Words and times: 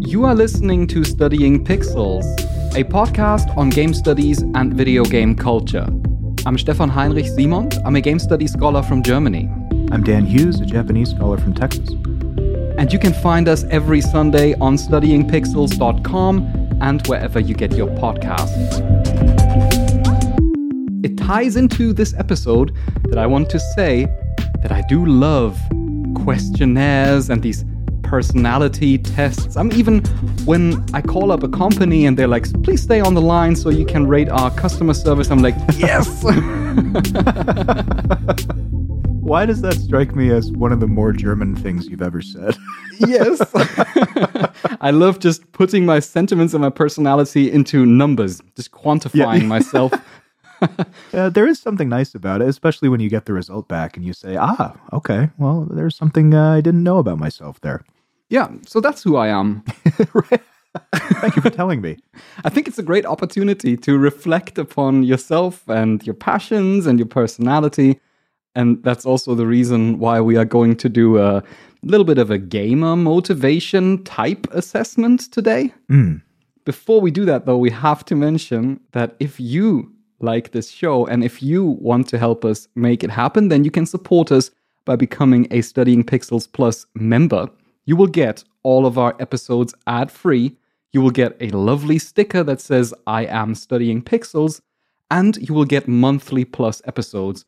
You 0.00 0.24
are 0.24 0.34
listening 0.34 0.86
to 0.86 1.04
Studying 1.04 1.62
Pixels, 1.62 2.24
a 2.74 2.82
podcast 2.82 3.54
on 3.58 3.68
game 3.68 3.92
studies 3.92 4.40
and 4.40 4.72
video 4.72 5.04
game 5.04 5.36
culture. 5.36 5.86
I'm 6.46 6.56
Stefan 6.56 6.88
Heinrich 6.88 7.26
Simond. 7.26 7.78
I'm 7.84 7.96
a 7.96 8.00
game 8.00 8.18
studies 8.18 8.52
scholar 8.52 8.82
from 8.82 9.02
Germany. 9.02 9.50
I'm 9.92 10.02
Dan 10.02 10.24
Hughes, 10.24 10.60
a 10.60 10.64
Japanese 10.64 11.10
scholar 11.10 11.36
from 11.36 11.52
Texas. 11.52 11.90
And 12.78 12.90
you 12.90 12.98
can 12.98 13.12
find 13.12 13.48
us 13.48 13.64
every 13.64 14.00
Sunday 14.00 14.54
on 14.62 14.76
studyingpixels.com 14.76 16.78
and 16.80 17.06
wherever 17.06 17.38
you 17.38 17.54
get 17.54 17.74
your 17.74 17.88
podcasts. 17.88 18.80
It 21.04 21.18
ties 21.18 21.56
into 21.56 21.92
this 21.92 22.14
episode 22.14 22.74
that 23.10 23.18
I 23.18 23.26
want 23.26 23.50
to 23.50 23.60
say 23.60 24.06
that 24.62 24.72
I 24.72 24.82
do 24.88 25.04
love 25.04 25.60
questionnaires 26.24 27.28
and 27.28 27.42
these 27.42 27.66
personality 28.04 28.98
tests. 28.98 29.56
I'm 29.56 29.72
even 29.72 30.04
when 30.44 30.84
I 30.94 31.00
call 31.00 31.32
up 31.32 31.42
a 31.42 31.48
company 31.48 32.06
and 32.06 32.16
they're 32.16 32.28
like, 32.28 32.44
please 32.62 32.82
stay 32.82 33.00
on 33.00 33.14
the 33.14 33.20
line 33.20 33.56
so 33.56 33.70
you 33.70 33.84
can 33.84 34.06
rate 34.06 34.28
our 34.28 34.50
customer 34.50 34.94
service, 34.94 35.30
I'm 35.30 35.42
like, 35.42 35.56
yes. 35.76 36.24
Why 39.24 39.46
does 39.46 39.62
that 39.62 39.74
strike 39.74 40.14
me 40.14 40.30
as 40.30 40.52
one 40.52 40.70
of 40.70 40.80
the 40.80 40.86
more 40.86 41.10
German 41.10 41.56
things 41.56 41.86
you've 41.86 42.02
ever 42.02 42.20
said? 42.20 42.54
yes. 42.98 43.40
I 44.82 44.90
love 44.90 45.18
just 45.18 45.50
putting 45.52 45.86
my 45.86 46.00
sentiments 46.00 46.52
and 46.52 46.60
my 46.60 46.68
personality 46.68 47.50
into 47.50 47.86
numbers, 47.86 48.42
just 48.54 48.70
quantifying 48.70 49.40
yeah. 49.40 49.46
myself. 49.46 49.94
uh, 51.14 51.30
there 51.30 51.46
is 51.46 51.58
something 51.58 51.88
nice 51.88 52.14
about 52.14 52.42
it, 52.42 52.48
especially 52.48 52.90
when 52.90 53.00
you 53.00 53.08
get 53.08 53.24
the 53.24 53.32
result 53.32 53.66
back 53.66 53.96
and 53.96 54.04
you 54.04 54.12
say, 54.12 54.36
ah, 54.36 54.76
okay, 54.92 55.30
well, 55.38 55.66
there's 55.70 55.96
something 55.96 56.34
uh, 56.34 56.52
I 56.52 56.60
didn't 56.60 56.82
know 56.82 56.98
about 56.98 57.18
myself 57.18 57.58
there. 57.62 57.82
Yeah, 58.34 58.48
so 58.66 58.80
that's 58.80 59.00
who 59.04 59.14
I 59.14 59.28
am. 59.28 59.62
right. 60.12 60.40
Thank 61.20 61.36
you 61.36 61.42
for 61.42 61.50
telling 61.50 61.80
me. 61.80 61.98
I 62.44 62.50
think 62.50 62.66
it's 62.66 62.80
a 62.80 62.82
great 62.82 63.06
opportunity 63.06 63.76
to 63.76 63.96
reflect 63.96 64.58
upon 64.58 65.04
yourself 65.04 65.62
and 65.68 66.04
your 66.04 66.16
passions 66.16 66.88
and 66.88 66.98
your 66.98 67.06
personality. 67.06 68.00
And 68.56 68.82
that's 68.82 69.06
also 69.06 69.36
the 69.36 69.46
reason 69.46 70.00
why 70.00 70.20
we 70.20 70.36
are 70.36 70.44
going 70.44 70.74
to 70.78 70.88
do 70.88 71.18
a 71.18 71.44
little 71.84 72.04
bit 72.04 72.18
of 72.18 72.32
a 72.32 72.38
gamer 72.38 72.96
motivation 72.96 74.02
type 74.02 74.48
assessment 74.50 75.30
today. 75.30 75.72
Mm. 75.88 76.20
Before 76.64 77.00
we 77.00 77.12
do 77.12 77.24
that, 77.26 77.46
though, 77.46 77.58
we 77.58 77.70
have 77.70 78.04
to 78.06 78.16
mention 78.16 78.80
that 78.90 79.14
if 79.20 79.38
you 79.38 79.92
like 80.18 80.50
this 80.50 80.70
show 80.70 81.06
and 81.06 81.22
if 81.22 81.40
you 81.40 81.64
want 81.64 82.08
to 82.08 82.18
help 82.18 82.44
us 82.44 82.66
make 82.74 83.04
it 83.04 83.10
happen, 83.10 83.46
then 83.46 83.62
you 83.62 83.70
can 83.70 83.86
support 83.86 84.32
us 84.32 84.50
by 84.86 84.96
becoming 84.96 85.46
a 85.52 85.60
Studying 85.60 86.02
Pixels 86.02 86.50
Plus 86.50 86.84
member. 86.96 87.48
You 87.86 87.96
will 87.96 88.06
get 88.06 88.44
all 88.62 88.86
of 88.86 88.96
our 88.96 89.14
episodes 89.20 89.74
ad 89.86 90.10
free. 90.10 90.56
You 90.92 91.00
will 91.02 91.10
get 91.10 91.36
a 91.40 91.48
lovely 91.50 91.98
sticker 91.98 92.42
that 92.42 92.60
says, 92.60 92.94
I 93.06 93.26
am 93.26 93.54
studying 93.54 94.02
pixels, 94.02 94.60
and 95.10 95.36
you 95.36 95.54
will 95.54 95.64
get 95.64 95.88
monthly 95.88 96.44
plus 96.44 96.80
episodes. 96.86 97.44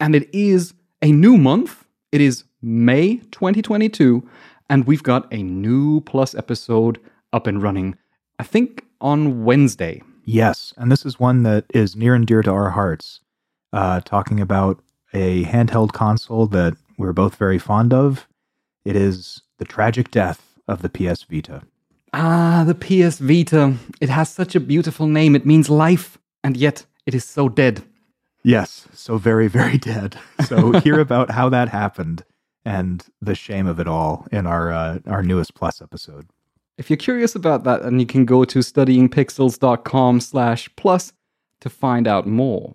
And 0.00 0.14
it 0.14 0.28
is 0.34 0.74
a 1.02 1.12
new 1.12 1.38
month. 1.38 1.84
It 2.10 2.20
is 2.20 2.44
May 2.62 3.18
2022, 3.30 4.28
and 4.68 4.86
we've 4.86 5.02
got 5.02 5.32
a 5.32 5.42
new 5.42 6.00
plus 6.00 6.34
episode 6.34 6.98
up 7.32 7.46
and 7.46 7.62
running, 7.62 7.96
I 8.38 8.42
think 8.42 8.84
on 9.00 9.44
Wednesday. 9.44 10.02
Yes, 10.24 10.74
and 10.76 10.90
this 10.90 11.06
is 11.06 11.20
one 11.20 11.44
that 11.44 11.64
is 11.72 11.94
near 11.94 12.14
and 12.14 12.26
dear 12.26 12.42
to 12.42 12.50
our 12.50 12.70
hearts, 12.70 13.20
uh, 13.72 14.00
talking 14.00 14.40
about 14.40 14.82
a 15.12 15.44
handheld 15.44 15.92
console 15.92 16.46
that 16.48 16.76
we're 16.98 17.12
both 17.12 17.36
very 17.36 17.58
fond 17.58 17.94
of. 17.94 18.26
It 18.84 18.96
is 18.96 19.42
the 19.58 19.64
tragic 19.64 20.10
death 20.10 20.58
of 20.68 20.82
the 20.82 20.88
PS 20.88 21.22
Vita. 21.24 21.62
Ah, 22.12 22.64
the 22.66 22.74
PS 22.74 23.18
Vita. 23.18 23.76
It 24.00 24.08
has 24.08 24.28
such 24.30 24.54
a 24.54 24.60
beautiful 24.60 25.06
name. 25.06 25.34
It 25.34 25.46
means 25.46 25.68
life, 25.68 26.18
and 26.42 26.56
yet 26.56 26.86
it 27.04 27.14
is 27.14 27.24
so 27.24 27.48
dead. 27.48 27.82
Yes, 28.42 28.86
so 28.92 29.16
very, 29.18 29.48
very 29.48 29.78
dead. 29.78 30.18
So 30.46 30.72
hear 30.80 31.00
about 31.00 31.30
how 31.30 31.48
that 31.48 31.68
happened 31.68 32.24
and 32.64 33.04
the 33.20 33.34
shame 33.34 33.66
of 33.66 33.80
it 33.80 33.86
all 33.86 34.26
in 34.32 34.46
our 34.46 34.72
uh, 34.72 34.98
our 35.06 35.22
newest 35.22 35.54
Plus 35.54 35.80
episode. 35.80 36.26
If 36.78 36.90
you're 36.90 36.96
curious 36.96 37.34
about 37.34 37.64
that, 37.64 37.82
then 37.82 37.98
you 37.98 38.06
can 38.06 38.24
go 38.24 38.44
to 38.44 38.58
studyingpixels.com 38.58 40.20
slash 40.20 40.68
plus 40.76 41.12
to 41.60 41.70
find 41.70 42.06
out 42.06 42.26
more. 42.26 42.74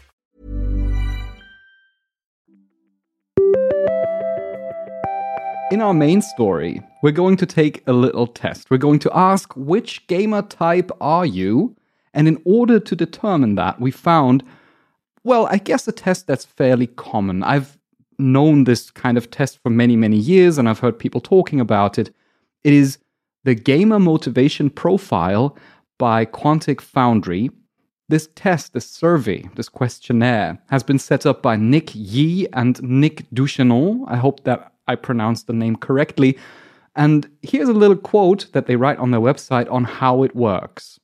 In 5.71 5.79
our 5.79 5.93
main 5.93 6.21
story, 6.21 6.81
we're 7.01 7.13
going 7.13 7.37
to 7.37 7.45
take 7.45 7.81
a 7.87 7.93
little 7.93 8.27
test. 8.27 8.69
We're 8.69 8.77
going 8.77 8.99
to 8.99 9.17
ask 9.17 9.55
which 9.55 10.05
gamer 10.07 10.41
type 10.41 10.91
are 10.99 11.25
you? 11.25 11.77
And 12.13 12.27
in 12.27 12.41
order 12.43 12.77
to 12.81 12.93
determine 12.93 13.55
that, 13.55 13.79
we 13.79 13.89
found, 13.89 14.43
well, 15.23 15.47
I 15.49 15.59
guess 15.59 15.87
a 15.87 15.93
test 15.93 16.27
that's 16.27 16.43
fairly 16.43 16.87
common. 16.87 17.41
I've 17.41 17.77
known 18.19 18.65
this 18.65 18.91
kind 18.91 19.17
of 19.17 19.31
test 19.31 19.63
for 19.63 19.69
many, 19.69 19.95
many 19.95 20.17
years, 20.17 20.57
and 20.57 20.67
I've 20.67 20.79
heard 20.79 20.99
people 20.99 21.21
talking 21.21 21.61
about 21.61 21.97
it. 21.97 22.13
It 22.65 22.73
is 22.73 22.97
the 23.45 23.55
Gamer 23.55 23.97
Motivation 23.97 24.69
Profile 24.69 25.57
by 25.97 26.25
Quantic 26.25 26.81
Foundry. 26.81 27.49
This 28.09 28.27
test, 28.35 28.73
this 28.73 28.89
survey, 28.89 29.49
this 29.55 29.69
questionnaire 29.69 30.61
has 30.69 30.83
been 30.83 30.99
set 30.99 31.25
up 31.25 31.41
by 31.41 31.55
Nick 31.55 31.91
Yee 31.93 32.45
and 32.51 32.83
Nick 32.83 33.25
Ducheneaut. 33.29 34.03
I 34.09 34.17
hope 34.17 34.43
that 34.43 34.70
I 34.91 34.95
pronounced 34.95 35.47
the 35.47 35.53
name 35.53 35.77
correctly. 35.77 36.37
And 36.95 37.29
here's 37.41 37.69
a 37.69 37.81
little 37.81 37.95
quote 37.95 38.51
that 38.51 38.65
they 38.65 38.75
write 38.75 38.97
on 38.99 39.11
their 39.11 39.21
website 39.21 39.71
on 39.71 39.85
how 39.85 40.23
it 40.23 40.35
works. 40.35 40.99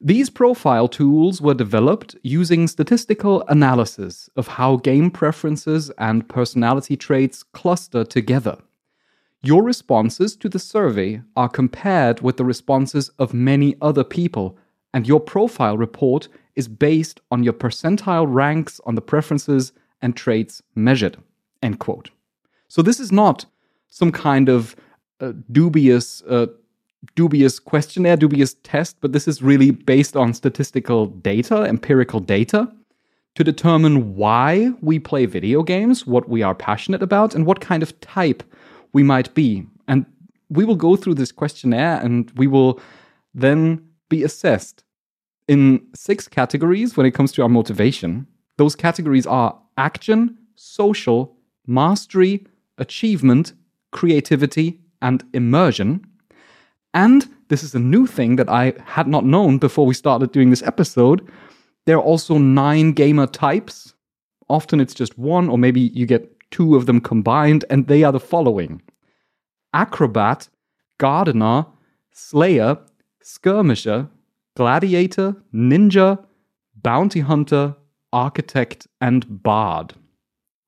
These 0.00 0.30
profile 0.30 0.88
tools 0.88 1.40
were 1.40 1.54
developed 1.54 2.16
using 2.22 2.66
statistical 2.66 3.44
analysis 3.48 4.28
of 4.36 4.48
how 4.48 4.76
game 4.76 5.10
preferences 5.10 5.90
and 5.98 6.28
personality 6.28 6.96
traits 6.96 7.42
cluster 7.42 8.04
together. 8.04 8.56
Your 9.42 9.62
responses 9.62 10.36
to 10.36 10.48
the 10.48 10.58
survey 10.58 11.22
are 11.36 11.48
compared 11.48 12.20
with 12.20 12.36
the 12.36 12.44
responses 12.44 13.10
of 13.18 13.34
many 13.34 13.76
other 13.80 14.04
people, 14.04 14.56
and 14.94 15.08
your 15.08 15.20
profile 15.20 15.76
report 15.76 16.28
is 16.54 16.68
based 16.68 17.20
on 17.32 17.42
your 17.42 17.52
percentile 17.52 18.26
ranks 18.28 18.80
on 18.86 18.94
the 18.94 19.08
preferences 19.12 19.72
and 20.00 20.16
traits 20.16 20.62
measured. 20.74 21.16
End 21.62 21.78
quote. 21.78 22.10
So 22.72 22.80
this 22.80 23.00
is 23.00 23.12
not 23.12 23.44
some 23.90 24.10
kind 24.10 24.48
of 24.48 24.74
uh, 25.20 25.32
dubious 25.50 26.22
uh, 26.22 26.46
dubious 27.14 27.58
questionnaire, 27.58 28.16
dubious 28.16 28.54
test, 28.62 28.96
but 29.02 29.12
this 29.12 29.28
is 29.28 29.42
really 29.42 29.72
based 29.72 30.16
on 30.16 30.32
statistical 30.32 31.04
data, 31.04 31.64
empirical 31.64 32.18
data, 32.18 32.72
to 33.34 33.44
determine 33.44 34.16
why 34.16 34.72
we 34.80 34.98
play 34.98 35.26
video 35.26 35.62
games, 35.62 36.06
what 36.06 36.30
we 36.30 36.40
are 36.42 36.54
passionate 36.54 37.02
about, 37.02 37.34
and 37.34 37.44
what 37.44 37.60
kind 37.60 37.82
of 37.82 38.00
type 38.00 38.42
we 38.94 39.02
might 39.02 39.34
be. 39.34 39.66
And 39.86 40.06
we 40.48 40.64
will 40.64 40.76
go 40.76 40.96
through 40.96 41.16
this 41.16 41.30
questionnaire 41.30 42.00
and 42.02 42.30
we 42.36 42.46
will 42.46 42.80
then 43.34 43.86
be 44.08 44.22
assessed 44.22 44.82
in 45.46 45.86
six 45.94 46.26
categories 46.26 46.96
when 46.96 47.04
it 47.04 47.12
comes 47.12 47.32
to 47.32 47.42
our 47.42 47.50
motivation. 47.50 48.26
Those 48.56 48.74
categories 48.74 49.26
are 49.26 49.58
action, 49.76 50.38
social, 50.54 51.36
mastery, 51.66 52.46
achievement, 52.78 53.52
creativity, 53.90 54.80
and 55.00 55.24
immersion. 55.32 56.06
And 56.94 57.28
this 57.48 57.62
is 57.62 57.74
a 57.74 57.78
new 57.78 58.06
thing 58.06 58.36
that 58.36 58.48
I 58.48 58.74
had 58.84 59.08
not 59.08 59.24
known 59.24 59.58
before 59.58 59.86
we 59.86 59.94
started 59.94 60.32
doing 60.32 60.50
this 60.50 60.62
episode. 60.62 61.28
There 61.86 61.96
are 61.96 62.02
also 62.02 62.38
nine 62.38 62.92
gamer 62.92 63.26
types. 63.26 63.94
Often 64.48 64.80
it's 64.80 64.94
just 64.94 65.18
one, 65.18 65.48
or 65.48 65.58
maybe 65.58 65.80
you 65.80 66.06
get 66.06 66.28
two 66.50 66.76
of 66.76 66.86
them 66.86 67.00
combined, 67.00 67.64
and 67.70 67.86
they 67.86 68.04
are 68.04 68.12
the 68.12 68.20
following 68.20 68.82
acrobat, 69.74 70.48
gardener, 70.98 71.66
slayer, 72.12 72.78
skirmisher, 73.22 74.08
gladiator, 74.54 75.34
ninja, 75.54 76.22
bounty 76.82 77.20
hunter, 77.20 77.74
architect, 78.12 78.86
and 79.00 79.42
bard. 79.42 79.94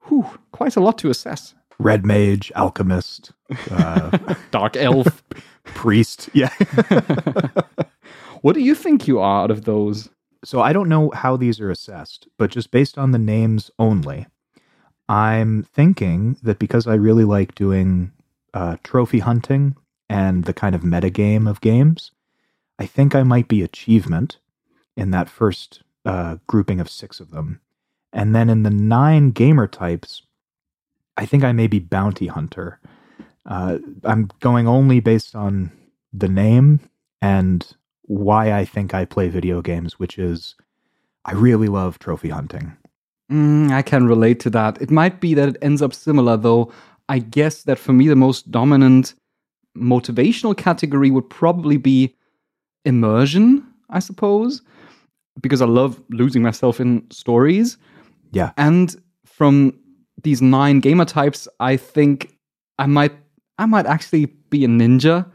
Whew, 0.08 0.26
quite 0.52 0.76
a 0.76 0.80
lot 0.80 0.98
to 0.98 1.10
assess. 1.10 1.54
Red 1.78 2.06
mage, 2.06 2.52
alchemist, 2.54 3.32
uh, 3.70 4.34
Dark 4.50 4.76
elf. 4.76 5.22
priest. 5.64 6.28
Yeah. 6.32 6.50
what 8.42 8.54
do 8.54 8.60
you 8.60 8.74
think 8.74 9.08
you 9.08 9.18
are 9.18 9.42
out 9.44 9.50
of 9.50 9.64
those? 9.64 10.08
so 10.44 10.60
I 10.60 10.72
don't 10.72 10.88
know 10.88 11.10
how 11.10 11.36
these 11.36 11.60
are 11.60 11.70
assessed, 11.70 12.28
but 12.38 12.50
just 12.50 12.70
based 12.70 12.98
on 12.98 13.12
the 13.12 13.18
names 13.18 13.70
only, 13.78 14.26
I'm 15.08 15.62
thinking 15.62 16.36
that 16.42 16.58
because 16.58 16.86
I 16.86 16.94
really 16.94 17.24
like 17.24 17.54
doing 17.54 18.12
uh, 18.52 18.76
trophy 18.82 19.20
hunting 19.20 19.76
and 20.08 20.44
the 20.44 20.52
kind 20.52 20.74
of 20.74 20.82
metagame 20.82 21.48
of 21.48 21.60
games, 21.60 22.12
I 22.78 22.86
think 22.86 23.14
I 23.14 23.22
might 23.22 23.48
be 23.48 23.62
achievement 23.62 24.38
in 24.96 25.10
that 25.10 25.30
first 25.30 25.82
uh, 26.04 26.36
grouping 26.46 26.80
of 26.80 26.90
six 26.90 27.20
of 27.20 27.30
them. 27.30 27.60
And 28.12 28.34
then 28.34 28.48
in 28.50 28.62
the 28.62 28.70
nine 28.70 29.30
gamer 29.30 29.66
types, 29.66 30.22
I 31.16 31.26
think 31.26 31.44
I 31.44 31.52
may 31.52 31.66
be 31.66 31.78
bounty 31.78 32.26
hunter. 32.26 32.80
Uh, 33.46 33.78
I'm 34.04 34.30
going 34.40 34.66
only 34.66 35.00
based 35.00 35.34
on 35.34 35.70
the 36.12 36.28
name 36.28 36.80
and 37.20 37.66
why 38.02 38.52
I 38.52 38.64
think 38.64 38.94
I 38.94 39.04
play 39.04 39.28
video 39.28 39.62
games, 39.62 39.98
which 39.98 40.18
is 40.18 40.54
I 41.24 41.32
really 41.32 41.68
love 41.68 41.98
trophy 41.98 42.30
hunting. 42.30 42.76
Mm, 43.30 43.70
I 43.70 43.82
can 43.82 44.06
relate 44.06 44.40
to 44.40 44.50
that. 44.50 44.80
It 44.80 44.90
might 44.90 45.20
be 45.20 45.34
that 45.34 45.48
it 45.48 45.56
ends 45.62 45.82
up 45.82 45.94
similar, 45.94 46.36
though. 46.36 46.72
I 47.08 47.18
guess 47.18 47.62
that 47.62 47.78
for 47.78 47.92
me, 47.92 48.08
the 48.08 48.16
most 48.16 48.50
dominant 48.50 49.14
motivational 49.76 50.56
category 50.56 51.10
would 51.10 51.28
probably 51.30 51.76
be 51.76 52.14
immersion, 52.84 53.66
I 53.90 53.98
suppose, 53.98 54.62
because 55.40 55.62
I 55.62 55.66
love 55.66 56.00
losing 56.10 56.42
myself 56.42 56.80
in 56.80 57.10
stories. 57.10 57.78
Yeah. 58.32 58.52
And 58.56 58.94
from 59.24 59.78
these 60.24 60.42
nine 60.42 60.80
gamer 60.80 61.04
types, 61.04 61.46
I 61.60 61.76
think 61.76 62.36
I 62.78 62.86
might 62.86 63.12
I 63.58 63.66
might 63.66 63.86
actually 63.86 64.26
be 64.50 64.64
a 64.64 64.68
ninja. 64.68 65.26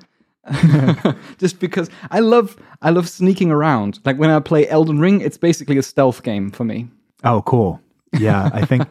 Just 1.37 1.59
because 1.59 1.89
I 2.11 2.19
love 2.19 2.57
I 2.81 2.89
love 2.89 3.07
sneaking 3.07 3.51
around. 3.51 3.99
Like 4.05 4.17
when 4.17 4.29
I 4.29 4.39
play 4.39 4.67
Elden 4.67 4.99
Ring, 4.99 5.21
it's 5.21 5.37
basically 5.37 5.77
a 5.77 5.83
stealth 5.83 6.23
game 6.23 6.51
for 6.51 6.63
me. 6.63 6.87
Oh, 7.23 7.41
cool. 7.43 7.81
Yeah, 8.17 8.49
I 8.53 8.65
think 8.65 8.87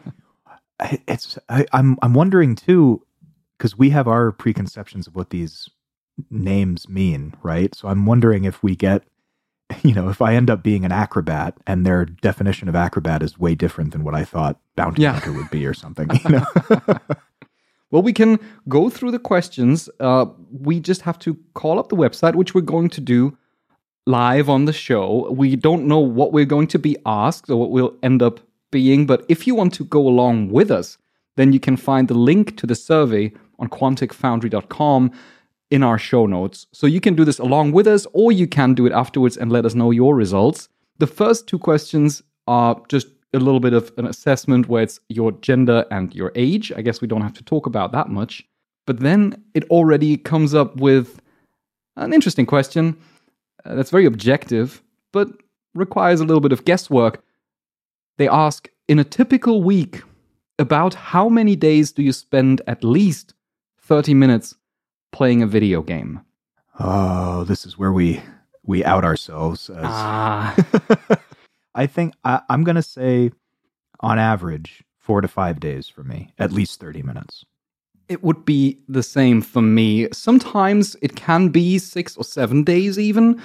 it's. 1.07 1.37
I, 1.49 1.65
I'm. 1.73 1.97
I'm 2.01 2.13
wondering 2.13 2.55
too, 2.55 3.01
because 3.57 3.77
we 3.77 3.89
have 3.89 4.07
our 4.07 4.31
preconceptions 4.31 5.07
of 5.07 5.15
what 5.15 5.31
these 5.31 5.69
names 6.29 6.87
mean, 6.87 7.33
right? 7.43 7.73
So 7.75 7.87
I'm 7.87 8.05
wondering 8.05 8.43
if 8.43 8.61
we 8.61 8.75
get, 8.75 9.03
you 9.83 9.93
know, 9.93 10.09
if 10.09 10.21
I 10.21 10.33
end 10.35 10.49
up 10.49 10.63
being 10.63 10.85
an 10.85 10.91
acrobat 10.91 11.55
and 11.67 11.85
their 11.85 12.05
definition 12.05 12.67
of 12.69 12.75
acrobat 12.75 13.21
is 13.23 13.37
way 13.39 13.55
different 13.55 13.91
than 13.91 14.03
what 14.03 14.15
I 14.15 14.23
thought 14.25 14.59
bounty 14.75 15.03
Yeah. 15.03 15.13
hunter 15.13 15.33
would 15.33 15.49
be 15.49 15.65
or 15.65 15.73
something. 15.73 16.09
You 16.23 16.29
know. 16.29 16.97
Well, 17.91 18.03
we 18.03 18.13
can 18.13 18.37
go 18.67 18.91
through 18.91 19.09
the 19.09 19.17
questions. 19.17 19.89
Uh, 19.99 20.27
we 20.51 20.79
just 20.79 21.01
have 21.01 21.17
to 21.19 21.35
call 21.55 21.79
up 21.79 21.89
the 21.89 21.95
website, 21.95 22.35
which 22.35 22.53
we're 22.53 22.61
going 22.61 22.89
to 22.89 23.01
do 23.01 23.35
live 24.05 24.47
on 24.47 24.65
the 24.65 24.73
show. 24.73 25.31
We 25.31 25.55
don't 25.55 25.87
know 25.87 25.97
what 25.97 26.31
we're 26.31 26.45
going 26.45 26.67
to 26.67 26.77
be 26.77 26.97
asked 27.07 27.49
or 27.49 27.55
what 27.59 27.71
we'll 27.71 27.95
end 28.03 28.21
up 28.21 28.41
being, 28.69 29.07
but 29.07 29.25
if 29.27 29.47
you 29.47 29.55
want 29.55 29.73
to 29.73 29.85
go 29.85 30.07
along 30.07 30.49
with 30.51 30.69
us, 30.69 30.99
then 31.35 31.51
you 31.51 31.59
can 31.59 31.77
find 31.77 32.07
the 32.07 32.13
link 32.13 32.57
to 32.57 32.67
the 32.67 32.75
survey 32.75 33.31
on 33.57 33.69
quanticfoundry.com 33.69 35.11
in 35.71 35.83
our 35.83 35.97
show 35.97 36.25
notes. 36.25 36.67
So 36.73 36.87
you 36.87 36.99
can 36.99 37.15
do 37.15 37.25
this 37.25 37.39
along 37.39 37.71
with 37.71 37.87
us, 37.87 38.07
or 38.13 38.31
you 38.31 38.47
can 38.47 38.73
do 38.73 38.85
it 38.85 38.93
afterwards 38.93 39.37
and 39.37 39.51
let 39.51 39.65
us 39.65 39.75
know 39.75 39.91
your 39.91 40.15
results. 40.15 40.69
The 40.97 41.07
first 41.07 41.47
two 41.47 41.59
questions 41.59 42.23
are 42.47 42.81
just 42.89 43.07
a 43.33 43.39
little 43.39 43.59
bit 43.59 43.73
of 43.73 43.91
an 43.97 44.05
assessment 44.07 44.67
where 44.67 44.83
it's 44.83 44.99
your 45.09 45.31
gender 45.33 45.85
and 45.91 46.13
your 46.15 46.31
age. 46.35 46.71
I 46.75 46.81
guess 46.81 47.01
we 47.01 47.07
don't 47.07 47.21
have 47.21 47.33
to 47.33 47.43
talk 47.43 47.67
about 47.67 47.91
that 47.91 48.09
much. 48.09 48.43
But 48.87 49.01
then 49.01 49.43
it 49.53 49.65
already 49.65 50.17
comes 50.17 50.55
up 50.55 50.77
with 50.77 51.21
an 51.95 52.13
interesting 52.13 52.47
question 52.47 52.97
uh, 53.65 53.75
that's 53.75 53.91
very 53.91 54.05
objective, 54.05 54.81
but 55.13 55.29
requires 55.75 56.21
a 56.21 56.25
little 56.25 56.41
bit 56.41 56.51
of 56.51 56.65
guesswork. 56.65 57.23
They 58.17 58.27
ask 58.27 58.67
In 58.87 58.97
a 58.97 59.03
typical 59.03 59.61
week, 59.61 60.01
about 60.57 60.93
how 60.93 61.29
many 61.29 61.55
days 61.55 61.91
do 61.91 62.03
you 62.03 62.11
spend 62.11 62.61
at 62.67 62.83
least 62.83 63.33
30 63.81 64.13
minutes 64.13 64.55
playing 65.11 65.41
a 65.41 65.47
video 65.47 65.81
game? 65.81 66.21
oh, 66.81 67.43
this 67.43 67.65
is 67.65 67.77
where 67.77 67.91
we 67.91 68.21
we 68.63 68.83
out 68.85 69.03
ourselves. 69.03 69.69
As, 69.69 69.77
Ah, 69.83 70.55
I 71.75 71.85
think 71.87 72.13
I, 72.23 72.41
I'm 72.49 72.63
going 72.63 72.75
to 72.77 72.81
say, 72.81 73.31
on 73.99 74.17
average, 74.19 74.83
four 74.97 75.21
to 75.21 75.27
five 75.27 75.59
days 75.59 75.87
for 75.89 76.03
me, 76.03 76.33
at 76.39 76.51
least 76.51 76.79
thirty 76.79 77.01
minutes. 77.01 77.45
it 78.07 78.23
would 78.23 78.43
be 78.45 78.77
the 78.87 79.03
same 79.03 79.41
for 79.41 79.61
me. 79.61 80.07
Sometimes 80.13 80.95
it 81.01 81.15
can 81.15 81.49
be 81.49 81.77
six 81.79 82.17
or 82.17 82.23
seven 82.23 82.63
days, 82.63 82.97
even, 82.97 83.41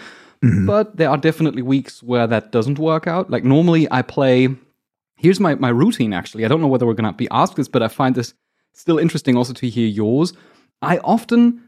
but 0.67 0.97
there 0.97 1.11
are 1.11 1.19
definitely 1.19 1.63
weeks 1.63 2.03
where 2.03 2.27
that 2.27 2.53
doesn't 2.53 2.79
work 2.79 3.07
out. 3.07 3.31
Like, 3.31 3.45
normally 3.45 3.87
I 3.91 4.03
play. 4.03 4.49
Here's 5.17 5.41
my, 5.41 5.55
my 5.55 5.71
routine, 5.71 6.13
actually. 6.13 6.45
I 6.45 6.49
don't 6.49 6.61
know 6.61 6.67
whether 6.69 6.87
we're 6.87 6.95
going 6.95 7.13
to 7.13 7.17
be 7.17 7.29
asked 7.31 7.57
this, 7.57 7.69
but 7.69 7.83
I 7.83 7.89
find 7.89 8.15
this 8.15 8.35
still 8.75 8.99
interesting 8.99 9.37
also 9.37 9.53
to 9.55 9.69
hear 9.69 9.87
yours. 9.89 10.33
I 10.85 10.99
often 10.99 11.63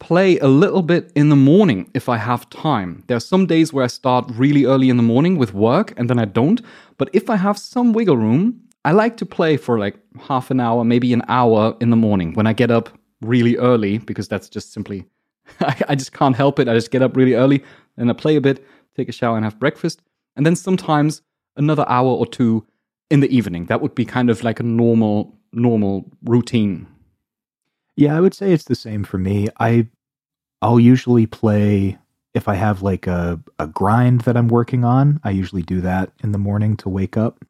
play 0.00 0.38
a 0.38 0.48
little 0.48 0.82
bit 0.82 1.10
in 1.14 1.28
the 1.28 1.36
morning 1.36 1.90
if 1.94 2.08
I 2.08 2.16
have 2.18 2.48
time. 2.50 3.04
There 3.06 3.16
are 3.16 3.20
some 3.20 3.46
days 3.46 3.72
where 3.72 3.84
I 3.84 3.88
start 3.88 4.30
really 4.34 4.64
early 4.64 4.90
in 4.90 4.96
the 4.96 5.02
morning 5.02 5.38
with 5.38 5.54
work 5.54 5.94
and 5.96 6.10
then 6.10 6.18
I 6.18 6.24
don't. 6.24 6.60
But 6.98 7.10
if 7.12 7.30
I 7.30 7.36
have 7.36 7.58
some 7.58 7.92
wiggle 7.92 8.16
room, 8.16 8.60
I 8.84 8.92
like 8.92 9.16
to 9.18 9.26
play 9.26 9.56
for 9.56 9.78
like 9.78 9.96
half 10.20 10.50
an 10.50 10.60
hour, 10.60 10.84
maybe 10.84 11.12
an 11.12 11.22
hour 11.28 11.76
in 11.80 11.90
the 11.90 11.96
morning 11.96 12.34
when 12.34 12.46
I 12.46 12.52
get 12.52 12.70
up 12.70 12.90
really 13.22 13.56
early 13.56 13.98
because 13.98 14.28
that's 14.28 14.48
just 14.48 14.72
simply, 14.72 15.06
I, 15.88 15.94
just 15.94 16.12
can't 16.12 16.36
help 16.36 16.58
it. 16.58 16.68
I 16.68 16.74
just 16.74 16.90
get 16.90 17.02
up 17.02 17.16
really 17.16 17.34
early 17.34 17.64
and 17.96 18.10
I 18.10 18.12
play 18.12 18.36
a 18.36 18.40
bit, 18.40 18.64
take 18.96 19.08
a 19.08 19.12
shower 19.12 19.36
and 19.36 19.44
have 19.44 19.58
breakfast. 19.58 20.02
And 20.36 20.44
then 20.44 20.56
sometimes 20.56 21.22
another 21.56 21.84
hour 21.88 22.08
or 22.08 22.26
two 22.26 22.66
in 23.10 23.20
the 23.20 23.34
evening. 23.34 23.66
That 23.66 23.80
would 23.80 23.94
be 23.94 24.04
kind 24.04 24.28
of 24.28 24.42
like 24.42 24.60
a 24.60 24.64
normal, 24.64 25.38
normal 25.52 26.10
routine. 26.24 26.86
Yeah, 27.96 28.16
I 28.16 28.20
would 28.20 28.34
say 28.34 28.52
it's 28.52 28.64
the 28.64 28.74
same 28.74 29.04
for 29.04 29.18
me. 29.18 29.48
I 29.60 29.88
I'll 30.62 30.80
usually 30.80 31.26
play 31.26 31.98
if 32.32 32.48
I 32.48 32.54
have 32.54 32.82
like 32.82 33.06
a, 33.06 33.40
a 33.58 33.66
grind 33.66 34.22
that 34.22 34.36
I'm 34.36 34.48
working 34.48 34.84
on, 34.84 35.20
I 35.22 35.30
usually 35.30 35.62
do 35.62 35.80
that 35.82 36.10
in 36.22 36.32
the 36.32 36.38
morning 36.38 36.76
to 36.78 36.88
wake 36.88 37.16
up. 37.16 37.44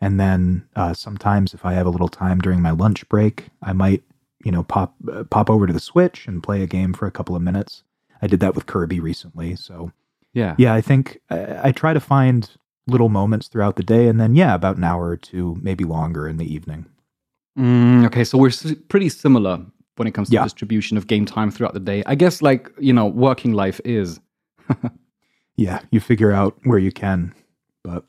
And 0.00 0.18
then 0.18 0.66
uh, 0.74 0.92
sometimes 0.92 1.54
if 1.54 1.64
I 1.64 1.74
have 1.74 1.86
a 1.86 1.90
little 1.90 2.08
time 2.08 2.40
during 2.40 2.60
my 2.60 2.72
lunch 2.72 3.08
break, 3.08 3.46
I 3.62 3.72
might, 3.72 4.02
you 4.44 4.50
know, 4.50 4.64
pop 4.64 4.94
uh, 5.12 5.24
pop 5.24 5.48
over 5.48 5.66
to 5.66 5.72
the 5.72 5.80
Switch 5.80 6.26
and 6.26 6.42
play 6.42 6.62
a 6.62 6.66
game 6.66 6.92
for 6.94 7.06
a 7.06 7.12
couple 7.12 7.36
of 7.36 7.42
minutes. 7.42 7.84
I 8.20 8.26
did 8.26 8.40
that 8.40 8.54
with 8.54 8.66
Kirby 8.66 8.98
recently. 9.00 9.54
So, 9.54 9.92
Yeah. 10.32 10.56
yeah, 10.58 10.74
I 10.74 10.80
think 10.80 11.20
I, 11.30 11.68
I 11.68 11.72
try 11.72 11.92
to 11.92 12.00
find 12.00 12.50
little 12.86 13.08
moments 13.08 13.48
throughout 13.48 13.76
the 13.76 13.82
day 13.82 14.08
and 14.08 14.20
then 14.20 14.34
yeah, 14.34 14.54
about 14.54 14.76
an 14.76 14.84
hour 14.84 15.06
or 15.06 15.16
two, 15.16 15.56
maybe 15.62 15.84
longer 15.84 16.26
in 16.28 16.38
the 16.38 16.52
evening. 16.52 16.86
Mm, 17.58 18.04
okay, 18.06 18.24
so 18.24 18.36
we're 18.36 18.50
pretty 18.88 19.08
similar 19.08 19.64
when 19.96 20.08
it 20.08 20.12
comes 20.14 20.28
to 20.28 20.34
Yeah. 20.34 20.42
distribution 20.42 20.96
of 20.96 21.06
game 21.06 21.24
time 21.26 21.50
throughout 21.50 21.74
the 21.74 21.80
day. 21.80 22.02
I 22.06 22.14
guess, 22.14 22.42
like, 22.42 22.70
you 22.78 22.92
know, 22.92 23.06
working 23.06 23.52
life 23.52 23.80
is. 23.84 24.20
yeah, 25.56 25.80
you 25.90 26.00
figure 26.00 26.32
out 26.32 26.56
where 26.64 26.78
you 26.78 26.92
can. 26.92 27.34
But 27.82 28.04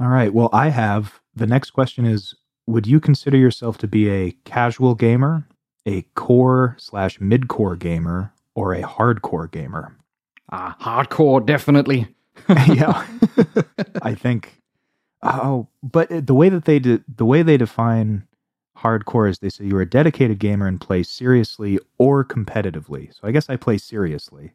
all 0.00 0.08
right. 0.08 0.32
Well, 0.32 0.50
I 0.52 0.68
have 0.68 1.20
the 1.34 1.46
next 1.46 1.70
question 1.72 2.04
is 2.04 2.34
Would 2.66 2.86
you 2.86 3.00
consider 3.00 3.36
yourself 3.36 3.78
to 3.78 3.86
be 3.88 4.08
a 4.08 4.30
casual 4.44 4.94
gamer, 4.94 5.46
a 5.86 6.02
core 6.14 6.76
slash 6.78 7.20
mid 7.20 7.48
core 7.48 7.76
gamer, 7.76 8.32
or 8.54 8.72
a 8.74 8.82
hardcore 8.82 9.50
gamer? 9.50 9.96
Ah, 10.52 10.76
hardcore, 10.80 11.44
definitely. 11.44 12.06
yeah. 12.48 13.06
I 14.02 14.14
think. 14.14 14.60
Oh, 15.22 15.68
but 15.82 16.08
the 16.26 16.34
way 16.34 16.48
that 16.50 16.66
they 16.66 16.78
de- 16.78 17.02
the 17.08 17.24
way 17.24 17.42
they 17.42 17.56
define 17.56 18.26
hardcore 18.84 19.28
is 19.28 19.38
they 19.38 19.48
say 19.48 19.64
you're 19.64 19.80
a 19.80 19.88
dedicated 19.88 20.38
gamer 20.38 20.66
and 20.66 20.80
play 20.80 21.02
seriously 21.02 21.78
or 21.98 22.24
competitively. 22.24 23.12
So 23.14 23.20
I 23.26 23.30
guess 23.32 23.48
I 23.48 23.56
play 23.56 23.78
seriously. 23.78 24.52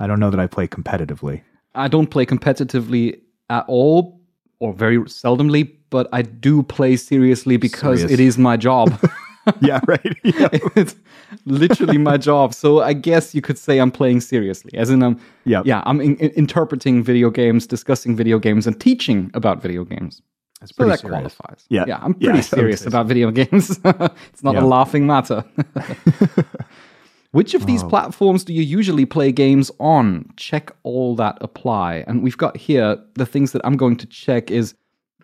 I 0.00 0.06
don't 0.08 0.18
know 0.20 0.30
that 0.30 0.40
I 0.40 0.46
play 0.46 0.66
competitively. 0.66 1.42
I 1.74 1.88
don't 1.88 2.08
play 2.08 2.26
competitively 2.26 3.20
at 3.50 3.64
all 3.68 4.20
or 4.58 4.72
very 4.72 4.98
seldomly, 5.00 5.70
but 5.90 6.08
I 6.12 6.22
do 6.22 6.62
play 6.62 6.96
seriously 6.96 7.56
because 7.56 8.00
Serious. 8.00 8.12
it 8.12 8.20
is 8.20 8.38
my 8.38 8.56
job. 8.56 8.98
yeah, 9.60 9.78
right. 9.86 10.00
Yeah. 10.24 10.48
it's 10.74 10.96
literally 11.44 11.98
my 11.98 12.16
job. 12.16 12.54
So 12.54 12.80
I 12.80 12.94
guess 12.94 13.34
you 13.34 13.42
could 13.42 13.58
say 13.58 13.78
I'm 13.78 13.90
playing 13.90 14.20
seriously, 14.22 14.70
as 14.74 14.88
in 14.88 15.02
I'm, 15.02 15.20
Yep. 15.44 15.66
yeah, 15.66 15.82
I'm 15.84 16.00
in- 16.00 16.16
interpreting 16.16 17.02
video 17.02 17.28
games, 17.28 17.66
discussing 17.66 18.16
video 18.16 18.38
games, 18.38 18.66
and 18.66 18.80
teaching 18.80 19.30
about 19.34 19.60
video 19.60 19.84
games. 19.84 20.22
That's 20.64 20.76
So 20.76 20.88
that 20.88 21.00
serious. 21.00 21.10
qualifies. 21.36 21.64
Yeah. 21.68 21.84
yeah, 21.86 21.98
I'm 22.02 22.14
pretty 22.14 22.32
would 22.38 22.44
serious 22.44 22.80
so. 22.82 22.88
about 22.88 23.06
video 23.06 23.30
games. 23.30 23.70
it's 23.84 24.42
not 24.42 24.54
Yeah. 24.54 24.62
a 24.62 24.64
laughing 24.64 25.06
matter. 25.06 25.44
Which 27.32 27.52
of 27.54 27.62
Oh. 27.62 27.66
these 27.66 27.82
platforms 27.82 28.44
do 28.44 28.52
you 28.54 28.62
usually 28.62 29.04
play 29.06 29.32
games 29.32 29.70
on? 29.80 30.30
Check 30.36 30.70
all 30.84 31.16
that 31.16 31.36
apply. 31.40 32.04
And 32.06 32.22
we've 32.22 32.38
got 32.38 32.56
here 32.56 32.96
the 33.14 33.26
things 33.26 33.52
that 33.52 33.60
I'm 33.64 33.76
going 33.76 33.96
to 33.96 34.06
check 34.06 34.50
is 34.50 34.74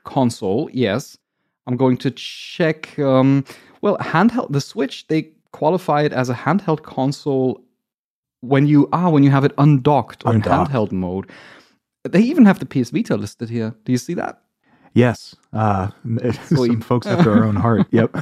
console, 0.05 0.69
yes. 0.73 1.17
I'm 1.67 1.77
going 1.77 1.97
to 1.99 2.11
check 2.11 2.99
um 2.99 3.45
well, 3.83 3.97
handheld 3.99 4.53
the 4.53 4.61
Switch, 4.61 5.07
they 5.07 5.31
qualify 5.53 6.03
it 6.03 6.13
as 6.13 6.29
a 6.29 6.35
handheld 6.35 6.83
console 6.83 7.63
when 8.41 8.67
you 8.67 8.89
ah 8.93 9.09
when 9.09 9.23
you 9.23 9.31
have 9.31 9.45
it 9.45 9.53
undocked 9.59 10.27
or 10.27 10.35
in 10.35 10.43
handheld 10.43 10.93
mode. 10.93 11.31
They 12.03 12.23
even 12.23 12.45
have 12.47 12.59
the 12.59 12.67
PS 12.67 12.91
Vita 12.91 13.17
listed 13.17 13.49
here. 13.51 13.75
Do 13.85 13.93
you 13.93 13.99
see 13.99 14.15
that? 14.15 14.43
Yes. 14.95 15.37
Uh, 15.53 15.91
some 16.45 16.81
folks 16.81 17.07
after 17.07 17.33
our 17.33 17.45
own 17.45 17.57
heart. 17.57 17.87
Yep. 17.93 18.17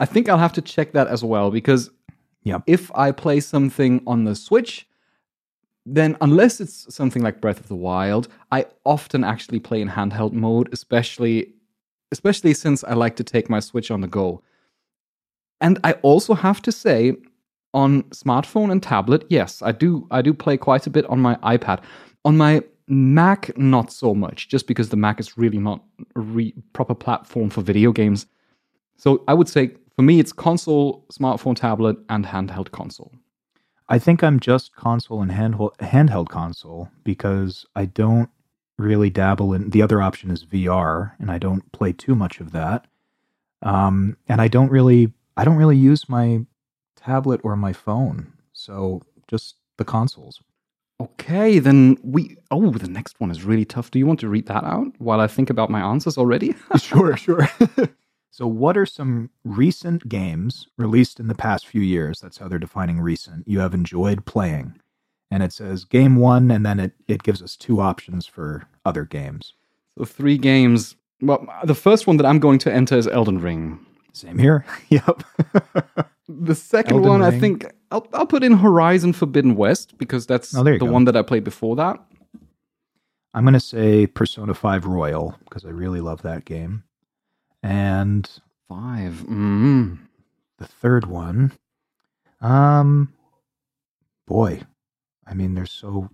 I 0.00 0.04
think 0.04 0.28
I'll 0.28 0.38
have 0.38 0.52
to 0.54 0.62
check 0.62 0.92
that 0.92 1.06
as 1.08 1.22
well 1.24 1.50
because 1.50 1.90
Yep. 2.44 2.64
if 2.66 2.90
I 2.94 3.12
play 3.12 3.38
something 3.40 4.02
on 4.06 4.24
the 4.24 4.34
Switch, 4.34 4.88
then 5.86 6.16
unless 6.20 6.60
it's 6.60 6.92
something 6.94 7.22
like 7.22 7.40
Breath 7.40 7.60
of 7.60 7.68
the 7.68 7.76
Wild, 7.76 8.28
I 8.50 8.66
often 8.84 9.22
actually 9.24 9.60
play 9.60 9.80
in 9.80 9.88
handheld 9.88 10.32
mode, 10.32 10.68
especially 10.72 11.52
especially 12.10 12.52
since 12.52 12.84
I 12.84 12.92
like 12.94 13.16
to 13.16 13.24
take 13.24 13.48
my 13.48 13.60
Switch 13.60 13.90
on 13.90 14.00
the 14.00 14.06
go. 14.06 14.42
And 15.60 15.78
I 15.84 15.92
also 16.02 16.34
have 16.34 16.60
to 16.62 16.72
say 16.72 17.16
on 17.72 18.02
smartphone 18.10 18.70
and 18.70 18.82
tablet, 18.82 19.24
yes, 19.30 19.62
I 19.62 19.72
do 19.72 20.06
I 20.10 20.20
do 20.22 20.34
play 20.34 20.56
quite 20.56 20.86
a 20.86 20.90
bit 20.90 21.06
on 21.06 21.20
my 21.20 21.36
iPad. 21.36 21.80
On 22.24 22.36
my 22.36 22.62
Mac 22.92 23.56
not 23.56 23.90
so 23.90 24.14
much, 24.14 24.48
just 24.48 24.66
because 24.66 24.90
the 24.90 24.96
Mac 24.96 25.18
is 25.18 25.38
really 25.38 25.58
not 25.58 25.82
a 26.14 26.20
re- 26.20 26.54
proper 26.74 26.94
platform 26.94 27.48
for 27.48 27.62
video 27.62 27.90
games. 27.90 28.26
So 28.98 29.24
I 29.26 29.34
would 29.34 29.48
say 29.48 29.70
for 29.96 30.02
me, 30.02 30.20
it's 30.20 30.32
console, 30.32 31.06
smartphone, 31.10 31.56
tablet, 31.56 31.96
and 32.10 32.26
handheld 32.26 32.70
console. 32.70 33.12
I 33.88 33.98
think 33.98 34.22
I'm 34.22 34.40
just 34.40 34.76
console 34.76 35.22
and 35.22 35.30
handheld 35.30 35.76
handheld 35.78 36.28
console 36.28 36.90
because 37.02 37.64
I 37.74 37.86
don't 37.86 38.28
really 38.78 39.10
dabble 39.10 39.54
in 39.54 39.70
the 39.70 39.80
other 39.80 40.02
option 40.02 40.30
is 40.30 40.44
VR 40.44 41.12
and 41.18 41.30
I 41.30 41.38
don't 41.38 41.70
play 41.72 41.92
too 41.92 42.14
much 42.14 42.40
of 42.40 42.52
that. 42.52 42.86
Um, 43.62 44.16
and 44.28 44.40
I 44.40 44.48
don't 44.48 44.70
really 44.70 45.12
I 45.36 45.44
don't 45.44 45.56
really 45.56 45.76
use 45.78 46.08
my 46.10 46.44
tablet 46.96 47.40
or 47.42 47.56
my 47.56 47.72
phone. 47.72 48.34
So 48.52 49.02
just 49.28 49.56
the 49.78 49.84
consoles. 49.84 50.42
Okay, 51.02 51.58
then 51.58 51.98
we. 52.04 52.36
Oh, 52.52 52.70
the 52.70 52.88
next 52.88 53.18
one 53.18 53.30
is 53.30 53.42
really 53.42 53.64
tough. 53.64 53.90
Do 53.90 53.98
you 53.98 54.06
want 54.06 54.20
to 54.20 54.28
read 54.28 54.46
that 54.46 54.62
out 54.62 54.88
while 54.98 55.20
I 55.20 55.26
think 55.26 55.50
about 55.50 55.70
my 55.70 55.80
answers 55.80 56.16
already? 56.16 56.54
sure, 56.78 57.16
sure. 57.16 57.48
so 58.30 58.46
what 58.46 58.76
are 58.76 58.86
some 58.86 59.30
recent 59.44 60.08
games 60.08 60.68
released 60.78 61.18
in 61.18 61.26
the 61.26 61.34
past 61.34 61.66
few 61.66 61.80
years? 61.80 62.20
That's 62.20 62.38
how 62.38 62.46
they're 62.46 62.58
defining 62.60 63.00
recent. 63.00 63.48
You 63.48 63.58
have 63.60 63.74
enjoyed 63.74 64.24
playing. 64.26 64.78
And 65.30 65.42
it 65.42 65.52
says 65.52 65.84
game 65.84 66.16
one, 66.16 66.50
and 66.50 66.64
then 66.64 66.78
it, 66.78 66.92
it 67.08 67.22
gives 67.22 67.42
us 67.42 67.56
two 67.56 67.80
options 67.80 68.26
for 68.26 68.68
other 68.84 69.04
games. 69.04 69.54
so 69.98 70.04
three 70.04 70.38
games. 70.38 70.94
Well, 71.20 71.46
the 71.64 71.74
first 71.74 72.06
one 72.06 72.16
that 72.18 72.26
I'm 72.26 72.38
going 72.38 72.58
to 72.60 72.72
enter 72.72 72.96
is 72.96 73.08
Elden 73.08 73.40
Ring. 73.40 73.84
Same 74.12 74.38
here. 74.38 74.64
yep. 74.88 75.22
The 76.28 76.54
second 76.54 76.96
Elden 76.98 77.08
one, 77.08 77.22
I 77.22 77.30
think 77.30 77.66
I'll, 77.92 78.06
I'll 78.12 78.26
put 78.26 78.42
in 78.42 78.52
Horizon 78.52 79.12
Forbidden 79.12 79.54
West 79.54 79.96
because 79.98 80.26
that's 80.26 80.54
Oh, 80.56 80.64
the 80.64 80.78
go. 80.78 80.86
one 80.86 81.04
that 81.04 81.16
I 81.16 81.22
played 81.22 81.44
before 81.44 81.76
that. 81.76 82.00
I'm 83.34 83.44
going 83.44 83.54
to 83.54 83.60
say 83.60 84.06
Persona 84.06 84.54
5 84.54 84.86
Royal 84.86 85.38
because 85.44 85.64
I 85.64 85.68
really 85.68 86.00
love 86.00 86.22
that 86.22 86.44
game. 86.44 86.82
And 87.62 88.28
Five. 88.68 89.24
Mm. 89.28 89.98
the 90.58 90.66
third 90.66 91.06
one, 91.06 91.52
um, 92.40 93.12
boy, 94.26 94.62
I 95.26 95.34
mean, 95.34 95.54
there's 95.54 95.70
so 95.70 96.08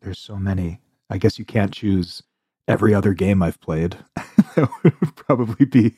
there's 0.00 0.18
so 0.18 0.36
many. 0.36 0.80
I 1.10 1.18
guess 1.18 1.38
you 1.38 1.44
can't 1.44 1.72
choose 1.72 2.22
every 2.68 2.94
other 2.94 3.12
game 3.14 3.42
I've 3.42 3.60
played. 3.60 3.96
that 4.56 4.68
would 4.84 5.16
probably 5.16 5.66
be 5.66 5.94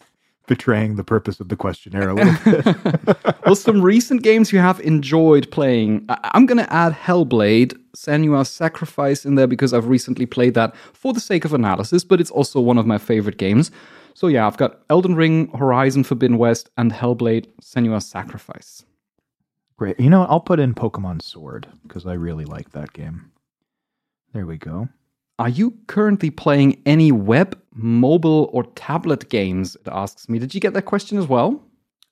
betraying 0.47 0.97
the 0.97 1.05
purpose 1.05 1.41
of 1.41 1.49
the 1.49 1.57
questionnaire 1.57 2.09
a 2.11 2.15
little 2.15 2.63
bit. 2.63 3.37
well, 3.47 3.55
some 3.55 3.83
recent 3.83 4.23
games 4.23 4.53
you 4.53 4.59
have 4.59 4.81
enjoyed 4.81 5.51
playing. 5.51 6.05
I- 6.09 6.31
I'm 6.35 6.47
going 6.47 6.59
to 6.59 6.73
add 6.73 6.93
Hellblade, 6.93 7.79
Senua's 7.97 8.49
Sacrifice 8.49 9.25
in 9.25 9.35
there 9.35 9.47
because 9.47 9.73
I've 9.73 9.89
recently 9.89 10.27
played 10.27 10.55
that 10.55 10.75
for 10.93 11.13
the 11.13 11.21
sake 11.21 11.45
of 11.45 11.53
analysis, 11.53 12.05
but 12.05 12.21
it's 12.21 12.31
also 12.31 12.61
one 12.61 12.79
of 12.79 12.87
my 12.87 12.99
favorite 12.99 13.39
games. 13.39 13.71
So 14.15 14.29
yeah, 14.29 14.47
I've 14.47 14.57
got 14.57 14.81
Elden 14.89 15.15
Ring, 15.15 15.49
Horizon 15.49 16.05
Forbidden 16.05 16.39
West, 16.39 16.71
and 16.79 16.91
Hellblade, 16.93 17.49
Senua's 17.63 18.07
Sacrifice. 18.07 18.85
Great. 19.77 20.01
You 20.01 20.09
know. 20.09 20.25
I'll 20.25 20.41
put 20.41 20.59
in 20.59 20.75
Pokemon 20.75 21.21
Sword 21.23 21.67
because 21.83 22.07
I 22.07 22.15
really 22.15 22.47
like 22.47 22.71
that 22.71 22.93
game. 22.95 23.31
There 24.33 24.47
we 24.47 24.57
go. 24.57 24.89
Are 25.39 25.49
you 25.49 25.75
currently 25.87 26.31
playing 26.31 26.81
any 26.87 27.13
web, 27.13 27.59
mobile, 27.75 28.49
or 28.53 28.65
tablet 28.75 29.29
games? 29.29 29.77
It 29.77 29.89
asks 29.89 30.29
me. 30.29 30.39
Did 30.39 30.55
you 30.55 30.61
get 30.61 30.73
that 30.75 30.83
question 30.87 31.19
as 31.19 31.27
well? 31.27 31.63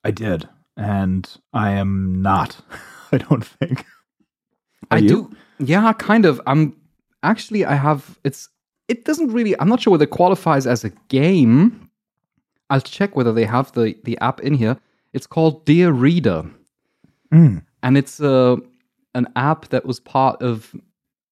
I 0.05 0.11
did, 0.11 0.47
and 0.77 1.29
I 1.55 1.71
am 1.73 2.21
not. 2.21 2.57
I 3.13 3.19
don't 3.19 3.45
think. 3.45 3.87
Are 4.91 4.99
I 4.99 4.99
you? 4.99 5.09
do. 5.09 5.31
Yeah, 5.59 5.93
kind 5.95 6.27
of. 6.27 6.41
I'm 6.47 6.77
actually. 7.23 7.65
I 7.65 7.75
have. 7.75 8.19
It's. 8.25 8.49
It 8.89 9.07
doesn't 9.07 9.33
really. 9.33 9.59
I'm 9.59 9.69
not 9.69 9.81
sure 9.81 9.93
whether 9.93 10.05
it 10.05 10.11
qualifies 10.11 10.67
as 10.67 10.85
a 10.85 10.91
game. 11.09 11.89
I'll 12.69 12.81
check 12.83 13.17
whether 13.17 13.33
they 13.33 13.47
have 13.47 13.73
the 13.73 13.97
the 14.05 14.19
app 14.19 14.41
in 14.41 14.53
here. 14.55 14.77
It's 15.15 15.27
called 15.27 15.65
Dear 15.65 15.93
Reader, 15.93 16.45
Mm. 17.33 17.63
and 17.83 17.97
it's 17.97 18.21
uh, 18.21 18.57
an 19.15 19.29
app 19.37 19.69
that 19.69 19.87
was 19.87 19.99
part 20.01 20.43
of 20.43 20.75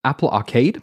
Apple 0.04 0.30
Arcade. 0.30 0.80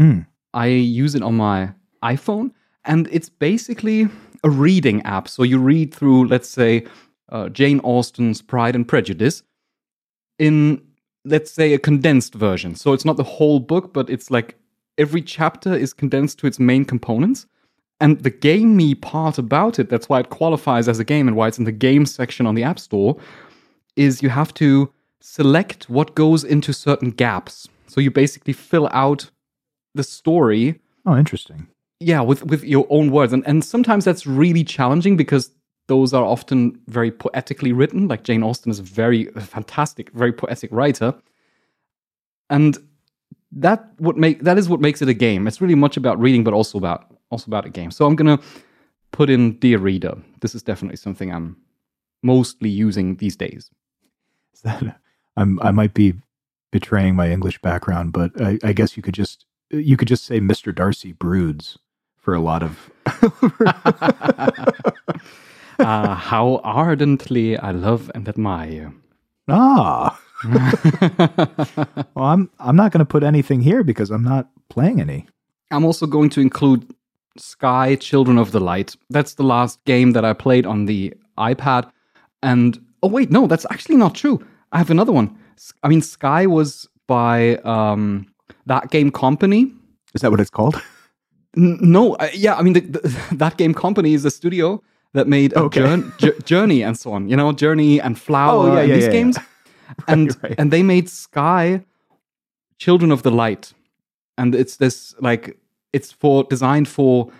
Mm. 0.00 0.26
I 0.54 0.66
use 0.66 1.14
it 1.14 1.22
on 1.22 1.36
my 1.36 1.72
iPhone, 2.02 2.52
and 2.84 3.08
it's 3.10 3.28
basically 3.28 4.08
a 4.44 4.50
reading 4.50 5.02
app. 5.02 5.28
So 5.28 5.42
you 5.42 5.58
read 5.58 5.94
through, 5.94 6.28
let's 6.28 6.48
say, 6.48 6.86
uh, 7.30 7.48
Jane 7.48 7.80
Austen's 7.80 8.40
Pride 8.42 8.74
and 8.74 8.86
Prejudice 8.86 9.42
in, 10.38 10.82
let's 11.24 11.50
say, 11.50 11.74
a 11.74 11.78
condensed 11.78 12.34
version. 12.34 12.74
So 12.74 12.92
it's 12.92 13.04
not 13.04 13.16
the 13.16 13.24
whole 13.24 13.58
book, 13.58 13.92
but 13.92 14.08
it's 14.08 14.30
like 14.30 14.56
every 14.98 15.22
chapter 15.22 15.74
is 15.74 15.92
condensed 15.92 16.38
to 16.38 16.46
its 16.46 16.58
main 16.58 16.84
components. 16.84 17.46
And 18.00 18.22
the 18.22 18.30
gamey 18.30 18.94
part 18.94 19.38
about 19.38 19.78
it, 19.78 19.88
that's 19.88 20.08
why 20.08 20.20
it 20.20 20.30
qualifies 20.30 20.86
as 20.86 20.98
a 20.98 21.04
game 21.04 21.26
and 21.26 21.36
why 21.36 21.48
it's 21.48 21.58
in 21.58 21.64
the 21.64 21.72
game 21.72 22.04
section 22.06 22.46
on 22.46 22.54
the 22.54 22.62
App 22.62 22.78
Store, 22.78 23.16
is 23.96 24.22
you 24.22 24.28
have 24.28 24.52
to 24.54 24.92
select 25.20 25.88
what 25.88 26.14
goes 26.14 26.44
into 26.44 26.72
certain 26.72 27.10
gaps. 27.10 27.68
So 27.86 28.00
you 28.00 28.10
basically 28.10 28.52
fill 28.52 28.88
out 28.92 29.30
the 29.96 30.04
story 30.04 30.80
Oh, 31.06 31.16
interesting. 31.16 31.66
yeah 32.00 32.20
with 32.20 32.42
with 32.44 32.62
your 32.64 32.86
own 32.90 33.10
words. 33.10 33.32
And 33.32 33.46
and 33.46 33.64
sometimes 33.64 34.04
that's 34.04 34.26
really 34.26 34.64
challenging 34.64 35.16
because 35.16 35.50
those 35.88 36.12
are 36.12 36.24
often 36.24 36.78
very 36.88 37.10
poetically 37.10 37.72
written. 37.72 38.08
Like 38.08 38.22
jane 38.24 38.42
austen 38.42 38.70
is 38.70 38.78
a 38.80 38.82
very 38.82 39.24
fantastic 39.56 40.10
very 40.12 40.32
poetic 40.32 40.70
writer. 40.72 41.14
And 42.50 42.76
that 43.52 43.88
what 43.98 44.16
make 44.16 44.42
that 44.42 44.58
is 44.58 44.68
what 44.68 44.80
makes 44.80 45.00
it 45.02 45.08
a 45.08 45.14
game. 45.14 45.46
It's 45.46 45.60
really 45.60 45.74
much 45.74 45.96
about 45.96 46.18
reading 46.20 46.44
but 46.44 46.54
also 46.54 46.78
about 46.78 47.06
also 47.30 47.46
about 47.48 47.66
a 47.66 47.70
game. 47.70 47.90
So 47.90 48.06
i'm 48.06 48.16
gonna 48.16 48.38
put 49.12 49.30
in 49.30 49.58
dear 49.58 49.78
reader 49.78 50.14
this 50.40 50.54
is 50.54 50.62
definitely 50.62 50.96
something 50.96 51.32
i'm 51.32 51.56
mostly 52.22 52.68
using 52.68 53.16
these 53.16 53.36
days. 53.36 53.70
Is 54.54 54.60
that 54.62 55.00
I'm 55.36 55.58
I 55.62 55.70
might 55.70 55.94
be 55.94 56.14
betraying 56.72 57.14
my 57.14 57.30
English 57.30 57.60
background, 57.62 58.12
but 58.12 58.30
I, 58.40 58.58
I 58.64 58.72
guess 58.72 58.96
you 58.96 59.02
could 59.02 59.14
just 59.14 59.46
you 59.70 59.96
could 59.96 60.08
just 60.08 60.24
say 60.24 60.40
Mr. 60.40 60.74
Darcy 60.74 61.12
broods 61.12 61.78
for 62.16 62.34
a 62.34 62.40
lot 62.40 62.62
of 62.62 62.90
uh, 65.78 66.14
how 66.14 66.60
ardently 66.64 67.56
i 67.58 67.70
love 67.70 68.10
and 68.16 68.28
admire 68.28 68.68
you 68.68 68.92
ah. 69.48 70.20
well, 70.44 72.26
I'm 72.26 72.50
I'm 72.58 72.76
not 72.76 72.92
going 72.92 72.98
to 72.98 73.06
put 73.06 73.22
anything 73.22 73.60
here 73.60 73.82
because 73.82 74.10
I'm 74.10 74.24
not 74.24 74.48
playing 74.68 75.00
any. 75.00 75.26
I'm 75.70 75.84
also 75.84 76.06
going 76.06 76.30
to 76.30 76.40
include 76.40 76.94
Sky 77.38 77.96
Children 77.96 78.38
of 78.38 78.52
the 78.52 78.60
Light. 78.60 78.96
That's 79.10 79.34
the 79.34 79.42
last 79.42 79.82
game 79.84 80.12
that 80.12 80.24
I 80.24 80.32
played 80.32 80.66
on 80.66 80.86
the 80.86 81.14
iPad. 81.38 81.90
And 82.42 82.78
oh 83.02 83.08
wait, 83.08 83.30
no, 83.30 83.46
that's 83.46 83.66
actually 83.70 83.96
not 83.96 84.14
true. 84.14 84.44
I 84.72 84.78
have 84.78 84.90
another 84.90 85.12
one. 85.12 85.38
I 85.82 85.88
mean, 85.88 86.02
Sky 86.02 86.46
was 86.46 86.88
by 87.06 87.56
um, 87.58 88.26
that 88.66 88.90
game 88.90 89.10
company. 89.10 89.72
Is 90.14 90.20
that 90.22 90.30
what 90.30 90.40
it's 90.40 90.50
called? 90.50 90.74
N- 91.56 91.78
no, 91.80 92.14
uh, 92.16 92.28
yeah, 92.34 92.54
I 92.56 92.62
mean 92.62 92.74
the, 92.74 92.80
the, 92.80 93.26
that 93.36 93.56
game 93.56 93.74
company 93.74 94.14
is 94.14 94.24
a 94.24 94.30
studio 94.30 94.82
that 95.14 95.26
made 95.28 95.54
Okay. 95.54 95.80
Jour- 95.80 96.12
Jour- 96.18 96.40
Journey 96.44 96.82
and 96.82 96.98
so 96.98 97.12
on. 97.12 97.28
You 97.28 97.36
know, 97.36 97.52
Journey 97.52 98.00
and 98.00 98.18
Flower 98.18 98.70
Oh, 98.70 98.74
yeah, 98.74 98.80
and 98.80 98.88
yeah, 98.88 98.94
these 98.94 99.04
yeah, 99.06 99.10
games, 99.12 99.38
and 100.08 100.36
right. 100.42 100.54
and 100.58 100.70
they 100.70 100.82
made 100.82 101.08
Sky, 101.08 101.82
Children 102.78 103.10
of 103.12 103.22
the 103.22 103.30
Light, 103.30 103.72
and 104.36 104.54
it's 104.54 104.76
this 104.76 105.14
like 105.20 105.56
it's 105.92 106.12
for 106.12 106.44
designed 106.44 106.88
for 106.88 107.30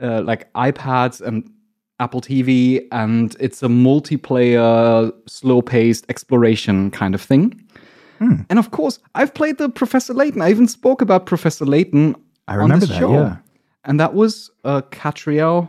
uh, 0.00 0.22
like 0.22 0.50
iPads 0.54 1.20
and 1.20 1.50
Apple 2.00 2.20
TV, 2.20 2.86
and 2.92 3.36
it's 3.40 3.62
a 3.62 3.66
multiplayer, 3.68 5.12
slow-paced 5.26 6.06
exploration 6.08 6.90
kind 6.92 7.14
of 7.14 7.20
thing. 7.20 7.60
Hmm. 8.18 8.42
And 8.50 8.58
of 8.58 8.70
course, 8.70 8.98
I've 9.14 9.34
played 9.34 9.58
the 9.58 9.68
Professor 9.68 10.12
Layton. 10.12 10.42
I 10.42 10.50
even 10.50 10.68
spoke 10.68 11.00
about 11.00 11.26
Professor 11.26 11.64
Layton 11.64 12.16
I 12.48 12.54
on 12.54 12.60
remember 12.60 12.86
that. 12.86 12.98
show. 12.98 13.12
Yeah. 13.12 13.36
And 13.84 13.98
that 14.00 14.14
was 14.14 14.50
uh, 14.64 14.82
Katrielle. 14.90 15.68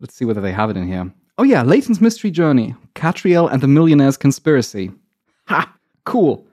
Let's 0.00 0.14
see 0.14 0.24
whether 0.24 0.40
they 0.40 0.52
have 0.52 0.70
it 0.70 0.76
in 0.76 0.86
here. 0.86 1.12
Oh, 1.38 1.42
yeah, 1.42 1.62
Layton's 1.62 2.00
Mystery 2.00 2.30
Journey 2.30 2.74
Katrielle 2.94 3.50
and 3.50 3.62
the 3.62 3.66
Millionaire's 3.66 4.16
Conspiracy. 4.16 4.90
Ha! 5.46 5.74
Cool. 6.04 6.46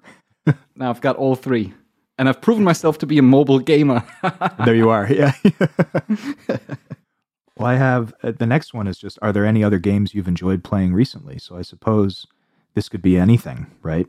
now 0.76 0.90
I've 0.90 1.00
got 1.00 1.16
all 1.16 1.34
three. 1.34 1.72
And 2.18 2.28
I've 2.28 2.40
proven 2.40 2.62
myself 2.62 2.98
to 2.98 3.06
be 3.06 3.18
a 3.18 3.22
mobile 3.22 3.58
gamer. 3.58 4.04
there 4.64 4.74
you 4.74 4.88
are. 4.90 5.12
Yeah. 5.12 5.32
well, 6.48 7.66
I 7.66 7.74
have 7.74 8.14
uh, 8.22 8.32
the 8.38 8.46
next 8.46 8.72
one 8.72 8.86
is 8.86 8.98
just 8.98 9.18
are 9.20 9.32
there 9.32 9.44
any 9.44 9.64
other 9.64 9.78
games 9.78 10.14
you've 10.14 10.28
enjoyed 10.28 10.62
playing 10.62 10.94
recently? 10.94 11.38
So 11.38 11.56
I 11.56 11.62
suppose 11.62 12.26
this 12.74 12.88
could 12.88 13.02
be 13.02 13.16
anything, 13.16 13.66
right? 13.82 14.06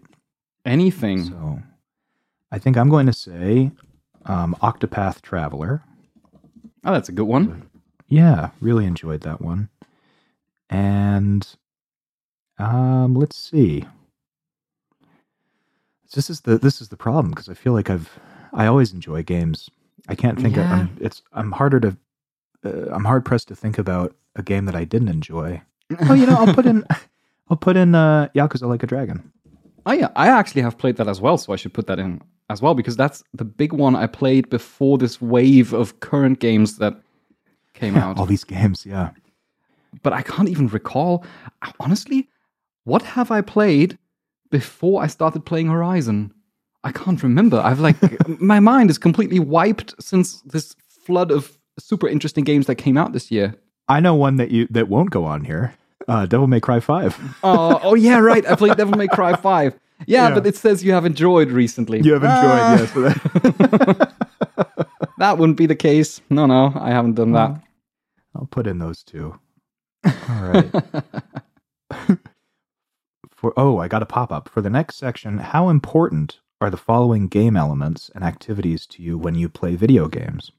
Anything. 0.66 1.26
So 1.26 1.62
I 2.52 2.60
think 2.60 2.78
I'm 2.78 2.90
going 2.90 3.06
to 3.06 3.14
say 3.14 3.72
um, 4.26 4.56
Octopath 4.62 5.22
Traveler. 5.22 5.84
Oh, 6.84 6.94
that's 6.94 7.10
a 7.10 7.14
good 7.14 7.28
one. 7.28 7.70
Yeah, 8.08 8.50
really 8.62 8.86
enjoyed 8.86 9.22
that 9.22 9.42
one. 9.42 9.70
And 10.70 11.48
um, 12.58 13.16
let's 13.16 13.38
see. 13.38 13.86
This 16.14 16.30
is 16.30 16.42
the 16.42 16.58
this 16.58 16.80
is 16.80 16.90
the 16.90 16.98
problem 16.98 17.32
because 17.32 17.50
I 17.50 17.54
feel 17.54 17.74
like 17.74 17.90
I've 17.90 18.18
I 18.54 18.68
always 18.68 18.94
enjoy 18.94 19.22
games. 19.24 19.70
I 20.08 20.16
can't 20.16 20.40
think 20.40 20.56
of 20.56 20.64
Yeah. 20.64 20.74
I'm, 20.74 20.98
it's 21.02 21.22
I'm 21.34 21.52
harder 21.52 21.80
to 21.82 21.98
uh, 22.64 22.94
I'm 22.94 23.04
hard 23.04 23.26
pressed 23.26 23.50
to 23.50 23.56
think 23.56 23.78
about 23.78 24.16
a 24.36 24.42
game 24.42 24.66
that 24.66 24.76
I 24.76 24.86
didn't 24.86 25.10
enjoy. 25.10 25.62
oh, 26.10 26.14
you 26.14 26.26
know, 26.26 26.36
I'll 26.38 26.54
put 26.54 26.66
in 26.66 26.86
I'll 27.50 27.58
put 27.58 27.78
in 27.78 27.96
uh 27.96 28.30
Yakuza 28.36 28.68
Like 28.68 28.84
a 28.84 28.88
Dragon. 28.88 29.32
Oh, 29.88 29.92
yeah, 29.92 30.10
I 30.16 30.28
actually 30.28 30.64
have 30.64 30.80
played 30.80 30.98
that 30.98 31.08
as 31.08 31.22
well, 31.22 31.38
so 31.38 31.54
I 31.54 31.58
should 31.58 31.74
put 31.74 31.86
that 31.88 32.00
in 32.00 32.20
as 32.50 32.62
well 32.62 32.74
because 32.74 32.96
that's 32.96 33.24
the 33.34 33.46
big 33.46 33.72
one 33.72 33.96
I 33.96 34.08
played 34.08 34.50
before 34.50 34.98
this 34.98 35.22
wave 35.22 35.74
of 35.74 36.00
current 36.00 36.40
games 36.40 36.78
that 36.78 37.00
came 37.74 37.96
out. 38.04 38.18
All 38.18 38.26
these 38.26 38.44
games, 38.44 38.86
yeah. 38.86 39.12
but 40.02 40.14
I 40.14 40.22
can't 40.22 40.50
even 40.50 40.68
recall. 40.68 41.24
Honestly, 41.80 42.28
what 42.84 43.02
have 43.04 43.30
I 43.32 43.42
played 43.42 43.98
before 44.50 45.04
I 45.04 45.08
started 45.08 45.46
playing 45.46 45.68
Horizon? 45.68 46.34
I 46.84 46.92
can't 46.92 47.22
remember. 47.22 47.60
I've 47.64 47.80
like 47.80 47.98
my 48.42 48.60
mind 48.60 48.90
is 48.90 48.98
completely 48.98 49.40
wiped 49.40 49.94
since 50.00 50.42
this 50.42 50.76
flood 50.88 51.32
of 51.32 51.58
super 51.78 52.08
interesting 52.08 52.44
games 52.44 52.68
that 52.68 52.76
came 52.76 52.98
out 52.98 53.14
this 53.14 53.32
year. 53.32 53.56
I 53.88 54.00
know 54.00 54.16
one 54.16 54.38
that 54.38 54.52
you 54.52 54.68
that 54.72 54.88
won't 54.88 55.12
go 55.12 55.26
on 55.26 55.46
here. 55.46 55.76
Uh, 56.08 56.26
Devil 56.26 56.48
May 56.48 56.60
Cry 56.60 56.80
Five. 56.80 57.18
Oh, 57.44 57.80
oh 57.84 57.96
yeah, 57.96 58.20
right. 58.20 58.46
I 58.48 58.56
played 58.56 58.78
Devil 58.78 58.98
May 58.98 59.08
Cry 59.08 59.36
Five. 59.36 59.74
Yeah, 60.08 60.28
Yeah. 60.30 60.36
but 60.36 60.46
it 60.46 60.56
says 60.56 60.84
you 60.84 60.92
have 60.94 61.06
enjoyed 61.06 61.50
recently. 61.52 62.02
You 62.02 62.14
have 62.14 62.24
enjoyed, 62.24 62.62
Ah, 62.62 62.78
yes. 62.80 62.92
that- 62.92 64.12
That 65.18 65.38
wouldn't 65.38 65.58
be 65.58 65.66
the 65.66 65.76
case. 65.76 66.20
No, 66.30 66.46
no, 66.46 66.74
I 66.76 66.90
haven't 66.92 67.14
done 67.16 67.32
that. 67.32 67.62
I'll 68.36 68.48
put 68.48 68.68
in 68.68 68.80
those 68.80 69.02
two. 69.02 69.40
All 70.06 70.12
right. 70.44 70.72
For 73.32 73.54
oh, 73.58 73.78
I 73.78 73.88
got 73.88 74.02
a 74.04 74.06
pop 74.06 74.32
up 74.32 74.50
for 74.50 74.62
the 74.62 74.70
next 74.70 74.96
section. 74.98 75.38
How 75.38 75.70
important 75.70 76.40
are 76.62 76.70
the 76.70 76.78
following 76.78 77.28
game 77.28 77.56
elements 77.58 78.10
and 78.16 78.24
activities 78.24 78.86
to 78.88 79.02
you 79.04 79.18
when 79.18 79.36
you 79.36 79.50
play 79.50 79.76
video 79.76 80.08
games? 80.08 80.52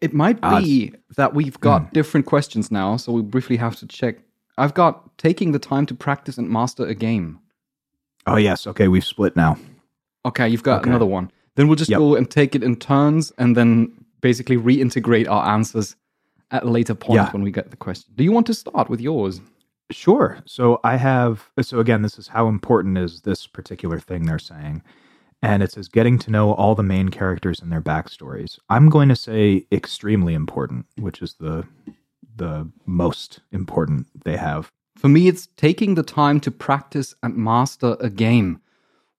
It 0.00 0.12
might 0.14 0.38
Ah, 0.42 0.60
be 0.60 0.92
that 1.16 1.34
we've 1.34 1.58
got 1.60 1.82
Hmm. 1.82 1.88
different 1.92 2.26
questions 2.26 2.70
now, 2.70 2.96
so 2.96 3.12
we 3.12 3.22
briefly 3.22 3.56
have 3.58 3.76
to 3.76 3.86
check. 3.86 4.18
I've 4.62 4.74
got 4.74 5.18
taking 5.18 5.50
the 5.50 5.58
time 5.58 5.86
to 5.86 5.94
practice 5.94 6.38
and 6.38 6.48
master 6.48 6.86
a 6.86 6.94
game. 6.94 7.40
Oh 8.28 8.36
yes, 8.36 8.64
okay, 8.68 8.86
we've 8.86 9.04
split 9.04 9.34
now. 9.34 9.56
Okay, 10.24 10.48
you've 10.48 10.62
got 10.62 10.82
Okay. 10.82 10.90
another 10.90 11.04
one. 11.04 11.32
Then 11.56 11.66
we'll 11.66 11.74
just 11.76 11.90
Yep. 11.90 11.98
go 11.98 12.14
and 12.14 12.30
take 12.30 12.54
it 12.54 12.62
in 12.62 12.76
turns 12.76 13.32
and 13.38 13.56
then 13.56 13.92
basically 14.20 14.56
reintegrate 14.56 15.28
our 15.28 15.44
answers 15.52 15.96
at 16.52 16.62
a 16.62 16.70
later 16.70 16.94
point 16.94 17.16
Yeah. 17.16 17.30
when 17.32 17.42
we 17.42 17.50
get 17.50 17.72
the 17.72 17.76
question. 17.76 18.12
Do 18.14 18.22
you 18.22 18.30
want 18.30 18.46
to 18.46 18.54
start 18.54 18.88
with 18.88 19.00
yours? 19.00 19.40
Sure. 19.90 20.38
So 20.46 20.78
I 20.84 20.96
have 20.96 21.50
so 21.60 21.80
again, 21.80 22.02
this 22.02 22.16
is 22.16 22.28
how 22.28 22.46
important 22.46 22.96
is 22.98 23.22
this 23.22 23.48
particular 23.48 23.98
thing 23.98 24.26
they're 24.26 24.38
saying. 24.38 24.82
And 25.42 25.60
it 25.60 25.72
says 25.72 25.88
getting 25.88 26.20
to 26.20 26.30
know 26.30 26.52
all 26.54 26.76
the 26.76 26.84
main 26.84 27.08
characters 27.08 27.60
and 27.60 27.72
their 27.72 27.82
backstories. 27.82 28.60
I'm 28.70 28.88
going 28.88 29.08
to 29.08 29.16
say 29.16 29.66
extremely 29.72 30.34
important, 30.34 30.86
which 30.96 31.20
is 31.20 31.34
the 31.40 31.64
the 32.36 32.70
most 32.86 33.40
important 33.52 34.06
they 34.24 34.36
have. 34.36 34.68
For 34.96 35.08
me, 35.08 35.28
it's 35.28 35.48
taking 35.56 35.94
the 35.94 36.02
time 36.02 36.40
to 36.40 36.50
practice 36.50 37.14
and 37.22 37.36
master 37.36 37.96
a 38.00 38.08
game, 38.10 38.60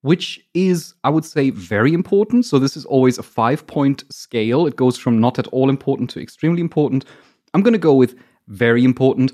which 0.02 0.40
is, 0.54 0.94
I 1.04 1.10
would 1.10 1.26
say, 1.26 1.50
very 1.50 1.94
important. 1.94 2.46
So, 2.46 2.60
this 2.60 2.78
is 2.78 2.86
always 2.86 3.18
a 3.18 3.24
five 3.24 3.68
point 3.68 4.04
scale. 4.12 4.66
It 4.68 4.76
goes 4.76 4.98
from 4.98 5.20
not 5.20 5.40
at 5.40 5.48
all 5.48 5.70
important 5.70 6.10
to 6.12 6.22
extremely 6.22 6.62
important. 6.62 7.06
I'm 7.54 7.62
going 7.62 7.74
to 7.74 7.80
go 7.80 7.94
with 7.94 8.16
very 8.48 8.84
important 8.84 9.32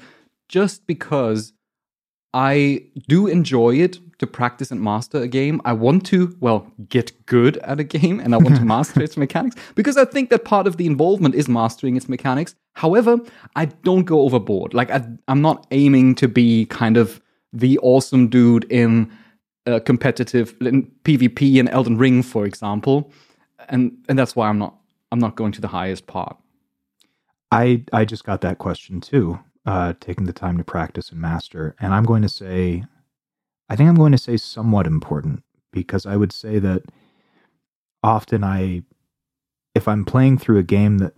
just 0.48 0.86
because 0.88 1.54
I 2.34 2.84
do 3.08 3.28
enjoy 3.28 3.76
it 3.76 4.00
to 4.20 4.28
practice 4.28 4.70
and 4.70 4.82
master 4.82 5.20
a 5.20 5.28
game. 5.28 5.62
I 5.65 5.74
want 5.74 6.06
to, 6.08 6.36
well, 6.39 6.72
get 6.89 7.26
good 7.26 7.58
at 7.58 7.80
a 7.80 7.84
game 7.84 8.20
and 8.20 8.36
I 8.36 8.38
want 8.38 8.58
to 8.58 8.65
master 8.76 9.02
its 9.02 9.18
mechanics 9.18 9.56
because 9.76 9.98
I 9.98 10.06
think 10.06 10.30
that 10.30 10.46
part 10.46 10.68
of 10.68 10.78
the 10.78 10.86
involvement 10.86 11.36
is 11.36 11.48
mastering 11.48 11.96
its 11.96 12.08
mechanics. 12.08 12.56
However, 12.74 13.18
I 13.56 13.65
don't 13.65 14.04
go 14.04 14.22
overboard. 14.22 14.74
Like, 14.74 14.92
I, 14.92 15.06
I'm 15.28 15.42
not 15.42 15.65
aiming 15.72 16.15
to 16.15 16.28
be 16.28 16.65
kind 16.65 16.98
of 16.98 17.22
the 17.52 17.80
awesome 17.80 18.28
dude 18.28 18.65
in 18.72 19.12
uh, 19.65 19.80
competitive 19.80 20.56
in 20.62 20.92
PvP 21.04 21.56
in 21.56 21.68
Elden 21.70 21.98
Ring, 21.98 22.22
for 22.22 22.46
example. 22.46 23.12
And, 23.70 23.98
and 24.08 24.20
that's 24.20 24.36
why 24.36 24.50
I'm 24.50 24.60
not 24.60 24.76
I'm 25.12 25.20
not 25.20 25.36
going 25.36 25.52
to 25.54 25.62
the 25.62 25.68
highest 25.68 26.08
part. 26.08 26.38
I 27.52 27.84
I 27.92 28.06
just 28.06 28.24
got 28.24 28.42
that 28.42 28.60
question 28.60 29.02
too. 29.02 29.39
Uh, 29.70 29.94
taking 30.00 30.26
the 30.26 30.34
time 30.34 30.58
to 30.58 30.64
practice 30.64 31.12
and 31.12 31.22
master, 31.22 31.76
and 31.80 31.94
I'm 31.94 32.04
going 32.04 32.24
to 32.24 32.28
say, 32.28 32.86
I 33.70 33.76
think 33.76 33.88
I'm 33.88 33.94
going 33.94 34.14
to 34.14 34.18
say 34.18 34.36
somewhat 34.36 34.88
important 34.88 35.44
because 35.72 36.08
I 36.08 36.16
would 36.16 36.32
say 36.32 36.58
that 36.58 36.82
often 38.02 38.44
I, 38.44 38.82
if 39.76 39.88
I'm 39.88 40.06
playing 40.06 40.40
through 40.40 40.58
a 40.58 40.64
game 40.64 40.98
that 40.98 41.14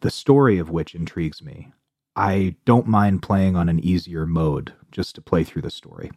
the 0.00 0.12
story 0.12 0.58
of 0.60 0.70
which 0.70 0.94
intrigues 0.94 1.42
me, 1.42 1.72
I 2.14 2.54
don't 2.64 2.86
mind 2.86 3.22
playing 3.22 3.56
on 3.56 3.68
an 3.68 3.80
easier 3.80 4.26
mode 4.26 4.74
just 4.92 5.16
to 5.16 5.20
play 5.20 5.42
through 5.42 5.62
the 5.62 5.70
story. 5.70 6.12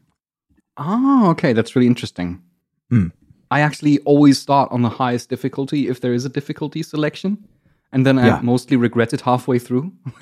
Oh, 0.78 1.32
okay, 1.32 1.52
that's 1.52 1.76
really 1.76 1.88
interesting. 1.88 2.44
Hmm. 2.92 3.08
I 3.50 3.62
actually 3.62 3.98
always 4.02 4.38
start 4.38 4.72
on 4.72 4.84
the 4.84 4.90
highest 4.90 5.30
difficulty 5.30 5.88
if 5.88 6.00
there 6.00 6.14
is 6.14 6.26
a 6.26 6.30
difficulty 6.30 6.84
selection, 6.84 7.44
and 7.94 8.06
then 8.06 8.18
I 8.20 8.28
Yeah. 8.28 8.40
mostly 8.42 8.78
regret 8.78 9.14
it 9.14 9.22
halfway 9.22 9.60
through. 9.60 9.92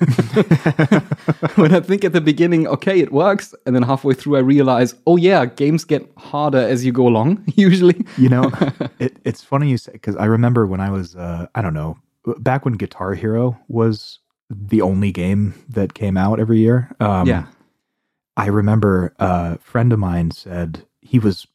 when 1.56 1.74
I 1.74 1.80
think 1.80 2.04
at 2.04 2.12
the 2.12 2.20
beginning, 2.20 2.66
okay, 2.66 3.00
it 3.00 3.12
works, 3.12 3.54
and 3.66 3.74
then 3.74 3.82
halfway 3.82 4.14
through 4.14 4.36
I 4.36 4.40
realize, 4.40 4.94
oh 5.06 5.16
yeah, 5.16 5.44
games 5.46 5.84
get 5.84 6.10
harder 6.16 6.58
as 6.58 6.84
you 6.84 6.92
go 6.92 7.06
along. 7.06 7.44
Usually, 7.56 8.04
You 8.16 8.28
know, 8.28 8.50
it, 8.98 9.16
it's 9.24 9.42
funny 9.42 9.70
you 9.70 9.78
say 9.78 9.92
because 9.92 10.16
I 10.16 10.24
remember 10.26 10.66
when 10.66 10.80
I 10.80 10.90
was, 10.90 11.16
uh, 11.16 11.46
I 11.54 11.62
don't 11.62 11.74
know, 11.74 11.98
back 12.38 12.64
when 12.64 12.74
Guitar 12.74 13.14
Hero 13.14 13.58
was 13.68 14.18
the 14.50 14.82
only 14.82 15.12
game 15.12 15.54
that 15.68 15.94
came 15.94 16.16
out 16.16 16.40
every 16.40 16.58
year. 16.58 16.90
Um, 17.00 17.26
yeah, 17.26 17.46
I 18.36 18.46
remember 18.46 19.14
a 19.18 19.58
friend 19.58 19.92
of 19.92 19.98
mine 19.98 20.30
said 20.32 20.84
he 21.00 21.18
was 21.18 21.46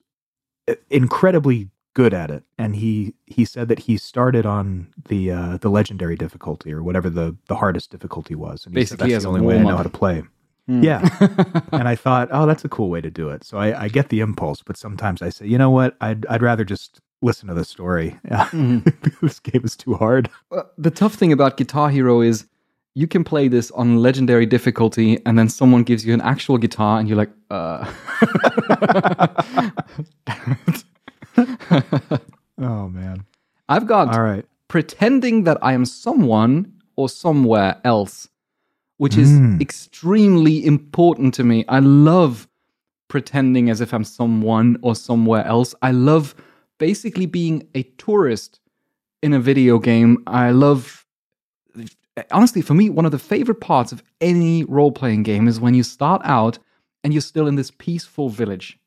incredibly 0.89 1.69
good 1.95 2.13
at 2.13 2.29
it, 2.29 2.43
and 2.59 2.75
he 2.75 3.15
he 3.25 3.43
said 3.43 3.67
that 3.69 3.79
he 3.79 3.97
started 3.97 4.45
on 4.45 4.93
the 5.07 5.31
uh, 5.31 5.57
the 5.57 5.69
legendary 5.69 6.15
difficulty 6.15 6.71
or 6.71 6.83
whatever 6.83 7.09
the 7.09 7.35
the 7.47 7.55
hardest 7.55 7.89
difficulty 7.89 8.35
was, 8.35 8.67
and 8.67 8.77
he 8.77 8.85
said 8.85 8.99
Basically 8.99 9.13
that's 9.13 9.17
as 9.17 9.23
the 9.23 9.29
only 9.29 9.41
way 9.41 9.57
I 9.57 9.63
know 9.63 9.77
how 9.77 9.83
to 9.83 9.89
play. 9.89 10.23
Hmm. 10.67 10.83
Yeah, 10.83 11.01
and 11.71 11.87
I 11.87 11.95
thought, 11.95 12.29
oh, 12.31 12.45
that's 12.45 12.65
a 12.65 12.69
cool 12.69 12.89
way 12.89 13.01
to 13.01 13.09
do 13.09 13.29
it. 13.29 13.43
So 13.43 13.57
I, 13.57 13.83
I 13.83 13.87
get 13.87 14.09
the 14.09 14.19
impulse, 14.19 14.61
but 14.61 14.77
sometimes 14.77 15.21
I 15.21 15.29
say, 15.29 15.47
you 15.47 15.57
know 15.57 15.71
what, 15.71 15.95
I'd 16.01 16.25
I'd 16.27 16.43
rather 16.43 16.63
just 16.63 16.99
listen 17.21 17.47
to 17.47 17.53
the 17.55 17.65
story. 17.65 18.19
this 19.21 19.39
game 19.39 19.61
is 19.63 19.75
too 19.75 19.95
hard. 19.95 20.29
Well, 20.51 20.69
the 20.77 20.91
tough 20.91 21.15
thing 21.15 21.31
about 21.31 21.57
Guitar 21.57 21.89
Hero 21.89 22.21
is 22.21 22.45
you 22.93 23.07
can 23.07 23.23
play 23.23 23.47
this 23.47 23.71
on 23.71 23.97
legendary 23.97 24.45
difficulty, 24.45 25.19
and 25.25 25.37
then 25.37 25.49
someone 25.49 25.83
gives 25.83 26.05
you 26.05 26.13
an 26.13 26.21
actual 26.21 26.57
guitar, 26.57 26.99
and 26.99 27.07
you're 27.07 27.17
like, 27.17 27.31
uh. 27.51 27.91
Oh 32.57 32.87
man. 32.87 33.25
I've 33.67 33.85
got 33.87 34.09
All 34.15 34.21
right. 34.21 34.45
pretending 34.69 35.43
that 35.43 35.57
I 35.61 35.73
am 35.73 35.83
someone 35.85 36.71
or 36.95 37.09
somewhere 37.09 37.81
else, 37.83 38.29
which 38.97 39.17
is 39.17 39.29
Mm. 39.31 39.59
extremely 39.61 40.65
important 40.65 41.33
to 41.33 41.43
me. 41.43 41.65
I 41.67 41.79
love 41.79 42.47
pretending 43.09 43.69
as 43.69 43.81
if 43.81 43.93
I'm 43.93 44.05
someone 44.05 44.77
or 44.81 44.95
somewhere 44.95 45.45
else. 45.45 45.75
I 45.81 45.91
love 45.91 46.33
basically 46.77 47.25
being 47.25 47.67
a 47.75 47.83
tourist 47.97 48.59
in 49.21 49.33
a 49.33 49.39
video 49.39 49.77
game. 49.79 50.23
I 50.27 50.51
love, 50.51 51.05
honestly, 52.31 52.61
for 52.61 52.73
me, 52.73 52.89
one 52.89 53.05
of 53.05 53.11
the 53.11 53.19
favorite 53.19 53.59
parts 53.61 53.91
of 53.91 54.01
any 54.21 54.63
role 54.63 54.91
playing 54.91 55.23
game 55.23 55.47
is 55.47 55.59
when 55.59 55.73
you 55.73 55.83
start 55.83 56.21
out 56.23 56.57
and 57.03 57.13
you're 57.13 57.21
still 57.21 57.47
in 57.47 57.55
this 57.55 57.71
peaceful 57.71 58.29
village 58.29 58.79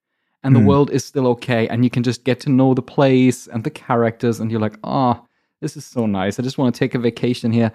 and 0.44 0.55
the 0.55 0.61
Mm. 0.61 0.66
world 0.66 0.90
is 0.90 1.05
still 1.05 1.27
okay 1.29 1.68
and 1.68 1.85
you 1.85 1.90
can 1.90 2.03
just 2.03 2.24
get 2.24 2.40
to 2.40 2.51
know 2.51 2.74
the 2.74 2.83
place 2.83 3.46
and 3.48 3.64
the 3.64 3.70
characters 3.70 4.40
and 4.40 4.51
you're 4.51 4.61
like, 4.61 4.79
oh, 4.85 5.20
this 5.61 5.77
is 5.77 5.85
so 5.85 6.07
nice. 6.07 6.38
I 6.38 6.42
just 6.42 6.59
want 6.59 6.74
to 6.74 6.79
take 6.79 6.94
a 6.94 6.98
vacation 6.98 7.53
here. 7.53 7.72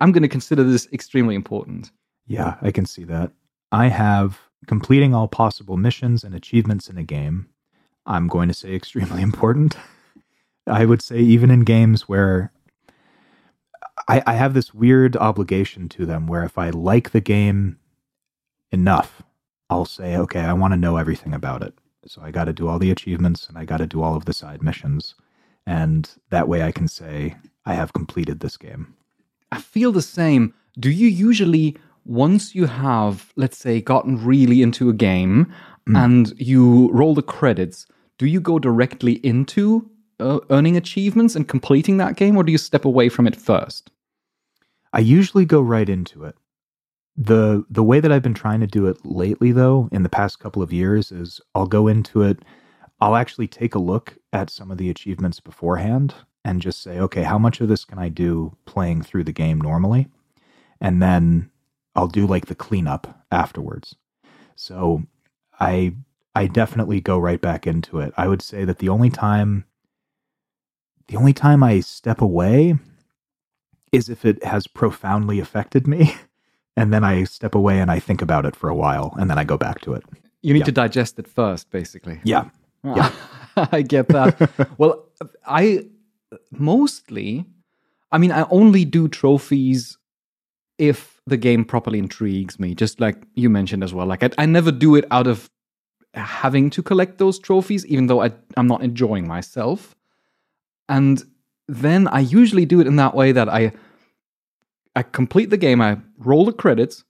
I'm 0.00 0.10
going 0.12 0.22
to 0.24 0.28
consider 0.28 0.64
this 0.64 0.88
extremely 0.92 1.34
important. 1.36 1.92
Yeah, 2.26 2.56
I 2.62 2.72
can 2.72 2.84
see 2.84 3.04
that. 3.04 3.30
I 3.70 3.86
have 3.88 4.40
completing 4.66 5.14
all 5.14 5.28
possible 5.28 5.76
missions 5.76 6.24
and 6.24 6.34
achievements 6.34 6.88
in 6.90 6.98
a 6.98 7.04
game. 7.04 7.46
I'm 8.06 8.26
going 8.26 8.48
to 8.48 8.54
say 8.54 8.74
extremely 8.74 9.22
important. 9.30 9.76
I 10.66 10.84
would 10.84 11.00
say 11.00 11.18
even 11.20 11.50
in 11.50 11.60
games 11.60 12.08
where 12.08 12.52
I, 14.08 14.22
I 14.26 14.34
have 14.34 14.54
this 14.54 14.74
weird 14.74 15.16
obligation 15.16 15.88
to 15.90 16.06
them 16.06 16.26
where 16.26 16.42
if 16.44 16.58
I 16.58 16.70
like 16.70 17.10
the 17.10 17.20
game 17.20 17.78
enough, 18.72 19.22
I'll 19.70 19.84
say, 19.84 20.16
okay, 20.16 20.40
I 20.40 20.52
want 20.52 20.72
to 20.72 20.78
know 20.78 20.96
everything 20.96 21.34
about 21.34 21.62
it. 21.62 21.74
So 22.06 22.22
I 22.22 22.30
got 22.30 22.44
to 22.44 22.52
do 22.52 22.68
all 22.68 22.78
the 22.78 22.90
achievements 22.90 23.48
and 23.48 23.58
I 23.58 23.64
got 23.64 23.78
to 23.78 23.86
do 23.86 24.02
all 24.02 24.16
of 24.16 24.24
the 24.24 24.32
side 24.32 24.62
missions. 24.62 25.14
And 25.66 26.08
that 26.30 26.48
way 26.48 26.62
I 26.62 26.72
can 26.72 26.88
say, 26.88 27.36
I 27.66 27.74
have 27.74 27.92
completed 27.92 28.40
this 28.40 28.56
game. 28.56 28.94
I 29.52 29.60
feel 29.60 29.92
the 29.92 30.02
same. 30.02 30.54
Do 30.78 30.90
you 30.90 31.08
usually, 31.08 31.76
once 32.04 32.54
you 32.54 32.66
have, 32.66 33.32
let's 33.36 33.58
say, 33.58 33.80
gotten 33.80 34.24
really 34.24 34.62
into 34.62 34.88
a 34.88 34.94
game 34.94 35.52
and 35.94 36.32
you 36.38 36.90
roll 36.92 37.14
the 37.14 37.22
credits, 37.22 37.86
do 38.18 38.26
you 38.26 38.40
go 38.40 38.58
directly 38.58 39.14
into 39.24 39.90
uh, 40.20 40.40
earning 40.50 40.76
achievements 40.76 41.36
and 41.36 41.48
completing 41.48 41.96
that 41.96 42.16
game, 42.16 42.36
or 42.36 42.42
do 42.42 42.52
you 42.52 42.58
step 42.58 42.84
away 42.84 43.08
from 43.08 43.26
it 43.26 43.36
first? 43.36 43.90
I 44.92 45.00
usually 45.00 45.44
go 45.44 45.60
right 45.60 45.88
into 45.88 46.24
it. 46.24 46.36
The 47.18 47.66
the 47.70 47.84
way 47.84 48.00
that 48.00 48.12
I've 48.12 48.22
been 48.22 48.34
trying 48.34 48.60
to 48.60 48.68
do 48.68 48.86
it 48.86 48.98
lately 49.04 49.52
though 49.52 49.90
in 49.92 50.04
the 50.04 50.10
past 50.10 50.40
couple 50.40 50.62
of 50.62 50.72
years 50.72 51.12
is 51.12 51.40
I'll 51.54 51.66
go 51.66 51.88
into 51.88 52.22
it 52.22 52.44
I'll 53.00 53.16
actually 53.16 53.48
take 53.48 53.74
a 53.74 53.80
look 53.80 54.18
at 54.32 54.50
some 54.50 54.70
of 54.70 54.78
the 54.78 54.90
achievements 54.90 55.40
beforehand 55.40 56.14
and 56.44 56.62
just 56.62 56.82
say 56.82 57.00
okay 57.00 57.24
how 57.24 57.38
much 57.38 57.60
of 57.60 57.68
this 57.68 57.84
can 57.84 57.98
I 57.98 58.08
do 58.08 58.56
playing 58.66 59.02
through 59.02 59.24
the 59.24 59.32
game 59.32 59.60
normally 59.60 60.08
and 60.80 61.02
then 61.02 61.50
I'll 61.96 62.08
do 62.08 62.26
like 62.26 62.46
the 62.46 62.54
cleanup 62.54 63.24
afterwards. 63.32 63.96
So 64.56 65.04
I 65.60 65.94
I 66.34 66.46
definitely 66.46 67.00
go 67.00 67.18
right 67.18 67.40
back 67.40 67.66
into 67.66 68.00
it. 68.00 68.14
I 68.16 68.28
would 68.28 68.42
say 68.42 68.64
that 68.64 68.78
the 68.78 68.88
only 68.90 69.10
time 69.10 69.64
the 71.08 71.16
only 71.16 71.32
time 71.32 71.62
I 71.62 71.80
step 71.80 72.20
away 72.20 72.78
is 73.92 74.08
if 74.08 74.24
it 74.24 74.44
has 74.44 74.66
profoundly 74.66 75.40
affected 75.40 75.86
me. 75.86 76.14
And 76.78 76.92
then 76.92 77.02
I 77.02 77.24
step 77.24 77.54
away 77.54 77.80
and 77.80 77.90
I 77.90 77.98
think 77.98 78.22
about 78.22 78.44
it 78.46 78.54
for 78.54 78.68
a 78.70 78.74
while 78.74 79.12
and 79.18 79.28
then 79.28 79.38
I 79.38 79.44
go 79.44 79.56
back 79.58 79.80
to 79.82 79.92
it. 79.94 80.04
You 80.42 80.52
need 80.54 80.60
Yeah. 80.60 80.72
to 80.72 80.72
digest 80.84 81.18
it 81.18 81.26
first, 81.26 81.70
basically. 81.70 82.20
Yeah. 82.24 82.44
Ah, 82.84 82.94
yeah. 83.56 83.66
I 83.78 83.82
get 83.82 84.06
that. 84.08 84.30
well, 84.78 84.94
I 85.44 85.86
mostly, 86.52 87.44
I 88.12 88.18
mean, 88.18 88.32
I 88.32 88.42
only 88.50 88.84
do 88.84 89.08
trophies 89.08 89.98
if 90.78 91.20
the 91.26 91.36
game 91.36 91.64
properly 91.64 91.98
intrigues 91.98 92.60
me, 92.60 92.74
just 92.74 93.00
like 93.00 93.16
you 93.34 93.50
mentioned 93.50 93.82
as 93.82 93.92
well. 93.92 94.06
Like, 94.06 94.22
I, 94.22 94.30
I 94.38 94.46
never 94.46 94.70
do 94.70 94.94
it 94.94 95.04
out 95.10 95.26
of 95.26 95.50
having 96.14 96.70
to 96.70 96.82
collect 96.82 97.18
those 97.18 97.38
trophies, 97.38 97.84
even 97.86 98.06
though 98.06 98.22
I, 98.22 98.30
I'm 98.56 98.68
not 98.68 98.82
enjoying 98.82 99.26
myself. 99.26 99.96
And 100.88 101.22
then 101.66 102.06
I 102.08 102.20
usually 102.20 102.64
do 102.64 102.80
it 102.80 102.86
in 102.86 102.96
that 102.96 103.14
way 103.14 103.32
that 103.32 103.48
I 103.48 103.72
I 104.98 105.02
complete 105.02 105.50
the 105.50 105.56
game, 105.56 105.80
I 105.80 105.96
roll 106.18 106.44
the 106.44 106.52
credits, 106.52 107.04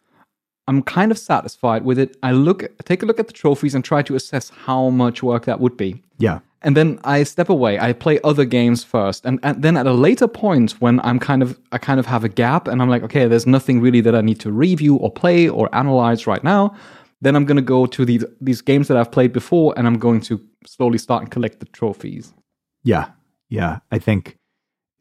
I'm 0.66 0.82
kind 0.82 1.10
of 1.10 1.16
satisfied 1.16 1.82
with 1.86 1.98
it. 1.98 2.18
I 2.22 2.32
look 2.32 2.60
take 2.84 3.02
a 3.02 3.06
look 3.06 3.18
at 3.18 3.28
the 3.28 3.32
trophies 3.32 3.74
and 3.74 3.82
try 3.82 4.02
to 4.02 4.14
assess 4.14 4.50
how 4.50 4.90
much 4.90 5.22
work 5.22 5.46
that 5.46 5.58
would 5.58 5.78
be. 5.78 6.02
Yeah. 6.18 6.40
And 6.60 6.76
then 6.76 7.00
I 7.04 7.22
step 7.22 7.48
away. 7.48 7.78
I 7.78 7.94
play 7.94 8.20
other 8.24 8.44
games 8.44 8.84
first, 8.84 9.24
and, 9.24 9.40
and 9.42 9.62
then 9.62 9.78
at 9.78 9.86
a 9.86 9.92
later 9.92 10.28
point, 10.28 10.72
when 10.80 11.00
I'm 11.00 11.18
kind 11.18 11.42
of 11.42 11.58
I 11.72 11.78
kind 11.78 11.98
of 11.98 12.04
have 12.04 12.24
a 12.24 12.28
gap, 12.28 12.68
and 12.68 12.82
I'm 12.82 12.90
like, 12.90 13.02
okay, 13.04 13.26
there's 13.26 13.46
nothing 13.46 13.80
really 13.80 14.02
that 14.02 14.14
I 14.14 14.20
need 14.20 14.40
to 14.40 14.52
review 14.52 14.96
or 14.96 15.10
play 15.10 15.48
or 15.48 15.74
analyze 15.74 16.26
right 16.26 16.44
now. 16.44 16.76
Then 17.22 17.34
I'm 17.36 17.46
gonna 17.46 17.62
go 17.62 17.86
to 17.86 18.04
these 18.04 18.24
these 18.42 18.60
games 18.60 18.88
that 18.88 18.98
I've 18.98 19.10
played 19.10 19.32
before, 19.32 19.72
and 19.78 19.86
I'm 19.86 19.98
going 19.98 20.20
to 20.28 20.38
slowly 20.66 20.98
start 20.98 21.22
and 21.22 21.30
collect 21.30 21.60
the 21.60 21.66
trophies. 21.66 22.34
Yeah. 22.82 23.06
Yeah. 23.48 23.78
I 23.90 23.98
think 23.98 24.36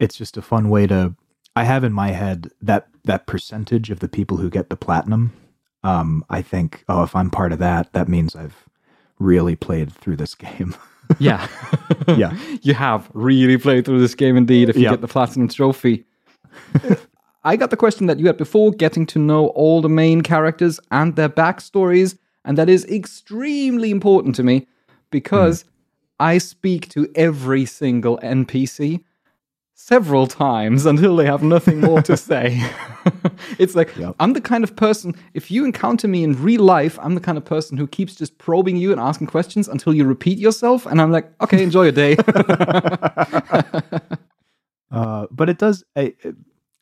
it's 0.00 0.16
just 0.16 0.38
a 0.38 0.42
fun 0.42 0.70
way 0.70 0.86
to 0.86 1.14
I 1.58 1.64
have 1.64 1.82
in 1.82 1.92
my 1.92 2.10
head 2.12 2.50
that 2.62 2.86
that 3.04 3.26
percentage 3.26 3.90
of 3.90 3.98
the 4.00 4.08
people 4.08 4.36
who 4.36 4.48
get 4.48 4.70
the 4.70 4.76
platinum. 4.76 5.32
Um, 5.82 6.24
I 6.30 6.40
think, 6.42 6.84
oh, 6.88 7.02
if 7.02 7.16
I'm 7.16 7.30
part 7.30 7.52
of 7.52 7.58
that, 7.58 7.92
that 7.94 8.08
means 8.08 8.36
I've 8.36 8.64
really 9.18 9.56
played 9.56 9.92
through 9.92 10.16
this 10.16 10.34
game. 10.34 10.74
Yeah, 11.18 11.48
Yeah. 12.06 12.36
you 12.62 12.74
have 12.74 13.08
really 13.14 13.56
played 13.56 13.86
through 13.86 13.98
this 14.00 14.14
game 14.14 14.36
indeed. 14.36 14.68
If 14.68 14.76
you 14.76 14.82
Yeah. 14.82 14.90
get 14.90 15.00
the 15.00 15.08
platinum 15.08 15.48
trophy. 15.48 16.04
I 17.44 17.56
got 17.56 17.70
the 17.70 17.78
question 17.78 18.06
that 18.08 18.18
you 18.20 18.26
had 18.26 18.36
before, 18.36 18.72
getting 18.72 19.06
to 19.06 19.18
know 19.18 19.46
all 19.48 19.80
the 19.80 19.88
main 19.88 20.20
characters 20.20 20.78
and 20.90 21.16
their 21.16 21.30
backstories, 21.30 22.18
and 22.44 22.58
that 22.58 22.68
is 22.68 22.84
extremely 22.86 23.90
important 23.90 24.34
to 24.36 24.42
me 24.42 24.66
because 25.10 25.64
I 26.20 26.36
speak 26.38 26.90
to 26.90 27.08
every 27.14 27.64
single 27.64 28.18
NPC 28.18 29.02
several 29.80 30.26
times 30.26 30.84
until 30.86 31.14
they 31.16 31.24
have 31.24 31.42
nothing 31.42 31.80
more 31.80 32.02
to 32.02 32.16
say. 32.30 32.60
it's 33.58 33.74
like 33.76 33.96
Yep. 33.96 34.16
I'm 34.20 34.32
the 34.32 34.40
kind 34.40 34.64
of 34.64 34.74
person 34.76 35.14
if 35.34 35.50
you 35.50 35.64
encounter 35.64 36.08
me 36.08 36.24
in 36.24 36.34
real 36.42 36.62
life, 36.62 36.98
I'm 37.00 37.14
the 37.14 37.20
kind 37.20 37.38
of 37.38 37.44
person 37.44 37.78
who 37.78 37.86
keeps 37.86 38.16
just 38.16 38.36
probing 38.38 38.76
you 38.76 38.90
and 38.92 39.00
asking 39.00 39.28
questions 39.28 39.68
until 39.68 39.94
you 39.94 40.04
repeat 40.04 40.36
yourself 40.38 40.84
and 40.84 41.00
I'm 41.00 41.12
like, 41.12 41.30
"Okay, 41.40 41.62
enjoy 41.62 41.84
your 41.84 41.92
day." 41.92 42.16
Uh, 44.90 45.26
but 45.30 45.50
it 45.50 45.58
does. 45.58 45.84
I, 45.96 46.14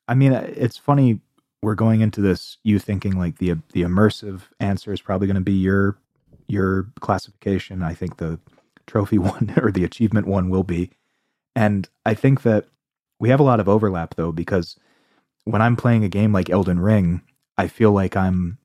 I 0.07 0.15
mean, 0.15 0.33
it's 0.33 0.77
funny. 0.77 1.19
We're 1.61 1.75
going 1.75 2.03
into 2.03 2.21
this. 2.21 2.57
You 2.63 2.79
thinking 2.79 3.19
like 3.19 3.39
the 3.39 3.55
the 3.73 3.83
immersive 3.83 4.43
answer 4.61 4.93
is 4.93 5.01
probably 5.01 5.27
going 5.27 5.35
to 5.35 5.41
be 5.41 5.55
your 5.55 5.99
your 6.47 6.87
classification. 7.01 7.83
I 7.83 7.95
think 7.95 8.19
the 8.19 8.39
trophy 8.87 9.19
one 9.19 9.53
or 9.61 9.73
the 9.73 9.83
achievement 9.83 10.29
one 10.29 10.51
will 10.51 10.63
be, 10.63 10.91
and 11.57 11.89
I 12.05 12.15
think 12.15 12.43
that 12.43 12.67
we 13.19 13.29
have 13.31 13.41
a 13.41 13.45
lot 13.45 13.61
of 13.61 13.69
overlap 13.69 14.15
though 14.17 14.33
because 14.33 14.77
when 15.45 15.63
I'm 15.63 15.77
playing 15.77 16.05
a 16.05 16.09
game 16.09 16.33
like 16.33 16.51
Elden 16.51 16.81
Ring, 16.81 17.23
I 17.59 17.69
feel 17.69 17.93
like 17.93 18.17
I'm. 18.17 18.59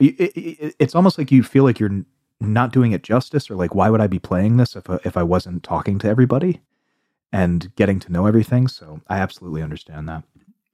It, 0.00 0.14
it, 0.36 0.74
it's 0.78 0.94
almost 0.94 1.18
like 1.18 1.30
you 1.30 1.42
feel 1.42 1.64
like 1.64 1.78
you're 1.78 2.04
not 2.40 2.72
doing 2.72 2.92
it 2.92 3.02
justice, 3.02 3.50
or 3.50 3.54
like 3.54 3.74
why 3.74 3.90
would 3.90 4.00
I 4.00 4.06
be 4.08 4.18
playing 4.18 4.56
this 4.56 4.74
if 4.76 4.90
I, 4.90 4.98
if 5.04 5.16
I 5.16 5.22
wasn't 5.22 5.62
talking 5.62 5.98
to 6.00 6.08
everybody? 6.08 6.60
and 7.32 7.74
getting 7.74 7.98
to 7.98 8.12
know 8.12 8.26
everything. 8.26 8.68
So 8.68 9.00
I 9.08 9.18
absolutely 9.18 9.60
understand 9.60 10.08
that. 10.08 10.22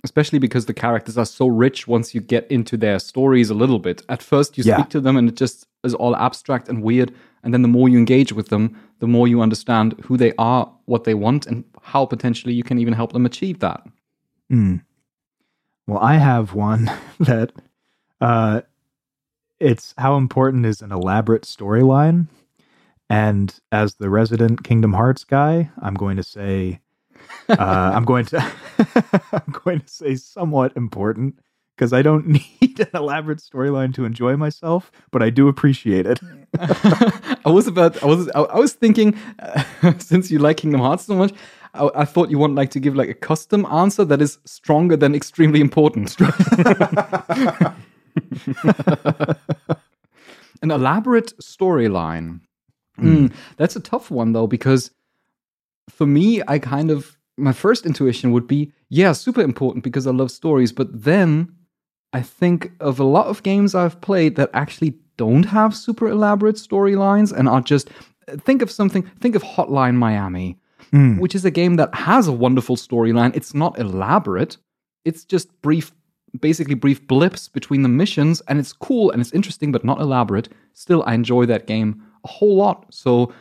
Especially 0.05 0.39
because 0.39 0.67
the 0.67 0.75
characters 0.75 1.17
are 1.17 1.25
so 1.25 1.47
rich 1.47 1.89
once 1.89 2.15
you 2.15 2.21
get 2.21 2.47
into 2.51 2.77
their 2.77 2.99
stories 2.99 3.49
a 3.49 3.55
little 3.55 3.79
bit. 3.79 4.03
At 4.11 4.23
first 4.23 4.59
you 4.59 4.65
Yeah. 4.65 4.77
speak 4.77 4.91
to 4.91 5.01
them 5.01 5.17
and 5.17 5.27
it 5.31 5.37
just 5.37 5.67
is 5.85 5.95
all 5.95 6.15
abstract 6.17 6.69
and 6.69 6.83
weird, 6.83 7.15
and 7.42 7.55
then 7.55 7.62
the 7.62 7.68
more 7.68 7.88
you 7.88 7.98
engage 7.98 8.33
with 8.33 8.48
them, 8.48 8.76
the 8.98 9.07
more 9.07 9.26
you 9.26 9.40
understand 9.40 9.94
who 10.05 10.16
they 10.16 10.33
are, 10.38 10.70
what 10.85 11.05
they 11.05 11.14
want, 11.14 11.46
and 11.46 11.64
how 11.83 12.05
potentially 12.07 12.53
you 12.53 12.62
can 12.62 12.79
even 12.79 12.94
help 12.94 13.12
them 13.12 13.26
achieve 13.26 13.61
that. 13.61 13.83
Mm. 14.53 14.83
Well, 15.87 15.98
I 15.98 16.14
have 16.16 16.55
one 16.55 16.90
that 17.20 17.53
uh, 18.20 18.62
it's 19.59 19.94
how 19.98 20.16
important 20.16 20.66
is 20.66 20.83
an 20.83 20.92
elaborate 20.92 21.42
storyline. 21.42 22.29
And 23.09 23.59
as 23.72 23.96
the 23.96 24.09
resident 24.09 24.62
Kingdom 24.62 24.92
Hearts 24.92 25.24
guy, 25.24 25.70
I'm 25.83 25.94
going 25.94 26.16
to 26.16 26.22
say, 26.22 26.81
uh, 27.48 27.57
I'm 27.59 28.05
going 28.05 28.24
to, 28.26 28.53
I'm 29.33 29.53
going 29.64 29.81
to 29.81 29.88
say 29.88 30.14
somewhat 30.14 30.76
important 30.76 31.40
because 31.81 31.95
I 31.95 32.03
don't 32.03 32.27
need 32.61 32.79
an 32.79 32.90
elaborate 32.93 33.38
storyline 33.38 33.95
to 33.95 34.05
enjoy 34.05 34.37
myself, 34.37 34.93
but 35.11 35.23
I 35.23 35.31
do 35.31 35.49
appreciate 35.49 36.07
it. 36.07 36.21
I 36.59 37.49
was 37.51 37.66
about, 37.66 38.03
I 38.03 38.07
was, 38.07 38.29
I, 38.35 38.59
was 38.59 38.75
thinking, 38.75 39.19
uh, 39.38 39.64
since 39.99 40.31
you 40.31 40.38
like 40.38 40.59
Kingdom 40.59 40.83
Hearts 40.83 41.07
so 41.07 41.14
much, 41.14 41.33
I, 41.73 41.88
I 41.95 42.05
thought 42.05 42.31
you 42.31 42.38
want 42.38 42.55
like 42.55 42.71
to 42.73 42.81
give 42.81 42.95
like 42.95 43.09
a 43.09 43.14
custom 43.14 43.64
answer 43.64 44.05
that 44.05 44.21
is 44.21 44.38
stronger 44.45 44.95
than 44.95 45.14
extremely 45.14 45.62
important. 45.62 46.14
An 50.62 50.71
elaborate 50.71 51.33
storyline. 51.38 52.40
Mm, 52.99 53.33
that's 53.57 53.77
a 53.77 53.81
tough 53.81 54.11
one 54.11 54.35
though, 54.35 54.47
because 54.47 54.90
for 55.88 56.05
me, 56.05 56.43
I 56.47 56.59
kind 56.59 56.90
of 56.90 57.16
my 57.38 57.55
first 57.55 57.87
intuition 57.87 58.33
would 58.33 58.47
be 58.47 58.71
yeah, 58.90 59.12
super 59.12 59.40
important 59.40 59.83
because 59.83 60.07
I 60.07 60.11
love 60.11 60.31
stories. 60.31 60.73
But 60.73 61.05
then 61.05 61.57
I 62.12 62.23
think 62.23 62.73
of 62.81 62.99
a 62.99 63.05
lot 63.05 63.27
of 63.27 63.42
games 63.42 63.75
I've 63.75 64.01
played 64.01 64.37
that 64.37 64.51
actually 64.53 64.94
don't 65.16 65.44
have 65.44 65.77
super 65.77 66.09
elaborate 66.09 66.57
storylines 66.57 67.33
and 67.37 67.49
are 67.49 67.61
just 67.61 67.90
think 68.38 68.62
of 68.62 68.70
something, 68.70 69.09
think 69.20 69.35
of 69.35 69.42
Hotline 69.42 69.94
Miami, 69.94 70.59
which 71.18 71.35
is 71.35 71.44
a 71.44 71.51
game 71.51 71.77
that 71.77 71.94
has 71.94 72.27
a 72.27 72.33
wonderful 72.33 72.77
storyline. 72.77 73.35
It's 73.37 73.55
not 73.55 73.79
elaborate, 73.79 74.57
it's 75.05 75.25
just 75.25 75.49
brief, 75.62 75.92
basically 76.40 76.75
brief 76.75 77.07
blips 77.07 77.49
between 77.49 77.83
the 77.83 77.88
missions, 77.88 78.40
and 78.49 78.59
it's 78.59 78.73
cool 78.73 79.11
and 79.11 79.20
it's 79.20 79.33
interesting, 79.33 79.70
but 79.73 79.85
not 79.85 80.01
elaborate. 80.01 80.49
Still, 80.75 81.05
I 81.07 81.14
enjoy 81.14 81.46
that 81.46 81.66
game 81.66 82.03
a 82.25 82.29
whole 82.29 82.57
lot. 82.57 82.87
So 82.92 83.33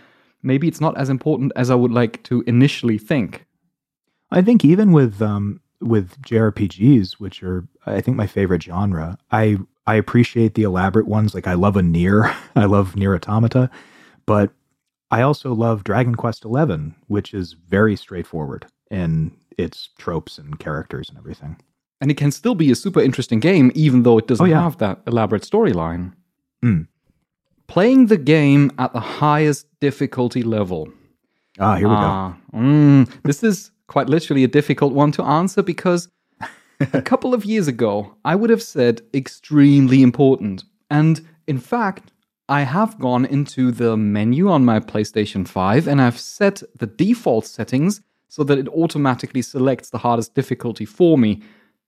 maybe 0.43 0.67
it's 0.67 0.82
not 0.82 0.97
as 0.97 1.10
important 1.10 1.51
as 1.55 1.69
I 1.69 1.75
would 1.75 1.91
like 1.91 2.23
to 2.23 2.43
initially 2.45 2.97
think. 2.97 3.45
I 4.32 4.41
think 4.41 4.63
even 4.63 4.91
with 4.91 5.21
um, 5.21 5.60
with 5.82 6.22
JRPGs, 6.22 7.13
which 7.13 7.42
are 7.44 7.68
I 7.86 8.02
think 8.02 8.18
my 8.18 8.28
favorite 8.28 8.63
genre, 8.63 9.18
I 9.32 9.58
I 9.88 9.96
appreciate 9.96 10.54
the 10.54 10.63
elaborate 10.63 11.08
ones. 11.08 11.34
Like 11.34 11.48
I 11.48 11.54
love 11.54 11.76
a 11.78 11.82
near, 11.82 12.26
I 12.56 12.65
love 12.65 12.94
NieR 12.96 13.15
Automata, 13.15 13.70
but 14.26 14.52
I 15.12 15.22
also 15.22 15.54
love 15.54 15.84
Dragon 15.84 16.15
Quest 16.15 16.44
XI, 16.44 16.94
which 17.08 17.34
is 17.34 17.54
very 17.54 17.96
straightforward 17.96 18.68
in 18.92 19.32
its 19.58 19.89
tropes 19.98 20.38
and 20.38 20.60
characters 20.60 21.10
and 21.10 21.18
everything. 21.18 21.58
And 22.02 22.10
it 22.12 22.18
can 22.18 22.32
still 22.32 22.56
be 22.56 22.72
a 22.72 22.76
super 22.76 23.02
interesting 23.02 23.39
game, 23.39 23.72
even 23.76 24.04
though 24.04 24.18
it 24.20 24.28
doesn't 24.28 24.46
Oh, 24.46 24.50
yeah. 24.50 24.62
have 24.62 24.78
that 24.78 25.02
elaborate 25.08 25.42
storyline. 25.44 26.13
Mm. 26.63 26.88
Playing 27.68 28.06
the 28.08 28.18
game 28.18 28.72
at 28.78 28.94
the 28.94 29.00
highest 29.00 29.68
difficulty 29.80 30.42
level. 30.44 30.89
Ah, 31.60 31.76
here 31.76 31.89
we 31.89 31.96
go. 31.96 32.02
Ah, 32.02 32.38
mm, 32.54 33.10
this 33.24 33.44
is 33.44 33.72
quite 33.89 34.08
literally 34.08 34.43
a 34.43 34.47
difficult 34.47 34.93
one 34.93 35.12
to 35.12 35.23
answer 35.23 35.62
because 35.62 36.08
a 36.93 37.02
couple 37.02 37.34
of 37.34 37.43
years 37.43 37.67
ago, 37.67 38.15
I 38.23 38.36
would 38.36 38.52
have 38.52 38.63
said 38.63 39.02
extremely 39.13 40.02
important. 40.04 40.63
And 40.89 41.28
in 41.47 41.60
fact, 41.60 42.13
I 42.47 42.62
have 42.62 42.99
gone 42.99 43.25
into 43.25 43.71
the 43.71 43.97
menu 43.97 44.47
on 44.49 44.63
my 44.63 44.80
PlayStation 44.80 45.47
5 45.47 45.88
and 45.88 46.02
I've 46.02 46.19
set 46.19 46.62
the 46.78 46.86
default 46.86 47.45
settings 47.45 48.02
so 48.28 48.43
that 48.43 48.60
it 48.60 48.67
automatically 48.69 49.41
selects 49.41 49.89
the 49.89 49.97
hardest 49.97 50.36
difficulty 50.36 50.86
for 50.86 51.17
me. 51.17 51.41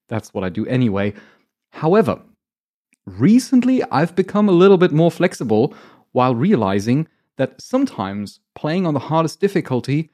That's 0.08 0.34
what 0.34 0.44
I 0.44 0.50
do 0.50 0.66
anyway. 0.66 1.14
However, 1.70 2.20
recently 3.06 3.84
I've 3.92 4.16
become 4.16 4.50
a 4.50 4.60
little 4.64 4.78
bit 4.78 4.92
more 4.92 5.12
flexible 5.12 5.76
while 6.14 6.34
realizing 6.34 7.08
that 7.38 7.62
sometimes 7.62 8.40
playing 8.56 8.88
on 8.88 8.96
the 8.96 9.00
hardest 9.00 9.40
difficulty 9.40 10.10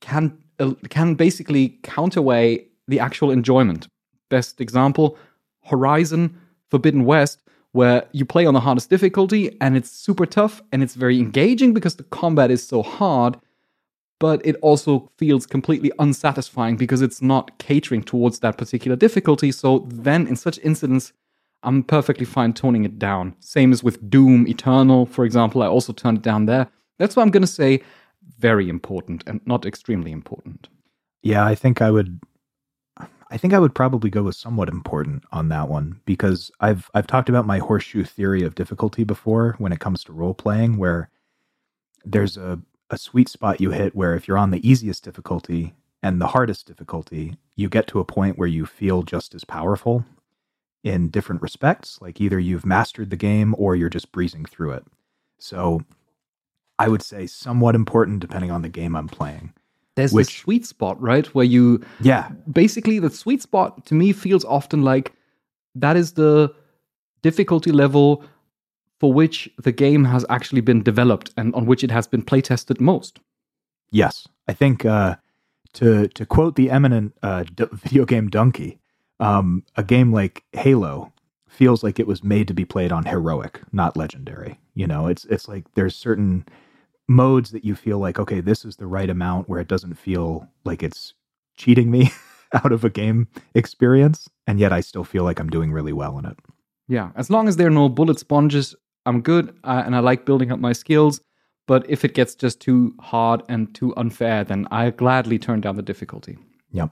can 0.00 0.41
uh, 0.58 0.72
can 0.88 1.14
basically 1.14 1.78
counterweigh 1.82 2.66
the 2.88 3.00
actual 3.00 3.30
enjoyment. 3.30 3.88
Best 4.28 4.60
example, 4.60 5.18
Horizon 5.64 6.38
Forbidden 6.70 7.04
West, 7.04 7.42
where 7.72 8.06
you 8.12 8.24
play 8.24 8.46
on 8.46 8.54
the 8.54 8.60
hardest 8.60 8.90
difficulty 8.90 9.56
and 9.60 9.76
it's 9.76 9.90
super 9.90 10.26
tough 10.26 10.62
and 10.72 10.82
it's 10.82 10.94
very 10.94 11.18
engaging 11.18 11.72
because 11.72 11.96
the 11.96 12.04
combat 12.04 12.50
is 12.50 12.66
so 12.66 12.82
hard, 12.82 13.38
but 14.20 14.44
it 14.44 14.56
also 14.62 15.10
feels 15.16 15.46
completely 15.46 15.90
unsatisfying 15.98 16.76
because 16.76 17.02
it's 17.02 17.22
not 17.22 17.58
catering 17.58 18.02
towards 18.02 18.40
that 18.40 18.58
particular 18.58 18.96
difficulty. 18.96 19.50
So 19.50 19.86
then 19.88 20.26
in 20.26 20.36
such 20.36 20.58
incidents, 20.62 21.12
I'm 21.62 21.82
perfectly 21.82 22.26
fine 22.26 22.52
toning 22.52 22.84
it 22.84 22.98
down. 22.98 23.34
Same 23.40 23.72
as 23.72 23.82
with 23.82 24.10
Doom 24.10 24.46
Eternal, 24.48 25.06
for 25.06 25.24
example, 25.24 25.62
I 25.62 25.66
also 25.66 25.92
turned 25.92 26.18
it 26.18 26.22
down 26.22 26.46
there. 26.46 26.68
That's 26.98 27.16
why 27.16 27.22
I'm 27.22 27.30
going 27.30 27.42
to 27.42 27.46
say 27.46 27.82
very 28.38 28.68
important 28.68 29.24
and 29.26 29.40
not 29.46 29.66
extremely 29.66 30.12
important. 30.12 30.68
Yeah, 31.22 31.44
I 31.46 31.54
think 31.54 31.80
I 31.80 31.90
would. 31.90 32.20
I 33.30 33.38
think 33.38 33.54
I 33.54 33.58
would 33.58 33.74
probably 33.74 34.10
go 34.10 34.24
with 34.24 34.36
somewhat 34.36 34.68
important 34.68 35.24
on 35.32 35.48
that 35.48 35.68
one 35.68 36.00
because 36.04 36.50
I've 36.60 36.90
I've 36.94 37.06
talked 37.06 37.28
about 37.30 37.46
my 37.46 37.58
horseshoe 37.58 38.04
theory 38.04 38.42
of 38.42 38.54
difficulty 38.54 39.04
before 39.04 39.54
when 39.58 39.72
it 39.72 39.80
comes 39.80 40.04
to 40.04 40.12
role 40.12 40.34
playing, 40.34 40.76
where 40.76 41.08
there's 42.04 42.36
a 42.36 42.60
a 42.90 42.98
sweet 42.98 43.28
spot 43.28 43.60
you 43.60 43.70
hit 43.70 43.96
where 43.96 44.14
if 44.14 44.28
you're 44.28 44.38
on 44.38 44.50
the 44.50 44.68
easiest 44.68 45.02
difficulty 45.02 45.72
and 46.02 46.20
the 46.20 46.26
hardest 46.28 46.66
difficulty, 46.66 47.36
you 47.56 47.68
get 47.68 47.86
to 47.86 48.00
a 48.00 48.04
point 48.04 48.36
where 48.36 48.48
you 48.48 48.66
feel 48.66 49.02
just 49.02 49.34
as 49.34 49.44
powerful 49.44 50.04
in 50.84 51.08
different 51.08 51.40
respects. 51.40 51.98
Like 52.02 52.20
either 52.20 52.38
you've 52.38 52.66
mastered 52.66 53.10
the 53.10 53.16
game 53.16 53.54
or 53.56 53.74
you're 53.74 53.88
just 53.88 54.12
breezing 54.12 54.44
through 54.44 54.72
it. 54.72 54.84
So 55.38 55.82
I 56.82 56.88
would 56.88 57.02
say 57.02 57.26
somewhat 57.26 57.74
important 57.74 58.20
depending 58.20 58.50
on 58.50 58.62
the 58.62 58.68
game 58.68 58.96
I'm 58.96 59.08
playing. 59.08 59.52
There's 59.94 60.12
this 60.12 60.28
sweet 60.28 60.66
spot, 60.66 61.00
right? 61.00 61.26
Where 61.34 61.44
you 61.44 61.84
Yeah, 62.00 62.30
basically 62.50 62.98
the 62.98 63.10
sweet 63.10 63.42
spot 63.42 63.86
to 63.86 63.94
me 63.94 64.12
feels 64.12 64.44
often 64.44 64.82
like 64.82 65.12
that 65.74 65.96
is 65.96 66.12
the 66.12 66.52
difficulty 67.22 67.70
level 67.72 68.24
for 68.98 69.12
which 69.12 69.50
the 69.58 69.72
game 69.72 70.04
has 70.04 70.24
actually 70.28 70.60
been 70.60 70.82
developed 70.82 71.32
and 71.36 71.54
on 71.54 71.66
which 71.66 71.84
it 71.84 71.90
has 71.90 72.06
been 72.06 72.22
playtested 72.22 72.80
most. 72.80 73.20
Yes, 73.90 74.26
I 74.48 74.54
think 74.54 74.84
uh, 74.84 75.16
to 75.74 76.08
to 76.08 76.26
quote 76.26 76.56
the 76.56 76.70
eminent 76.70 77.14
uh, 77.22 77.44
d- 77.44 77.64
videogamedunkey, 77.64 78.78
um, 79.20 79.64
a 79.76 79.84
game 79.84 80.12
like 80.12 80.44
Halo 80.52 81.12
feels 81.48 81.84
like 81.84 82.00
it 82.00 82.06
was 82.06 82.24
made 82.24 82.48
to 82.48 82.54
be 82.54 82.64
played 82.64 82.92
on 82.92 83.04
heroic, 83.04 83.60
not 83.72 83.96
legendary. 83.96 84.58
You 84.74 84.86
know, 84.86 85.06
it's 85.06 85.24
it's 85.26 85.48
like 85.48 85.64
there's 85.74 85.94
certain 85.94 86.46
modes 87.08 87.50
that 87.50 87.64
you 87.64 87.74
feel 87.74 87.98
like 87.98 88.18
okay, 88.18 88.40
this 88.40 88.64
is 88.64 88.76
the 88.76 88.86
right 88.86 89.10
amount 89.10 89.48
where 89.48 89.60
it 89.60 89.68
doesn't 89.68 89.94
feel 89.94 90.48
like 90.64 90.82
it's 90.82 91.14
cheating 91.56 91.90
me 91.90 92.10
out 92.52 92.72
of 92.72 92.84
a 92.84 92.90
game 92.90 93.28
experience, 93.54 94.28
and 94.46 94.58
yet 94.58 94.72
I 94.72 94.80
still 94.80 95.04
feel 95.04 95.24
like 95.24 95.40
I'm 95.40 95.50
doing 95.50 95.72
really 95.72 95.92
well 95.92 96.18
in 96.18 96.24
it. 96.24 96.38
Yeah, 96.88 97.10
as 97.16 97.30
long 97.30 97.48
as 97.48 97.56
there 97.56 97.68
are 97.68 97.70
no 97.70 97.88
bullet 97.88 98.18
sponges, 98.18 98.74
I'm 99.06 99.20
good 99.20 99.56
uh, 99.64 99.82
and 99.84 99.96
I 99.96 100.00
like 100.00 100.26
building 100.26 100.52
up 100.52 100.58
my 100.58 100.72
skills. 100.72 101.20
But 101.66 101.88
if 101.88 102.04
it 102.04 102.14
gets 102.14 102.34
just 102.34 102.60
too 102.60 102.94
hard 103.00 103.42
and 103.48 103.72
too 103.74 103.94
unfair, 103.96 104.44
then 104.44 104.66
I 104.70 104.90
gladly 104.90 105.38
turn 105.38 105.60
down 105.60 105.76
the 105.76 105.82
difficulty. 105.82 106.36
Yep. 106.72 106.90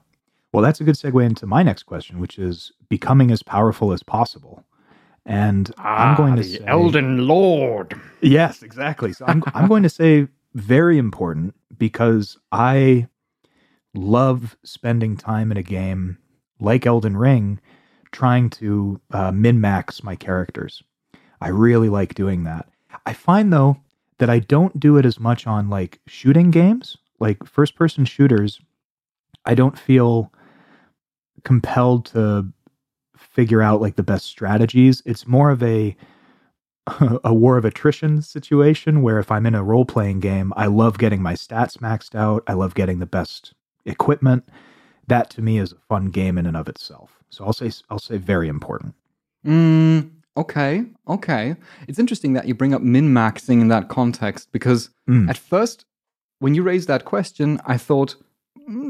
Well, 0.53 0.63
that's 0.63 0.81
a 0.81 0.83
good 0.83 0.95
segue 0.95 1.25
into 1.25 1.45
my 1.45 1.63
next 1.63 1.83
question, 1.83 2.19
which 2.19 2.39
is 2.39 2.71
becoming 2.89 3.31
as 3.31 3.43
powerful 3.43 3.91
as 3.91 4.03
possible. 4.03 4.63
And 5.25 5.71
I'm 5.77 6.15
going 6.17 6.35
to 6.37 6.43
say, 6.43 6.59
Elden 6.65 7.27
Lord. 7.27 7.99
Yes, 8.21 8.63
exactly. 8.63 9.13
So 9.13 9.25
I'm 9.27 9.43
I'm 9.53 9.67
going 9.67 9.83
to 9.83 9.89
say 9.89 10.27
very 10.53 10.97
important 10.97 11.55
because 11.77 12.37
I 12.51 13.07
love 13.93 14.57
spending 14.63 15.17
time 15.17 15.51
in 15.51 15.57
a 15.57 15.63
game 15.63 16.17
like 16.59 16.85
Elden 16.85 17.17
Ring, 17.17 17.59
trying 18.11 18.49
to 18.51 18.99
uh, 19.11 19.31
min 19.31 19.61
max 19.61 20.03
my 20.03 20.15
characters. 20.15 20.83
I 21.39 21.49
really 21.49 21.89
like 21.89 22.13
doing 22.13 22.43
that. 22.43 22.67
I 23.05 23.13
find 23.13 23.51
though 23.51 23.77
that 24.19 24.29
I 24.29 24.39
don't 24.39 24.79
do 24.79 24.97
it 24.97 25.05
as 25.05 25.19
much 25.19 25.47
on 25.47 25.69
like 25.69 25.99
shooting 26.07 26.51
games, 26.51 26.97
like 27.19 27.43
first 27.45 27.75
person 27.75 28.05
shooters. 28.05 28.61
I 29.45 29.55
don't 29.55 29.77
feel 29.77 30.31
compelled 31.43 32.05
to 32.07 32.47
figure 33.31 33.61
out 33.61 33.81
like 33.81 33.95
the 33.95 34.03
best 34.03 34.25
strategies. 34.25 35.01
It's 35.05 35.25
more 35.27 35.49
of 35.49 35.63
a 35.63 35.95
a 37.23 37.33
war 37.33 37.57
of 37.57 37.65
attrition 37.65 38.21
situation 38.21 39.01
where 39.01 39.19
if 39.19 39.31
I'm 39.31 39.45
in 39.45 39.55
a 39.55 39.63
role 39.63 39.85
playing 39.85 40.19
game, 40.19 40.51
I 40.57 40.65
love 40.67 40.97
getting 40.97 41.21
my 41.21 41.33
stats 41.33 41.77
maxed 41.77 42.15
out. 42.15 42.43
I 42.47 42.53
love 42.53 42.73
getting 42.75 42.99
the 42.99 43.05
best 43.05 43.53
equipment. 43.85 44.47
That 45.07 45.29
to 45.31 45.41
me 45.41 45.57
is 45.59 45.71
a 45.73 45.77
fun 45.89 46.07
game 46.07 46.37
in 46.37 46.45
and 46.45 46.57
of 46.57 46.67
itself. 46.67 47.19
So 47.29 47.45
I'll 47.45 47.53
say 47.53 47.71
I'll 47.89 47.99
say 47.99 48.17
very 48.17 48.47
important. 48.47 48.95
Mm, 49.45 50.11
okay, 50.37 50.85
okay. 51.07 51.55
It's 51.87 51.99
interesting 51.99 52.33
that 52.33 52.47
you 52.47 52.53
bring 52.53 52.73
up 52.73 52.81
min 52.81 53.13
maxing 53.13 53.61
in 53.61 53.67
that 53.69 53.89
context 53.89 54.51
because 54.51 54.89
Mm. 55.09 55.29
at 55.29 55.37
first, 55.37 55.85
when 56.39 56.53
you 56.55 56.63
raised 56.63 56.87
that 56.87 57.05
question, 57.05 57.59
I 57.65 57.77
thought, 57.77 58.15
"Mm, 58.15 58.23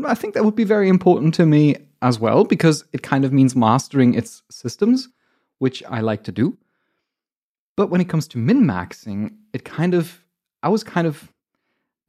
I 0.05 0.15
think 0.15 0.33
that 0.33 0.45
would 0.45 0.55
be 0.55 0.63
very 0.63 0.89
important 0.89 1.33
to 1.35 1.45
me 1.45 1.75
as 2.01 2.19
well 2.19 2.43
because 2.43 2.83
it 2.93 3.03
kind 3.03 3.25
of 3.25 3.31
means 3.31 3.55
mastering 3.55 4.13
its 4.13 4.43
systems, 4.49 5.09
which 5.59 5.83
I 5.89 6.01
like 6.01 6.23
to 6.23 6.31
do. 6.31 6.57
But 7.77 7.89
when 7.89 8.01
it 8.01 8.09
comes 8.09 8.27
to 8.29 8.37
min 8.37 8.63
maxing, 8.63 9.35
it 9.53 9.63
kind 9.63 9.93
of, 9.93 10.23
I 10.61 10.69
was 10.69 10.83
kind 10.83 11.07
of 11.07 11.31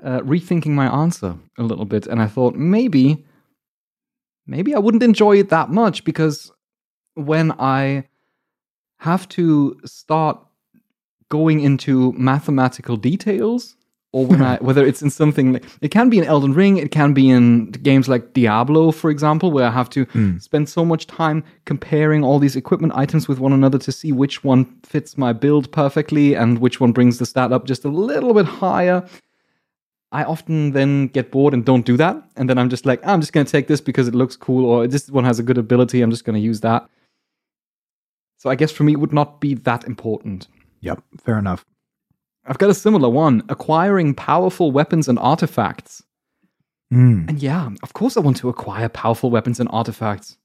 uh, 0.02 0.20
rethinking 0.20 0.70
my 0.70 0.86
answer 0.86 1.36
a 1.58 1.62
little 1.62 1.84
bit, 1.84 2.06
and 2.06 2.20
I 2.20 2.26
thought 2.26 2.54
maybe, 2.54 3.24
maybe 4.46 4.74
I 4.74 4.78
wouldn't 4.78 5.02
enjoy 5.02 5.38
it 5.38 5.50
that 5.50 5.70
much 5.70 6.04
because 6.04 6.50
when 7.14 7.52
I 7.52 8.08
have 8.98 9.28
to 9.30 9.78
start 9.84 10.40
going 11.28 11.60
into 11.60 12.12
mathematical 12.12 12.96
details 12.96 13.76
or 14.12 14.26
when 14.26 14.42
I 14.42 14.56
whether 14.60 14.84
it's 14.84 15.02
in 15.02 15.10
something 15.10 15.54
like 15.54 15.64
it 15.80 15.88
can 15.90 16.08
be 16.08 16.18
in 16.18 16.24
Elden 16.24 16.54
Ring, 16.54 16.76
it 16.76 16.90
can 16.90 17.12
be 17.12 17.28
in 17.28 17.70
games 17.72 18.08
like 18.08 18.32
Diablo, 18.32 18.92
for 18.92 19.10
example, 19.10 19.50
where 19.50 19.66
I 19.66 19.70
have 19.70 19.90
to 19.90 20.04
hmm. 20.04 20.38
spend 20.38 20.68
so 20.68 20.84
much 20.84 21.06
time 21.06 21.42
comparing 21.64 22.22
all 22.22 22.38
these 22.38 22.56
equipment 22.56 22.92
items 22.94 23.28
with 23.28 23.38
one 23.38 23.52
another 23.52 23.78
to 23.78 23.92
see 23.92 24.12
which 24.12 24.44
one 24.44 24.64
fits 24.82 25.18
my 25.18 25.32
build 25.32 25.72
perfectly 25.72 26.34
and 26.34 26.58
which 26.58 26.80
one 26.80 26.92
brings 26.92 27.18
the 27.18 27.26
stat 27.26 27.52
up 27.52 27.66
just 27.66 27.84
a 27.84 27.88
little 27.88 28.34
bit 28.34 28.46
higher. 28.46 29.06
I 30.12 30.24
often 30.24 30.72
then 30.72 31.08
get 31.08 31.30
bored 31.30 31.54
and 31.54 31.64
don't 31.64 31.86
do 31.86 31.96
that. 31.96 32.22
And 32.36 32.48
then 32.48 32.58
I'm 32.58 32.68
just 32.68 32.84
like, 32.84 33.04
I'm 33.04 33.20
just 33.20 33.32
going 33.32 33.46
to 33.46 33.50
take 33.50 33.66
this 33.66 33.80
because 33.80 34.08
it 34.08 34.14
looks 34.14 34.36
cool, 34.36 34.66
or 34.66 34.86
this 34.86 35.08
one 35.08 35.24
has 35.24 35.38
a 35.38 35.42
good 35.42 35.56
ability. 35.56 36.02
I'm 36.02 36.10
just 36.10 36.26
going 36.26 36.34
to 36.34 36.40
use 36.40 36.60
that. 36.60 36.86
So 38.36 38.50
I 38.50 38.56
guess 38.56 38.70
for 38.70 38.82
me, 38.82 38.92
it 38.92 39.00
would 39.00 39.12
not 39.12 39.40
be 39.40 39.54
that 39.54 39.84
important. 39.84 40.48
Yep, 40.80 41.02
fair 41.24 41.38
enough. 41.38 41.64
I've 42.44 42.58
got 42.58 42.70
a 42.70 42.74
similar 42.74 43.08
one 43.08 43.42
acquiring 43.48 44.14
powerful 44.14 44.72
weapons 44.72 45.08
and 45.08 45.18
artifacts. 45.18 46.02
Mm. 46.92 47.28
And 47.28 47.42
yeah, 47.42 47.70
of 47.82 47.92
course, 47.92 48.16
I 48.16 48.20
want 48.20 48.36
to 48.38 48.48
acquire 48.48 48.88
powerful 48.88 49.30
weapons 49.30 49.60
and 49.60 49.68
artifacts. 49.72 50.36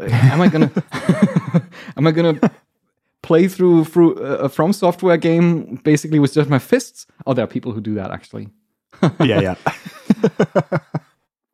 Am 0.00 0.40
I 0.40 0.48
gonna? 0.48 0.70
am 1.96 2.06
I 2.06 2.12
gonna 2.12 2.38
play 3.22 3.48
through 3.48 3.84
through 3.84 4.12
a 4.14 4.48
From 4.48 4.72
Software 4.72 5.16
game 5.16 5.76
basically 5.84 6.18
with 6.18 6.34
just 6.34 6.50
my 6.50 6.58
fists? 6.58 7.06
Oh, 7.26 7.34
there 7.34 7.44
are 7.44 7.48
people 7.48 7.72
who 7.72 7.80
do 7.80 7.94
that 7.94 8.10
actually. 8.10 8.48
yeah, 9.20 9.40
yeah. 9.40 9.54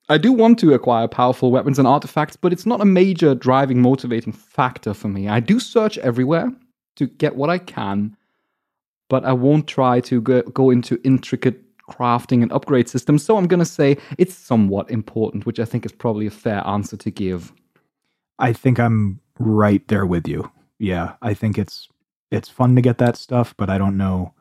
I 0.08 0.18
do 0.18 0.32
want 0.32 0.58
to 0.58 0.74
acquire 0.74 1.08
powerful 1.08 1.50
weapons 1.50 1.78
and 1.78 1.88
artifacts, 1.88 2.36
but 2.36 2.52
it's 2.52 2.66
not 2.66 2.82
a 2.82 2.84
major 2.84 3.34
driving, 3.34 3.80
motivating 3.80 4.32
factor 4.32 4.92
for 4.92 5.08
me. 5.08 5.28
I 5.28 5.40
do 5.40 5.58
search 5.58 5.96
everywhere 5.98 6.52
to 6.96 7.06
get 7.06 7.36
what 7.36 7.48
I 7.48 7.58
can, 7.58 8.14
but 9.08 9.24
I 9.24 9.32
won't 9.32 9.66
try 9.66 10.00
to 10.00 10.20
go, 10.20 10.42
go 10.42 10.70
into 10.70 11.00
intricate 11.04 11.60
crafting 11.90 12.42
and 12.42 12.52
upgrade 12.52 12.88
systems. 12.88 13.24
So 13.24 13.36
I'm 13.36 13.46
going 13.46 13.60
to 13.60 13.66
say 13.66 13.98
it's 14.18 14.34
somewhat 14.34 14.90
important, 14.90 15.46
which 15.46 15.60
I 15.60 15.64
think 15.64 15.84
is 15.84 15.92
probably 15.92 16.26
a 16.26 16.30
fair 16.30 16.66
answer 16.66 16.96
to 16.96 17.10
give. 17.10 17.52
I 18.38 18.52
think 18.52 18.78
I'm 18.80 19.20
right 19.38 19.86
there 19.88 20.06
with 20.06 20.26
you. 20.26 20.50
Yeah, 20.78 21.14
I 21.22 21.34
think 21.34 21.58
it's 21.58 21.88
it's 22.30 22.48
fun 22.48 22.74
to 22.74 22.82
get 22.82 22.98
that 22.98 23.16
stuff, 23.16 23.54
but 23.56 23.70
I 23.70 23.78
don't 23.78 23.96
know. 23.96 24.34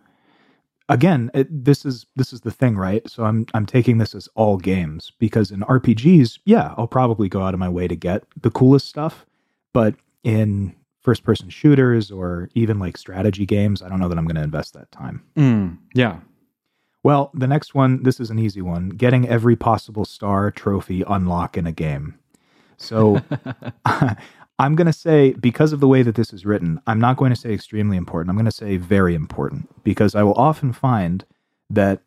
Again, 0.89 1.30
it, 1.34 1.47
this 1.63 1.86
is 1.86 2.06
this 2.15 2.34
is 2.34 2.41
the 2.41 2.52
thing, 2.52 2.76
right? 2.76 3.08
So 3.10 3.23
I'm 3.23 3.45
I'm 3.54 3.65
taking 3.65 3.97
this 3.97 4.15
as 4.15 4.28
all 4.36 4.58
games 4.58 5.12
because 5.19 5.52
in 5.52 5.62
RPGs, 5.62 6.39
yeah, 6.45 6.73
I'll 6.78 6.88
probably 6.88 7.30
go 7.30 7.43
out 7.43 7.54
of 7.54 7.60
my 7.60 7.69
way 7.69 7.88
to 7.88 7.95
get 7.95 8.23
the 8.41 8.52
coolest 8.52 8.88
stuff, 8.88 9.26
but 9.73 9.95
in 10.23 10.76
first 11.03 11.23
person 11.23 11.49
shooters 11.49 12.11
or 12.11 12.49
even 12.55 12.79
like 12.79 12.97
strategy 12.97 13.45
games, 13.45 13.81
I 13.81 13.89
don't 13.89 13.99
know 13.99 14.07
that 14.07 14.17
I'm 14.17 14.25
going 14.25 14.35
to 14.35 14.43
invest 14.43 14.73
that 14.73 14.91
time. 14.91 15.23
Mm, 15.35 15.77
yeah. 15.93 16.19
Well, 17.03 17.31
the 17.33 17.47
next 17.47 17.75
one, 17.75 18.03
this 18.03 18.19
is 18.19 18.29
an 18.29 18.39
easy 18.39 18.61
one 18.61 18.89
getting 18.89 19.27
every 19.27 19.57
possible 19.57 20.05
star, 20.05 20.49
trophy, 20.51 21.03
unlock 21.05 21.57
in 21.57 21.67
a 21.67 21.73
game. 21.73 22.17
So 22.77 23.21
I'm 24.59 24.75
going 24.75 24.87
to 24.87 24.93
say, 24.93 25.33
because 25.33 25.73
of 25.73 25.81
the 25.81 25.87
way 25.87 26.03
that 26.03 26.15
this 26.15 26.31
is 26.31 26.45
written, 26.45 26.79
I'm 26.87 26.99
not 26.99 27.17
going 27.17 27.31
to 27.31 27.39
say 27.39 27.51
extremely 27.51 27.97
important. 27.97 28.29
I'm 28.29 28.37
going 28.37 28.45
to 28.45 28.51
say 28.51 28.77
very 28.77 29.15
important 29.15 29.69
because 29.83 30.15
I 30.15 30.23
will 30.23 30.35
often 30.35 30.71
find 30.71 31.25
that 31.69 32.01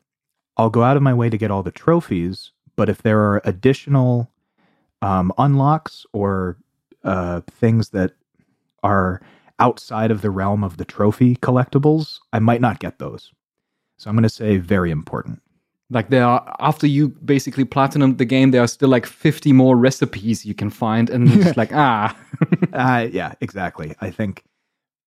I'll 0.56 0.70
go 0.70 0.82
out 0.82 0.96
of 0.96 1.02
my 1.02 1.12
way 1.12 1.28
to 1.28 1.36
get 1.36 1.50
all 1.50 1.62
the 1.62 1.70
trophies, 1.70 2.52
but 2.76 2.88
if 2.88 3.02
there 3.02 3.20
are 3.20 3.42
additional 3.44 4.30
um, 5.02 5.32
unlocks 5.36 6.06
or 6.12 6.56
uh, 7.04 7.42
things 7.50 7.90
that 7.90 8.12
are 8.86 9.20
outside 9.58 10.10
of 10.10 10.22
the 10.22 10.30
realm 10.30 10.62
of 10.62 10.76
the 10.76 10.84
trophy 10.84 11.36
collectibles, 11.36 12.18
I 12.32 12.38
might 12.38 12.60
not 12.60 12.78
get 12.78 12.98
those. 12.98 13.32
So 13.98 14.10
I'm 14.10 14.16
going 14.16 14.22
to 14.22 14.28
say 14.28 14.58
very 14.58 14.90
important. 14.90 15.42
Like 15.88 16.10
there 16.10 16.24
are 16.24 16.56
after 16.58 16.86
you 16.86 17.10
basically 17.24 17.64
platinum 17.64 18.16
the 18.16 18.24
game, 18.24 18.50
there 18.50 18.62
are 18.62 18.68
still 18.68 18.88
like 18.88 19.06
50 19.06 19.52
more 19.52 19.76
recipes 19.76 20.44
you 20.44 20.54
can 20.54 20.68
find, 20.68 21.08
and 21.08 21.28
it's 21.28 21.56
like 21.62 21.70
ah, 21.72 22.16
uh, 22.72 23.06
yeah, 23.10 23.34
exactly. 23.40 23.94
I 24.00 24.10
think 24.10 24.44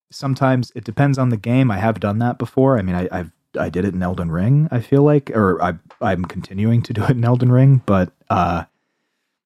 sometimes 0.09 0.71
it 0.75 0.85
depends 0.85 1.17
on 1.17 1.29
the 1.29 1.37
game. 1.37 1.69
I 1.69 1.79
have 1.79 1.99
done 1.99 2.19
that 2.19 2.37
before. 2.37 2.79
I 2.79 2.81
mean, 2.81 2.95
I, 2.95 3.09
I've 3.11 3.31
I 3.59 3.69
did 3.69 3.83
it 3.83 3.93
in 3.93 4.01
Elden 4.01 4.31
Ring. 4.31 4.69
I 4.71 4.79
feel 4.79 5.03
like, 5.03 5.31
or 5.31 5.61
I 5.61 5.73
I'm 6.01 6.23
continuing 6.23 6.81
to 6.83 6.93
do 6.93 7.03
it 7.03 7.11
in 7.11 7.25
Elden 7.25 7.51
Ring. 7.51 7.81
But 7.85 8.13
uh, 8.29 8.63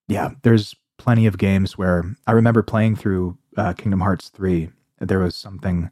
yeah, 0.08 0.32
there's 0.44 0.76
plenty 0.98 1.26
of 1.26 1.40
games 1.40 1.78
where 1.80 2.16
I 2.28 2.34
remember 2.34 2.62
playing 2.62 2.96
through 2.96 3.38
uh, 3.58 3.74
Kingdom 3.74 4.02
Hearts 4.02 4.30
three. 4.30 4.70
There 5.00 5.20
was 5.20 5.36
something. 5.36 5.90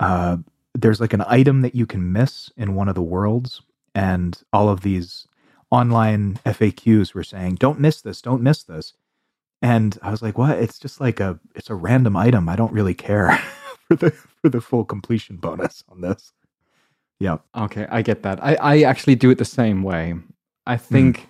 Uh, 0.00 0.38
there's 0.74 1.00
like 1.00 1.12
an 1.12 1.24
item 1.26 1.62
that 1.62 1.74
you 1.74 1.86
can 1.86 2.12
miss 2.12 2.50
in 2.56 2.74
one 2.74 2.88
of 2.88 2.94
the 2.94 3.02
worlds, 3.02 3.62
and 3.94 4.42
all 4.52 4.68
of 4.68 4.82
these 4.82 5.26
online 5.70 6.38
FAQs 6.44 7.14
were 7.14 7.24
saying, 7.24 7.56
"Don't 7.56 7.80
miss 7.80 8.00
this, 8.00 8.22
don't 8.22 8.42
miss 8.42 8.62
this." 8.62 8.94
And 9.62 9.98
I 10.02 10.10
was 10.10 10.22
like, 10.22 10.36
"What? 10.36 10.58
It's 10.58 10.78
just 10.78 11.00
like 11.00 11.20
a 11.20 11.38
it's 11.54 11.70
a 11.70 11.74
random 11.74 12.16
item. 12.16 12.48
I 12.48 12.56
don't 12.56 12.72
really 12.72 12.94
care 12.94 13.36
for 13.88 13.96
the 13.96 14.10
for 14.10 14.48
the 14.48 14.60
full 14.60 14.84
completion 14.84 15.36
bonus 15.36 15.84
on 15.88 16.00
this." 16.00 16.32
Yeah. 17.20 17.38
Okay, 17.56 17.86
I 17.90 18.02
get 18.02 18.22
that. 18.22 18.42
I, 18.42 18.54
I 18.56 18.82
actually 18.82 19.14
do 19.14 19.30
it 19.30 19.38
the 19.38 19.44
same 19.44 19.82
way. 19.82 20.14
I 20.66 20.76
think 20.76 21.20
mm. 21.20 21.26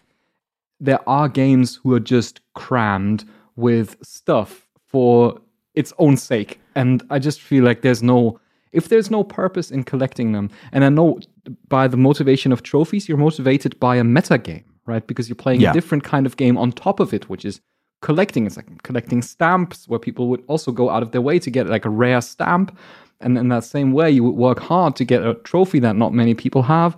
there 0.80 1.08
are 1.08 1.28
games 1.28 1.76
who 1.76 1.92
are 1.92 2.00
just 2.00 2.40
crammed 2.54 3.24
with 3.56 3.96
stuff 4.02 4.66
for 4.86 5.40
its 5.74 5.92
own 5.98 6.16
sake. 6.16 6.60
And 6.74 7.02
I 7.10 7.18
just 7.18 7.40
feel 7.40 7.64
like 7.64 7.82
there's 7.82 8.02
no 8.02 8.40
if 8.72 8.88
there's 8.88 9.08
no 9.08 9.22
purpose 9.22 9.70
in 9.70 9.84
collecting 9.84 10.32
them, 10.32 10.50
and 10.72 10.84
I 10.84 10.88
know 10.88 11.20
by 11.68 11.86
the 11.86 11.96
motivation 11.96 12.50
of 12.50 12.64
trophies, 12.64 13.08
you're 13.08 13.16
motivated 13.16 13.78
by 13.78 13.94
a 13.96 14.02
meta 14.02 14.36
game, 14.36 14.64
right? 14.84 15.06
Because 15.06 15.28
you're 15.28 15.36
playing 15.36 15.60
yeah. 15.60 15.70
a 15.70 15.72
different 15.72 16.02
kind 16.02 16.26
of 16.26 16.36
game 16.36 16.58
on 16.58 16.72
top 16.72 16.98
of 16.98 17.14
it, 17.14 17.30
which 17.30 17.44
is 17.44 17.60
collecting. 18.02 18.46
It's 18.46 18.56
like 18.56 18.82
collecting 18.82 19.22
stamps, 19.22 19.88
where 19.88 20.00
people 20.00 20.26
would 20.28 20.42
also 20.48 20.72
go 20.72 20.90
out 20.90 21.04
of 21.04 21.12
their 21.12 21.20
way 21.20 21.38
to 21.38 21.50
get 21.50 21.68
like 21.68 21.84
a 21.84 21.90
rare 21.90 22.20
stamp. 22.20 22.76
And 23.20 23.38
in 23.38 23.48
that 23.48 23.62
same 23.62 23.92
way, 23.92 24.10
you 24.10 24.24
would 24.24 24.34
work 24.34 24.58
hard 24.58 24.96
to 24.96 25.04
get 25.04 25.24
a 25.24 25.34
trophy 25.34 25.78
that 25.78 25.94
not 25.94 26.12
many 26.12 26.34
people 26.34 26.62
have. 26.64 26.96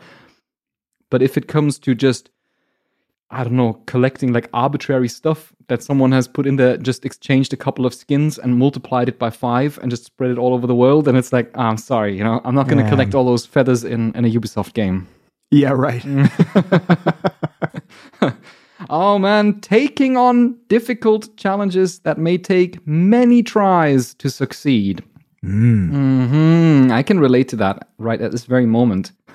But 1.10 1.22
if 1.22 1.36
it 1.36 1.46
comes 1.46 1.78
to 1.80 1.94
just 1.94 2.30
I 3.30 3.42
don't 3.42 3.56
know, 3.56 3.74
collecting 3.86 4.32
like 4.32 4.48
arbitrary 4.52 5.08
stuff 5.08 5.52
that 5.68 5.82
someone 5.82 6.12
has 6.12 6.28
put 6.28 6.46
in 6.46 6.56
there, 6.56 6.76
just 6.76 7.04
exchanged 7.04 7.52
a 7.52 7.56
couple 7.56 7.84
of 7.84 7.92
skins 7.92 8.38
and 8.38 8.56
multiplied 8.56 9.08
it 9.08 9.18
by 9.18 9.30
five 9.30 9.78
and 9.82 9.90
just 9.90 10.04
spread 10.04 10.30
it 10.30 10.38
all 10.38 10.54
over 10.54 10.66
the 10.66 10.76
world. 10.76 11.08
And 11.08 11.18
it's 11.18 11.32
like, 11.32 11.50
oh, 11.56 11.62
I'm 11.62 11.76
sorry, 11.76 12.16
you 12.16 12.22
know, 12.22 12.40
I'm 12.44 12.54
not 12.54 12.68
going 12.68 12.82
to 12.82 12.88
collect 12.88 13.14
all 13.14 13.24
those 13.24 13.44
feathers 13.44 13.82
in, 13.82 14.14
in 14.14 14.24
a 14.24 14.30
Ubisoft 14.30 14.74
game. 14.74 15.08
Yeah, 15.50 15.70
right. 15.70 16.04
oh 18.90 19.18
man, 19.18 19.60
taking 19.60 20.16
on 20.16 20.56
difficult 20.68 21.36
challenges 21.36 22.00
that 22.00 22.18
may 22.18 22.38
take 22.38 22.84
many 22.86 23.42
tries 23.42 24.14
to 24.14 24.30
succeed. 24.30 25.02
Mm. 25.44 25.90
Mm-hmm. 25.90 26.92
I 26.92 27.02
can 27.02 27.20
relate 27.20 27.48
to 27.48 27.56
that 27.56 27.88
right 27.98 28.20
at 28.20 28.32
this 28.32 28.44
very 28.44 28.66
moment. 28.66 29.12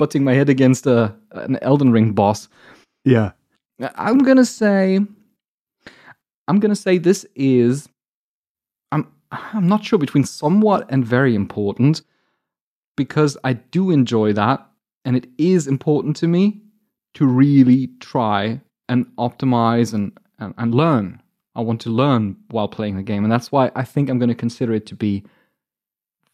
butting 0.00 0.24
my 0.24 0.32
head 0.32 0.48
against 0.48 0.86
a 0.86 1.14
an 1.32 1.58
Elden 1.60 1.92
Ring 1.92 2.12
boss. 2.12 2.48
Yeah. 3.04 3.32
I'm 3.94 4.18
gonna 4.18 4.46
say 4.46 4.98
I'm 6.48 6.58
gonna 6.58 6.74
say 6.74 6.96
this 6.96 7.26
is 7.34 7.86
I'm 8.90 9.06
I'm 9.30 9.68
not 9.68 9.84
sure 9.84 9.98
between 9.98 10.24
somewhat 10.24 10.86
and 10.88 11.04
very 11.04 11.34
important 11.34 12.00
because 12.96 13.36
I 13.44 13.52
do 13.52 13.90
enjoy 13.90 14.32
that 14.32 14.66
and 15.04 15.16
it 15.16 15.26
is 15.36 15.66
important 15.66 16.16
to 16.16 16.26
me 16.26 16.62
to 17.14 17.26
really 17.26 17.90
try 18.00 18.60
and 18.88 19.04
optimize 19.18 19.92
and, 19.92 20.18
and, 20.38 20.54
and 20.56 20.74
learn. 20.74 21.20
I 21.54 21.60
want 21.60 21.80
to 21.82 21.90
learn 21.90 22.36
while 22.50 22.68
playing 22.68 22.96
the 22.96 23.02
game, 23.02 23.24
and 23.24 23.32
that's 23.32 23.50
why 23.50 23.70
I 23.74 23.82
think 23.82 24.08
I'm 24.08 24.18
going 24.18 24.28
to 24.28 24.44
consider 24.46 24.72
it 24.72 24.86
to 24.86 24.94
be 24.94 25.24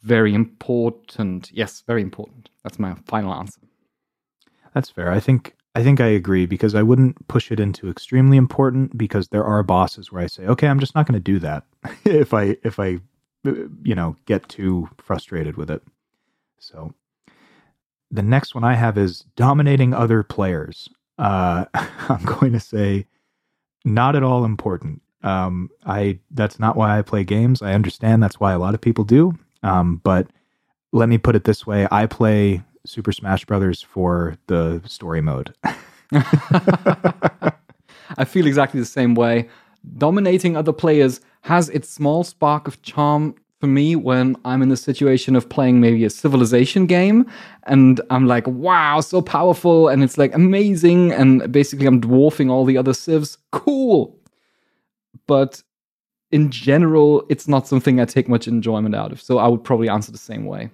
very 0.02 0.34
important. 0.34 1.50
Yes, 1.52 1.82
very 1.86 2.02
important. 2.02 2.50
That's 2.66 2.80
my 2.80 2.96
final 3.06 3.32
answer. 3.32 3.60
That's 4.74 4.90
fair. 4.90 5.12
I 5.12 5.20
think 5.20 5.54
I 5.76 5.84
think 5.84 6.00
I 6.00 6.06
agree 6.06 6.46
because 6.46 6.74
I 6.74 6.82
wouldn't 6.82 7.28
push 7.28 7.52
it 7.52 7.60
into 7.60 7.88
extremely 7.88 8.36
important 8.36 8.98
because 8.98 9.28
there 9.28 9.44
are 9.44 9.62
bosses 9.62 10.10
where 10.10 10.22
I 10.22 10.26
say, 10.26 10.46
"Okay, 10.46 10.66
I'm 10.66 10.80
just 10.80 10.96
not 10.96 11.06
going 11.06 11.14
to 11.14 11.20
do 11.20 11.38
that." 11.38 11.62
if 12.04 12.34
I 12.34 12.56
if 12.64 12.80
I 12.80 12.98
you 13.84 13.94
know, 13.94 14.16
get 14.26 14.48
too 14.48 14.88
frustrated 14.98 15.56
with 15.56 15.70
it. 15.70 15.80
So 16.58 16.92
the 18.10 18.22
next 18.22 18.54
one 18.54 18.64
I 18.64 18.74
have 18.74 18.98
is 18.98 19.24
dominating 19.36 19.94
other 19.94 20.24
players. 20.24 20.88
Uh, 21.18 21.66
I'm 21.74 22.24
going 22.24 22.52
to 22.52 22.60
say 22.60 23.06
not 23.84 24.16
at 24.16 24.22
all 24.22 24.44
important. 24.44 25.02
Um, 25.22 25.70
I 25.84 26.18
that's 26.32 26.58
not 26.58 26.76
why 26.76 26.98
I 26.98 27.02
play 27.02 27.22
games. 27.22 27.62
I 27.62 27.74
understand 27.74 28.22
that's 28.22 28.40
why 28.40 28.52
a 28.52 28.58
lot 28.58 28.74
of 28.74 28.80
people 28.80 29.04
do. 29.04 29.38
Um, 29.62 30.00
but 30.02 30.28
let 30.92 31.08
me 31.08 31.18
put 31.18 31.36
it 31.36 31.44
this 31.44 31.66
way: 31.66 31.86
I 31.90 32.06
play 32.06 32.62
Super 32.84 33.12
Smash 33.12 33.44
Brothers 33.44 33.82
for 33.82 34.36
the 34.46 34.82
story 34.86 35.20
mode. 35.20 35.54
I 36.12 37.52
feel 38.24 38.46
exactly 38.46 38.80
the 38.80 38.86
same 38.86 39.14
way. 39.14 39.48
Dominating 39.98 40.56
other 40.56 40.72
players 40.72 41.20
has 41.42 41.68
its 41.70 41.88
small 41.88 42.24
spark 42.24 42.66
of 42.66 42.82
charm 42.82 43.34
for 43.60 43.66
me 43.66 43.96
when 43.96 44.36
I'm 44.44 44.62
in 44.62 44.68
the 44.68 44.76
situation 44.76 45.34
of 45.34 45.48
playing 45.48 45.80
maybe 45.80 46.04
a 46.04 46.10
civilization 46.10 46.86
game 46.86 47.26
and 47.64 48.00
I'm 48.10 48.26
like, 48.26 48.46
wow, 48.46 49.00
so 49.00 49.22
powerful 49.22 49.88
and 49.88 50.02
it's 50.02 50.18
like 50.18 50.34
amazing. 50.34 51.12
And 51.12 51.50
basically, 51.50 51.86
I'm 51.86 52.00
dwarfing 52.00 52.50
all 52.50 52.64
the 52.64 52.76
other 52.76 52.94
civs. 52.94 53.38
Cool. 53.52 54.18
But 55.26 55.62
in 56.30 56.50
general, 56.50 57.24
it's 57.28 57.46
not 57.48 57.66
something 57.68 58.00
I 58.00 58.04
take 58.04 58.28
much 58.28 58.48
enjoyment 58.48 58.94
out 58.94 59.12
of. 59.12 59.20
So 59.22 59.38
I 59.38 59.48
would 59.48 59.64
probably 59.64 59.88
answer 59.88 60.12
the 60.12 60.18
same 60.18 60.44
way. 60.46 60.70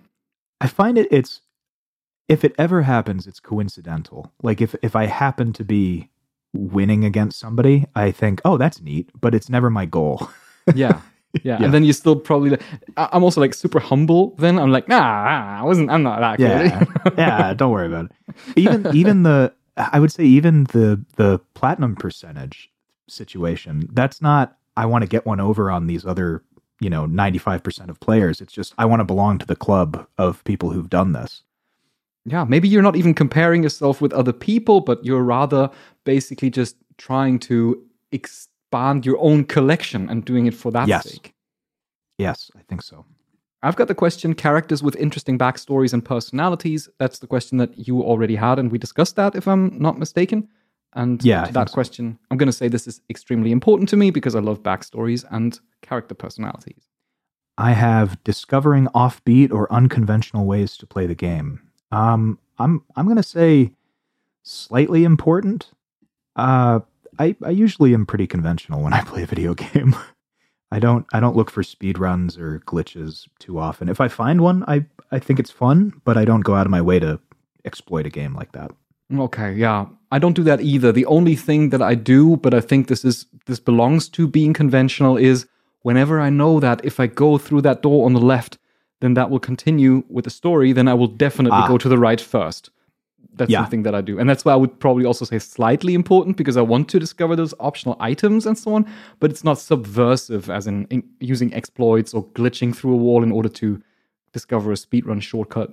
I 0.61 0.69
find 0.69 0.97
it 0.99 1.09
it's 1.11 1.41
if 2.29 2.45
it 2.45 2.55
ever 2.59 2.83
happens, 2.83 3.27
it's 3.27 3.41
coincidental. 3.41 4.33
Like 4.43 4.61
if 4.61 4.75
if 4.83 4.97
I 4.97 5.07
happen 5.07 5.53
to 5.55 5.65
be 5.65 6.09
winning 6.55 7.05
against 7.05 7.39
somebody, 7.39 7.87
I 7.95 8.11
think, 8.11 8.41
oh, 8.45 8.57
that's 8.59 8.81
neat, 8.81 9.11
but 9.21 9.35
it's 9.35 9.49
never 9.49 9.71
my 9.71 9.87
goal. 9.87 10.31
Yeah. 10.75 10.75
Yeah. 10.75 11.01
Yeah. 11.45 11.63
And 11.65 11.73
then 11.73 11.83
you 11.83 11.95
still 11.95 12.15
probably, 12.15 12.59
I- 12.99 13.09
I'm 13.11 13.25
also 13.25 13.41
like 13.41 13.55
super 13.55 13.81
humble 13.81 14.35
then. 14.37 14.59
I'm 14.59 14.71
like, 14.71 14.87
nah, 14.87 15.61
I 15.61 15.65
wasn't, 15.65 15.89
I'm 15.91 16.03
not 16.03 16.21
that 16.21 16.39
yeah, 16.39 16.85
good. 16.85 17.15
yeah. 17.17 17.55
Don't 17.55 17.73
worry 17.73 17.87
about 17.87 18.05
it. 18.05 18.13
Even 18.55 18.87
even 18.95 19.23
the 19.23 19.51
I 19.79 19.99
would 19.99 20.13
say 20.13 20.25
even 20.25 20.65
the 20.65 21.03
the 21.17 21.41
platinum 21.55 21.97
percentage 21.97 22.71
situation. 23.09 23.89
That's 23.95 24.21
not. 24.21 24.59
I 24.77 24.87
want 24.87 25.03
to 25.03 25.09
get 25.09 25.27
one 25.27 25.41
over 25.41 25.71
on 25.71 25.87
these 25.87 26.05
other 26.07 26.43
you 26.81 26.91
know 26.91 27.07
ninety 27.07 27.39
five 27.39 27.63
percent 27.63 27.91
of 27.91 28.01
players. 28.01 28.41
It's 28.41 28.53
just 28.53 28.75
I 28.79 28.85
want 28.87 29.01
to 29.01 29.05
belong 29.05 29.39
to 29.39 29.47
the 29.47 29.57
club 29.57 30.07
of 30.19 30.43
people 30.45 30.71
who've 30.71 30.91
done 30.91 31.13
this. 31.13 31.43
yeah. 32.25 32.45
Maybe 32.45 32.69
you're 32.69 32.83
not 32.83 32.97
even 32.97 33.15
comparing 33.15 33.63
yourself 33.63 34.01
with 34.01 34.13
other 34.13 34.33
people, 34.33 34.81
but 34.81 35.05
you're 35.05 35.23
rather 35.25 35.71
basically 36.05 36.51
just 36.51 36.77
trying 36.99 37.39
to 37.41 37.83
expand 38.13 39.05
your 39.05 39.19
own 39.21 39.45
collection 39.45 40.09
and 40.09 40.25
doing 40.25 40.47
it 40.47 40.55
for 40.55 40.71
that 40.73 40.89
Yes. 40.89 41.05
sake. 41.11 41.35
Yes, 42.19 42.51
I 42.57 42.63
think 42.69 42.83
so. 42.83 43.05
I've 43.65 43.77
got 43.77 43.89
the 43.89 43.95
question 43.95 44.35
characters 44.35 44.83
with 44.83 44.97
interesting 44.97 45.39
backstories 45.39 45.93
and 45.93 46.05
personalities. 46.05 46.89
That's 46.99 47.19
the 47.21 47.27
question 47.29 47.59
that 47.59 47.87
you 47.87 48.03
already 48.03 48.35
had, 48.37 48.59
and 48.59 48.71
we 48.73 48.79
discussed 48.79 49.17
that, 49.17 49.35
if 49.37 49.47
I'm 49.47 49.79
not 49.79 49.99
mistaken. 49.99 50.49
And 50.95 51.25
Yeah, 51.25 51.45
to 51.47 51.53
that 51.53 51.71
so. 51.71 51.75
question, 51.75 52.19
I'm 52.31 52.37
going 52.37 52.49
to 52.49 52.53
say 52.53 52.69
this 52.69 52.87
is 52.87 53.01
extremely 53.09 53.51
important 53.51 53.89
to 53.91 53.97
me 53.97 54.11
because 54.11 54.35
I 54.35 54.41
love 54.41 54.63
backstories 54.63 55.25
and 55.31 55.59
character 55.81 56.15
personalities. 56.15 56.89
I 57.59 57.73
have 57.73 58.23
discovering 58.25 58.87
offbeat 58.89 59.53
or 59.53 59.73
unconventional 59.73 60.47
ways 60.47 60.77
to 60.79 60.87
play 60.87 61.07
the 61.07 61.15
game. 61.15 61.61
Um, 61.91 62.39
I'm 62.59 62.83
I'm 62.97 63.07
gonna 63.07 63.23
say 63.23 63.73
slightly 64.43 65.05
important. 65.05 65.71
Uh, 66.37 66.81
I 67.19 67.37
I 67.45 67.51
usually 67.51 67.93
am 67.95 68.07
pretty 68.07 68.27
conventional 68.27 68.83
when 68.83 68.93
I 68.95 69.01
play 69.05 69.23
a 69.23 69.27
video 69.27 69.55
game. 69.55 69.95
I 70.71 70.79
don't 70.79 71.05
I 71.13 71.21
don't 71.21 71.37
look 71.37 71.51
for 71.51 71.63
speed 71.63 71.99
runs 71.99 72.39
or 72.39 72.61
glitches 72.61 73.29
too 73.39 73.59
often. 73.59 73.89
If 73.91 74.01
I 74.01 74.09
find 74.09 74.41
one, 74.41 74.65
I 74.67 74.87
I 75.11 75.19
think 75.19 75.39
it's 75.39 75.51
fun, 75.51 75.93
but 76.05 76.17
I 76.17 76.25
don't 76.25 76.41
go 76.41 76.55
out 76.55 76.67
of 76.67 76.71
my 76.71 76.81
way 76.81 76.99
to 77.01 77.21
exploit 77.67 78.07
a 78.07 78.11
game 78.11 78.35
like 78.35 78.53
that. 78.53 78.71
Okay, 79.19 79.53
yeah. 79.55 79.87
I 80.11 80.19
don't 80.19 80.35
do 80.37 80.43
that 80.45 80.61
either. 80.61 80.93
The 80.93 81.07
only 81.07 81.37
thing 81.37 81.71
that 81.71 81.83
I 81.83 81.95
do, 81.95 82.37
but 82.37 82.55
I 82.55 82.61
think 82.61 82.89
this 82.89 83.05
is 83.05 83.27
this 83.47 83.59
belongs 83.61 84.09
to 84.11 84.27
being 84.29 84.53
conventional 84.53 85.17
is 85.17 85.47
whenever 85.83 86.21
I 86.21 86.31
know 86.31 86.61
that 86.61 86.85
if 86.85 87.01
I 87.01 87.07
go 87.07 87.39
through 87.39 87.63
that 87.63 87.83
door 87.83 88.05
on 88.07 88.13
the 88.13 88.21
left, 88.21 88.59
then 89.01 89.15
that 89.15 89.31
will 89.31 89.41
continue 89.41 90.05
with 90.09 90.25
the 90.25 90.31
story, 90.31 90.73
then 90.73 90.87
I 90.89 90.95
will 90.95 91.09
definitely 91.09 91.59
Ah. 91.63 91.67
go 91.69 91.77
to 91.79 91.89
the 91.89 91.99
right 91.99 92.21
first. 92.21 92.71
That's 93.35 93.51
Yeah. 93.51 93.63
something 93.63 93.83
that 93.85 93.95
I 93.95 94.01
do. 94.03 94.19
And 94.19 94.29
that's 94.29 94.45
why 94.45 94.53
I 94.53 94.57
would 94.57 94.79
probably 94.79 95.05
also 95.07 95.25
say 95.25 95.39
slightly 95.39 95.95
important 95.95 96.37
because 96.37 96.57
I 96.59 96.61
want 96.63 96.89
to 96.91 97.01
discover 97.01 97.35
those 97.35 97.55
optional 97.59 97.97
items 97.99 98.47
and 98.47 98.57
so 98.57 98.75
on, 98.75 98.85
but 99.19 99.31
it's 99.31 99.43
not 99.43 99.59
subversive 99.59 100.51
as 100.51 100.67
in, 100.67 100.87
in 100.91 101.03
using 101.21 101.53
exploits 101.55 102.13
or 102.15 102.25
glitching 102.35 102.77
through 102.77 102.93
a 102.93 102.97
wall 102.97 103.23
in 103.23 103.33
order 103.33 103.49
to 103.49 103.81
discover 104.33 104.71
a 104.71 104.75
speedrun 104.77 105.21
shortcut. 105.23 105.71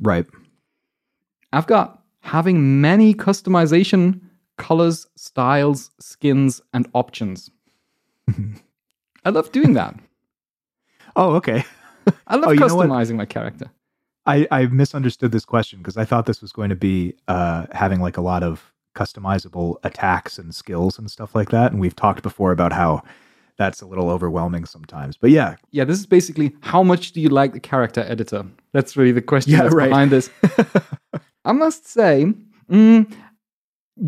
Right. 0.00 0.26
I've 1.52 1.66
got 1.68 2.02
having 2.20 2.80
many 2.80 3.14
customization 3.14 4.20
colors, 4.56 5.06
styles, 5.16 5.90
skins, 6.00 6.60
and 6.72 6.88
options. 6.94 7.50
I 9.24 9.30
love 9.30 9.52
doing 9.52 9.74
that. 9.74 9.94
Oh, 11.16 11.34
okay. 11.36 11.64
I 12.26 12.36
love 12.36 12.48
Oh, 12.48 12.50
you 12.52 12.60
know 12.60 12.74
what? 12.74 12.88
customizing 12.88 13.16
my 13.16 13.24
character. 13.24 13.70
I, 14.26 14.46
I 14.50 14.66
misunderstood 14.66 15.32
this 15.32 15.44
question 15.44 15.78
because 15.78 15.96
I 15.96 16.04
thought 16.04 16.26
this 16.26 16.42
was 16.42 16.52
going 16.52 16.70
to 16.70 16.76
be 16.76 17.14
uh, 17.28 17.66
having 17.72 18.00
like 18.00 18.16
a 18.16 18.20
lot 18.20 18.42
of 18.42 18.72
customizable 18.94 19.76
attacks 19.84 20.38
and 20.38 20.54
skills 20.54 20.98
and 20.98 21.10
stuff 21.10 21.34
like 21.34 21.50
that. 21.50 21.70
And 21.72 21.80
we've 21.80 21.96
talked 21.96 22.22
before 22.22 22.50
about 22.52 22.72
how 22.72 23.02
that's 23.56 23.80
a 23.80 23.86
little 23.86 24.10
overwhelming 24.10 24.64
sometimes. 24.66 25.16
But 25.16 25.30
yeah, 25.30 25.56
Yeah, 25.70 25.84
this 25.84 25.98
is 25.98 26.06
basically 26.06 26.54
how 26.60 26.82
much 26.82 27.12
do 27.12 27.20
you 27.20 27.28
like 27.28 27.52
the 27.52 27.60
character 27.60 28.00
editor? 28.06 28.44
That's 28.72 28.96
really 28.96 29.12
the 29.12 29.22
question 29.22 29.52
Yeah, 29.52 29.68
right. 29.72 29.88
behind 29.88 30.10
this. 30.10 30.30
I 31.48 31.52
must 31.52 31.88
say, 31.88 32.34
mm, 32.70 33.10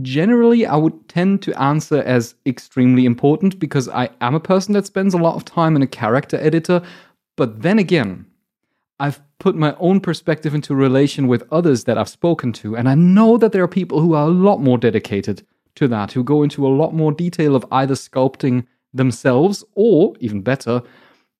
generally, 0.02 0.66
I 0.66 0.76
would 0.76 1.08
tend 1.08 1.40
to 1.42 1.58
answer 1.60 2.02
as 2.02 2.34
extremely 2.44 3.06
important 3.06 3.58
because 3.58 3.88
I 3.88 4.10
am 4.20 4.34
a 4.34 4.40
person 4.40 4.74
that 4.74 4.84
spends 4.84 5.14
a 5.14 5.18
lot 5.18 5.36
of 5.36 5.46
time 5.46 5.74
in 5.74 5.80
a 5.80 5.86
character 5.86 6.36
editor. 6.36 6.82
But 7.36 7.62
then 7.62 7.78
again, 7.78 8.26
I've 8.98 9.22
put 9.38 9.56
my 9.56 9.74
own 9.78 10.00
perspective 10.00 10.54
into 10.54 10.74
relation 10.74 11.28
with 11.28 11.50
others 11.50 11.84
that 11.84 11.96
I've 11.96 12.10
spoken 12.10 12.52
to, 12.60 12.76
and 12.76 12.86
I 12.86 12.94
know 12.94 13.38
that 13.38 13.52
there 13.52 13.64
are 13.64 13.68
people 13.68 14.00
who 14.00 14.12
are 14.12 14.26
a 14.26 14.30
lot 14.30 14.58
more 14.58 14.76
dedicated 14.76 15.42
to 15.76 15.88
that, 15.88 16.12
who 16.12 16.22
go 16.22 16.42
into 16.42 16.66
a 16.66 16.68
lot 16.68 16.92
more 16.92 17.10
detail 17.10 17.56
of 17.56 17.64
either 17.72 17.94
sculpting 17.94 18.66
themselves 18.92 19.64
or, 19.74 20.14
even 20.20 20.42
better, 20.42 20.82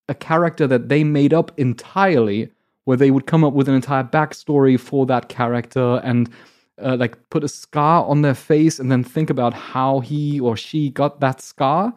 a 0.08 0.14
character 0.14 0.66
that 0.66 0.88
they 0.88 1.04
made 1.04 1.34
up 1.34 1.52
entirely, 1.58 2.50
where 2.84 2.96
they 2.96 3.10
would 3.10 3.26
come 3.26 3.44
up 3.44 3.52
with 3.52 3.68
an 3.68 3.74
entire 3.74 4.04
backstory 4.04 4.78
for 4.78 5.06
that 5.06 5.28
character 5.28 6.00
and 6.02 6.30
uh, 6.82 6.96
like 6.98 7.18
put 7.30 7.44
a 7.44 7.48
scar 7.48 8.04
on 8.06 8.22
their 8.22 8.34
face 8.34 8.78
and 8.78 8.90
then 8.90 9.04
think 9.04 9.30
about 9.30 9.52
how 9.52 10.00
he 10.00 10.40
or 10.40 10.56
she 10.56 10.90
got 10.90 11.20
that 11.20 11.40
scar. 11.40 11.92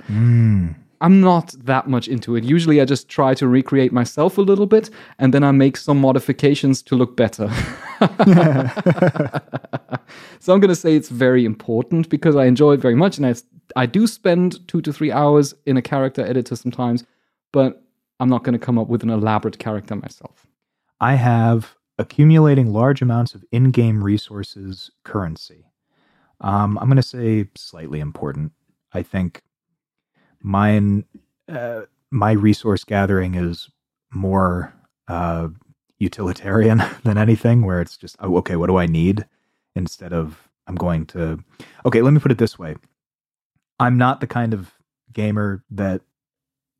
I'm 1.04 1.20
not 1.20 1.54
that 1.66 1.88
much 1.88 2.08
into 2.08 2.38
it. 2.38 2.46
Usually 2.46 2.80
I 2.80 2.86
just 2.86 3.10
try 3.10 3.34
to 3.34 3.46
recreate 3.46 3.92
myself 3.92 4.38
a 4.38 4.42
little 4.42 4.66
bit 4.66 4.90
and 5.20 5.34
then 5.34 5.44
I 5.44 5.52
make 5.52 5.76
some 5.76 6.00
modifications 6.00 6.82
to 6.84 6.96
look 6.96 7.18
better. 7.18 7.50
so 10.40 10.54
I'm 10.54 10.62
going 10.62 10.70
to 10.70 10.76
say 10.76 10.96
it's 10.96 11.10
very 11.10 11.44
important 11.44 12.08
because 12.08 12.38
I 12.38 12.46
enjoy 12.46 12.74
it 12.74 12.80
very 12.80 12.96
much 12.96 13.18
and 13.18 13.26
I, 13.26 13.36
I 13.76 13.86
do 13.86 14.08
spend 14.08 14.66
two 14.70 14.82
to 14.82 14.94
three 14.94 15.12
hours 15.12 15.54
in 15.66 15.76
a 15.76 15.82
character 15.82 16.26
editor 16.26 16.56
sometimes, 16.56 17.04
but 17.52 17.84
I'm 18.22 18.30
not 18.30 18.46
going 18.46 18.58
to 18.58 18.66
come 18.66 18.80
up 18.80 18.88
with 18.88 19.04
an 19.04 19.10
elaborate 19.10 19.60
character 19.60 19.98
myself. 19.98 20.48
I 21.04 21.16
have 21.16 21.76
accumulating 21.97 22.72
large 22.72 23.01
amounts 23.01 23.36
of 23.36 23.43
in 23.51 23.72
game 23.72 24.01
resources 24.01 24.89
currency. 25.04 25.66
Um, 26.39 26.78
I'm 26.78 26.88
going 26.88 26.95
to 26.95 27.04
say 27.04 27.49
slightly 27.56 27.99
important. 27.99 28.54
I 28.93 29.04
think 29.04 29.41
mine, 30.41 31.04
uh, 31.49 31.82
my 32.10 32.32
resource 32.32 32.86
gathering 32.86 33.36
is 33.36 33.70
more 34.14 34.74
uh, 35.10 35.49
utilitarian 35.99 36.82
than 37.04 37.18
anything, 37.18 37.66
where 37.66 37.82
it's 37.82 37.97
just, 37.97 38.16
oh, 38.22 38.38
okay, 38.38 38.56
what 38.56 38.68
do 38.68 38.78
I 38.78 38.86
need? 38.86 39.26
Instead 39.76 40.14
of, 40.14 40.47
I'm 40.68 40.76
going 40.76 41.06
to, 41.08 41.43
okay, 41.86 42.01
let 42.01 42.14
me 42.14 42.22
put 42.22 42.32
it 42.32 42.38
this 42.38 42.58
way. 42.58 42.78
I'm 43.78 43.97
not 43.97 44.22
the 44.22 44.28
kind 44.28 44.54
of 44.54 44.72
gamer 45.12 45.66
that 45.72 46.01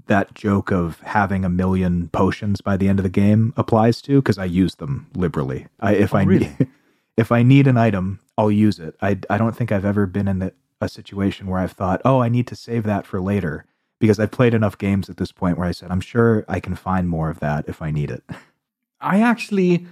that 0.08 0.34
joke 0.36 0.72
of 0.72 1.00
having 1.02 1.46
a 1.46 1.50
million 1.50 2.10
potions 2.10 2.62
by 2.62 2.78
the 2.78 2.88
end 2.88 3.00
of 3.00 3.04
the 3.04 3.10
game 3.10 3.54
applies 3.58 4.02
to 4.04 4.22
because 4.22 4.38
I 4.38 4.46
use 4.46 4.76
them 4.76 5.08
liberally. 5.16 5.68
I, 5.80 5.94
if 5.94 6.14
Oh, 6.14 6.18
I 6.18 6.24
really? 6.24 6.48
need, 6.60 6.68
if 7.18 7.32
I 7.32 7.44
need 7.44 7.68
an 7.68 7.78
item, 7.78 8.20
I'll 8.38 8.52
use 8.52 8.80
it. 8.80 8.96
I 9.02 9.20
I 9.30 9.38
don't 9.38 9.56
think 9.56 9.72
I've 9.72 9.86
ever 9.86 10.06
been 10.06 10.28
in 10.28 10.42
a, 10.42 10.52
a 10.82 10.90
situation 10.90 11.48
where 11.48 11.60
I've 11.60 11.72
thought, 11.72 12.02
oh, 12.04 12.22
I 12.22 12.30
need 12.30 12.48
to 12.48 12.56
save 12.56 12.84
that 12.84 13.06
for 13.06 13.22
later 13.22 13.66
because 14.00 14.20
I've 14.20 14.32
played 14.32 14.54
enough 14.54 14.78
games 14.78 15.10
at 15.10 15.18
this 15.18 15.32
point 15.32 15.58
where 15.58 15.68
I 15.68 15.72
said, 15.72 15.90
I'm 15.92 16.02
sure 16.02 16.44
I 16.50 16.60
can 16.60 16.76
find 16.76 17.08
more 17.08 17.30
of 17.30 17.40
that 17.40 17.66
if 17.70 17.82
I 17.82 17.90
need 17.92 18.12
it. 18.12 18.24
I 19.00 19.22
actually 19.22 19.86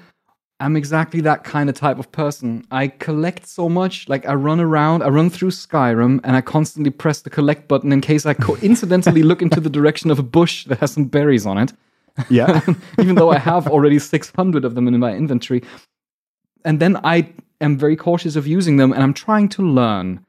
am 0.66 0.76
exactly 0.76 1.22
that 1.22 1.44
kind 1.44 1.70
of 1.70 1.76
type 1.76 2.00
of 2.00 2.12
person. 2.12 2.66
I 2.72 2.88
collect 2.88 3.48
so 3.48 3.70
much, 3.70 4.08
like 4.10 4.28
I 4.28 4.34
run 4.34 4.60
around, 4.60 5.04
I 5.04 5.10
run 5.10 5.30
through 5.30 5.52
Skyrim, 5.52 6.20
and 6.24 6.36
I 6.36 6.42
constantly 6.42 6.92
press 6.92 7.22
the 7.22 7.30
collect 7.30 7.68
button 7.68 7.92
in 7.92 8.02
case 8.02 8.26
I 8.26 8.34
coincidentally 8.34 9.24
look 9.24 9.42
into 9.42 9.60
the 9.60 9.70
direction 9.70 10.12
of 10.12 10.20
a 10.20 10.24
bush 10.24 10.66
that 10.66 10.80
has 10.80 10.92
some 10.92 11.06
berries 11.06 11.46
on 11.46 11.58
it. 11.58 11.74
Yeah. 12.30 12.62
even 13.00 13.16
though 13.16 13.30
I 13.30 13.38
have 13.38 13.68
already 13.68 14.00
600 14.00 14.66
of 14.66 14.76
them 14.76 14.88
in 14.88 15.00
my 15.00 15.14
inventory. 15.14 15.64
And 16.66 16.80
then 16.80 16.98
I 17.04 17.30
am 17.60 17.78
very 17.78 17.96
cautious 17.96 18.36
of 18.36 18.48
using 18.48 18.78
them 18.78 18.92
and 18.92 19.02
I'm 19.02 19.14
trying 19.14 19.50
to 19.50 19.62
learn. 19.62 20.26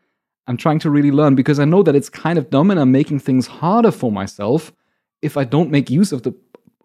I'm 0.47 0.57
trying 0.57 0.78
to 0.80 0.91
really 0.91 1.11
learn 1.11 1.35
because 1.35 1.61
I 1.61 1.64
know 1.64 1.83
that 1.83 1.95
it's 1.95 2.09
kind 2.09 2.39
of 2.39 2.51
dumb 2.51 2.70
and 2.70 2.80
I'm 2.80 2.93
making 2.93 3.20
things 3.20 3.47
harder 3.47 3.91
for 3.91 4.11
myself 4.11 4.72
if 5.20 5.37
I 5.37 5.45
don't 5.45 5.70
make 5.70 5.91
use 5.91 6.12
of 6.12 6.22
the 6.22 6.35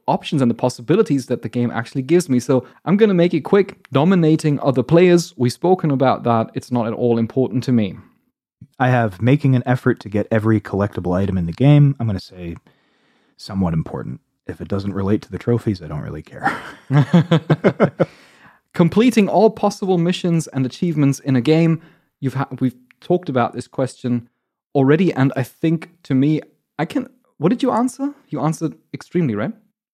options 0.07 0.41
and 0.41 0.49
the 0.49 0.55
possibilities 0.55 1.27
that 1.27 1.41
the 1.41 1.49
game 1.49 1.71
actually 1.71 2.01
gives 2.01 2.29
me. 2.29 2.39
So 2.39 2.65
I'm 2.85 2.97
going 2.97 3.09
to 3.09 3.15
make 3.15 3.33
it 3.33 3.41
quick. 3.41 3.87
Dominating 3.91 4.59
other 4.61 4.83
players, 4.83 5.33
we've 5.37 5.53
spoken 5.53 5.91
about 5.91 6.23
that. 6.23 6.51
It's 6.53 6.71
not 6.71 6.87
at 6.87 6.93
all 6.93 7.17
important 7.17 7.63
to 7.65 7.71
me. 7.71 7.97
I 8.79 8.89
have 8.89 9.21
making 9.21 9.55
an 9.55 9.63
effort 9.65 9.99
to 10.01 10.09
get 10.09 10.27
every 10.31 10.61
collectible 10.61 11.15
item 11.15 11.37
in 11.37 11.45
the 11.45 11.51
game. 11.51 11.95
I'm 11.99 12.07
going 12.07 12.17
to 12.17 12.25
say 12.25 12.55
somewhat 13.35 13.73
important. 13.73 14.21
If 14.47 14.61
it 14.61 14.67
doesn't 14.67 14.93
relate 14.93 15.21
to 15.23 15.31
the 15.31 15.37
trophies, 15.37 15.81
I 15.81 15.87
don't 15.87 16.01
really 16.01 16.23
care. 16.23 16.61
completing 18.77 19.27
all 19.27 19.49
possible 19.49 19.97
missions 19.97 20.45
and 20.49 20.63
achievements 20.63 21.19
in 21.19 21.35
a 21.35 21.41
game. 21.41 21.81
You've 22.19 22.35
ha- 22.35 22.47
we've 22.59 22.75
talked 23.01 23.27
about 23.27 23.53
this 23.53 23.67
question 23.67 24.29
already, 24.75 25.11
and 25.13 25.33
I 25.35 25.41
think 25.41 25.89
to 26.03 26.13
me, 26.13 26.41
I 26.77 26.85
can. 26.85 27.09
What 27.39 27.49
did 27.49 27.63
you 27.63 27.71
answer? 27.71 28.13
You 28.29 28.39
answered 28.39 28.75
extremely, 28.93 29.33
right? 29.33 29.51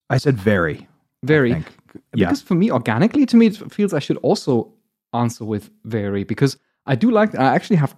I 0.10 0.18
said 0.18 0.38
very. 0.38 0.88
Very. 1.24 1.51
Yeah. 1.51 2.28
because 2.28 2.41
for 2.41 2.56
me, 2.56 2.72
organically, 2.72 3.26
to 3.28 3.38
me, 3.38 3.47
it 3.47 3.72
feels 3.72 3.93
I 3.93 3.99
should 3.99 4.18
also 4.18 4.74
answer 5.14 5.45
with 5.45 5.70
very 5.86 6.24
because 6.24 6.58
I 6.86 6.95
do 6.95 7.12
like. 7.12 7.36
I 7.36 7.56
actually 7.56 7.78
have 7.78 7.95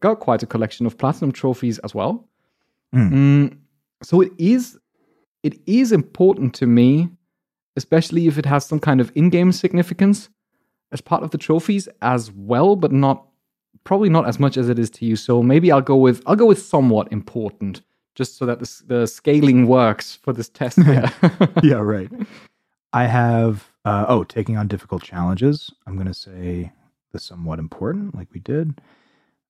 got 0.00 0.20
quite 0.20 0.42
a 0.42 0.46
collection 0.46 0.86
of 0.86 0.98
platinum 0.98 1.32
trophies 1.32 1.78
as 1.80 1.94
well. 1.94 2.28
Mm. 2.94 3.12
Mm, 3.12 3.56
so 4.02 4.20
it 4.20 4.32
is, 4.38 4.78
it 5.42 5.58
is 5.66 5.92
important 5.92 6.54
to 6.56 6.66
me, 6.66 7.08
especially 7.76 8.26
if 8.26 8.38
it 8.38 8.46
has 8.46 8.66
some 8.66 8.78
kind 8.78 9.00
of 9.00 9.10
in-game 9.14 9.52
significance 9.52 10.28
as 10.92 11.00
part 11.00 11.22
of 11.22 11.30
the 11.30 11.38
trophies 11.38 11.88
as 12.02 12.30
well, 12.32 12.76
but 12.76 12.92
not 12.92 13.26
probably 13.84 14.08
not 14.08 14.26
as 14.26 14.38
much 14.38 14.56
as 14.56 14.68
it 14.68 14.78
is 14.78 14.90
to 14.90 15.04
you. 15.04 15.16
So 15.16 15.42
maybe 15.42 15.72
I'll 15.72 15.80
go 15.80 15.96
with 15.96 16.22
I'll 16.26 16.36
go 16.36 16.46
with 16.46 16.62
somewhat 16.62 17.10
important, 17.12 17.82
just 18.16 18.38
so 18.38 18.46
that 18.46 18.58
the, 18.58 18.82
the 18.86 19.06
scaling 19.06 19.68
works 19.68 20.16
for 20.16 20.32
this 20.32 20.48
test. 20.48 20.82
here. 20.84 21.12
yeah, 21.62 21.76
right. 21.76 22.10
I 22.92 23.04
have 23.04 23.70
uh, 23.84 24.06
oh, 24.08 24.24
taking 24.24 24.56
on 24.56 24.66
difficult 24.66 25.04
challenges. 25.04 25.70
I'm 25.86 25.94
going 25.94 26.08
to 26.08 26.14
say 26.14 26.72
the 27.12 27.20
somewhat 27.20 27.60
important, 27.60 28.16
like 28.16 28.28
we 28.32 28.40
did. 28.40 28.80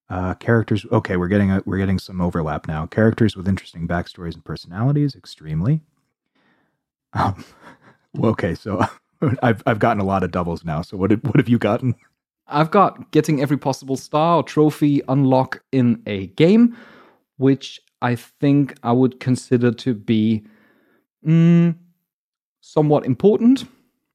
Uh, 0.09 0.35
characters. 0.35 0.85
Okay, 0.91 1.17
we're 1.17 1.27
getting 1.27 1.51
a, 1.51 1.63
we're 1.65 1.79
getting 1.79 1.99
some 1.99 2.21
overlap 2.21 2.67
now. 2.67 2.85
Characters 2.85 3.35
with 3.35 3.47
interesting 3.47 3.87
backstories 3.87 4.35
and 4.35 4.45
personalities, 4.45 5.15
extremely. 5.15 5.81
Um, 7.13 7.43
okay, 8.23 8.55
so 8.55 8.85
I've 9.41 9.63
I've 9.65 9.79
gotten 9.79 9.99
a 9.99 10.05
lot 10.05 10.23
of 10.23 10.31
doubles 10.31 10.63
now. 10.63 10.81
So 10.81 10.95
what 10.95 11.09
did, 11.09 11.25
what 11.25 11.35
have 11.35 11.49
you 11.49 11.57
gotten? 11.57 11.95
I've 12.47 12.71
got 12.71 13.11
getting 13.11 13.41
every 13.41 13.57
possible 13.57 13.97
star 13.97 14.37
or 14.37 14.43
trophy 14.43 15.01
unlock 15.09 15.61
in 15.73 16.01
a 16.05 16.27
game, 16.27 16.77
which 17.35 17.81
I 18.01 18.15
think 18.15 18.75
I 18.83 18.91
would 18.91 19.19
consider 19.19 19.71
to 19.71 19.93
be 19.93 20.43
mm, 21.25 21.75
somewhat 22.61 23.05
important. 23.05 23.65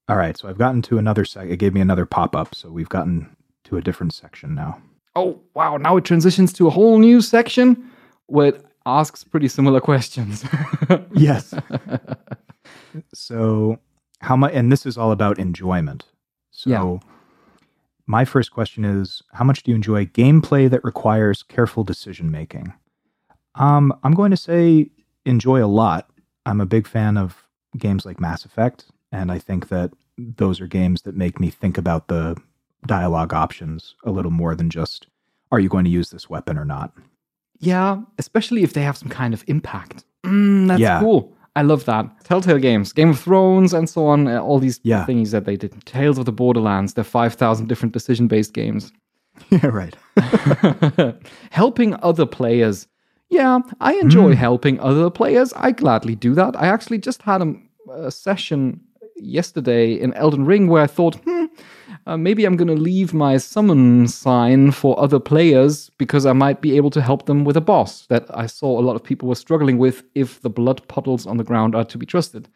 All 0.08 0.16
right, 0.16 0.36
so 0.36 0.48
I've 0.48 0.58
gotten 0.58 0.82
to 0.82 0.98
another 0.98 1.24
sec. 1.24 1.48
It 1.48 1.56
gave 1.58 1.74
me 1.74 1.80
another 1.80 2.06
pop 2.06 2.36
up, 2.36 2.54
so 2.54 2.70
we've 2.70 2.88
gotten 2.88 3.34
to 3.64 3.76
a 3.76 3.82
different 3.82 4.12
section 4.12 4.54
now. 4.54 4.80
Oh, 5.16 5.40
wow. 5.54 5.76
Now 5.76 5.96
it 5.96 6.04
transitions 6.04 6.52
to 6.54 6.66
a 6.66 6.70
whole 6.70 6.98
new 6.98 7.20
section 7.20 7.90
where 8.26 8.48
it 8.48 8.64
asks 8.86 9.24
pretty 9.24 9.48
similar 9.48 9.80
questions. 9.80 10.44
Yes. 11.14 11.54
so 13.14 13.78
how 14.20 14.36
much? 14.36 14.52
And 14.54 14.70
this 14.72 14.86
is 14.86 14.96
all 14.98 15.12
about 15.12 15.38
enjoyment. 15.38 16.04
So 16.50 16.70
Yeah. 16.70 16.98
my 18.06 18.24
first 18.24 18.52
question 18.52 18.84
is: 18.84 19.22
How 19.32 19.44
much 19.44 19.62
do 19.62 19.70
you 19.70 19.74
enjoy 19.76 20.06
gameplay 20.06 20.68
that 20.70 20.84
requires 20.84 21.42
careful 21.42 21.84
decision 21.84 22.30
making? 22.30 22.72
Um, 23.55 23.92
I'm 24.03 24.14
going 24.14 24.30
to 24.30 24.36
say 24.36 24.90
enjoy 25.26 25.64
a 25.64 25.66
lot. 25.66 26.09
I'm 26.46 26.61
a 26.61 26.66
big 26.66 26.86
fan 26.86 27.16
of 27.16 27.36
games 27.78 28.05
like 28.07 28.20
Mass 28.20 28.44
Effect, 28.44 28.86
and 29.12 29.30
I 29.30 29.38
think 29.38 29.68
that 29.68 29.92
those 30.18 30.61
are 30.61 30.66
games 30.66 31.03
that 31.03 31.16
make 31.16 31.38
me 31.40 31.50
think 31.50 31.78
about 31.78 32.09
the 32.09 32.36
dialogue 32.86 33.32
options 33.32 33.94
a 34.05 34.11
little 34.11 34.30
more 34.30 34.55
than 34.55 34.68
just 34.70 35.07
are 35.53 35.61
you 35.61 35.68
going 35.68 35.84
to 35.84 35.90
use 35.90 36.11
this 36.11 36.28
weapon 36.30 36.59
or 36.59 36.64
not. 36.64 36.92
yeah, 37.61 38.00
especially 38.18 38.62
if 38.64 38.72
they 38.72 38.82
have 38.82 38.96
some 38.96 39.09
kind 39.09 39.32
of 39.34 39.44
impact. 39.46 40.05
Mm, 40.26 40.66
that's 40.68 40.80
Yeah. 40.80 40.98
cool. 41.00 41.32
I 41.55 41.62
love 41.62 41.84
that. 41.84 42.07
Telltale 42.24 42.59
games, 42.59 42.92
Game 42.92 43.11
of 43.11 43.20
Thrones, 43.20 43.72
and 43.74 43.88
so 43.88 44.07
on, 44.07 44.26
uh, 44.26 44.40
all 44.40 44.59
these 44.59 44.80
Yeah. 44.82 45.05
thingies 45.07 45.30
that 45.30 45.44
they 45.44 45.57
did. 45.57 45.84
Tales 45.86 46.18
of 46.18 46.24
the 46.24 46.32
Borderlands, 46.32 46.94
they're 46.94 47.05
5,000 47.05 47.68
different 47.68 47.92
decision 47.92 48.26
based 48.26 48.53
games. 48.55 48.92
yeah, 49.50 49.66
right. 49.66 49.94
helping 51.50 51.94
other 52.03 52.26
players. 52.26 52.88
Yeah, 53.32 53.60
I 53.80 53.94
enjoy 53.94 54.32
Mm. 54.32 54.36
helping 54.46 54.78
other 54.80 55.10
players. 55.10 55.52
I 55.56 55.72
gladly 55.72 56.14
do 56.14 56.34
that. 56.34 56.54
I 56.64 56.66
actually 56.74 56.98
just 56.98 57.22
had 57.22 57.40
a, 57.42 57.54
a 58.06 58.10
session 58.10 58.80
yesterday 59.16 59.94
in 60.04 60.12
Elden 60.14 60.44
Ring 60.44 60.66
where 60.68 60.82
I 60.82 60.86
thought, 60.86 61.14
hmm, 61.24 61.46
uh, 62.06 62.16
maybe 62.16 62.44
I'm 62.44 62.56
going 62.56 62.76
to 62.76 62.82
leave 62.90 63.14
my 63.14 63.38
summon 63.38 64.08
sign 64.08 64.70
for 64.72 64.98
other 65.04 65.20
players 65.20 65.90
because 65.98 66.26
I 66.26 66.32
might 66.34 66.60
be 66.60 66.76
able 66.76 66.90
to 66.90 67.00
help 67.00 67.26
them 67.26 67.44
with 67.44 67.56
a 67.56 67.60
boss 67.60 68.06
that 68.08 68.24
I 68.42 68.46
saw 68.46 68.78
a 68.78 68.82
lot 68.88 68.96
of 68.96 69.02
people 69.02 69.28
were 69.28 69.34
struggling 69.46 69.78
with 69.78 70.02
if 70.14 70.40
the 70.42 70.50
blood 70.50 70.80
puddles 70.88 71.26
on 71.26 71.36
the 71.38 71.44
ground 71.44 71.74
are 71.74 71.84
to 71.84 71.98
be 71.98 72.06
trusted. 72.06 72.48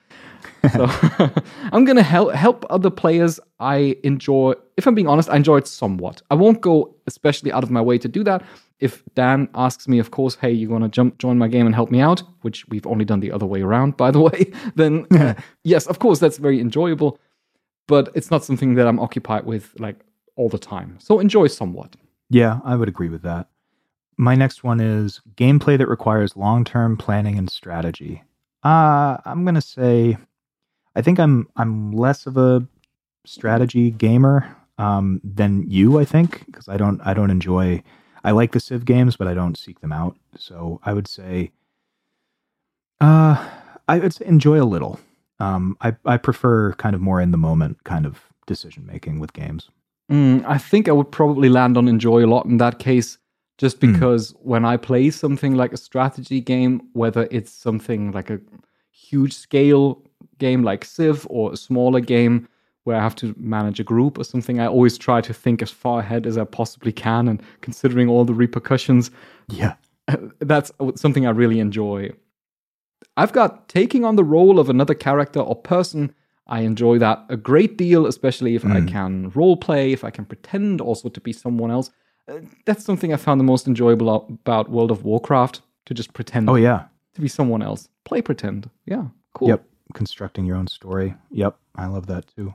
So 0.74 0.86
I'm 1.72 1.84
going 1.84 1.96
to 1.96 2.02
help 2.02 2.32
help 2.34 2.64
other 2.70 2.90
players. 2.90 3.40
I 3.60 3.96
enjoy, 4.02 4.54
if 4.76 4.86
I'm 4.86 4.94
being 4.94 5.08
honest, 5.08 5.30
I 5.30 5.36
enjoy 5.36 5.58
it 5.58 5.66
somewhat. 5.68 6.22
I 6.30 6.34
won't 6.34 6.60
go 6.60 6.94
especially 7.06 7.52
out 7.52 7.62
of 7.64 7.70
my 7.70 7.80
way 7.80 7.98
to 7.98 8.08
do 8.08 8.24
that. 8.24 8.42
If 8.78 9.02
Dan 9.14 9.48
asks 9.54 9.88
me, 9.88 9.98
of 9.98 10.10
course, 10.10 10.36
hey, 10.36 10.52
you 10.52 10.68
want 10.68 10.84
to 10.84 10.90
jump 10.90 11.18
join 11.18 11.38
my 11.38 11.48
game 11.48 11.66
and 11.66 11.74
help 11.74 11.90
me 11.90 12.00
out, 12.00 12.22
which 12.42 12.68
we've 12.68 12.86
only 12.86 13.04
done 13.04 13.20
the 13.20 13.32
other 13.32 13.46
way 13.46 13.62
around, 13.62 13.96
by 13.96 14.10
the 14.10 14.20
way, 14.28 14.52
then 14.74 15.06
yes, 15.64 15.86
of 15.86 15.98
course, 15.98 16.18
that's 16.18 16.38
very 16.38 16.60
enjoyable. 16.60 17.18
But 17.88 18.10
it's 18.14 18.30
not 18.30 18.44
something 18.44 18.74
that 18.74 18.86
I'm 18.86 18.98
occupied 18.98 19.46
with 19.46 19.72
like 19.78 20.00
all 20.34 20.48
the 20.48 20.58
time. 20.58 20.98
So 21.00 21.20
enjoy 21.20 21.46
somewhat. 21.46 21.96
Yeah, 22.28 22.60
I 22.64 22.76
would 22.76 22.88
agree 22.88 23.08
with 23.08 23.22
that. 23.22 23.48
My 24.18 24.34
next 24.34 24.64
one 24.64 24.80
is 24.80 25.20
gameplay 25.36 25.78
that 25.78 25.88
requires 25.88 26.36
long-term 26.36 26.96
planning 26.96 27.38
and 27.38 27.50
strategy. 27.50 28.24
Uh, 28.64 29.18
I'm 29.24 29.44
going 29.44 29.54
to 29.54 29.60
say 29.60 30.16
I 30.96 31.02
think 31.02 31.20
I'm 31.20 31.46
I'm 31.56 31.92
less 31.92 32.26
of 32.26 32.36
a 32.38 32.66
strategy 33.26 33.90
gamer 33.90 34.56
um, 34.78 35.20
than 35.22 35.64
you, 35.70 35.98
I 35.98 36.04
think, 36.04 36.44
because 36.46 36.68
I 36.68 36.78
don't 36.78 37.00
I 37.02 37.12
don't 37.12 37.30
enjoy 37.30 37.82
I 38.26 38.32
like 38.32 38.52
the 38.52 38.60
Civ 38.60 38.84
games, 38.84 39.16
but 39.16 39.28
I 39.28 39.34
don't 39.34 39.56
seek 39.56 39.80
them 39.80 39.92
out. 39.92 40.16
So 40.36 40.80
I 40.84 40.92
would 40.92 41.08
say 41.08 41.52
uh 43.00 43.36
I 43.88 43.98
would 43.98 44.12
say 44.14 44.26
enjoy 44.26 44.60
a 44.60 44.64
little. 44.64 44.98
Um, 45.38 45.76
I 45.80 45.94
I 46.04 46.16
prefer 46.16 46.72
kind 46.72 46.94
of 46.94 47.00
more 47.00 47.20
in 47.20 47.30
the 47.30 47.38
moment 47.38 47.84
kind 47.84 48.06
of 48.06 48.20
decision 48.46 48.84
making 48.86 49.20
with 49.20 49.32
games. 49.32 49.70
Mm, 50.10 50.44
I 50.46 50.58
think 50.58 50.88
I 50.88 50.92
would 50.92 51.10
probably 51.10 51.48
land 51.48 51.76
on 51.76 51.88
enjoy 51.88 52.24
a 52.24 52.30
lot 52.34 52.46
in 52.46 52.56
that 52.58 52.78
case, 52.78 53.18
just 53.58 53.80
Mm. 53.80 53.92
because 53.92 54.34
when 54.42 54.64
I 54.64 54.76
play 54.76 55.10
something 55.10 55.54
like 55.56 55.72
a 55.72 55.76
strategy 55.76 56.40
game, 56.40 56.80
whether 56.94 57.28
it's 57.30 57.50
something 57.52 58.12
like 58.12 58.30
a 58.30 58.40
huge 58.90 59.34
scale 59.34 60.02
game 60.38 60.62
like 60.62 60.84
Civ 60.84 61.26
or 61.30 61.52
a 61.52 61.56
smaller 61.56 62.00
game 62.00 62.48
where 62.86 62.96
I 62.96 63.02
have 63.02 63.16
to 63.16 63.34
manage 63.36 63.80
a 63.80 63.84
group 63.84 64.16
or 64.18 64.24
something, 64.24 64.60
I 64.60 64.66
always 64.66 64.96
try 64.96 65.20
to 65.20 65.34
think 65.34 65.60
as 65.62 65.70
far 65.70 66.00
ahead 66.00 66.26
as 66.26 66.38
I 66.38 66.44
possibly 66.44 66.92
can 66.92 67.28
and 67.28 67.42
considering 67.60 68.08
all 68.08 68.24
the 68.24 68.32
repercussions, 68.34 69.10
Yeah. 69.48 69.74
that's 70.38 70.70
something 70.94 71.26
I 71.26 71.30
really 71.30 71.58
enjoy. 71.60 72.10
I've 73.16 73.32
got 73.32 73.68
taking 73.68 74.04
on 74.04 74.16
the 74.16 74.24
role 74.24 74.58
of 74.60 74.68
another 74.70 74.94
character 74.94 75.40
or 75.40 75.56
person. 75.56 76.14
I 76.46 76.60
enjoy 76.60 76.98
that 76.98 77.24
a 77.28 77.36
great 77.36 77.76
deal, 77.76 78.06
especially 78.06 78.54
if 78.54 78.64
I 78.64 78.80
Mm. 78.80 78.88
can 78.88 79.30
role 79.34 79.56
play, 79.56 79.92
if 79.92 80.04
I 80.04 80.10
can 80.10 80.24
pretend 80.24 80.80
also 80.80 81.08
to 81.08 81.20
be 81.20 81.32
someone 81.32 81.70
else. 81.72 81.90
Uh, 82.28 82.38
That's 82.66 82.84
something 82.84 83.12
I 83.12 83.16
found 83.16 83.40
the 83.40 83.44
most 83.44 83.66
enjoyable 83.66 84.08
about 84.28 84.70
World 84.70 84.90
of 84.92 85.02
Warcraft 85.04 85.60
to 85.86 85.94
just 85.94 86.12
pretend 86.12 86.48
Oh 86.48 86.54
yeah. 86.56 86.84
to 87.14 87.20
be 87.20 87.28
someone 87.28 87.62
else. 87.62 87.88
Play 88.04 88.22
pretend. 88.22 88.70
Yeah, 88.84 89.06
cool. 89.34 89.48
Yep. 89.48 89.64
Constructing 89.94 90.44
your 90.46 90.56
own 90.56 90.66
story. 90.68 91.14
Yep. 91.30 91.56
I 91.74 91.86
love 91.86 92.06
that 92.06 92.26
too. 92.36 92.54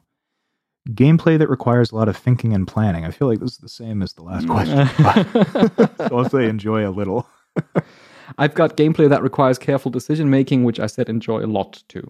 Gameplay 0.90 1.38
that 1.38 1.50
requires 1.50 1.92
a 1.92 1.96
lot 1.96 2.10
of 2.10 2.18
thinking 2.18 2.54
and 2.54 2.68
planning. 2.68 3.06
I 3.06 3.12
feel 3.12 3.28
like 3.28 3.40
this 3.40 3.52
is 3.52 3.58
the 3.58 3.70
same 3.70 4.02
as 4.02 4.14
the 4.14 4.24
last 4.24 4.48
question. 4.48 4.88
so 6.10 6.18
I'll 6.18 6.30
say 6.30 6.48
enjoy 6.48 6.88
a 6.88 6.90
little. 6.90 7.28
I've 8.38 8.56
got 8.56 8.78
gameplay 8.78 9.10
that 9.10 9.22
requires 9.22 9.60
careful 9.60 9.92
decision 9.92 10.30
making, 10.30 10.64
which 10.64 10.80
I 10.80 10.88
said 10.88 11.10
enjoy 11.10 11.44
a 11.44 11.48
lot 11.48 11.84
too. 11.88 12.10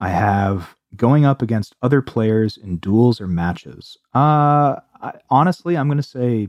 I 0.00 0.10
have 0.10 0.76
going 0.96 1.24
up 1.24 1.42
against 1.42 1.74
other 1.82 2.00
players 2.00 2.56
in 2.56 2.78
duels 2.78 3.20
or 3.20 3.26
matches. 3.26 3.98
Uh, 4.14 4.76
I, 5.02 5.12
honestly, 5.28 5.76
I'm 5.76 5.88
going 5.88 5.98
to 5.98 6.02
say, 6.02 6.48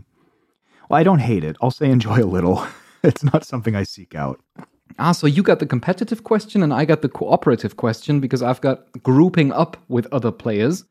well, 0.89 0.99
I 0.99 1.03
don't 1.03 1.19
hate 1.19 1.43
it. 1.43 1.57
I'll 1.61 1.71
say 1.71 1.89
enjoy 1.89 2.23
a 2.23 2.25
little. 2.25 2.65
it's 3.03 3.23
not 3.23 3.43
something 3.43 3.75
I 3.75 3.83
seek 3.83 4.15
out. 4.15 4.39
Ah, 4.97 5.11
so 5.11 5.27
you 5.27 5.43
got 5.43 5.59
the 5.59 5.65
competitive 5.65 6.23
question 6.23 6.63
and 6.63 6.73
I 6.73 6.85
got 6.85 7.01
the 7.01 7.09
cooperative 7.09 7.77
question 7.77 8.19
because 8.19 8.41
I've 8.41 8.61
got 8.61 8.85
grouping 9.03 9.51
up 9.51 9.77
with 9.87 10.07
other 10.11 10.31
players. 10.31 10.83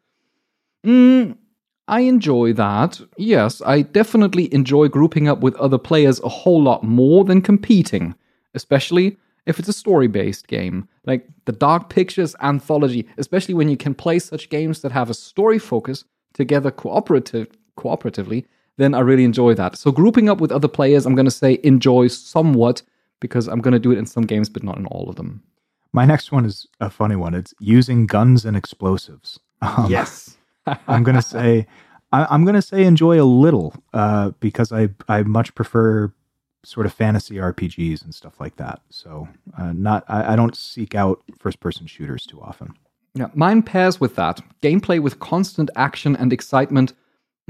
Mm, 0.87 1.37
I 1.87 2.01
enjoy 2.01 2.53
that. 2.55 3.01
Yes, 3.17 3.63
I 3.65 3.83
definitely 3.83 4.53
enjoy 4.53 4.89
grouping 4.89 5.29
up 5.29 5.41
with 5.41 5.57
other 5.57 5.79
players 5.79 6.21
a 6.21 6.29
whole 6.29 6.63
lot 6.63 6.85
more 6.85 7.25
than 7.25 7.41
competing, 7.41 8.15
especially 8.55 9.17
if 9.47 9.59
it's 9.59 9.69
a 9.69 9.73
story 9.73 10.07
based 10.07 10.47
game. 10.49 10.89
Like 11.07 11.27
the 11.47 11.53
Dark 11.53 11.89
Pictures 11.89 12.37
anthology, 12.43 13.09
especially 13.17 13.55
when 13.55 13.69
you 13.69 13.77
can 13.77 13.95
play 13.95 14.19
such 14.19 14.51
games 14.51 14.83
that 14.83 14.93
have 14.93 15.11
a 15.11 15.15
story 15.15 15.59
focus 15.59 16.05
together 16.35 16.71
cooperative 16.71 17.49
cooperatively, 17.77 18.45
then 18.77 18.95
I 18.95 19.01
really 19.01 19.25
enjoy 19.25 19.55
that. 19.55 19.77
So 19.77 19.91
grouping 19.91 20.29
up 20.29 20.41
with 20.41 20.53
other 20.53 20.69
players, 20.69 21.07
I'm 21.07 21.15
going 21.15 21.25
to 21.25 21.31
say 21.31 21.59
enjoy 21.63 22.09
somewhat 22.09 22.83
because 23.21 23.49
I'm 23.49 23.61
going 23.61 23.73
to 23.73 23.79
do 23.79 23.93
it 23.93 23.99
in 23.99 24.07
some 24.07 24.25
games 24.25 24.49
but 24.49 24.63
not 24.63 24.79
in 24.79 24.87
all 24.87 25.09
of 25.09 25.17
them. 25.17 25.43
My 25.93 26.05
next 26.05 26.31
one 26.33 26.45
is 26.45 26.67
a 26.81 26.91
funny 26.91 27.17
one. 27.17 27.35
It's 27.35 27.55
using 27.59 28.07
guns 28.07 28.45
and 28.45 28.57
explosives. 28.57 29.41
Um, 29.63 29.91
yes. 29.91 30.38
I'm 30.89 31.03
gonna 31.03 31.23
say 31.23 31.67
I, 32.13 32.27
I'm 32.31 32.45
gonna 32.45 32.63
say 32.63 32.85
enjoy 32.85 33.21
a 33.21 33.25
little 33.25 33.75
uh, 33.93 34.31
because 34.41 34.73
I 34.73 34.91
I 35.09 35.23
much 35.23 35.55
prefer 35.55 36.13
sort 36.65 36.87
of 36.87 36.93
fantasy 36.93 37.37
RPGs 37.37 38.03
and 38.05 38.15
stuff 38.15 38.41
like 38.41 38.57
that. 38.57 38.81
So 38.91 39.29
uh, 39.57 39.73
not 39.73 40.05
I, 40.09 40.33
I 40.33 40.37
don't 40.37 40.57
seek 40.57 40.95
out 40.95 41.23
first 41.39 41.61
person 41.61 41.87
shooters 41.87 42.27
too 42.27 42.41
often. 42.41 42.75
Yeah, 43.15 43.29
mine 43.35 43.63
pairs 43.63 44.01
with 44.01 44.17
that. 44.17 44.41
Gameplay 44.63 45.01
with 45.01 45.19
constant 45.19 45.71
action 45.77 46.15
and 46.17 46.33
excitement. 46.33 46.93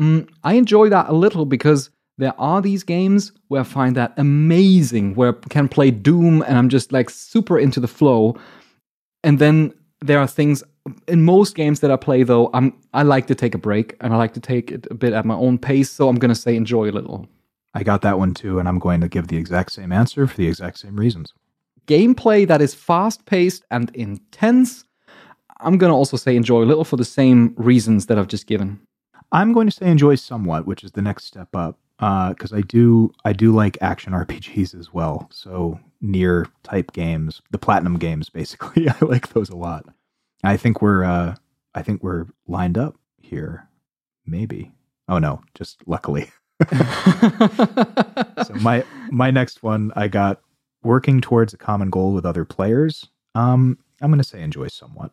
Mm, 0.00 0.28
I 0.44 0.54
enjoy 0.54 0.88
that 0.90 1.08
a 1.08 1.12
little 1.12 1.44
because 1.44 1.90
there 2.16 2.34
are 2.38 2.60
these 2.60 2.82
games 2.82 3.32
where 3.48 3.60
I 3.60 3.64
find 3.64 3.96
that 3.96 4.12
amazing, 4.16 5.14
where 5.14 5.30
I 5.30 5.48
can 5.48 5.68
play 5.68 5.90
Doom 5.90 6.42
and 6.42 6.56
I'm 6.58 6.68
just 6.68 6.92
like 6.92 7.10
super 7.10 7.58
into 7.58 7.80
the 7.80 7.88
flow. 7.88 8.36
And 9.22 9.38
then 9.38 9.72
there 10.00 10.18
are 10.18 10.26
things 10.26 10.62
in 11.06 11.24
most 11.24 11.54
games 11.54 11.80
that 11.80 11.90
I 11.90 11.96
play 11.96 12.22
though, 12.22 12.50
I'm 12.54 12.72
I 12.92 13.02
like 13.02 13.26
to 13.28 13.34
take 13.34 13.54
a 13.54 13.58
break 13.58 13.96
and 14.00 14.12
I 14.12 14.16
like 14.16 14.34
to 14.34 14.40
take 14.40 14.70
it 14.70 14.86
a 14.90 14.94
bit 14.94 15.12
at 15.12 15.24
my 15.24 15.34
own 15.34 15.58
pace, 15.58 15.90
so 15.90 16.08
I'm 16.08 16.16
gonna 16.16 16.34
say 16.34 16.56
enjoy 16.56 16.90
a 16.90 16.92
little. 16.92 17.28
I 17.74 17.82
got 17.82 18.02
that 18.02 18.18
one 18.18 18.34
too, 18.34 18.58
and 18.58 18.68
I'm 18.68 18.78
going 18.78 19.00
to 19.02 19.08
give 19.08 19.28
the 19.28 19.36
exact 19.36 19.72
same 19.72 19.92
answer 19.92 20.26
for 20.26 20.36
the 20.36 20.48
exact 20.48 20.78
same 20.78 20.96
reasons. 20.96 21.32
Gameplay 21.86 22.46
that 22.46 22.60
is 22.60 22.74
fast 22.74 23.26
paced 23.26 23.64
and 23.70 23.90
intense. 23.94 24.84
I'm 25.60 25.78
gonna 25.78 25.96
also 25.96 26.16
say 26.16 26.36
enjoy 26.36 26.62
a 26.62 26.66
little 26.66 26.84
for 26.84 26.96
the 26.96 27.04
same 27.04 27.54
reasons 27.56 28.06
that 28.06 28.18
I've 28.18 28.28
just 28.28 28.46
given. 28.46 28.80
I'm 29.32 29.52
going 29.52 29.66
to 29.66 29.72
say 29.72 29.90
enjoy 29.90 30.14
somewhat, 30.14 30.66
which 30.66 30.82
is 30.82 30.92
the 30.92 31.02
next 31.02 31.24
step 31.24 31.54
up, 31.54 31.78
uh, 31.98 32.30
because 32.30 32.52
I 32.52 32.62
do 32.62 33.12
I 33.24 33.32
do 33.32 33.52
like 33.52 33.76
action 33.80 34.12
RPGs 34.24 34.78
as 34.78 34.92
well. 34.92 35.28
So 35.30 35.78
NieR 36.02 36.46
type 36.62 36.92
games, 36.92 37.42
the 37.50 37.58
platinum 37.58 37.98
games, 37.98 38.30
basically, 38.30 38.88
I 38.88 38.96
like 39.02 39.28
those 39.28 39.50
a 39.50 39.56
lot. 39.56 39.86
I 40.44 40.56
think 40.56 40.80
we're 40.82 41.04
uh, 41.04 41.34
I 41.74 41.82
think 41.82 42.02
we're 42.02 42.26
lined 42.46 42.78
up 42.78 42.96
here. 43.20 43.68
Maybe. 44.26 44.72
Oh 45.08 45.18
no, 45.18 45.42
just 45.54 45.82
luckily. 45.86 46.30
so 46.70 48.54
my 48.60 48.84
my 49.10 49.30
next 49.30 49.62
one 49.62 49.92
I 49.96 50.08
got 50.08 50.40
working 50.82 51.20
towards 51.20 51.54
a 51.54 51.56
common 51.56 51.90
goal 51.90 52.12
with 52.12 52.26
other 52.26 52.44
players. 52.44 53.08
Um, 53.34 53.78
I'm 54.00 54.10
going 54.10 54.18
to 54.18 54.24
say 54.24 54.42
enjoy 54.42 54.68
somewhat. 54.68 55.12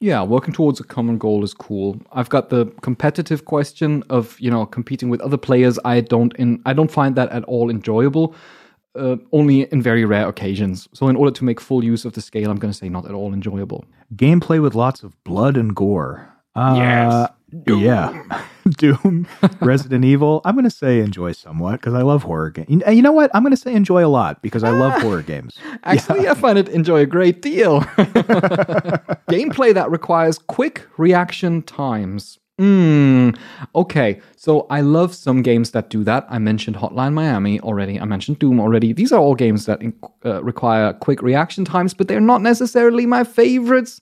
Yeah, 0.00 0.22
working 0.22 0.52
towards 0.52 0.80
a 0.80 0.84
common 0.84 1.18
goal 1.18 1.44
is 1.44 1.54
cool. 1.54 2.00
I've 2.12 2.28
got 2.28 2.50
the 2.50 2.66
competitive 2.82 3.44
question 3.44 4.02
of 4.10 4.38
you 4.40 4.50
know 4.50 4.66
competing 4.66 5.08
with 5.08 5.20
other 5.20 5.38
players. 5.38 5.78
I 5.84 6.00
don't 6.00 6.34
in 6.36 6.60
I 6.66 6.72
don't 6.72 6.90
find 6.90 7.16
that 7.16 7.30
at 7.30 7.44
all 7.44 7.70
enjoyable. 7.70 8.34
Uh, 8.96 9.16
only 9.32 9.62
in 9.72 9.82
very 9.82 10.04
rare 10.04 10.28
occasions. 10.28 10.88
So 10.92 11.08
in 11.08 11.16
order 11.16 11.32
to 11.32 11.44
make 11.44 11.60
full 11.60 11.82
use 11.82 12.04
of 12.04 12.12
the 12.12 12.20
scale, 12.20 12.50
I'm 12.50 12.58
going 12.58 12.72
to 12.72 12.78
say 12.78 12.88
not 12.88 13.06
at 13.06 13.12
all 13.12 13.32
enjoyable. 13.34 13.84
Gameplay 14.14 14.62
with 14.62 14.74
lots 14.74 15.02
of 15.02 15.22
blood 15.24 15.56
and 15.56 15.74
gore. 15.74 16.32
Uh, 16.54 16.74
Yes. 16.76 17.30
Yeah. 17.66 18.42
Doom, 18.78 19.26
Resident 19.60 20.04
Evil. 20.04 20.40
I'm 20.44 20.54
going 20.54 20.64
to 20.64 20.70
say 20.70 21.00
enjoy 21.00 21.32
somewhat 21.32 21.80
because 21.80 21.94
I 21.94 22.02
love 22.02 22.22
horror 22.22 22.50
games. 22.50 22.82
You 22.88 23.02
know 23.02 23.12
what? 23.12 23.30
I'm 23.34 23.42
going 23.42 23.52
to 23.54 23.56
say 23.60 23.74
enjoy 23.74 24.04
a 24.04 24.08
lot 24.08 24.42
because 24.42 24.64
I 24.64 24.70
love 24.70 25.00
horror 25.02 25.22
games. 25.34 25.58
Actually, 25.84 26.26
I 26.28 26.34
find 26.34 26.58
it 26.58 26.68
enjoy 26.68 27.00
a 27.00 27.06
great 27.06 27.42
deal. 27.42 27.80
Gameplay 29.30 29.74
that 29.74 29.90
requires 29.90 30.38
quick 30.38 30.86
reaction 30.96 31.62
times. 31.62 32.38
Mm, 32.60 33.36
okay, 33.74 34.20
so 34.36 34.66
I 34.70 34.80
love 34.80 35.12
some 35.12 35.42
games 35.42 35.72
that 35.72 35.90
do 35.90 36.04
that. 36.04 36.24
I 36.28 36.38
mentioned 36.38 36.76
Hotline 36.76 37.12
Miami 37.12 37.58
already. 37.60 37.98
I 37.98 38.04
mentioned 38.04 38.38
Doom 38.38 38.60
already. 38.60 38.92
These 38.92 39.10
are 39.12 39.18
all 39.18 39.34
games 39.34 39.66
that 39.66 39.80
uh, 40.24 40.42
require 40.42 40.92
quick 40.92 41.20
reaction 41.20 41.64
times, 41.64 41.94
but 41.94 42.06
they're 42.06 42.20
not 42.20 42.42
necessarily 42.42 43.06
my 43.06 43.24
favorites. 43.24 44.00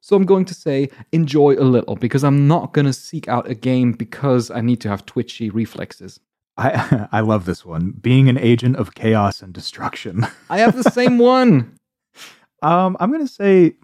So 0.00 0.16
I'm 0.16 0.26
going 0.26 0.44
to 0.44 0.54
say 0.54 0.90
enjoy 1.12 1.54
a 1.54 1.64
little 1.64 1.96
because 1.96 2.24
I'm 2.24 2.46
not 2.46 2.74
going 2.74 2.84
to 2.84 2.92
seek 2.92 3.26
out 3.26 3.48
a 3.48 3.54
game 3.54 3.92
because 3.92 4.50
I 4.50 4.60
need 4.60 4.82
to 4.82 4.90
have 4.90 5.06
twitchy 5.06 5.48
reflexes. 5.48 6.20
I 6.58 7.08
I 7.12 7.20
love 7.20 7.46
this 7.46 7.64
one. 7.64 7.92
Being 7.92 8.28
an 8.28 8.36
agent 8.36 8.76
of 8.76 8.94
chaos 8.94 9.40
and 9.40 9.54
destruction. 9.54 10.26
I 10.50 10.58
have 10.58 10.76
the 10.76 10.90
same 10.90 11.16
one. 11.16 11.78
Um, 12.60 12.98
I'm 13.00 13.10
going 13.10 13.26
to 13.26 13.32
say 13.32 13.76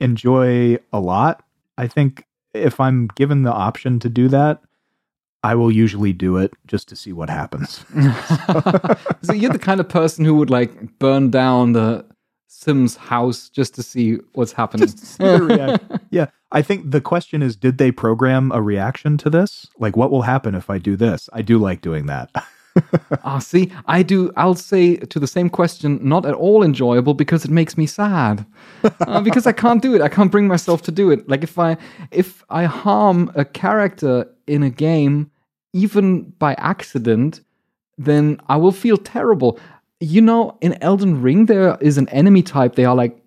enjoy 0.00 0.78
a 0.92 0.98
lot. 0.98 1.44
I 1.78 1.86
think 1.86 2.24
if 2.54 2.80
I'm 2.80 3.08
given 3.14 3.42
the 3.42 3.52
option 3.52 3.98
to 4.00 4.08
do 4.08 4.28
that, 4.28 4.60
I 5.44 5.54
will 5.54 5.72
usually 5.72 6.12
do 6.12 6.36
it 6.36 6.52
just 6.66 6.88
to 6.88 6.96
see 6.96 7.12
what 7.12 7.28
happens. 7.28 7.84
so 9.22 9.32
you're 9.32 9.52
the 9.52 9.58
kind 9.60 9.80
of 9.80 9.88
person 9.88 10.24
who 10.24 10.34
would 10.36 10.50
like 10.50 10.98
burn 10.98 11.30
down 11.30 11.72
the 11.72 12.04
Sims 12.46 12.94
house 12.94 13.48
just 13.48 13.74
to 13.74 13.82
see 13.82 14.18
what's 14.34 14.52
happening. 14.52 14.88
yeah, 16.10 16.26
I 16.52 16.62
think 16.62 16.90
the 16.90 17.00
question 17.00 17.42
is 17.42 17.56
did 17.56 17.78
they 17.78 17.90
program 17.90 18.52
a 18.52 18.62
reaction 18.62 19.18
to 19.18 19.30
this? 19.30 19.66
Like 19.78 19.96
what 19.96 20.12
will 20.12 20.22
happen 20.22 20.54
if 20.54 20.70
I 20.70 20.78
do 20.78 20.94
this? 20.94 21.28
I 21.32 21.42
do 21.42 21.58
like 21.58 21.80
doing 21.80 22.06
that. 22.06 22.30
Ah, 23.24 23.38
see, 23.38 23.70
I 23.86 24.02
do. 24.02 24.32
I'll 24.36 24.54
say 24.54 24.96
to 24.96 25.20
the 25.20 25.26
same 25.26 25.48
question, 25.48 25.98
not 26.02 26.26
at 26.26 26.34
all 26.34 26.62
enjoyable 26.62 27.14
because 27.14 27.44
it 27.44 27.50
makes 27.50 27.76
me 27.76 27.86
sad. 27.86 28.44
Uh, 28.82 29.20
because 29.28 29.46
I 29.46 29.52
can't 29.52 29.82
do 29.82 29.94
it. 29.94 30.00
I 30.02 30.08
can't 30.08 30.32
bring 30.32 30.48
myself 30.48 30.82
to 30.82 30.92
do 30.92 31.10
it. 31.10 31.28
Like 31.28 31.42
if 31.42 31.58
I 31.58 31.76
if 32.10 32.42
I 32.50 32.64
harm 32.64 33.30
a 33.34 33.44
character 33.44 34.26
in 34.46 34.62
a 34.62 34.70
game, 34.70 35.30
even 35.72 36.30
by 36.38 36.54
accident, 36.54 37.40
then 37.98 38.40
I 38.48 38.56
will 38.56 38.72
feel 38.72 38.96
terrible. 38.96 39.58
You 40.00 40.20
know, 40.20 40.58
in 40.60 40.82
Elden 40.82 41.22
Ring, 41.22 41.46
there 41.46 41.76
is 41.80 41.98
an 41.98 42.08
enemy 42.08 42.42
type. 42.42 42.74
They 42.74 42.84
are 42.84 42.96
like 42.96 43.21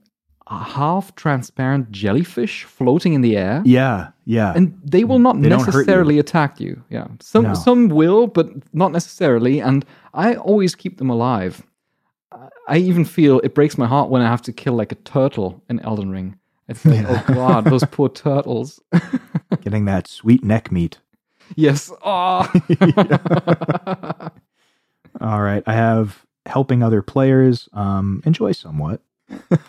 half 0.47 1.15
transparent 1.15 1.91
jellyfish 1.91 2.63
floating 2.65 3.13
in 3.13 3.21
the 3.21 3.35
air. 3.37 3.61
yeah, 3.65 4.09
yeah. 4.25 4.53
and 4.55 4.79
they 4.83 5.03
will 5.03 5.19
not 5.19 5.41
They 5.41 5.49
don't 5.49 5.59
you. 5.59 5.65
necessarily 5.65 6.19
attack 6.19 6.59
you. 6.59 6.83
Yeah, 6.89 7.07
some 7.19 7.43
No. 7.43 7.53
some 7.55 7.89
will, 7.89 8.27
but 8.27 8.47
not 8.73 8.91
necessarily. 8.91 9.59
And 9.59 9.83
I 10.13 10.35
always 10.35 10.75
keep 10.75 10.97
them 10.97 11.09
alive. 11.09 11.63
I- 12.67 12.77
even 12.77 13.05
feel 13.05 13.39
it 13.43 13.53
breaks 13.55 13.77
my 13.77 13.87
heart 13.87 14.09
when 14.09 14.21
I 14.21 14.27
have 14.27 14.41
to 14.43 14.51
kill 14.53 14.73
like 14.73 14.91
a 14.91 14.95
turtle 14.95 15.63
in 15.69 15.79
Elden 15.79 16.09
Ring. 16.11 16.37
It's 16.67 16.83
like, 16.85 17.05
oh 17.09 17.23
god, 17.33 17.65
those 17.65 17.83
poor 17.85 18.09
turtles. 18.09 18.79
Getting 19.61 19.85
that 19.85 20.07
sweet 20.07 20.43
neck 20.43 20.71
meat. 20.71 20.99
yes. 21.55 21.91
Oh. 22.03 22.51
All 25.21 25.41
right. 25.41 25.63
I 25.65 25.73
have 25.73 26.25
helping 26.45 26.83
other 26.83 27.01
players. 27.01 27.69
Um, 27.73 28.21
enjoy 28.25 28.51
somewhat. 28.51 29.01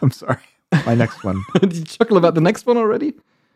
I'm 0.02 0.10
sorry. 0.10 0.38
My 0.86 0.94
next 0.94 1.22
one. 1.24 1.42
Did 1.60 1.74
you 1.76 1.84
chuckle 1.84 2.16
about 2.16 2.34
the 2.34 2.40
next 2.40 2.66
one 2.66 2.76
already? 2.76 3.14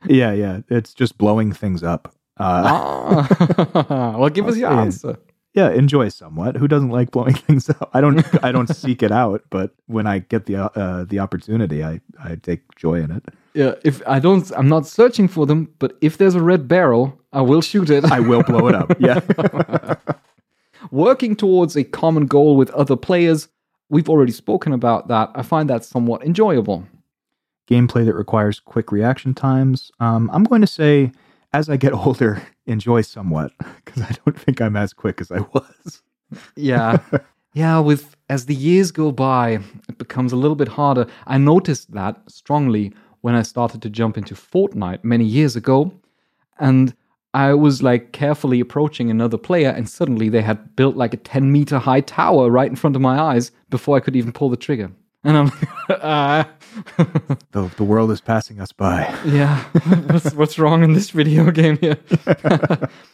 yeah, 0.08 0.32
yeah. 0.32 0.60
It's 0.68 0.94
just 0.94 1.18
blowing 1.18 1.52
things 1.52 1.82
up. 1.82 2.14
Uh, 2.38 2.62
Ah. 2.66 4.16
well, 4.18 4.30
give 4.30 4.46
us 4.48 4.56
your 4.56 4.70
answer. 4.70 5.18
yeah, 5.54 5.70
enjoy 5.70 6.08
somewhat. 6.08 6.56
Who 6.56 6.66
doesn't 6.68 6.90
like 6.90 7.10
blowing 7.10 7.34
things 7.46 7.68
up? 7.68 7.90
I 7.92 8.00
don't. 8.00 8.24
I 8.44 8.52
don't 8.52 8.68
seek 8.74 9.02
it 9.02 9.12
out, 9.12 9.42
but 9.50 9.74
when 9.86 10.06
I 10.06 10.20
get 10.20 10.46
the 10.46 10.56
uh, 10.56 11.04
the 11.04 11.18
opportunity, 11.18 11.84
I 11.84 12.00
I 12.22 12.36
take 12.36 12.62
joy 12.76 13.02
in 13.02 13.10
it. 13.10 13.24
Yeah, 13.52 13.74
if 13.84 14.00
I 14.06 14.20
don't, 14.20 14.50
I'm 14.56 14.68
not 14.68 14.86
searching 14.86 15.26
for 15.28 15.44
them. 15.44 15.68
But 15.80 15.96
if 16.00 16.16
there's 16.16 16.36
a 16.36 16.40
red 16.42 16.68
barrel, 16.68 17.18
I 17.32 17.40
will 17.42 17.60
shoot 17.60 17.90
it. 17.90 18.04
I 18.04 18.20
will 18.20 18.42
blow 18.44 18.68
it 18.68 18.74
up. 18.76 18.94
Yeah. 19.00 19.20
working 20.90 21.36
towards 21.36 21.76
a 21.76 21.84
common 21.84 22.26
goal 22.26 22.56
with 22.56 22.70
other 22.70 22.96
players. 22.96 23.48
We've 23.88 24.08
already 24.08 24.32
spoken 24.32 24.72
about 24.72 25.08
that. 25.08 25.30
I 25.34 25.42
find 25.42 25.68
that 25.68 25.84
somewhat 25.84 26.24
enjoyable. 26.24 26.86
Gameplay 27.70 28.04
that 28.04 28.14
requires 28.14 28.60
quick 28.60 28.90
reaction 28.90 29.34
times. 29.34 29.90
Um, 30.00 30.30
I'm 30.32 30.44
going 30.44 30.60
to 30.60 30.66
say, 30.66 31.12
as 31.52 31.68
I 31.68 31.76
get 31.76 31.92
older, 32.06 32.42
enjoy 32.66 33.02
somewhat 33.02 33.52
because 33.84 34.02
I 34.02 34.14
don't 34.24 34.38
think 34.38 34.60
I'm 34.60 34.76
as 34.76 34.92
quick 34.92 35.20
as 35.20 35.30
I 35.30 35.40
was. 35.40 36.02
Yeah. 36.56 36.98
yeah, 37.54 37.78
with 37.78 38.16
as 38.28 38.46
the 38.46 38.54
years 38.54 38.90
go 38.90 39.12
by, 39.12 39.60
it 39.88 39.98
becomes 39.98 40.32
a 40.32 40.36
little 40.36 40.56
bit 40.56 40.68
harder. 40.68 41.06
I 41.26 41.38
noticed 41.38 41.92
that 41.92 42.20
strongly 42.28 42.92
when 43.22 43.34
I 43.34 43.42
started 43.42 43.82
to 43.82 43.90
jump 43.90 44.16
into 44.16 44.34
Fortnite 44.34 45.04
many 45.04 45.24
years 45.24 45.56
ago. 45.56 45.92
And 46.58 46.94
I 47.32 47.54
was 47.54 47.82
like 47.82 48.12
carefully 48.12 48.60
approaching 48.60 49.10
another 49.10 49.38
player, 49.38 49.70
and 49.70 49.88
suddenly 49.88 50.28
they 50.28 50.42
had 50.42 50.74
built 50.74 50.96
like 50.96 51.14
a 51.14 51.18
10 51.18 51.52
meter 51.52 51.78
high 51.78 52.00
tower 52.00 52.50
right 52.50 52.68
in 52.68 52.76
front 52.76 52.96
of 52.96 53.02
my 53.02 53.18
eyes 53.18 53.52
before 53.68 53.96
I 53.96 54.00
could 54.00 54.16
even 54.16 54.32
pull 54.32 54.50
the 54.50 54.56
trigger. 54.56 54.90
And 55.24 55.36
I'm 55.36 55.46
like, 55.46 55.68
ah. 56.02 56.48
The 57.52 57.68
the 57.76 57.84
world 57.84 58.10
is 58.12 58.20
passing 58.20 58.60
us 58.60 58.70
by. 58.72 59.12
Yeah, 59.24 59.64
what's, 60.06 60.32
what's 60.34 60.58
wrong 60.58 60.84
in 60.84 60.92
this 60.92 61.10
video 61.10 61.50
game 61.50 61.78
here? 61.78 61.98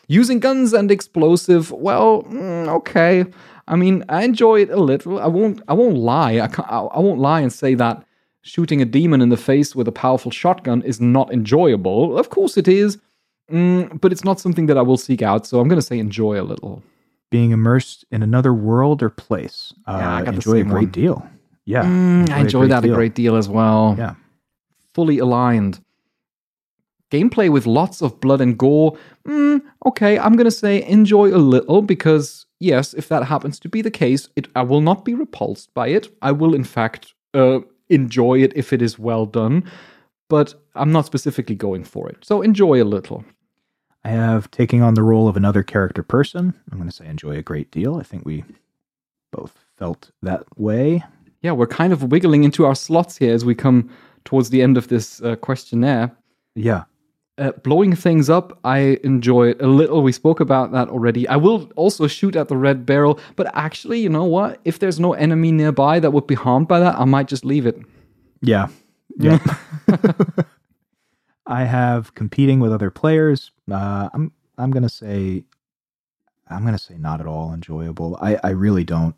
Using 0.09 0.41
guns 0.41 0.73
and 0.75 0.91
explosive. 0.91 1.71
Well, 1.73 2.23
mm, 2.25 2.69
okay. 2.69 3.25
I 3.67 3.77
mean, 3.77 4.05
I 4.09 4.25
enjoy 4.25 4.61
it 4.61 4.71
a 4.71 4.77
little. 4.77 5.19
I 5.19 5.27
won't. 5.27 5.63
I 5.69 5.73
won't 5.73 5.97
lie. 5.97 6.39
I, 6.41 6.49
can't, 6.49 6.69
I, 6.69 6.99
won't 7.01 7.19
lie 7.19 7.41
and 7.41 7.53
say 7.53 7.75
that 7.77 8.05
shooting 8.43 8.81
a 8.83 8.85
demon 8.85 9.23
in 9.23 9.31
the 9.31 9.37
face 9.37 9.75
with 9.75 9.89
a 9.89 9.93
powerful 9.93 10.31
shotgun 10.31 10.83
is 10.83 11.01
not 11.01 11.33
enjoyable. 11.33 12.19
Of 12.19 12.29
course, 12.31 12.57
it 12.57 12.69
is. 12.69 12.99
Mm, 13.51 14.01
but 14.01 14.13
it's 14.13 14.25
not 14.25 14.39
something 14.39 14.67
that 14.67 14.77
I 14.77 14.83
will 14.83 14.99
seek 14.99 15.23
out. 15.23 15.47
So 15.47 15.61
I'm 15.61 15.69
going 15.69 15.81
to 15.81 15.87
say 15.87 15.99
enjoy 15.99 16.41
a 16.41 16.45
little. 16.45 16.83
Being 17.31 17.51
immersed 17.53 18.05
in 18.11 18.23
another 18.23 18.53
world 18.55 19.03
or 19.03 19.09
place. 19.11 19.73
Uh, 19.87 19.97
Yeah, 19.99 20.15
I 20.15 20.19
got 20.23 20.27
the 20.27 20.35
enjoy 20.37 20.61
a 20.61 20.65
great 20.65 20.83
one. 20.85 20.91
deal. 20.91 21.31
Yeah. 21.67 21.85
Mm, 21.85 22.31
I 22.31 22.41
enjoy 22.41 22.69
that 22.69 22.85
a 22.85 22.89
great 22.89 23.15
deal 23.15 23.37
as 23.37 23.49
well. 23.49 23.95
Yeah. 23.99 24.15
fully 24.95 25.19
aligned. 25.19 25.81
Gameplay 27.11 27.49
with 27.51 27.67
lots 27.67 28.03
of 28.03 28.19
blood 28.21 28.41
and 28.41 28.57
gore. 28.59 28.97
Mm, 29.29 29.61
okay, 29.85 30.19
I'm 30.19 30.35
gonna 30.37 30.51
say 30.51 30.83
enjoy 30.89 31.29
a 31.35 31.39
little 31.39 31.83
because 31.83 32.47
yes, 32.59 32.95
if 32.95 33.09
that 33.09 33.25
happens 33.25 33.61
to 33.61 33.69
be 33.69 33.81
the 33.83 33.91
case, 33.91 34.29
it 34.37 34.49
I 34.57 34.63
will 34.63 34.81
not 34.81 35.05
be 35.05 35.15
repulsed 35.15 35.73
by 35.75 35.89
it. 35.89 36.09
I 36.23 36.33
will 36.33 36.55
in 36.55 36.65
fact 36.65 37.15
uh, 37.35 37.61
enjoy 37.89 38.43
it 38.43 38.53
if 38.57 38.73
it 38.73 38.83
is 38.83 38.99
well 38.99 39.27
done. 39.27 39.63
but 40.29 40.55
I'm 40.75 40.91
not 40.91 41.07
specifically 41.07 41.55
going 41.55 41.85
for 41.85 42.09
it. 42.09 42.17
So 42.25 42.43
enjoy 42.43 42.83
a 42.83 42.85
little. 42.97 43.25
I 44.05 44.09
have 44.09 44.51
taking 44.51 44.83
on 44.83 44.95
the 44.95 45.03
role 45.05 45.29
of 45.29 45.37
another 45.37 45.63
character 45.63 46.03
person. 46.03 46.53
I'm 46.71 46.79
going 46.79 46.91
to 46.91 46.95
say 46.97 47.07
enjoy 47.07 47.37
a 47.37 47.43
great 47.43 47.71
deal. 47.71 47.97
I 47.97 48.03
think 48.03 48.25
we 48.27 48.45
both 49.31 49.65
felt 49.79 50.11
that 50.23 50.43
way. 50.59 51.05
Yeah, 51.43 51.53
we're 51.53 51.67
kind 51.67 51.93
of 51.93 52.05
wiggling 52.05 52.45
into 52.45 52.65
our 52.65 52.75
slots 52.75 53.17
here 53.17 53.35
as 53.35 53.45
we 53.45 53.55
come 53.55 53.91
towards 54.25 54.51
the 54.51 54.63
end 54.63 54.77
of 54.77 54.89
this 54.89 55.23
uh, 55.23 55.37
questionnaire. 55.37 56.15
Yeah. 56.55 56.85
Uh, 57.39 57.53
blowing 57.63 57.95
things 57.95 58.31
up, 58.31 58.59
I 58.65 58.99
enjoy 59.05 59.51
it 59.51 59.61
a 59.61 59.67
little. 59.67 60.03
We 60.03 60.13
spoke 60.13 60.41
about 60.41 60.73
that 60.73 60.89
already. 60.89 61.29
I 61.29 61.37
will 61.37 61.71
also 61.77 62.07
shoot 62.07 62.35
at 62.35 62.49
the 62.49 62.57
red 62.57 62.87
barrel, 62.87 63.21
but 63.37 63.51
actually, 63.55 64.01
you 64.01 64.09
know 64.09 64.25
what? 64.25 64.59
If 64.65 64.79
there's 64.79 64.99
no 64.99 65.13
enemy 65.13 65.53
nearby 65.53 66.01
that 66.01 66.13
would 66.13 66.27
be 66.27 66.35
harmed 66.35 66.67
by 66.67 66.81
that, 66.81 66.99
I 66.99 67.05
might 67.05 67.29
just 67.29 67.45
leave 67.45 67.67
it. 67.67 67.79
Yeah. 68.41 68.69
Yeah. 69.19 69.39
I 71.47 71.65
have 71.65 72.15
competing 72.15 72.59
with 72.61 72.73
other 72.73 72.91
players. 72.91 73.53
Uh, 73.71 74.09
I'm 74.13 74.33
I'm 74.59 74.71
gonna 74.71 74.89
say 74.89 75.45
I'm 76.49 76.65
gonna 76.65 76.79
say 76.79 76.97
not 76.99 77.21
at 77.21 77.27
all 77.27 77.53
enjoyable. 77.53 78.19
I, 78.21 78.39
I 78.43 78.51
really 78.51 78.85
don't 78.85 79.15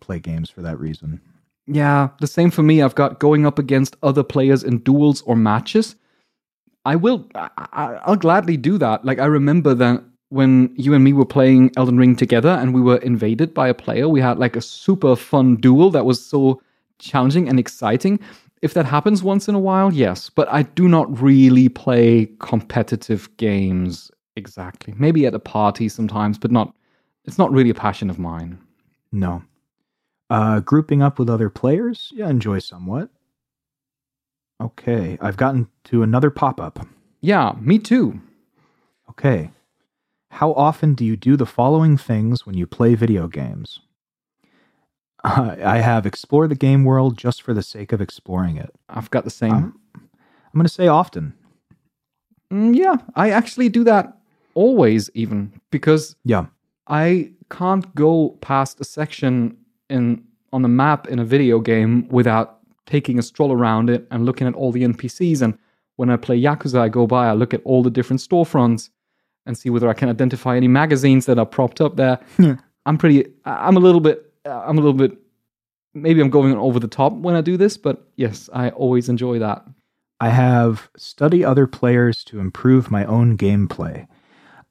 play 0.00 0.18
games 0.18 0.50
for 0.50 0.62
that 0.62 0.78
reason. 0.78 1.20
Yeah, 1.66 2.08
the 2.20 2.26
same 2.26 2.50
for 2.50 2.62
me. 2.62 2.82
I've 2.82 2.94
got 2.94 3.20
going 3.20 3.46
up 3.46 3.58
against 3.58 3.96
other 4.02 4.22
players 4.22 4.62
in 4.62 4.78
duels 4.78 5.22
or 5.22 5.34
matches. 5.36 5.96
I 6.84 6.96
will. 6.96 7.26
I, 7.34 7.98
I'll 8.04 8.16
gladly 8.16 8.56
do 8.56 8.76
that. 8.78 9.04
Like 9.04 9.18
I 9.18 9.24
remember 9.24 9.74
that 9.74 10.04
when 10.28 10.74
you 10.76 10.92
and 10.94 11.02
me 11.02 11.12
were 11.12 11.24
playing 11.24 11.70
Elden 11.76 11.96
Ring 11.96 12.16
together, 12.16 12.50
and 12.50 12.74
we 12.74 12.80
were 12.80 12.96
invaded 12.98 13.54
by 13.54 13.68
a 13.68 13.74
player. 13.74 14.08
We 14.08 14.20
had 14.20 14.38
like 14.38 14.56
a 14.56 14.60
super 14.60 15.16
fun 15.16 15.56
duel 15.56 15.90
that 15.90 16.04
was 16.04 16.24
so 16.24 16.60
challenging 16.98 17.48
and 17.48 17.58
exciting. 17.58 18.20
If 18.60 18.74
that 18.74 18.86
happens 18.86 19.22
once 19.22 19.48
in 19.48 19.54
a 19.54 19.58
while, 19.58 19.92
yes, 19.92 20.30
but 20.30 20.48
I 20.52 20.62
do 20.62 20.88
not 20.88 21.20
really 21.20 21.68
play 21.68 22.30
competitive 22.40 23.34
games 23.36 24.10
exactly. 24.36 24.94
Maybe 24.96 25.26
at 25.26 25.34
a 25.34 25.38
party 25.38 25.88
sometimes, 25.88 26.38
but 26.38 26.50
not. 26.50 26.74
It's 27.24 27.38
not 27.38 27.50
really 27.52 27.70
a 27.70 27.74
passion 27.74 28.10
of 28.10 28.18
mine. 28.18 28.58
No. 29.12 29.42
Uh, 30.30 30.60
grouping 30.60 31.02
up 31.02 31.18
with 31.18 31.28
other 31.28 31.50
players, 31.50 32.10
yeah, 32.14 32.28
enjoy 32.28 32.58
somewhat. 32.58 33.10
Okay, 34.60 35.18
I've 35.20 35.36
gotten 35.36 35.68
to 35.84 36.02
another 36.02 36.30
pop 36.30 36.60
up. 36.60 36.86
Yeah, 37.20 37.54
me 37.60 37.78
too. 37.78 38.20
Okay. 39.10 39.50
How 40.30 40.52
often 40.54 40.94
do 40.94 41.04
you 41.04 41.16
do 41.16 41.36
the 41.36 41.46
following 41.46 41.96
things 41.96 42.46
when 42.46 42.56
you 42.56 42.66
play 42.66 42.94
video 42.94 43.28
games? 43.28 43.80
Uh, 45.22 45.56
I 45.64 45.78
have 45.78 46.06
explore 46.06 46.48
the 46.48 46.54
game 46.54 46.84
world 46.84 47.16
just 47.16 47.42
for 47.42 47.54
the 47.54 47.62
sake 47.62 47.92
of 47.92 48.00
exploring 48.00 48.56
it. 48.56 48.74
I've 48.88 49.10
got 49.10 49.24
the 49.24 49.30
same. 49.30 49.52
Um, 49.52 49.80
I'm 49.94 50.52
going 50.54 50.66
to 50.66 50.72
say 50.72 50.86
often. 50.88 51.34
Mm, 52.52 52.74
yeah, 52.76 52.96
I 53.14 53.30
actually 53.30 53.68
do 53.68 53.84
that 53.84 54.16
always, 54.54 55.10
even 55.14 55.60
because 55.70 56.16
Yeah. 56.24 56.46
I 56.86 57.32
can't 57.50 57.92
go 57.94 58.30
past 58.40 58.80
a 58.80 58.84
section 58.84 59.56
in 59.88 60.24
on 60.52 60.62
the 60.62 60.68
map 60.68 61.08
in 61.08 61.18
a 61.18 61.24
video 61.24 61.58
game 61.58 62.08
without 62.08 62.58
taking 62.86 63.18
a 63.18 63.22
stroll 63.22 63.52
around 63.52 63.90
it 63.90 64.06
and 64.10 64.24
looking 64.24 64.46
at 64.46 64.54
all 64.54 64.70
the 64.70 64.84
NPCs. 64.84 65.42
And 65.42 65.58
when 65.96 66.10
I 66.10 66.16
play 66.16 66.40
Yakuza, 66.40 66.78
I 66.78 66.88
go 66.88 67.06
by, 67.06 67.28
I 67.28 67.32
look 67.32 67.54
at 67.54 67.62
all 67.64 67.82
the 67.82 67.90
different 67.90 68.20
storefronts 68.20 68.90
and 69.46 69.56
see 69.58 69.70
whether 69.70 69.88
I 69.88 69.94
can 69.94 70.08
identify 70.08 70.56
any 70.56 70.68
magazines 70.68 71.26
that 71.26 71.38
are 71.38 71.46
propped 71.46 71.80
up 71.80 71.96
there. 71.96 72.18
Yeah. 72.38 72.56
I'm 72.86 72.98
pretty. 72.98 73.26
I'm 73.44 73.76
a 73.76 73.80
little 73.80 74.00
bit. 74.00 74.32
I'm 74.44 74.78
a 74.78 74.80
little 74.80 74.92
bit. 74.94 75.16
Maybe 75.94 76.20
I'm 76.20 76.30
going 76.30 76.54
over 76.54 76.80
the 76.80 76.88
top 76.88 77.12
when 77.12 77.34
I 77.34 77.40
do 77.40 77.56
this, 77.56 77.76
but 77.76 78.08
yes, 78.16 78.50
I 78.52 78.70
always 78.70 79.08
enjoy 79.08 79.38
that. 79.38 79.64
I 80.20 80.30
have 80.30 80.90
study 80.96 81.44
other 81.44 81.66
players 81.66 82.24
to 82.24 82.40
improve 82.40 82.90
my 82.90 83.04
own 83.04 83.36
gameplay. 83.36 84.06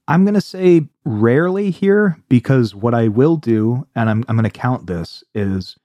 I'm 0.08 0.26
going 0.26 0.34
to 0.34 0.42
say 0.42 0.90
rarely 1.06 1.72
here 1.72 2.18
because 2.30 2.76
what 2.76 2.94
I 2.94 3.08
will 3.08 3.38
do, 3.38 3.88
and 3.96 4.10
I'm, 4.10 4.26
I'm 4.28 4.36
going 4.36 4.44
to 4.44 4.50
count 4.50 4.88
this, 4.88 5.24
is 5.34 5.78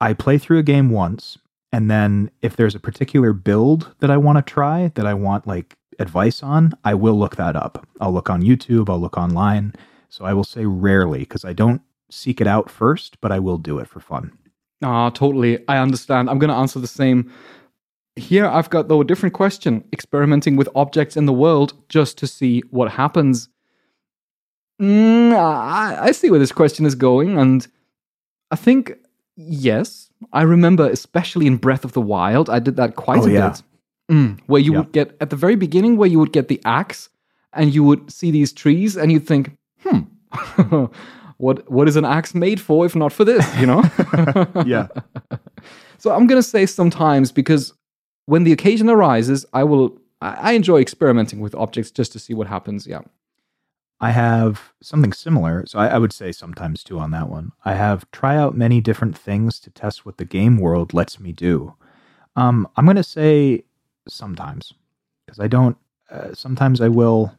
I 0.00 0.12
play 0.12 0.38
through 0.38 0.58
a 0.58 0.64
game 0.64 0.90
once, 0.90 1.38
and 1.72 1.90
then 1.90 2.30
if 2.42 2.56
there's 2.56 2.74
a 2.74 2.80
particular 2.80 3.32
build 3.32 3.94
that 4.00 4.10
I 4.10 4.16
want 4.16 4.38
to 4.38 4.42
try, 4.52 4.90
that 4.94 5.06
I 5.06 5.14
want 5.14 5.46
like 5.46 5.76
advice 5.98 6.42
on, 6.42 6.72
I 6.84 6.94
will 6.94 7.18
look 7.18 7.36
that 7.36 7.56
up. 7.56 7.86
I'll 8.00 8.12
look 8.12 8.30
on 8.30 8.42
YouTube, 8.42 8.88
I'll 8.88 9.00
look 9.00 9.16
online. 9.16 9.74
So 10.08 10.24
I 10.24 10.32
will 10.32 10.44
say 10.44 10.64
rarely 10.64 11.20
because 11.20 11.44
I 11.44 11.52
don't 11.52 11.82
seek 12.10 12.40
it 12.40 12.46
out 12.46 12.70
first, 12.70 13.20
but 13.20 13.30
I 13.30 13.38
will 13.38 13.58
do 13.58 13.78
it 13.78 13.88
for 13.88 14.00
fun. 14.00 14.32
Ah, 14.82 15.10
totally. 15.10 15.66
I 15.68 15.78
understand. 15.78 16.30
I'm 16.30 16.38
going 16.38 16.50
to 16.50 16.56
answer 16.56 16.78
the 16.78 16.86
same. 16.86 17.32
Here, 18.18 18.46
I've 18.46 18.70
got, 18.70 18.88
though, 18.88 19.00
a 19.00 19.04
different 19.04 19.34
question 19.34 19.84
experimenting 19.92 20.56
with 20.56 20.68
objects 20.74 21.16
in 21.16 21.26
the 21.26 21.32
world 21.32 21.72
just 21.88 22.18
to 22.18 22.26
see 22.26 22.62
what 22.70 22.90
happens. 22.90 23.48
Mm, 24.80 25.32
I, 25.34 26.06
I 26.06 26.12
see 26.12 26.30
where 26.30 26.38
this 26.40 26.52
question 26.52 26.86
is 26.86 26.94
going, 26.94 27.38
and 27.38 27.66
I 28.50 28.56
think, 28.56 28.94
yes. 29.36 30.10
I 30.32 30.42
remember, 30.42 30.88
especially 30.88 31.46
in 31.46 31.56
Breath 31.56 31.84
of 31.84 31.92
the 31.92 32.00
Wild, 32.00 32.50
I 32.50 32.58
did 32.58 32.76
that 32.76 32.96
quite 32.96 33.20
Oh, 33.20 33.26
a 33.26 33.30
yeah. 33.30 33.48
bit. 33.50 33.62
Mm, 34.10 34.40
where 34.46 34.60
you 34.60 34.72
Yeah. 34.72 34.78
would 34.80 34.92
get, 34.92 35.16
at 35.20 35.30
the 35.30 35.36
very 35.36 35.54
beginning, 35.56 35.96
where 35.96 36.08
you 36.08 36.18
would 36.18 36.32
get 36.32 36.48
the 36.48 36.60
axe 36.64 37.08
and 37.52 37.74
you 37.74 37.84
would 37.84 38.10
see 38.10 38.30
these 38.30 38.52
trees 38.52 38.96
and 38.96 39.12
you'd 39.12 39.26
think, 39.26 39.56
hmm, 39.84 40.00
what, 41.38 41.70
what 41.70 41.88
is 41.88 41.96
an 41.96 42.04
axe 42.04 42.34
made 42.34 42.60
for 42.60 42.84
if 42.86 42.96
not 42.96 43.12
for 43.12 43.24
this, 43.24 43.46
you 43.58 43.66
know? 43.66 43.82
Yeah. 44.66 44.88
So 46.00 46.12
I'm 46.12 46.28
going 46.28 46.38
to 46.40 46.48
say 46.48 46.64
sometimes 46.64 47.32
because 47.32 47.74
when 48.28 48.44
the 48.44 48.52
occasion 48.52 48.90
arises, 48.90 49.46
I 49.54 49.64
will. 49.64 49.98
I 50.20 50.52
enjoy 50.52 50.80
experimenting 50.80 51.40
with 51.40 51.54
objects 51.54 51.92
just 51.92 52.12
to 52.12 52.18
see 52.18 52.34
what 52.34 52.48
happens. 52.48 52.86
Yeah. 52.86 53.02
I 54.00 54.10
have 54.10 54.72
something 54.82 55.12
similar. 55.12 55.64
So 55.66 55.78
I, 55.78 55.86
I 55.88 55.98
would 55.98 56.12
say 56.12 56.32
sometimes 56.32 56.84
too 56.84 56.98
on 56.98 57.10
that 57.12 57.30
one. 57.30 57.52
I 57.64 57.74
have 57.74 58.08
try 58.10 58.36
out 58.36 58.56
many 58.56 58.80
different 58.80 59.16
things 59.16 59.58
to 59.60 59.70
test 59.70 60.04
what 60.04 60.18
the 60.18 60.24
game 60.24 60.58
world 60.58 60.92
lets 60.92 61.18
me 61.18 61.32
do. 61.32 61.74
Um, 62.36 62.68
I'm 62.76 62.84
going 62.84 62.96
to 62.96 63.02
say 63.02 63.64
sometimes 64.08 64.74
because 65.24 65.40
I 65.40 65.46
don't. 65.46 65.76
Uh, 66.10 66.34
sometimes 66.34 66.80
I 66.80 66.88
will 66.88 67.34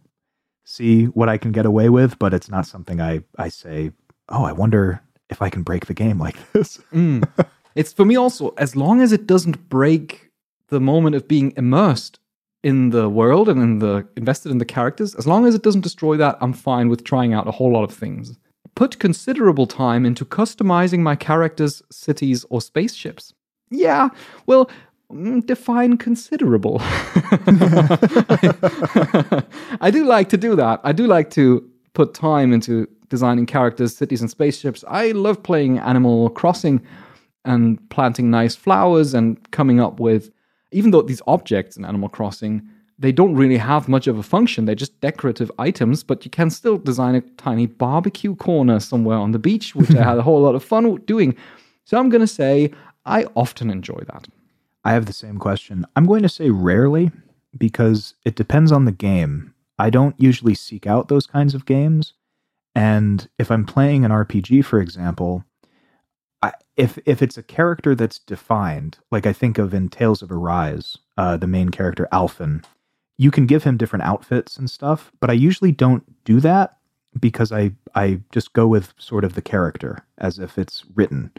see 0.63 1.05
what 1.05 1.29
I 1.29 1.37
can 1.37 1.51
get 1.51 1.65
away 1.65 1.89
with, 1.89 2.17
but 2.17 2.33
it's 2.33 2.49
not 2.49 2.65
something 2.65 2.99
I 2.99 3.23
I 3.37 3.49
say. 3.49 3.91
Oh, 4.29 4.43
I 4.43 4.53
wonder 4.53 5.03
if 5.29 5.41
I 5.41 5.49
can 5.49 5.61
break 5.61 5.85
the 5.85 5.93
game 5.93 6.17
like 6.17 6.37
this. 6.53 6.79
Mm. 6.91 7.29
it's 7.75 7.93
for 7.93 8.05
me 8.05 8.15
also 8.15 8.55
as 8.57 8.75
long 8.75 9.01
as 9.01 9.11
it 9.11 9.27
doesn't 9.27 9.69
break 9.69 10.28
the 10.69 10.79
moment 10.79 11.15
of 11.15 11.27
being 11.27 11.53
immersed 11.57 12.19
in 12.63 12.89
the 12.89 13.09
world 13.09 13.47
and 13.47 13.61
in 13.61 13.79
the 13.79 14.07
invested 14.17 14.51
in 14.51 14.57
the 14.57 14.65
characters. 14.65 15.15
As 15.15 15.25
long 15.27 15.45
as 15.45 15.55
it 15.55 15.63
doesn't 15.63 15.81
destroy 15.81 16.17
that, 16.17 16.37
I'm 16.41 16.53
fine 16.53 16.89
with 16.89 17.03
trying 17.03 17.33
out 17.33 17.47
a 17.47 17.51
whole 17.51 17.71
lot 17.71 17.83
of 17.83 17.93
things. 17.93 18.37
Put 18.75 18.99
considerable 18.99 19.67
time 19.67 20.05
into 20.05 20.25
customizing 20.25 20.99
my 20.99 21.15
characters, 21.15 21.81
cities, 21.91 22.45
or 22.49 22.61
spaceships. 22.61 23.33
Yeah, 23.71 24.09
well, 24.45 24.69
mm, 25.11 25.45
define 25.45 25.97
considerable. 25.97 26.77
I 29.81 29.89
do 29.91 30.05
like 30.05 30.29
to 30.29 30.37
do 30.37 30.55
that. 30.55 30.81
I 30.83 30.91
do 30.91 31.07
like 31.07 31.29
to 31.31 31.69
put 31.93 32.13
time 32.13 32.53
into 32.53 32.87
designing 33.09 33.45
characters, 33.45 33.95
cities, 33.95 34.21
and 34.21 34.29
spaceships. 34.29 34.83
I 34.87 35.11
love 35.11 35.41
playing 35.43 35.79
Animal 35.79 36.29
Crossing 36.29 36.81
and 37.45 37.79
planting 37.89 38.29
nice 38.29 38.55
flowers 38.55 39.13
and 39.13 39.51
coming 39.51 39.79
up 39.79 39.99
with, 39.99 40.31
even 40.71 40.91
though 40.91 41.01
these 41.01 41.21
objects 41.27 41.77
in 41.77 41.85
Animal 41.85 42.09
Crossing, 42.09 42.67
they 42.97 43.11
don't 43.11 43.35
really 43.35 43.57
have 43.57 43.87
much 43.87 44.07
of 44.07 44.17
a 44.17 44.23
function. 44.23 44.65
They're 44.65 44.75
just 44.75 44.99
decorative 44.99 45.51
items, 45.57 46.03
but 46.03 46.25
you 46.25 46.31
can 46.31 46.49
still 46.49 46.77
design 46.77 47.15
a 47.15 47.21
tiny 47.21 47.65
barbecue 47.65 48.35
corner 48.35 48.79
somewhere 48.79 49.17
on 49.17 49.31
the 49.31 49.39
beach, 49.39 49.73
which 49.73 49.95
I 49.95 50.03
had 50.09 50.17
a 50.17 50.21
whole 50.21 50.41
lot 50.41 50.55
of 50.55 50.63
fun 50.63 50.95
doing. 51.05 51.35
So 51.85 51.97
I'm 51.97 52.09
going 52.09 52.21
to 52.21 52.27
say 52.27 52.71
I 53.05 53.25
often 53.35 53.69
enjoy 53.69 54.01
that. 54.07 54.27
I 54.83 54.91
have 54.91 55.05
the 55.05 55.13
same 55.13 55.37
question. 55.37 55.85
I'm 55.95 56.05
going 56.05 56.23
to 56.23 56.29
say 56.29 56.49
rarely 56.49 57.11
because 57.57 58.15
it 58.25 58.35
depends 58.35 58.71
on 58.71 58.85
the 58.85 58.91
game. 58.91 59.53
I 59.77 59.89
don't 59.89 60.15
usually 60.17 60.53
seek 60.53 60.85
out 60.85 61.07
those 61.07 61.25
kinds 61.25 61.55
of 61.55 61.65
games. 61.65 62.13
And 62.75 63.27
if 63.39 63.49
I'm 63.49 63.65
playing 63.65 64.05
an 64.05 64.11
RPG, 64.11 64.65
for 64.65 64.79
example, 64.79 65.45
If 66.77 66.97
if 67.05 67.21
it's 67.21 67.37
a 67.37 67.43
character 67.43 67.93
that's 67.93 68.19
defined, 68.19 68.99
like 69.11 69.25
I 69.25 69.33
think 69.33 69.57
of 69.57 69.73
in 69.73 69.89
Tales 69.89 70.21
of 70.21 70.31
Arise, 70.31 70.97
uh, 71.17 71.35
the 71.35 71.47
main 71.47 71.69
character 71.69 72.07
Alphen, 72.13 72.63
you 73.17 73.31
can 73.31 73.45
give 73.45 73.65
him 73.65 73.75
different 73.75 74.05
outfits 74.05 74.55
and 74.57 74.69
stuff, 74.69 75.11
but 75.19 75.29
I 75.29 75.33
usually 75.33 75.73
don't 75.73 76.23
do 76.23 76.39
that 76.39 76.77
because 77.19 77.51
I 77.51 77.73
I 77.95 78.21
just 78.31 78.53
go 78.53 78.67
with 78.67 78.93
sort 78.97 79.25
of 79.25 79.33
the 79.33 79.41
character 79.41 80.05
as 80.17 80.39
if 80.39 80.57
it's 80.57 80.85
written. 80.95 81.31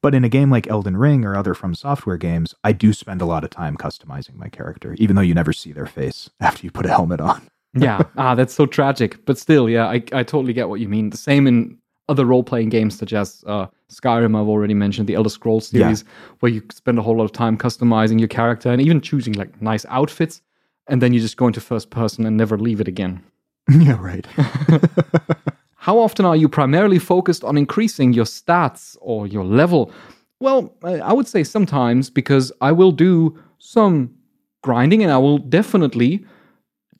But 0.00 0.14
in 0.14 0.24
a 0.24 0.28
game 0.28 0.50
like 0.50 0.68
Elden 0.68 0.96
Ring 0.96 1.24
or 1.24 1.36
other 1.36 1.54
From 1.54 1.74
Software 1.74 2.16
games, 2.16 2.54
I 2.62 2.72
do 2.72 2.92
spend 2.92 3.20
a 3.20 3.26
lot 3.26 3.44
of 3.44 3.50
time 3.50 3.76
customizing 3.76 4.36
my 4.36 4.48
character, 4.48 4.94
even 4.98 5.16
though 5.16 5.22
you 5.22 5.34
never 5.34 5.52
see 5.52 5.72
their 5.72 5.86
face 5.86 6.30
after 6.40 6.64
you 6.64 6.70
put 6.70 6.86
a 6.86 6.90
helmet 6.90 7.20
on. 7.20 7.48
yeah, 7.74 8.04
ah, 8.16 8.34
that's 8.34 8.54
so 8.54 8.64
tragic. 8.64 9.24
But 9.26 9.38
still, 9.38 9.68
yeah, 9.68 9.86
I, 9.86 10.02
I 10.12 10.22
totally 10.22 10.52
get 10.52 10.68
what 10.68 10.80
you 10.80 10.88
mean. 10.88 11.10
The 11.10 11.16
same 11.16 11.46
in 11.46 11.78
other 12.08 12.24
role 12.24 12.42
playing 12.42 12.70
games 12.70 12.98
such 12.98 13.12
as 13.12 13.44
uh, 13.46 13.66
Skyrim, 13.90 14.38
I've 14.40 14.48
already 14.48 14.74
mentioned, 14.74 15.08
the 15.08 15.14
Elder 15.14 15.28
Scrolls 15.30 15.72
Yeah. 15.72 15.86
series, 15.86 16.04
where 16.40 16.50
you 16.50 16.62
spend 16.70 16.98
a 16.98 17.02
whole 17.02 17.16
lot 17.16 17.24
of 17.24 17.32
time 17.32 17.56
customizing 17.58 18.18
your 18.18 18.28
character 18.28 18.70
and 18.70 18.80
even 18.80 19.00
choosing 19.00 19.34
like 19.34 19.60
nice 19.62 19.84
outfits, 19.88 20.40
and 20.86 21.02
then 21.02 21.12
you 21.12 21.20
just 21.20 21.36
go 21.36 21.46
into 21.46 21.60
first 21.60 21.90
person 21.90 22.24
and 22.26 22.36
never 22.36 22.56
leave 22.58 22.80
it 22.80 22.88
again. 22.88 23.22
yeah, 23.70 24.00
right. 24.00 24.26
How 25.76 25.98
often 25.98 26.24
are 26.26 26.36
you 26.36 26.48
primarily 26.48 26.98
focused 26.98 27.44
on 27.44 27.56
increasing 27.56 28.12
your 28.12 28.24
stats 28.26 28.96
or 29.00 29.26
your 29.26 29.44
level? 29.44 29.90
Well, 30.40 30.74
I 30.82 31.12
would 31.12 31.26
say 31.26 31.44
sometimes 31.44 32.10
because 32.10 32.52
I 32.60 32.72
will 32.72 32.92
do 32.92 33.38
some 33.58 34.14
grinding 34.62 35.02
and 35.02 35.10
I 35.12 35.18
will 35.18 35.38
definitely 35.38 36.24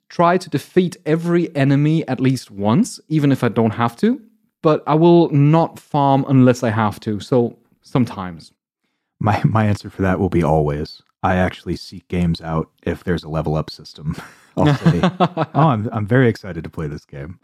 try 0.08 0.38
to 0.38 0.48
defeat 0.48 0.96
every 1.04 1.54
enemy 1.54 2.06
at 2.08 2.18
least 2.20 2.50
once, 2.50 2.98
even 3.08 3.30
if 3.30 3.44
I 3.44 3.48
don't 3.48 3.72
have 3.72 3.94
to. 3.96 4.20
But 4.62 4.82
I 4.86 4.94
will 4.94 5.30
not 5.30 5.78
farm 5.78 6.24
unless 6.28 6.62
I 6.62 6.70
have 6.70 6.98
to. 7.00 7.20
So 7.20 7.56
sometimes. 7.82 8.52
My 9.20 9.40
my 9.44 9.66
answer 9.66 9.90
for 9.90 10.02
that 10.02 10.18
will 10.20 10.28
be 10.28 10.42
always. 10.42 11.02
I 11.22 11.34
actually 11.36 11.76
seek 11.76 12.06
games 12.08 12.40
out 12.40 12.70
if 12.84 13.02
there's 13.02 13.24
a 13.24 13.28
level 13.28 13.56
up 13.56 13.70
system. 13.70 14.16
I'll 14.56 14.74
say, 14.76 15.00
oh, 15.54 15.68
I'm 15.68 15.88
I'm 15.92 16.06
very 16.06 16.28
excited 16.28 16.64
to 16.64 16.70
play 16.70 16.86
this 16.86 17.04
game. 17.04 17.38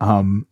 Um, 0.00 0.46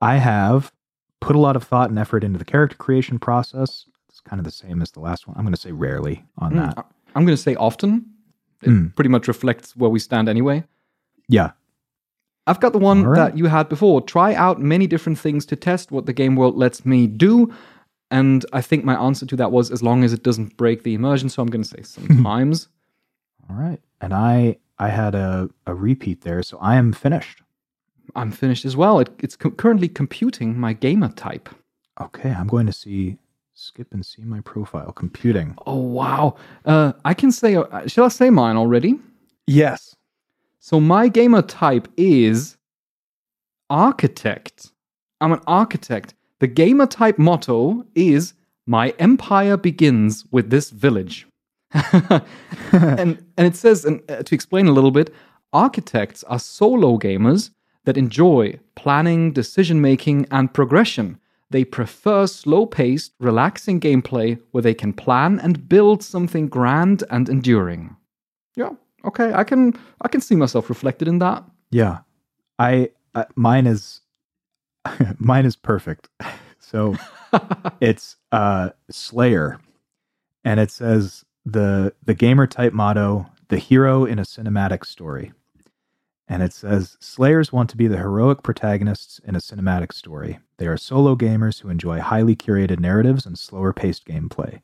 I 0.00 0.16
have 0.16 0.72
put 1.20 1.34
a 1.36 1.40
lot 1.40 1.56
of 1.56 1.64
thought 1.64 1.90
and 1.90 1.98
effort 1.98 2.22
into 2.24 2.38
the 2.38 2.44
character 2.44 2.76
creation 2.76 3.18
process. 3.18 3.86
It's 4.08 4.20
kind 4.20 4.38
of 4.40 4.44
the 4.44 4.50
same 4.52 4.80
as 4.82 4.90
the 4.92 5.00
last 5.00 5.26
one. 5.26 5.36
I'm 5.36 5.42
going 5.44 5.54
to 5.54 5.60
say 5.60 5.72
rarely 5.72 6.24
on 6.38 6.52
Mm, 6.52 6.74
that. 6.76 6.86
I'm 7.14 7.24
going 7.24 7.36
to 7.36 7.42
say 7.42 7.54
often. 7.56 8.06
It 8.62 8.70
Mm. 8.70 8.94
pretty 8.96 9.08
much 9.10 9.28
reflects 9.28 9.76
where 9.76 9.90
we 9.90 9.98
stand 10.00 10.28
anyway. 10.28 10.64
Yeah, 11.28 11.52
I've 12.48 12.60
got 12.60 12.72
the 12.72 12.78
one 12.78 13.04
right. 13.04 13.16
that 13.16 13.38
you 13.38 13.46
had 13.46 13.68
before. 13.68 14.00
Try 14.00 14.34
out 14.34 14.60
many 14.60 14.86
different 14.86 15.18
things 15.18 15.44
to 15.46 15.56
test 15.56 15.92
what 15.92 16.06
the 16.06 16.12
game 16.12 16.36
world 16.36 16.56
lets 16.56 16.84
me 16.84 17.06
do. 17.06 17.52
And 18.10 18.44
I 18.52 18.62
think 18.62 18.84
my 18.84 18.94
answer 18.94 19.26
to 19.26 19.36
that 19.36 19.52
was 19.52 19.70
as 19.70 19.82
long 19.82 20.02
as 20.02 20.12
it 20.12 20.22
doesn't 20.22 20.56
break 20.56 20.82
the 20.82 20.94
immersion. 20.94 21.28
So 21.28 21.42
I'm 21.42 21.48
going 21.48 21.62
to 21.62 21.68
say 21.68 21.82
sometimes. 21.82 22.68
all 23.48 23.56
right. 23.56 23.80
And 24.00 24.14
I 24.14 24.56
I 24.78 24.88
had 24.88 25.14
a 25.14 25.50
a 25.66 25.74
repeat 25.74 26.22
there, 26.22 26.42
so 26.42 26.58
I 26.58 26.76
am 26.76 26.92
finished. 26.92 27.42
I'm 28.14 28.30
finished 28.30 28.64
as 28.64 28.76
well. 28.76 29.00
It, 29.00 29.10
it's 29.18 29.36
co- 29.36 29.50
currently 29.50 29.88
computing 29.88 30.58
my 30.58 30.72
gamer 30.72 31.08
type. 31.10 31.48
Okay, 32.00 32.30
I'm 32.30 32.46
going 32.46 32.66
to 32.66 32.72
see 32.72 33.18
skip 33.58 33.92
and 33.92 34.06
see 34.06 34.22
my 34.22 34.40
profile 34.40 34.92
computing. 34.92 35.56
Oh, 35.66 35.78
wow. 35.78 36.36
Uh, 36.64 36.92
I 37.04 37.12
can 37.12 37.32
say, 37.32 37.56
uh, 37.56 37.86
shall 37.88 38.04
I 38.04 38.08
say 38.08 38.30
mine 38.30 38.56
already? 38.56 39.00
Yes. 39.48 39.96
So 40.60 40.80
my 40.80 41.08
gamer 41.08 41.42
type 41.42 41.88
is 41.96 42.56
architect. 43.70 44.70
I'm 45.20 45.32
an 45.32 45.40
architect. 45.46 46.14
The 46.40 46.46
gamer 46.46 46.86
type 46.86 47.18
motto 47.18 47.84
is 47.94 48.34
my 48.66 48.90
empire 48.98 49.56
begins 49.56 50.24
with 50.30 50.50
this 50.50 50.70
village. 50.70 51.26
and 51.72 53.24
and 53.36 53.46
it 53.46 53.56
says 53.56 53.84
and 53.84 54.02
uh, 54.10 54.22
to 54.22 54.34
explain 54.34 54.66
a 54.66 54.72
little 54.72 54.90
bit, 54.90 55.12
architects 55.52 56.24
are 56.24 56.38
solo 56.38 56.98
gamers 56.98 57.50
that 57.84 57.96
enjoy 57.96 58.58
planning, 58.74 59.32
decision 59.32 59.80
making 59.80 60.26
and 60.30 60.52
progression. 60.52 61.18
They 61.50 61.64
prefer 61.64 62.26
slow-paced, 62.26 63.14
relaxing 63.18 63.80
gameplay 63.80 64.38
where 64.50 64.62
they 64.62 64.74
can 64.74 64.92
plan 64.92 65.40
and 65.40 65.66
build 65.68 66.02
something 66.02 66.48
grand 66.48 67.04
and 67.10 67.28
enduring. 67.28 67.96
Yeah, 68.54 68.72
okay, 69.08 69.32
I 69.32 69.44
can 69.44 69.74
I 70.00 70.08
can 70.08 70.20
see 70.20 70.36
myself 70.36 70.68
reflected 70.68 71.08
in 71.08 71.18
that. 71.18 71.44
Yeah, 71.70 71.98
I 72.58 72.90
uh, 73.14 73.24
mine 73.34 73.66
is 73.66 74.00
mine 75.18 75.44
is 75.44 75.56
perfect. 75.56 76.08
So 76.60 76.94
it's 77.80 78.16
uh 78.32 78.70
Slayer, 78.90 79.58
and 80.44 80.60
it 80.60 80.70
says 80.70 81.24
the 81.44 81.92
the 82.04 82.14
gamer 82.14 82.46
type 82.46 82.72
motto: 82.72 83.26
the 83.48 83.58
hero 83.58 84.04
in 84.04 84.18
a 84.18 84.22
cinematic 84.22 84.84
story. 84.86 85.32
And 86.30 86.42
it 86.42 86.52
says 86.52 86.98
Slayers 87.00 87.54
want 87.54 87.70
to 87.70 87.76
be 87.78 87.86
the 87.88 87.96
heroic 87.96 88.42
protagonists 88.42 89.18
in 89.24 89.34
a 89.34 89.38
cinematic 89.38 89.94
story. 89.94 90.38
They 90.58 90.66
are 90.66 90.76
solo 90.76 91.16
gamers 91.16 91.60
who 91.60 91.70
enjoy 91.70 92.00
highly 92.00 92.36
curated 92.36 92.80
narratives 92.80 93.24
and 93.24 93.38
slower 93.38 93.72
paced 93.72 94.04
gameplay. 94.04 94.60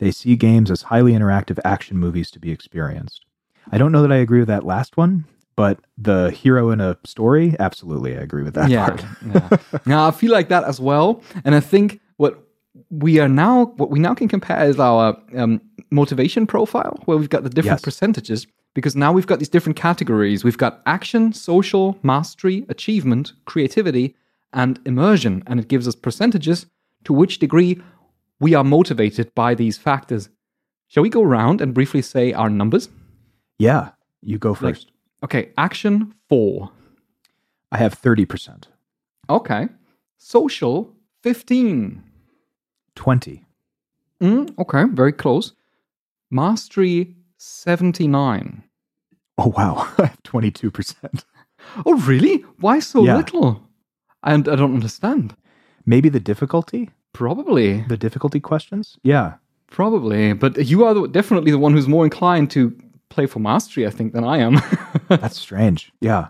They 0.00 0.10
see 0.10 0.36
games 0.36 0.70
as 0.70 0.82
highly 0.82 1.12
interactive 1.12 1.58
action 1.64 1.96
movies 1.96 2.30
to 2.32 2.38
be 2.38 2.52
experienced. 2.52 3.24
I 3.72 3.78
don't 3.78 3.92
know 3.92 4.02
that 4.02 4.12
I 4.12 4.16
agree 4.16 4.38
with 4.40 4.48
that 4.48 4.64
last 4.64 4.96
one, 4.96 5.24
but 5.56 5.78
the 5.96 6.30
hero 6.30 6.70
in 6.70 6.80
a 6.80 6.96
story, 7.04 7.54
absolutely, 7.58 8.16
I 8.16 8.20
agree 8.20 8.42
with 8.42 8.54
that 8.54 8.70
yeah, 8.70 8.86
part. 8.88 9.04
yeah. 9.26 9.48
yeah, 9.86 10.06
I 10.06 10.10
feel 10.10 10.32
like 10.32 10.48
that 10.48 10.64
as 10.64 10.80
well. 10.80 11.22
And 11.44 11.54
I 11.54 11.60
think 11.60 12.00
what 12.16 12.38
we 12.90 13.18
are 13.18 13.28
now, 13.28 13.66
what 13.76 13.90
we 13.90 13.98
now 13.98 14.14
can 14.14 14.28
compare 14.28 14.64
is 14.68 14.78
our 14.78 15.20
um, 15.36 15.60
motivation 15.90 16.46
profile, 16.46 16.98
where 17.06 17.16
we've 17.18 17.30
got 17.30 17.42
the 17.42 17.50
different 17.50 17.80
Yes. 17.80 17.82
percentages. 17.82 18.46
Because 18.74 18.94
now 18.94 19.12
we've 19.12 19.26
got 19.26 19.40
these 19.40 19.48
different 19.48 19.76
categories. 19.76 20.44
We've 20.44 20.58
got 20.58 20.82
action, 20.86 21.32
social, 21.32 21.98
mastery, 22.02 22.64
achievement, 22.68 23.32
creativity, 23.44 24.14
and 24.52 24.78
immersion. 24.84 25.42
And 25.48 25.58
it 25.58 25.66
gives 25.66 25.88
us 25.88 25.96
percentages 25.96 26.66
to 27.04 27.12
which 27.12 27.38
degree 27.40 27.80
we 28.38 28.54
are 28.54 28.62
motivated 28.62 29.34
by 29.34 29.54
these 29.56 29.78
factors. 29.78 30.28
Shall 30.86 31.02
we 31.02 31.08
go 31.08 31.22
around 31.22 31.60
and 31.60 31.74
briefly 31.74 32.02
say 32.02 32.32
our 32.32 32.48
numbers? 32.48 32.88
Yeah, 33.58 33.90
you 34.22 34.38
go 34.38 34.50
Like- 34.50 34.58
first. 34.60 34.92
Okay, 35.24 35.50
action 35.58 36.14
four. 36.28 36.70
I 37.72 37.78
have 37.78 37.94
30%, 38.00 38.68
Okay. 39.28 39.68
Social 40.16 40.94
15. 41.22 42.02
20, 42.94 43.44
Mm, 44.20 44.58
okay, 44.58 44.84
very 44.92 45.12
close. 45.12 45.52
Mastery 46.30 47.14
79. 47.36 48.62
Oh, 49.36 49.52
wow. 49.56 49.88
I 49.98 50.06
have 50.06 50.22
22%. 50.24 51.24
Oh, 51.86 51.94
really? 51.98 52.38
Why 52.58 52.80
so 52.80 53.04
Yeah. 53.04 53.16
little? 53.16 53.62
And 54.24 54.48
I 54.48 54.56
don't 54.56 54.74
understand. 54.74 55.36
Maybe 55.86 56.08
the 56.08 56.18
difficulty? 56.20 56.90
Probably, 57.12 57.82
The 57.88 57.96
difficulty 57.96 58.40
questions? 58.40 58.98
Yeah. 59.04 59.34
probably. 59.70 60.32
But 60.32 60.56
you 60.66 60.84
are 60.84 60.94
the, 60.94 61.06
definitely 61.06 61.50
the 61.52 61.58
one 61.58 61.72
who's 61.74 61.86
more 61.88 62.04
inclined 62.04 62.50
to 62.52 62.72
play 63.18 63.26
for 63.26 63.40
mastery, 63.40 63.84
I 63.84 63.90
think, 63.90 64.12
than 64.12 64.22
I 64.22 64.38
am. 64.38 64.60
That's 65.08 65.36
strange. 65.36 65.90
Yeah. 66.00 66.28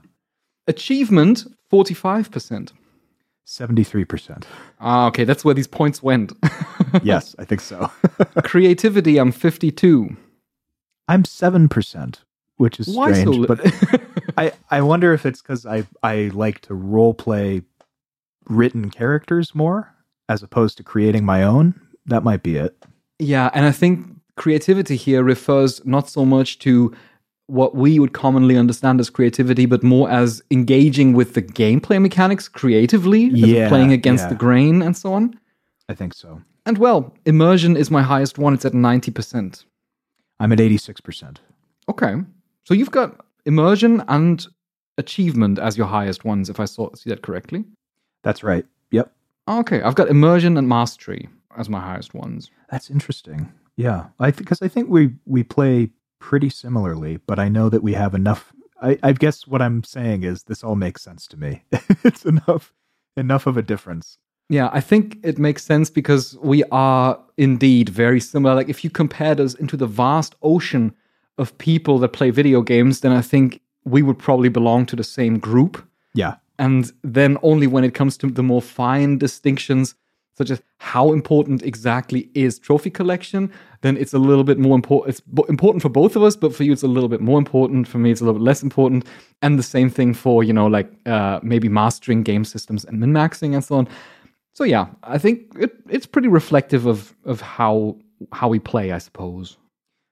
Achievement 0.66 1.44
45%. 1.70 2.72
73%. 3.46 4.44
Ah, 4.80 5.06
okay, 5.08 5.24
that's 5.24 5.42
where 5.44 5.54
these 5.54 5.66
points 5.66 6.02
went. 6.02 6.32
yes, 7.02 7.34
I 7.38 7.44
think 7.44 7.60
so. 7.62 7.90
Creativity, 8.44 9.18
I'm 9.18 9.32
52. 9.32 10.16
I'm 11.08 11.22
7%, 11.24 12.18
which 12.56 12.80
is 12.80 12.88
Why 12.88 13.12
so 13.12 13.20
strange. 13.20 13.36
li- 13.38 13.46
but 13.46 14.02
I, 14.38 14.52
I 14.70 14.80
wonder 14.82 15.12
if 15.14 15.24
it's 15.26 15.40
because 15.42 15.64
I, 15.66 15.86
I 16.02 16.30
like 16.34 16.60
to 16.62 16.74
role 16.74 17.14
play 17.14 17.62
written 18.48 18.90
characters 18.90 19.54
more 19.54 19.94
as 20.28 20.42
opposed 20.42 20.76
to 20.78 20.82
creating 20.82 21.24
my 21.24 21.42
own. 21.42 21.80
That 22.06 22.22
might 22.22 22.42
be 22.42 22.56
it. 22.56 22.76
Yeah, 23.18 23.50
and 23.54 23.64
I 23.64 23.72
think 23.72 24.06
creativity 24.38 24.96
here 24.96 25.22
refers 25.22 25.84
not 25.84 26.08
so 26.08 26.24
much 26.24 26.58
to 26.60 26.94
what 27.46 27.74
we 27.74 27.98
would 27.98 28.12
commonly 28.12 28.56
understand 28.56 29.00
as 29.00 29.10
creativity, 29.10 29.66
but 29.66 29.82
more 29.82 30.10
as 30.10 30.42
engaging 30.50 31.14
with 31.14 31.34
the 31.34 31.42
gameplay 31.42 32.00
mechanics 32.00 32.46
creatively, 32.48 33.26
as 33.26 33.32
Yeah, 33.32 33.68
playing 33.68 33.92
against 33.92 34.24
yeah. 34.24 34.28
the 34.30 34.34
grain 34.34 34.82
and 34.82 34.96
so 34.96 35.12
on. 35.14 35.38
I 35.88 35.94
think 35.94 36.14
so. 36.14 36.42
And 36.66 36.76
well, 36.78 37.14
immersion 37.24 37.76
is 37.76 37.90
my 37.90 38.02
highest 38.02 38.36
one. 38.38 38.52
It's 38.52 38.66
at 38.66 38.72
90%. 38.74 39.64
I'm 40.40 40.52
at 40.52 40.58
86%. 40.58 41.38
Okay. 41.88 42.14
So 42.64 42.74
you've 42.74 42.90
got 42.90 43.24
immersion 43.46 44.04
and 44.08 44.46
achievement 44.98 45.58
as 45.58 45.78
your 45.78 45.86
highest 45.86 46.26
ones, 46.26 46.50
if 46.50 46.60
I 46.60 46.66
saw, 46.66 46.94
see 46.94 47.08
that 47.08 47.22
correctly. 47.22 47.64
That's 48.22 48.42
right. 48.42 48.66
Yep. 48.90 49.10
Okay. 49.48 49.80
I've 49.80 49.94
got 49.94 50.08
immersion 50.08 50.58
and 50.58 50.68
mastery 50.68 51.28
as 51.56 51.70
my 51.70 51.80
highest 51.80 52.12
ones. 52.12 52.50
That's 52.70 52.90
interesting. 52.90 53.50
Yeah, 53.78 54.06
I 54.18 54.32
because 54.32 54.60
I 54.60 54.68
think 54.68 54.90
we 54.90 55.14
we 55.24 55.44
play 55.44 55.90
pretty 56.18 56.50
similarly, 56.50 57.18
but 57.28 57.38
I 57.38 57.48
know 57.48 57.68
that 57.68 57.82
we 57.82 57.94
have 57.94 58.12
enough. 58.12 58.52
I, 58.82 58.98
I 59.02 59.12
guess 59.12 59.46
what 59.46 59.62
I'm 59.62 59.84
saying 59.84 60.24
is 60.24 60.42
this 60.42 60.64
all 60.64 60.74
makes 60.74 61.02
sense 61.02 61.28
to 61.28 61.36
me. 61.36 61.62
it's 62.04 62.24
enough 62.24 62.74
enough 63.16 63.46
of 63.46 63.56
a 63.56 63.62
difference. 63.62 64.18
Yeah, 64.50 64.68
I 64.72 64.80
think 64.80 65.18
it 65.22 65.38
makes 65.38 65.64
sense 65.64 65.90
because 65.90 66.36
we 66.42 66.64
are 66.72 67.20
indeed 67.36 67.88
very 67.88 68.20
similar. 68.20 68.54
Like, 68.56 68.68
if 68.68 68.82
you 68.82 68.90
compared 68.90 69.38
us 69.40 69.54
into 69.54 69.76
the 69.76 69.86
vast 69.86 70.34
ocean 70.42 70.94
of 71.36 71.56
people 71.58 71.98
that 72.00 72.08
play 72.08 72.30
video 72.30 72.62
games, 72.62 73.00
then 73.00 73.12
I 73.12 73.20
think 73.20 73.60
we 73.84 74.02
would 74.02 74.18
probably 74.18 74.48
belong 74.48 74.86
to 74.86 74.96
the 74.96 75.04
same 75.04 75.38
group. 75.38 75.86
Yeah, 76.14 76.36
And 76.58 76.90
then 77.04 77.38
only 77.42 77.66
when 77.68 77.84
it 77.84 77.94
comes 77.94 78.16
to 78.18 78.30
the 78.30 78.42
more 78.42 78.62
fine 78.62 79.18
distinctions, 79.18 79.94
such 80.38 80.50
as 80.50 80.62
how 80.78 81.12
important 81.12 81.62
exactly 81.62 82.30
is 82.34 82.58
trophy 82.58 82.90
collection, 82.90 83.52
then 83.82 83.96
it's 83.96 84.14
a 84.14 84.18
little 84.18 84.44
bit 84.44 84.58
more 84.58 84.76
important. 84.76 85.10
It's 85.10 85.22
important 85.48 85.82
for 85.82 85.88
both 85.88 86.16
of 86.16 86.22
us, 86.22 86.36
but 86.36 86.54
for 86.54 86.62
you, 86.62 86.72
it's 86.72 86.84
a 86.84 86.88
little 86.88 87.08
bit 87.08 87.20
more 87.20 87.38
important. 87.38 87.88
For 87.88 87.98
me, 87.98 88.12
it's 88.12 88.20
a 88.20 88.24
little 88.24 88.38
bit 88.38 88.44
less 88.44 88.62
important. 88.62 89.04
And 89.42 89.58
the 89.58 89.64
same 89.64 89.90
thing 89.90 90.14
for, 90.14 90.44
you 90.44 90.52
know, 90.52 90.68
like 90.68 90.90
uh, 91.06 91.40
maybe 91.42 91.68
mastering 91.68 92.22
game 92.22 92.44
systems 92.44 92.84
and 92.84 93.00
min 93.00 93.12
maxing 93.12 93.52
and 93.54 93.64
so 93.64 93.76
on. 93.76 93.88
So 94.54 94.64
yeah, 94.64 94.86
I 95.02 95.18
think 95.18 95.52
it, 95.58 95.72
it's 95.88 96.06
pretty 96.06 96.28
reflective 96.28 96.86
of 96.86 97.14
of 97.24 97.40
how 97.40 97.96
how 98.32 98.48
we 98.48 98.58
play, 98.58 98.92
I 98.92 98.98
suppose. 98.98 99.58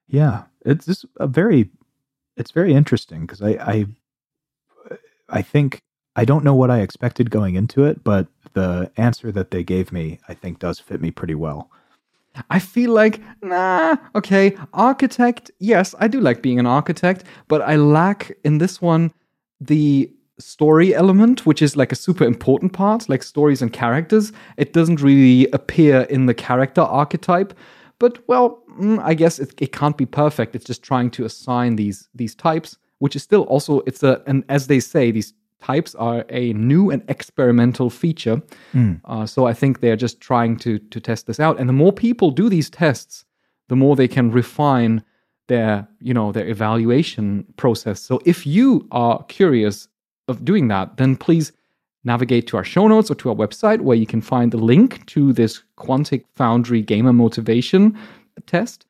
Yeah, 0.07 0.43
it's 0.65 0.85
just 0.85 1.05
a 1.19 1.27
very, 1.27 1.69
it's 2.37 2.51
very 2.51 2.73
interesting 2.73 3.21
because 3.21 3.41
I, 3.41 3.49
I, 3.49 3.85
I 5.29 5.41
think 5.41 5.81
I 6.17 6.25
don't 6.25 6.43
know 6.43 6.55
what 6.55 6.71
I 6.71 6.81
expected 6.81 7.29
going 7.29 7.55
into 7.55 7.85
it, 7.85 8.03
but 8.03 8.27
the 8.53 8.91
answer 8.97 9.31
that 9.31 9.51
they 9.51 9.63
gave 9.63 9.91
me, 9.91 10.19
I 10.27 10.33
think, 10.33 10.57
does 10.59 10.79
fit 10.79 10.99
me 10.99 11.11
pretty 11.11 11.35
well. 11.35 11.69
I 12.49 12.59
feel 12.59 12.91
like, 12.91 13.21
nah, 13.41 13.97
okay, 14.15 14.57
architect, 14.73 15.51
yes, 15.59 15.95
I 15.99 16.07
do 16.07 16.19
like 16.19 16.41
being 16.41 16.59
an 16.59 16.65
architect, 16.65 17.23
but 17.47 17.61
I 17.61 17.75
lack 17.75 18.35
in 18.43 18.57
this 18.57 18.81
one 18.81 19.13
the 19.61 20.11
story 20.39 20.93
element, 20.93 21.45
which 21.45 21.61
is 21.61 21.75
like 21.75 21.91
a 21.91 21.95
super 21.95 22.23
important 22.23 22.73
part, 22.73 23.09
like 23.09 23.23
stories 23.23 23.61
and 23.61 23.71
characters. 23.71 24.31
It 24.57 24.73
doesn't 24.73 25.01
really 25.01 25.49
appear 25.51 26.01
in 26.01 26.25
the 26.25 26.33
character 26.33 26.81
archetype. 26.81 27.53
But 27.99 28.27
well, 28.27 28.63
mm, 28.79 28.99
I 29.03 29.13
guess 29.13 29.39
it, 29.39 29.53
it 29.59 29.71
can't 29.71 29.97
be 29.97 30.05
perfect. 30.05 30.55
It's 30.55 30.65
just 30.65 30.83
trying 30.83 31.09
to 31.11 31.25
assign 31.25 31.75
these 31.75 32.07
these 32.13 32.35
types, 32.35 32.77
which 32.99 33.15
is 33.15 33.23
still 33.23 33.43
also 33.43 33.81
it's 33.87 34.03
a 34.03 34.21
and 34.27 34.43
as 34.49 34.67
they 34.67 34.79
say, 34.79 35.09
these 35.09 35.33
types 35.61 35.95
are 35.95 36.25
a 36.29 36.53
new 36.53 36.89
and 36.89 37.03
experimental 37.07 37.89
feature. 37.89 38.41
Mm. 38.73 39.01
Uh, 39.05 39.25
so 39.25 39.45
I 39.45 39.53
think 39.53 39.79
they're 39.79 39.95
just 39.95 40.21
trying 40.21 40.57
to 40.57 40.79
to 40.79 40.99
test 40.99 41.27
this 41.27 41.39
out. 41.39 41.59
And 41.59 41.67
the 41.67 41.73
more 41.73 41.93
people 41.93 42.31
do 42.31 42.49
these 42.49 42.69
tests, 42.69 43.25
the 43.67 43.75
more 43.75 43.95
they 43.95 44.07
can 44.07 44.31
refine 44.31 45.03
their 45.47 45.87
you 45.99 46.13
know 46.13 46.31
their 46.31 46.47
evaluation 46.47 47.45
process. 47.57 48.01
So 48.01 48.19
if 48.25 48.45
you 48.45 48.87
are 48.91 49.23
curious 49.23 49.87
of 50.27 50.43
doing 50.43 50.67
that, 50.67 50.97
then 50.97 51.15
please 51.15 51.51
navigate 52.03 52.47
to 52.47 52.57
our 52.57 52.63
show 52.63 52.87
notes 52.87 53.11
or 53.11 53.15
to 53.15 53.29
our 53.29 53.35
website 53.35 53.81
where 53.81 53.97
you 53.97 54.05
can 54.05 54.21
find 54.21 54.51
the 54.51 54.57
link 54.57 55.05
to 55.07 55.33
this 55.33 55.63
Quantic 55.77 56.23
Foundry 56.35 56.81
gamer 56.81 57.13
motivation 57.13 57.97
test. 58.45 58.85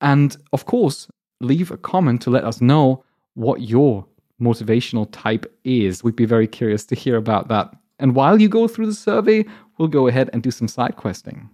And 0.00 0.36
of 0.52 0.66
course, 0.66 1.08
leave 1.40 1.70
a 1.70 1.76
comment 1.76 2.22
to 2.22 2.30
let 2.30 2.44
us 2.44 2.60
know 2.60 3.04
what 3.34 3.62
your 3.62 4.06
motivational 4.40 5.08
type 5.12 5.46
is. 5.64 6.02
We'd 6.02 6.16
be 6.16 6.24
very 6.24 6.46
curious 6.46 6.84
to 6.86 6.94
hear 6.94 7.16
about 7.16 7.48
that. 7.48 7.74
And 7.98 8.14
while 8.14 8.40
you 8.40 8.48
go 8.48 8.66
through 8.66 8.86
the 8.86 8.94
survey, 8.94 9.44
we'll 9.78 9.88
go 9.88 10.08
ahead 10.08 10.30
and 10.32 10.42
do 10.42 10.50
some 10.50 10.68
side 10.68 10.96
questing. 10.96 11.50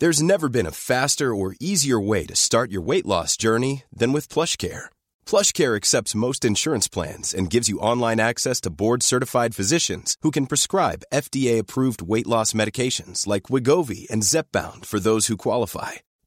There's 0.00 0.22
never 0.22 0.48
been 0.48 0.66
a 0.66 0.70
faster 0.70 1.34
or 1.34 1.56
easier 1.58 1.98
way 1.98 2.24
to 2.26 2.36
start 2.36 2.70
your 2.70 2.82
weight 2.82 3.04
loss 3.04 3.36
journey 3.36 3.82
than 3.92 4.12
with 4.12 4.28
PlushCare. 4.28 4.86
PlushCare 5.26 5.74
accepts 5.74 6.14
most 6.14 6.44
insurance 6.44 6.86
plans 6.86 7.34
and 7.34 7.50
gives 7.50 7.68
you 7.68 7.80
online 7.80 8.20
access 8.20 8.60
to 8.60 8.70
board-certified 8.70 9.56
physicians 9.56 10.16
who 10.22 10.30
can 10.30 10.46
prescribe 10.46 11.02
FDA-approved 11.12 12.00
weight 12.00 12.28
loss 12.28 12.52
medications 12.52 13.26
like 13.26 13.50
Wegovy 13.50 14.08
and 14.08 14.22
Zepbound 14.22 14.86
for 14.86 15.00
those 15.00 15.26
who 15.26 15.36
qualify. 15.36 15.94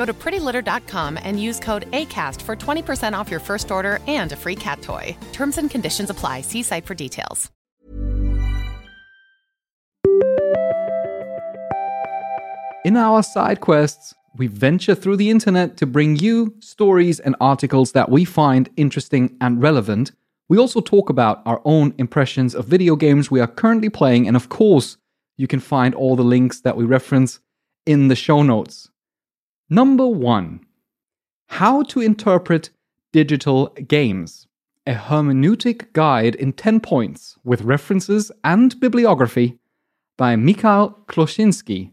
Go 0.00 0.06
to 0.06 0.14
prettylitter.com 0.14 1.18
and 1.22 1.38
use 1.38 1.60
code 1.60 1.84
ACAST 1.90 2.40
for 2.40 2.56
20% 2.56 3.12
off 3.12 3.30
your 3.30 3.38
first 3.38 3.70
order 3.70 3.98
and 4.06 4.32
a 4.32 4.36
free 4.36 4.56
cat 4.56 4.80
toy. 4.80 5.14
Terms 5.34 5.58
and 5.58 5.70
conditions 5.70 6.08
apply. 6.08 6.40
See 6.40 6.62
site 6.62 6.86
for 6.86 6.94
details. 6.94 7.50
In 12.82 12.96
our 12.96 13.22
side 13.22 13.60
quests, 13.60 14.14
we 14.38 14.46
venture 14.46 14.94
through 14.94 15.18
the 15.18 15.28
internet 15.28 15.76
to 15.76 15.84
bring 15.84 16.16
you 16.16 16.54
stories 16.60 17.20
and 17.20 17.36
articles 17.38 17.92
that 17.92 18.08
we 18.08 18.24
find 18.24 18.70
interesting 18.78 19.36
and 19.38 19.60
relevant. 19.60 20.12
We 20.48 20.56
also 20.56 20.80
talk 20.80 21.10
about 21.10 21.42
our 21.44 21.60
own 21.66 21.92
impressions 21.98 22.54
of 22.54 22.64
video 22.64 22.96
games 22.96 23.30
we 23.30 23.40
are 23.40 23.46
currently 23.46 23.90
playing, 23.90 24.26
and 24.26 24.34
of 24.34 24.48
course, 24.48 24.96
you 25.36 25.46
can 25.46 25.60
find 25.60 25.94
all 25.94 26.16
the 26.16 26.24
links 26.24 26.62
that 26.62 26.78
we 26.78 26.84
reference 26.86 27.40
in 27.84 28.08
the 28.08 28.16
show 28.16 28.42
notes. 28.42 28.90
Number 29.72 30.06
one 30.06 30.66
How 31.46 31.84
to 31.84 32.00
interpret 32.00 32.70
digital 33.12 33.68
games. 33.86 34.48
A 34.84 34.94
hermeneutic 34.94 35.92
guide 35.92 36.34
in 36.34 36.52
10 36.52 36.80
points 36.80 37.36
with 37.44 37.62
references 37.62 38.32
and 38.42 38.78
bibliography 38.80 39.58
by 40.16 40.34
Mikhail 40.34 40.98
Kłosiński 41.06 41.92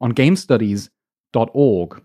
on 0.00 0.12
gamestudies.org. 0.12 2.02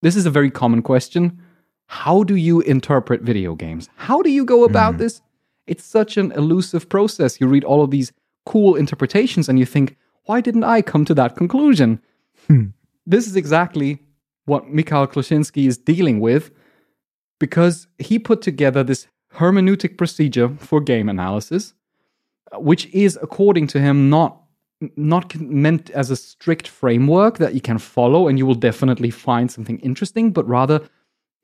This 0.00 0.16
is 0.16 0.26
a 0.26 0.30
very 0.30 0.50
common 0.50 0.82
question. 0.82 1.38
How 1.86 2.24
do 2.24 2.34
you 2.34 2.62
interpret 2.62 3.22
video 3.22 3.54
games? 3.54 3.88
How 3.94 4.22
do 4.22 4.30
you 4.30 4.44
go 4.44 4.58
hmm. 4.66 4.70
about 4.70 4.98
this? 4.98 5.20
It's 5.68 5.84
such 5.84 6.16
an 6.16 6.32
elusive 6.32 6.88
process. 6.88 7.40
You 7.40 7.46
read 7.46 7.62
all 7.62 7.84
of 7.84 7.92
these 7.92 8.12
cool 8.44 8.74
interpretations 8.74 9.48
and 9.48 9.56
you 9.58 9.66
think, 9.66 9.96
why 10.24 10.40
didn't 10.40 10.64
I 10.64 10.82
come 10.82 11.04
to 11.04 11.14
that 11.14 11.36
conclusion? 11.36 12.00
Hmm. 12.48 12.70
This 13.06 13.28
is 13.28 13.36
exactly 13.36 14.00
what 14.46 14.68
Mikhail 14.68 15.06
Kłosiński 15.06 15.66
is 15.66 15.78
dealing 15.78 16.20
with 16.20 16.50
because 17.38 17.86
he 17.98 18.18
put 18.18 18.42
together 18.42 18.82
this 18.82 19.06
hermeneutic 19.34 19.96
procedure 19.96 20.48
for 20.58 20.80
game 20.80 21.08
analysis, 21.08 21.74
which 22.54 22.86
is, 22.92 23.18
according 23.22 23.66
to 23.68 23.80
him, 23.80 24.10
not 24.10 24.38
not 24.96 25.36
meant 25.36 25.90
as 25.90 26.10
a 26.10 26.16
strict 26.16 26.66
framework 26.66 27.38
that 27.38 27.54
you 27.54 27.60
can 27.60 27.78
follow 27.78 28.26
and 28.26 28.36
you 28.36 28.44
will 28.44 28.56
definitely 28.56 29.10
find 29.10 29.48
something 29.48 29.78
interesting, 29.78 30.32
but 30.32 30.48
rather 30.48 30.80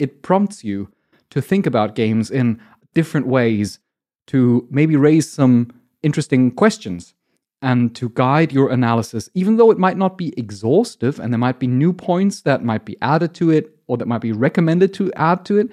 it 0.01 0.23
prompts 0.23 0.65
you 0.65 0.89
to 1.31 1.41
think 1.41 1.65
about 1.65 1.95
games 1.95 2.33
in 2.33 2.61
different 2.95 3.29
ways, 3.29 3.79
to 4.27 4.67
maybe 4.71 4.97
raise 4.97 5.31
some 5.31 5.73
interesting 6.03 6.51
questions 6.51 7.15
and 7.61 7.95
to 7.97 8.09
guide 8.11 8.53
your 8.53 8.71
analysis, 8.71 9.29
even 9.35 9.57
though 9.57 9.71
it 9.71 9.79
might 9.79 9.97
not 9.97 10.17
be 10.17 10.33
exhaustive 10.37 11.19
and 11.19 11.33
there 11.33 11.39
might 11.39 11.59
be 11.59 11.67
new 11.67 11.93
points 11.93 12.43
that 12.43 12.63
might 12.63 12.85
be 12.85 12.97
added 13.03 13.35
to 13.35 13.51
it 13.51 13.77
or 13.87 13.97
that 13.97 14.07
might 14.07 14.21
be 14.21 14.33
recommended 14.33 14.95
to 14.95 15.13
add 15.15 15.45
to 15.47 15.59
it. 15.59 15.69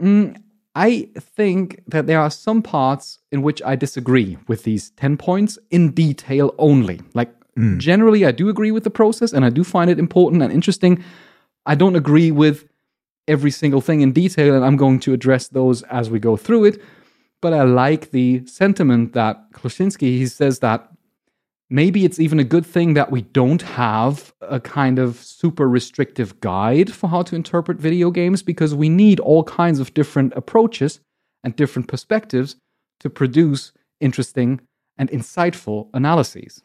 Mm, 0.00 0.36
I 0.74 1.08
think 1.18 1.82
that 1.86 2.06
there 2.06 2.20
are 2.20 2.30
some 2.30 2.60
parts 2.60 3.20
in 3.32 3.42
which 3.42 3.62
I 3.62 3.76
disagree 3.76 4.36
with 4.48 4.64
these 4.64 4.90
10 4.90 5.16
points 5.16 5.58
in 5.70 5.92
detail 5.92 6.54
only. 6.58 7.00
Like 7.14 7.30
Generally, 7.78 8.26
I 8.26 8.32
do 8.32 8.48
agree 8.48 8.72
with 8.72 8.84
the 8.84 8.90
process 8.90 9.32
and 9.32 9.44
I 9.44 9.50
do 9.50 9.62
find 9.62 9.90
it 9.90 9.98
important 9.98 10.42
and 10.42 10.52
interesting. 10.52 11.04
I 11.66 11.74
don't 11.74 11.94
agree 11.94 12.30
with 12.30 12.68
every 13.28 13.50
single 13.50 13.80
thing 13.80 14.00
in 14.00 14.12
detail, 14.12 14.54
and 14.54 14.64
I'm 14.64 14.76
going 14.76 15.00
to 15.00 15.12
address 15.12 15.48
those 15.48 15.82
as 15.84 16.10
we 16.10 16.18
go 16.18 16.36
through 16.36 16.64
it. 16.64 16.82
But 17.40 17.52
I 17.52 17.62
like 17.62 18.10
the 18.10 18.44
sentiment 18.46 19.12
that 19.12 19.52
Kłosiński 19.52 20.18
he 20.18 20.26
says 20.26 20.58
that 20.60 20.90
maybe 21.74 22.04
it's 22.04 22.20
even 22.20 22.38
a 22.38 22.44
good 22.44 22.64
thing 22.64 22.94
that 22.94 23.10
we 23.10 23.22
don't 23.22 23.62
have 23.62 24.32
a 24.40 24.60
kind 24.60 25.00
of 25.00 25.16
super 25.16 25.68
restrictive 25.68 26.38
guide 26.38 26.92
for 26.92 27.08
how 27.08 27.20
to 27.20 27.34
interpret 27.34 27.78
video 27.78 28.12
games 28.12 28.44
because 28.44 28.72
we 28.76 28.88
need 28.88 29.18
all 29.18 29.42
kinds 29.42 29.80
of 29.80 29.92
different 29.92 30.32
approaches 30.36 31.00
and 31.42 31.56
different 31.56 31.88
perspectives 31.88 32.54
to 33.00 33.10
produce 33.10 33.72
interesting 34.00 34.60
and 34.98 35.10
insightful 35.10 35.88
analyses. 35.94 36.62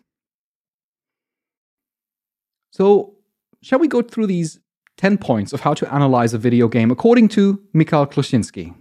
So, 2.72 3.16
shall 3.64 3.80
we 3.80 3.88
go 3.88 4.04
through 4.04 4.28
these 4.28 4.60
10 4.98 5.18
points 5.18 5.54
of 5.54 5.62
how 5.62 5.74
to 5.74 5.92
analyze 5.92 6.36
a 6.36 6.38
video 6.38 6.68
game 6.68 6.92
according 6.92 7.30
to 7.30 7.60
Mikhail 7.74 8.06
Kłosiński? 8.06 8.76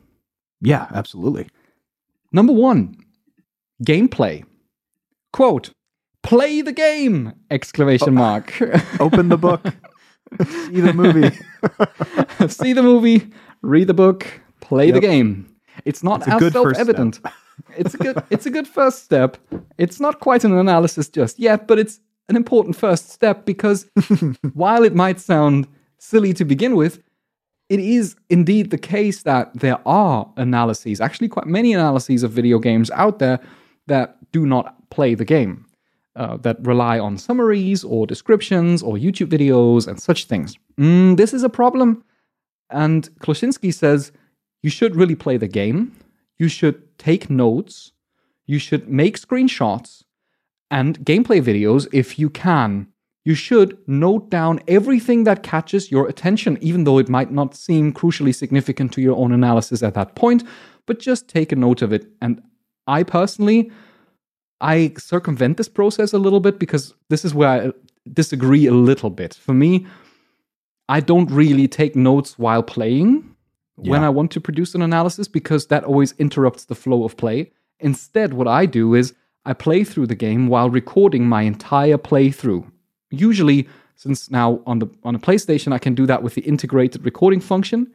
Yeah, 0.60 0.88
absolutely. 0.92 1.48
Number 2.32 2.52
one, 2.52 2.96
gameplay. 3.82 4.44
Quote, 5.32 5.70
play 6.28 6.60
the 6.60 6.72
game! 6.72 7.32
Exclamation 7.50 8.10
oh. 8.10 8.12
mark. 8.12 8.60
Open 9.00 9.30
the 9.30 9.38
book. 9.38 9.62
See 10.42 10.80
the 10.80 10.92
movie. 10.92 11.38
See 12.48 12.74
the 12.74 12.82
movie, 12.82 13.30
read 13.62 13.86
the 13.86 13.94
book, 13.94 14.26
play 14.60 14.90
the 14.90 15.00
game. 15.00 15.48
It's 15.86 16.02
not 16.02 16.20
It's 16.20 16.28
as 16.28 16.38
good 16.38 16.52
self-evident. 16.52 17.20
it's 17.78 17.94
a 17.94 17.96
good 17.96 18.22
it's 18.28 18.44
a 18.44 18.50
good 18.50 18.68
first 18.68 19.04
step. 19.04 19.38
It's 19.78 20.00
not 20.00 20.20
quite 20.20 20.44
an 20.44 20.52
analysis 20.52 21.08
just 21.08 21.38
yet, 21.38 21.66
but 21.66 21.78
it's 21.78 22.00
an 22.28 22.36
important 22.36 22.76
first 22.76 23.08
step 23.08 23.46
because 23.46 23.86
while 24.52 24.84
it 24.84 24.94
might 24.94 25.18
sound 25.20 25.66
silly 25.96 26.34
to 26.34 26.44
begin 26.44 26.76
with, 26.76 27.02
it 27.70 27.80
is 27.80 28.16
indeed 28.28 28.70
the 28.70 28.78
case 28.78 29.22
that 29.22 29.54
there 29.54 29.78
are 29.86 30.30
analyses, 30.36 31.00
actually 31.00 31.28
quite 31.28 31.46
many 31.46 31.72
analyses 31.72 32.22
of 32.22 32.32
video 32.32 32.58
games 32.58 32.90
out 32.90 33.18
there 33.18 33.40
that 33.86 34.18
do 34.30 34.44
not 34.44 34.74
play 34.90 35.14
the 35.14 35.24
game, 35.24 35.64
uh, 36.18 36.36
that 36.38 36.58
rely 36.66 36.98
on 36.98 37.16
summaries 37.16 37.84
or 37.84 38.06
descriptions 38.06 38.82
or 38.82 38.96
YouTube 38.96 39.28
videos 39.28 39.86
and 39.86 40.00
such 40.00 40.26
things. 40.26 40.56
Mm, 40.78 41.16
this 41.16 41.32
is 41.32 41.44
a 41.44 41.48
problem. 41.48 42.04
And 42.70 43.08
Kłosiński 43.20 43.72
says 43.72 44.12
you 44.62 44.68
should 44.68 44.96
really 44.96 45.14
play 45.14 45.36
the 45.36 45.48
game, 45.48 45.92
you 46.36 46.48
should 46.48 46.98
take 46.98 47.30
notes, 47.30 47.92
you 48.46 48.58
should 48.58 48.88
make 48.88 49.18
screenshots 49.18 50.02
and 50.70 50.98
gameplay 51.00 51.40
videos 51.40 51.86
if 51.92 52.18
you 52.18 52.28
can. 52.28 52.88
You 53.24 53.34
should 53.34 53.78
note 53.86 54.30
down 54.30 54.60
everything 54.66 55.24
that 55.24 55.42
catches 55.42 55.90
your 55.90 56.08
attention, 56.08 56.58
even 56.60 56.84
though 56.84 56.98
it 56.98 57.08
might 57.08 57.30
not 57.30 57.54
seem 57.54 57.92
crucially 57.92 58.34
significant 58.34 58.92
to 58.94 59.02
your 59.02 59.16
own 59.16 59.32
analysis 59.32 59.82
at 59.82 59.94
that 59.94 60.14
point, 60.14 60.44
but 60.86 60.98
just 60.98 61.28
take 61.28 61.52
a 61.52 61.56
note 61.56 61.82
of 61.82 61.92
it. 61.92 62.06
And 62.22 62.42
I 62.86 63.02
personally, 63.02 63.70
I 64.60 64.92
circumvent 64.98 65.56
this 65.56 65.68
process 65.68 66.12
a 66.12 66.18
little 66.18 66.40
bit 66.40 66.58
because 66.58 66.94
this 67.08 67.24
is 67.24 67.34
where 67.34 67.48
I 67.48 67.72
disagree 68.12 68.66
a 68.66 68.72
little 68.72 69.10
bit. 69.10 69.34
For 69.34 69.54
me, 69.54 69.86
I 70.88 71.00
don't 71.00 71.30
really 71.30 71.68
take 71.68 71.94
notes 71.94 72.38
while 72.38 72.62
playing 72.62 73.34
when 73.76 74.02
I 74.02 74.08
want 74.08 74.32
to 74.32 74.40
produce 74.40 74.74
an 74.74 74.82
analysis 74.82 75.28
because 75.28 75.68
that 75.68 75.84
always 75.84 76.12
interrupts 76.18 76.64
the 76.64 76.74
flow 76.74 77.04
of 77.04 77.16
play. 77.16 77.52
Instead, 77.78 78.34
what 78.34 78.48
I 78.48 78.66
do 78.66 78.94
is 78.94 79.14
I 79.44 79.52
play 79.52 79.84
through 79.84 80.08
the 80.08 80.16
game 80.16 80.48
while 80.48 80.68
recording 80.68 81.28
my 81.28 81.42
entire 81.42 81.98
playthrough. 81.98 82.70
Usually, 83.10 83.68
since 83.94 84.30
now 84.30 84.60
on 84.66 84.80
the 84.80 84.88
on 85.04 85.14
a 85.14 85.18
PlayStation 85.18 85.72
I 85.72 85.78
can 85.78 85.94
do 85.94 86.06
that 86.06 86.22
with 86.22 86.34
the 86.34 86.42
integrated 86.42 87.04
recording 87.04 87.40
function, 87.40 87.94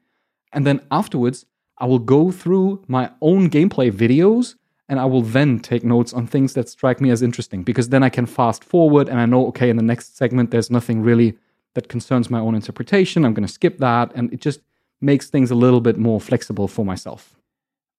and 0.54 0.66
then 0.66 0.82
afterwards 0.90 1.46
I 1.78 1.86
will 1.86 2.00
go 2.00 2.32
through 2.32 2.84
my 2.88 3.12
own 3.22 3.50
gameplay 3.50 3.92
videos 3.92 4.56
and 4.90 5.00
I 5.00 5.06
will 5.06 5.22
then 5.22 5.60
take 5.60 5.84
notes 5.84 6.14
on 6.14 6.28
things 6.28 6.54
that 6.54 6.70
strike 6.70 7.00
me 7.00 7.10
as 7.10 7.22
interesting 7.22 7.64
because 7.64 7.90
then 7.90 8.04
I 8.04 8.10
can 8.10 8.26
fast 8.26 8.64
forward 8.64 9.08
and 9.10 9.20
I 9.20 9.26
know 9.26 9.48
okay 9.48 9.70
in 9.70 9.78
the 9.78 9.84
next 9.84 10.18
segment 10.18 10.52
there's 10.52 10.70
nothing 10.70 11.02
really 11.02 11.38
that 11.74 11.88
concerns 11.90 12.30
my 12.30 12.40
own 12.40 12.56
interpretation. 12.56 13.26
I'm 13.26 13.34
going 13.34 13.48
to 13.48 13.54
skip 13.54 13.78
that 13.80 14.12
and 14.16 14.32
it 14.34 14.42
just 14.42 14.60
makes 15.02 15.30
things 15.30 15.52
a 15.52 15.56
little 15.56 15.82
bit 15.82 15.98
more 15.98 16.20
flexible 16.20 16.68
for 16.68 16.86
myself. 16.86 17.36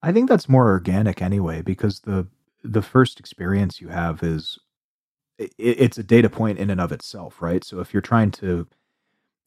I 0.02 0.12
think 0.12 0.28
that's 0.28 0.48
more 0.48 0.68
organic 0.68 1.22
anyway, 1.22 1.62
because 1.62 2.00
the 2.00 2.26
the 2.62 2.82
first 2.82 3.20
experience 3.20 3.80
you 3.80 3.88
have 3.88 4.22
is 4.22 4.58
i 5.40 5.48
it's 5.58 5.98
a 5.98 6.02
data 6.02 6.30
point 6.30 6.58
in 6.58 6.70
and 6.70 6.80
of 6.80 6.92
itself, 6.92 7.42
right? 7.42 7.64
So 7.64 7.80
if 7.80 7.92
you're 7.92 8.00
trying 8.00 8.30
to, 8.32 8.66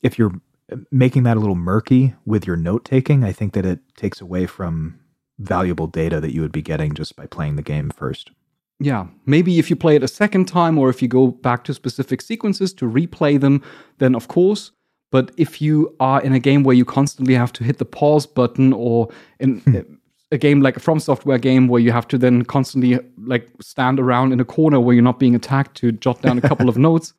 if 0.04 0.20
you're 0.20 0.36
uh, 0.72 0.78
making 0.92 1.24
that 1.24 1.38
a 1.38 1.40
little 1.40 1.56
murky 1.56 2.16
with 2.26 2.46
your 2.46 2.58
note 2.58 2.86
taking, 2.86 3.24
I 3.24 3.32
think 3.32 3.54
that 3.54 3.66
it 3.66 3.80
takes 3.96 4.22
away 4.22 4.46
from 4.46 5.00
valuable 5.40 5.88
data 5.88 6.20
that 6.20 6.34
you 6.34 6.42
would 6.42 6.52
be 6.52 6.62
getting 6.62 6.94
just 6.94 7.16
by 7.16 7.26
playing 7.26 7.56
the 7.56 7.62
game 7.62 7.90
first. 7.90 8.32
Yeah, 8.80 9.08
maybe 9.26 9.58
if 9.58 9.70
you 9.70 9.76
play 9.76 9.96
it 9.96 10.04
a 10.04 10.08
second 10.08 10.46
time 10.48 10.78
or 10.78 10.90
if 10.90 11.02
you 11.02 11.08
go 11.08 11.28
back 11.28 11.64
to 11.66 11.74
specific 11.74 12.22
sequences 12.22 12.74
to 12.74 12.86
replay 12.86 13.40
them, 13.40 13.64
then 13.98 14.14
of 14.14 14.28
course. 14.28 14.72
But 15.10 15.32
if 15.38 15.62
you 15.62 15.96
are 16.00 16.22
in 16.22 16.34
a 16.34 16.40
game 16.40 16.64
where 16.64 16.76
you 16.76 16.86
constantly 16.86 17.34
have 17.34 17.54
to 17.54 17.64
hit 17.64 17.78
the 17.78 17.86
pause 17.86 18.28
button 18.28 18.74
or 18.74 19.10
in 19.40 19.98
a 20.32 20.38
game 20.38 20.62
like 20.62 20.78
a 20.78 20.80
From 20.80 21.00
Software 21.00 21.38
game 21.38 21.68
where 21.68 21.82
you 21.82 21.92
have 21.92 22.08
to 22.10 22.18
then 22.18 22.44
constantly 22.44 23.00
like 23.26 23.50
stand 23.62 24.00
around 24.00 24.34
in 24.34 24.40
a 24.40 24.46
corner 24.46 24.80
where 24.80 24.94
you're 24.94 25.04
not 25.04 25.20
being 25.20 25.36
attacked 25.36 25.76
to 25.78 25.92
jot 25.92 26.22
down 26.22 26.38
a 26.38 26.42
couple 26.42 26.70
of 26.70 26.78
notes. 26.90 27.14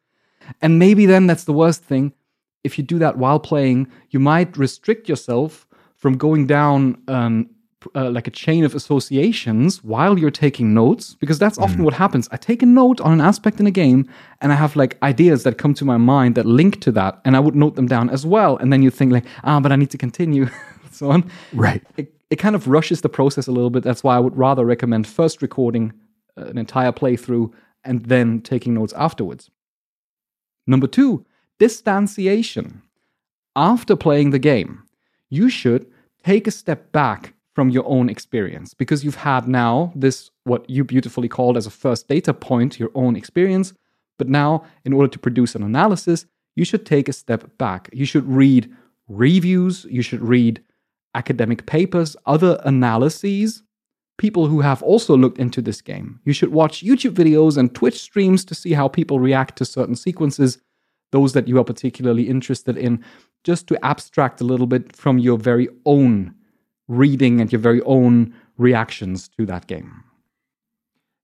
And 0.61 0.79
maybe 0.79 1.07
then 1.07 1.27
that's 1.27 1.45
the 1.45 1.53
worst 1.53 1.83
thing. 1.83 2.13
If 2.65 2.79
you 2.79 2.85
do 2.85 2.99
that 2.99 3.19
while 3.19 3.41
playing, 3.41 3.89
you 4.11 4.21
might 4.21 4.57
restrict 4.57 5.09
yourself 5.09 5.67
from 5.97 6.17
going 6.17 6.47
down 6.47 7.03
um, 7.09 7.49
uh, 7.95 8.11
like 8.11 8.27
a 8.27 8.31
chain 8.31 8.65
of 8.65 8.75
associations 8.75 9.85
while 9.85 10.19
you're 10.19 10.31
taking 10.31 10.75
notes, 10.75 11.15
because 11.15 11.39
that's 11.39 11.59
often 11.59 11.85
what 11.85 11.95
happens. 11.95 12.29
I 12.33 12.37
take 12.37 12.63
a 12.63 12.67
note 12.67 13.01
on 13.01 13.13
an 13.13 13.21
aspect 13.21 13.61
in 13.61 13.67
a 13.67 13.71
game, 13.71 14.09
and 14.41 14.53
I 14.53 14.57
have 14.57 14.77
like 14.77 15.01
ideas 15.03 15.45
that 15.45 15.59
come 15.59 15.75
to 15.75 15.85
my 15.85 15.97
mind 15.97 16.35
that 16.35 16.47
link 16.47 16.81
to 16.81 16.93
that, 16.93 17.21
and 17.25 17.37
I 17.37 17.41
would 17.41 17.55
note 17.55 17.77
them 17.77 17.87
down 17.87 18.11
as 18.11 18.27
well. 18.27 18.57
And 18.57 18.73
then 18.73 18.83
you 18.83 18.91
think 18.91 19.13
like, 19.13 19.25
ah, 19.45 19.61
but 19.61 19.73
I 19.73 19.77
need 19.77 19.91
to 19.91 19.99
continue, 19.99 20.49
so 20.91 21.11
on. 21.11 21.31
Right. 21.53 21.83
It, 21.97 22.13
it 22.31 22.37
kind 22.37 22.55
of 22.55 22.67
rushes 22.69 23.01
the 23.01 23.09
process 23.09 23.47
a 23.47 23.53
little 23.53 23.71
bit. 23.71 23.83
That's 23.83 24.03
why 24.03 24.17
I 24.17 24.21
would 24.21 24.37
rather 24.37 24.65
recommend 24.65 25.07
first 25.07 25.41
recording 25.41 25.93
uh, 26.37 26.47
an 26.47 26.59
entire 26.59 26.93
playthrough 26.93 27.53
and 27.85 28.05
then 28.07 28.41
taking 28.41 28.75
notes 28.75 28.93
afterwards. 28.95 29.51
Number 30.67 30.87
two, 30.87 31.25
distanciation. 31.59 32.83
After 33.57 33.97
playing 33.97 34.31
the 34.31 34.39
game, 34.39 34.85
you 35.31 35.49
should 35.49 35.87
take 36.23 36.47
a 36.47 36.51
step 36.51 36.93
back 36.93 37.35
from 37.59 37.71
your 37.71 37.89
own 37.89 38.09
experience 38.09 38.73
because 38.73 39.03
you've 39.03 39.17
had 39.17 39.49
now 39.49 39.93
this, 39.97 40.31
what 40.45 40.71
you 40.71 40.85
beautifully 40.85 41.27
called 41.27 41.57
as 41.57 41.67
a 41.67 41.71
first 41.71 42.07
data 42.07 42.33
point, 42.33 42.79
your 42.79 42.93
own 42.95 43.17
experience. 43.17 43.75
But 44.17 44.29
now, 44.29 44.63
in 44.85 44.93
order 44.93 45.09
to 45.09 45.19
produce 45.19 45.57
an 45.57 45.65
analysis, 45.65 46.25
you 46.55 46.65
should 46.65 46.87
take 46.87 47.09
a 47.09 47.13
step 47.13 47.59
back. 47.59 47.91
You 47.93 48.05
should 48.05 48.29
read 48.29 48.73
reviews, 49.09 49.85
you 49.91 50.03
should 50.03 50.23
read 50.23 50.63
academic 51.17 51.67
papers, 51.67 52.17
other 52.27 52.61
analyses, 52.65 53.65
people 54.19 54.47
who 54.47 54.61
have 54.61 54.81
also 54.85 55.17
looked 55.17 55.41
into 55.41 55.61
this 55.61 55.81
game. 55.81 56.21
You 56.25 56.33
should 56.33 56.53
watch 56.53 56.85
YouTube 56.85 57.15
videos 57.15 57.57
and 57.57 57.75
Twitch 57.75 58.01
streams 58.01 58.45
to 58.45 58.55
see 58.55 58.73
how 58.73 58.87
people 58.87 59.19
react 59.19 59.59
to 59.59 59.65
certain 59.65 59.97
sequences, 59.97 60.59
those 61.11 61.33
that 61.33 61.49
you 61.49 61.59
are 61.59 61.65
particularly 61.65 62.29
interested 62.29 62.77
in, 62.77 63.05
just 63.43 63.67
to 63.67 63.85
abstract 63.85 64.41
a 64.41 64.45
little 64.45 64.69
bit 64.69 64.95
from 64.95 65.19
your 65.19 65.39
very 65.39 65.67
own 65.85 66.37
reading 66.89 67.41
and 67.41 67.53
your 67.53 67.61
very 67.61 67.83
own 67.83 68.35
reactions 68.57 69.29
to 69.29 69.47
that 69.47 69.67
game. 69.67 70.05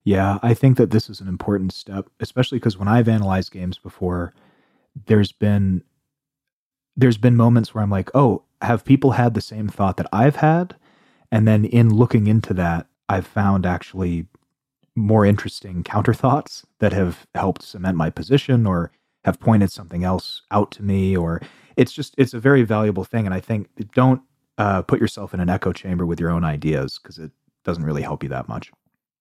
Yeah, 0.05 0.39
I 0.43 0.53
think 0.53 0.77
that 0.77 0.91
this 0.91 1.09
is 1.09 1.21
an 1.21 1.29
important 1.29 1.73
step, 1.73 2.09
especially 2.21 2.59
because 2.59 2.77
when 2.77 2.89
I've 2.89 3.09
analyzed 3.09 3.53
games 3.53 3.79
before, 3.79 4.35
there's 5.07 5.33
been 5.33 5.83
there's 6.97 7.19
been 7.19 7.35
moments 7.35 7.75
where 7.75 7.83
I'm 7.83 7.91
like, 7.91 8.11
oh, 8.15 8.45
have 8.63 8.85
people 8.85 9.13
had 9.13 9.35
the 9.35 9.41
same 9.41 9.69
thought 9.69 9.97
that 9.97 10.07
I've 10.13 10.37
had? 10.37 10.77
And 11.33 11.49
then 11.49 11.65
in 11.65 11.93
looking 11.93 12.29
into 12.29 12.55
that, 12.55 12.87
I've 13.09 13.27
found 13.27 13.67
actually 13.67 14.29
more 14.95 15.27
interesting 15.27 15.83
counter 15.83 16.15
thoughts 16.15 16.65
that 16.79 16.93
have 16.93 17.27
helped 17.35 17.63
cement 17.63 17.97
my 17.97 18.11
position 18.11 18.67
or 18.67 18.93
have 19.25 19.41
pointed 19.41 19.73
something 19.73 20.05
else 20.05 20.43
out 20.51 20.71
to 20.71 20.83
me 20.83 21.17
or 21.17 21.41
it's 21.77 21.93
just 21.93 22.15
it's 22.17 22.35
a 22.35 22.39
very 22.39 22.63
valuable 22.63 23.03
thing 23.03 23.27
and 23.27 23.35
i 23.35 23.41
think 23.41 23.69
don't 23.93 24.23
uh, 24.59 24.83
put 24.83 25.01
yourself 25.01 25.35
in 25.35 25.41
an 25.41 25.49
echo 25.49 25.73
chamber 25.73 26.07
with 26.07 26.21
your 26.21 26.31
own 26.31 26.45
ideas 26.45 26.99
because 27.03 27.19
it 27.19 27.31
doesn't 27.65 27.85
really 27.85 28.03
help 28.03 28.23
you 28.23 28.29
that 28.29 28.49
much 28.49 28.71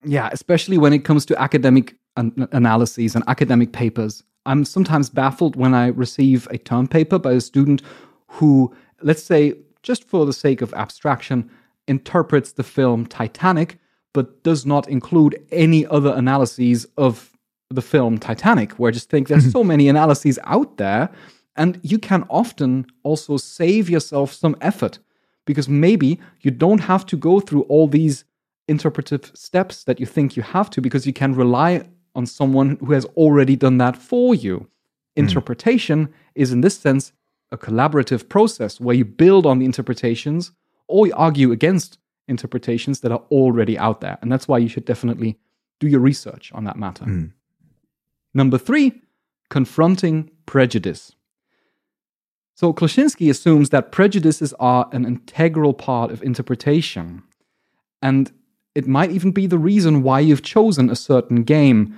Yeah, 0.04 0.28
especially 0.32 0.78
when 0.78 0.92
it 0.92 1.04
comes 1.04 1.24
to 1.26 1.40
academic 1.40 1.96
an- 2.16 2.48
analyses 2.52 3.14
and 3.14 3.24
academic 3.26 3.72
papers. 3.72 4.22
I'm 4.46 4.64
sometimes 4.64 5.08
baffled 5.08 5.56
when 5.56 5.74
I 5.74 5.88
receive 5.88 6.46
a 6.50 6.58
term 6.58 6.86
paper 6.86 7.18
by 7.18 7.32
a 7.32 7.40
student 7.40 7.82
who, 8.26 8.74
let's 9.02 9.22
say, 9.22 9.54
just 9.82 10.04
for 10.04 10.26
the 10.26 10.32
sake 10.32 10.60
of 10.62 10.74
abstraction, 10.74 11.50
interprets 11.88 12.52
the 12.52 12.62
film 12.62 13.06
Titanic, 13.06 13.78
but 14.12 14.42
does 14.42 14.64
not 14.64 14.88
include 14.88 15.44
any 15.50 15.86
other 15.86 16.12
analyses 16.14 16.86
of 16.96 17.30
the 17.70 17.82
film 17.82 18.18
Titanic, 18.18 18.72
where 18.72 18.90
I 18.90 18.92
just 18.92 19.10
think 19.10 19.28
there's 19.28 19.50
so 19.58 19.64
many 19.64 19.88
analyses 19.88 20.38
out 20.44 20.76
there, 20.76 21.08
and 21.56 21.80
you 21.82 21.98
can 21.98 22.24
often 22.28 22.86
also 23.02 23.36
save 23.36 23.88
yourself 23.88 24.32
some 24.32 24.56
effort 24.60 24.98
because 25.44 25.68
maybe 25.68 26.20
you 26.40 26.50
don't 26.50 26.80
have 26.80 27.04
to 27.06 27.16
go 27.16 27.40
through 27.40 27.62
all 27.62 27.86
these 27.86 28.24
interpretive 28.68 29.30
steps 29.34 29.84
that 29.84 30.00
you 30.00 30.06
think 30.06 30.36
you 30.36 30.42
have 30.42 30.70
to 30.70 30.80
because 30.80 31.06
you 31.06 31.12
can 31.12 31.34
rely 31.34 31.86
on 32.14 32.26
someone 32.26 32.76
who 32.80 32.92
has 32.92 33.04
already 33.16 33.56
done 33.56 33.78
that 33.78 33.96
for 33.96 34.34
you. 34.34 34.58
Hmm. 35.16 35.24
Interpretation 35.24 36.12
is, 36.34 36.52
in 36.52 36.60
this 36.60 36.78
sense, 36.78 37.12
a 37.52 37.58
collaborative 37.58 38.28
process 38.28 38.80
where 38.80 38.96
you 38.96 39.04
build 39.04 39.46
on 39.46 39.58
the 39.58 39.66
interpretations 39.66 40.52
or 40.88 41.06
you 41.06 41.14
argue 41.14 41.52
against 41.52 41.98
interpretations 42.28 43.00
that 43.00 43.12
are 43.12 43.22
already 43.30 43.78
out 43.78 44.00
there. 44.00 44.18
And 44.22 44.32
that's 44.32 44.48
why 44.48 44.58
you 44.58 44.68
should 44.68 44.84
definitely 44.84 45.38
do 45.78 45.88
your 45.88 46.00
research 46.00 46.50
on 46.54 46.64
that 46.64 46.78
matter. 46.78 47.04
Hmm. 47.04 47.26
Number 48.32 48.58
three, 48.58 49.02
confronting 49.50 50.30
prejudice. 50.46 51.14
So 52.54 52.72
Kłosiński 52.72 53.30
assumes 53.30 53.70
that 53.70 53.90
prejudices 53.90 54.54
are 54.60 54.88
an 54.92 55.04
integral 55.04 55.74
part 55.74 56.12
of 56.12 56.22
interpretation. 56.22 57.22
And 58.00 58.32
it 58.74 58.86
might 58.86 59.10
even 59.10 59.32
be 59.32 59.46
the 59.46 59.58
reason 59.58 60.02
why 60.02 60.20
you've 60.20 60.42
chosen 60.42 60.88
a 60.88 60.96
certain 60.96 61.42
game. 61.42 61.94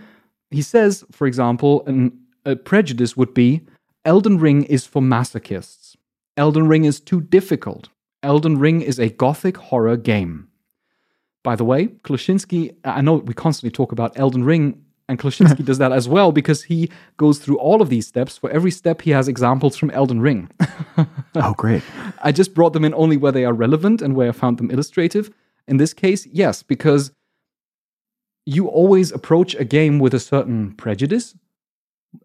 He 0.51 0.63
says, 0.63 1.05
for 1.11 1.27
example, 1.27 1.85
an, 1.87 2.13
a 2.45 2.57
prejudice 2.57 3.17
would 3.17 3.35
be 3.35 3.63
Elden 4.05 4.39
Ring 4.39 4.65
is 4.65 4.87
for 4.87 5.03
masochists. 5.03 5.97
Elden 6.37 6.69
Ring 6.69 6.85
is 6.85 7.01
too 7.01 7.21
difficult. 7.21 7.89
Elden 8.23 8.59
Ring 8.59 8.81
is 8.81 8.99
a 8.99 9.11
gothic 9.11 9.57
horror 9.57 9.97
game. 9.97 10.49
By 11.43 11.57
the 11.57 11.65
way, 11.65 11.89
Kłosiński, 12.05 12.75
I 12.85 13.03
know 13.03 13.15
we 13.15 13.35
constantly 13.35 13.71
talk 13.71 13.93
about 13.93 14.19
Elden 14.19 14.45
Ring, 14.45 14.83
and 15.09 15.19
Kłosiński 15.19 15.65
does 15.65 15.79
that 15.79 15.93
as 15.93 16.09
well 16.09 16.33
because 16.33 16.65
he 16.65 16.91
goes 17.17 17.39
through 17.39 17.59
all 17.59 17.81
of 17.81 17.89
these 17.89 18.07
steps. 18.07 18.37
For 18.37 18.51
every 18.51 18.71
step, 18.71 19.03
he 19.03 19.11
has 19.13 19.29
examples 19.29 19.77
from 19.77 19.91
Elden 19.91 20.21
Ring. 20.21 20.51
Oh, 21.39 21.53
great. 21.53 21.83
I 22.23 22.33
just 22.33 22.55
brought 22.55 22.73
them 22.73 22.83
in 22.83 22.95
only 22.95 23.19
where 23.19 23.31
they 23.31 23.45
are 23.45 23.53
relevant 23.53 24.01
and 24.01 24.17
where 24.17 24.31
I 24.31 24.33
found 24.33 24.57
them 24.57 24.71
illustrative. 24.71 25.31
In 25.69 25.77
this 25.77 25.93
case, 25.93 26.25
yes, 26.33 26.63
because 26.63 27.13
you 28.47 28.69
always 28.69 29.13
approach 29.13 29.55
a 29.57 29.65
game 29.65 29.99
with 29.99 30.15
a 30.15 30.19
certain 30.19 30.73
prejudice. 30.77 31.35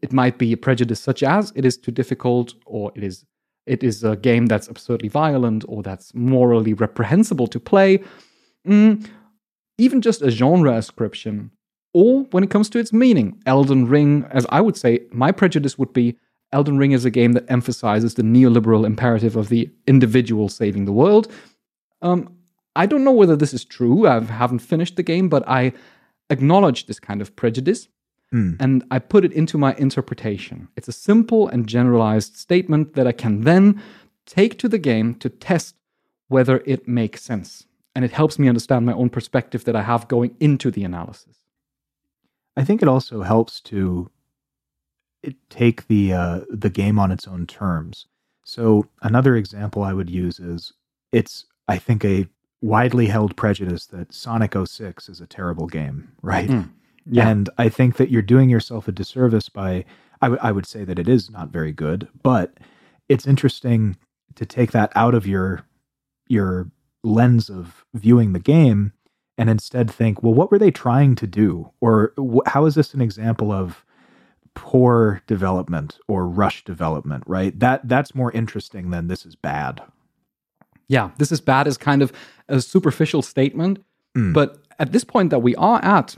It 0.01 0.13
might 0.13 0.37
be 0.37 0.53
a 0.53 0.57
prejudice 0.57 1.01
such 1.01 1.23
as 1.23 1.51
it 1.55 1.65
is 1.65 1.75
too 1.75 1.91
difficult, 1.91 2.53
or 2.65 2.93
it 2.95 3.03
is 3.03 3.25
it 3.65 3.83
is 3.83 4.01
a 4.05 4.15
game 4.15 4.45
that's 4.45 4.69
absurdly 4.69 5.09
violent, 5.09 5.65
or 5.67 5.83
that's 5.83 6.13
morally 6.15 6.73
reprehensible 6.73 7.47
to 7.47 7.59
play. 7.59 8.01
Mm, 8.65 9.05
even 9.77 9.99
just 10.01 10.21
a 10.21 10.31
genre 10.31 10.77
ascription, 10.77 11.51
or 11.93 12.23
when 12.31 12.43
it 12.43 12.49
comes 12.49 12.69
to 12.69 12.79
its 12.79 12.93
meaning. 12.93 13.41
Elden 13.45 13.87
Ring, 13.87 14.25
as 14.31 14.45
I 14.49 14.61
would 14.61 14.77
say, 14.77 15.01
my 15.11 15.31
prejudice 15.31 15.77
would 15.77 15.93
be 15.93 16.17
Elden 16.53 16.77
Ring 16.77 16.91
is 16.91 17.05
a 17.05 17.11
game 17.11 17.33
that 17.33 17.49
emphasizes 17.49 18.15
the 18.15 18.23
neoliberal 18.23 18.85
imperative 18.85 19.35
of 19.35 19.49
the 19.49 19.69
individual 19.87 20.49
saving 20.49 20.85
the 20.85 20.91
world. 20.91 21.31
Um, 22.01 22.35
I 22.75 22.85
don't 22.85 23.03
know 23.03 23.11
whether 23.11 23.35
this 23.35 23.53
is 23.53 23.65
true. 23.65 24.07
I 24.07 24.19
haven't 24.21 24.59
finished 24.59 24.95
the 24.95 25.03
game, 25.03 25.29
but 25.29 25.47
I 25.47 25.73
acknowledge 26.29 26.85
this 26.85 26.99
kind 26.99 27.21
of 27.21 27.35
prejudice 27.35 27.87
and 28.59 28.83
I 28.89 28.99
put 28.99 29.25
it 29.25 29.33
into 29.33 29.57
my 29.57 29.73
interpretation. 29.75 30.69
It's 30.77 30.87
a 30.87 30.93
simple 30.93 31.47
and 31.49 31.67
generalized 31.67 32.37
statement 32.37 32.93
that 32.93 33.07
I 33.07 33.11
can 33.11 33.41
then 33.41 33.81
take 34.25 34.57
to 34.59 34.69
the 34.69 34.77
game 34.77 35.15
to 35.15 35.29
test 35.29 35.75
whether 36.29 36.63
it 36.65 36.87
makes 36.87 37.21
sense. 37.21 37.65
And 37.93 38.05
it 38.05 38.11
helps 38.11 38.39
me 38.39 38.47
understand 38.47 38.85
my 38.85 38.93
own 38.93 39.09
perspective 39.09 39.65
that 39.65 39.75
I 39.75 39.81
have 39.81 40.07
going 40.07 40.35
into 40.39 40.71
the 40.71 40.85
analysis. 40.85 41.40
I 42.57 42.63
think 42.63 42.81
it 42.81 42.87
also 42.87 43.21
helps 43.21 43.59
to 43.61 44.09
it- 45.23 45.49
take 45.49 45.87
the 45.87 46.13
uh, 46.13 46.39
the 46.49 46.69
game 46.69 46.99
on 46.99 47.11
its 47.11 47.27
own 47.27 47.47
terms. 47.47 48.07
So 48.43 48.87
another 49.01 49.35
example 49.35 49.83
I 49.83 49.93
would 49.93 50.09
use 50.09 50.39
is 50.39 50.73
it's 51.11 51.45
I 51.67 51.77
think 51.77 52.03
a 52.03 52.27
widely 52.61 53.07
held 53.07 53.35
prejudice 53.35 53.85
that 53.87 54.13
Sonic 54.13 54.53
06 54.53 55.09
is 55.09 55.21
a 55.21 55.27
terrible 55.27 55.67
game, 55.67 56.11
right? 56.21 56.49
Mm. 56.49 56.69
Yeah. 57.05 57.27
And 57.29 57.49
I 57.57 57.69
think 57.69 57.97
that 57.97 58.11
you're 58.11 58.21
doing 58.21 58.49
yourself 58.49 58.87
a 58.87 58.91
disservice 58.91 59.49
by 59.49 59.85
I 60.21 60.29
would 60.29 60.39
I 60.39 60.51
would 60.51 60.65
say 60.65 60.83
that 60.83 60.99
it 60.99 61.07
is 61.07 61.29
not 61.31 61.49
very 61.49 61.71
good, 61.71 62.07
but 62.21 62.57
it's 63.09 63.25
interesting 63.25 63.97
to 64.35 64.45
take 64.45 64.71
that 64.71 64.91
out 64.95 65.13
of 65.13 65.25
your 65.25 65.63
your 66.27 66.69
lens 67.03 67.49
of 67.49 67.83
viewing 67.93 68.33
the 68.33 68.39
game 68.39 68.93
and 69.41 69.49
instead 69.49 69.89
think, 69.89 70.21
well, 70.21 70.35
what 70.35 70.51
were 70.51 70.59
they 70.59 70.69
trying 70.69 71.15
to 71.15 71.25
do? 71.25 71.71
Or 71.81 72.13
how 72.45 72.67
is 72.67 72.75
this 72.75 72.93
an 72.93 73.01
example 73.01 73.51
of 73.51 73.83
poor 74.53 75.23
development 75.25 75.97
or 76.07 76.27
rush 76.27 76.63
development, 76.63 77.23
right? 77.25 77.59
That 77.59 77.87
that's 77.89 78.13
more 78.13 78.31
interesting 78.33 78.91
than 78.91 79.07
this 79.07 79.25
is 79.25 79.35
bad. 79.35 79.81
Yeah, 80.87 81.09
this 81.17 81.31
is 81.31 81.41
bad 81.41 81.65
is 81.65 81.75
kind 81.75 82.03
of 82.03 82.13
a 82.49 82.61
superficial 82.61 83.23
statement, 83.23 83.83
but 84.13 84.59
at 84.77 84.91
this 84.91 85.03
point 85.03 85.31
that 85.31 85.39
we 85.39 85.55
are 85.55 85.83
at, 85.83 86.15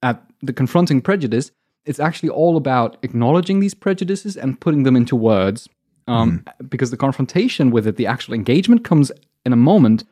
at 0.00 0.22
the 0.40 0.52
confronting 0.52 1.00
prejudice, 1.00 1.50
it's 1.84 1.98
actually 1.98 2.28
all 2.28 2.56
about 2.56 2.98
acknowledging 3.02 3.58
these 3.58 3.74
prejudices 3.74 4.36
and 4.36 4.60
putting 4.60 4.84
them 4.84 4.94
into 4.94 5.16
words. 5.16 5.68
Um, 6.06 6.44
Because 6.68 6.92
the 6.92 6.96
confrontation 6.96 7.72
with 7.72 7.86
it, 7.88 7.96
the 7.96 8.06
actual 8.06 8.34
engagement 8.34 8.84
comes 8.84 9.10
in 9.44 9.52
a 9.52 9.56
moment. 9.56 10.04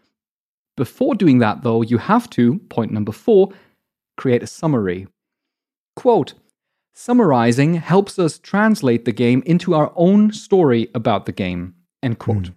Before 0.78 1.14
doing 1.14 1.38
that, 1.40 1.62
though, 1.62 1.82
you 1.82 1.98
have 1.98 2.30
to, 2.30 2.60
point 2.70 2.92
number 2.92 3.12
four, 3.12 3.50
create 4.16 4.42
a 4.42 4.46
summary. 4.46 5.08
Quote 5.96 6.34
Summarizing 6.94 7.74
helps 7.74 8.18
us 8.18 8.38
translate 8.38 9.04
the 9.04 9.12
game 9.12 9.42
into 9.44 9.74
our 9.74 9.92
own 9.96 10.32
story 10.32 10.88
about 10.94 11.26
the 11.26 11.32
game. 11.32 11.74
End 12.02 12.14
hmm. 12.14 12.18
quote 12.18 12.50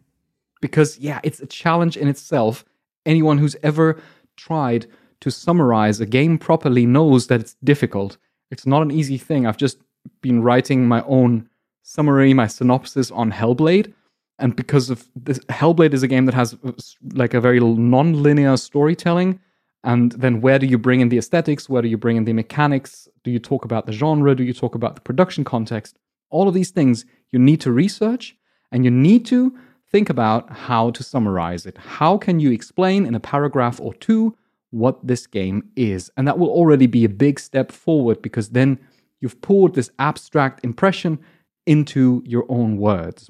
because 0.62 1.00
yeah, 1.00 1.20
it's 1.24 1.40
a 1.40 1.48
challenge 1.48 1.98
in 1.98 2.08
itself. 2.08 2.64
Anyone 3.06 3.40
who's 3.40 3.56
ever 3.64 4.00
tried 4.38 4.86
to 5.22 5.32
summarize 5.32 6.00
a 6.00 6.06
game 6.06 6.38
properly 6.38 6.86
knows 6.86 7.28
that 7.28 7.42
it's 7.42 7.56
difficult. 7.64 8.18
It's 8.52 8.68
not 8.68 8.84
an 8.84 8.92
easy 8.92 9.18
thing. 9.18 9.46
I've 9.48 9.58
just 9.58 9.80
been 10.22 10.44
writing 10.44 10.88
my 10.88 11.04
own 11.08 11.50
summary, 11.82 12.34
my 12.34 12.48
synopsis 12.48 13.10
on 13.10 13.32
Hellblade, 13.32 13.94
and 14.42 14.56
because 14.56 14.90
of 14.90 15.08
this, 15.16 15.40
Hellblade 15.46 15.94
is 15.94 16.04
a 16.04 16.08
game 16.08 16.26
that 16.26 16.34
has 16.34 16.58
uh, 16.66 16.72
like 17.14 17.34
a 17.34 17.40
very 17.40 17.60
non-linear 17.60 18.58
storytelling. 18.58 19.40
And 19.84 20.12
then 20.14 20.42
where 20.42 20.60
do 20.60 20.66
you 20.66 20.78
bring 20.78 21.00
in 21.00 21.10
the 21.10 21.18
aesthetics? 21.18 21.70
Where 21.70 21.82
do 21.82 21.88
you 21.88 21.98
bring 21.98 22.18
in 22.18 22.26
the 22.26 22.34
mechanics? 22.34 23.08
Do 23.24 23.32
you 23.32 23.40
talk 23.40 23.66
about 23.66 23.86
the 23.86 23.92
genre? 23.92 24.36
Do 24.36 24.44
you 24.44 24.54
talk 24.54 24.76
about 24.76 24.96
the 24.96 25.02
production 25.02 25.44
context? 25.44 25.98
All 26.30 26.48
of 26.48 26.54
these 26.54 26.72
things 26.72 27.06
you 27.32 27.40
need 27.40 27.62
to 27.62 27.72
research 27.72 28.36
and 28.72 28.84
you 28.84 28.92
need 28.92 29.26
to 29.28 29.58
think 29.92 30.10
about 30.10 30.52
how 30.52 30.92
to 30.92 31.04
summarize 31.04 31.66
it. 31.66 31.78
How 31.78 32.18
can 32.18 32.40
you 32.40 32.52
explain 32.52 33.06
in 33.06 33.16
a 33.16 33.20
paragraph 33.20 33.80
or 33.80 33.94
two 33.94 34.36
what 34.72 35.06
this 35.06 35.28
game 35.28 35.70
is? 35.76 36.10
And 36.16 36.28
that 36.28 36.40
will 36.40 36.50
already 36.50 36.88
be 36.88 37.06
a 37.06 37.10
big 37.10 37.40
step 37.40 37.72
forward 37.72 38.22
because 38.22 38.50
then 38.50 38.80
you've 39.20 39.42
poured 39.42 39.76
this 39.76 39.92
abstract 40.00 40.64
impression 40.64 41.20
into 41.66 42.24
your 42.26 42.46
own 42.50 42.78
words. 42.78 43.30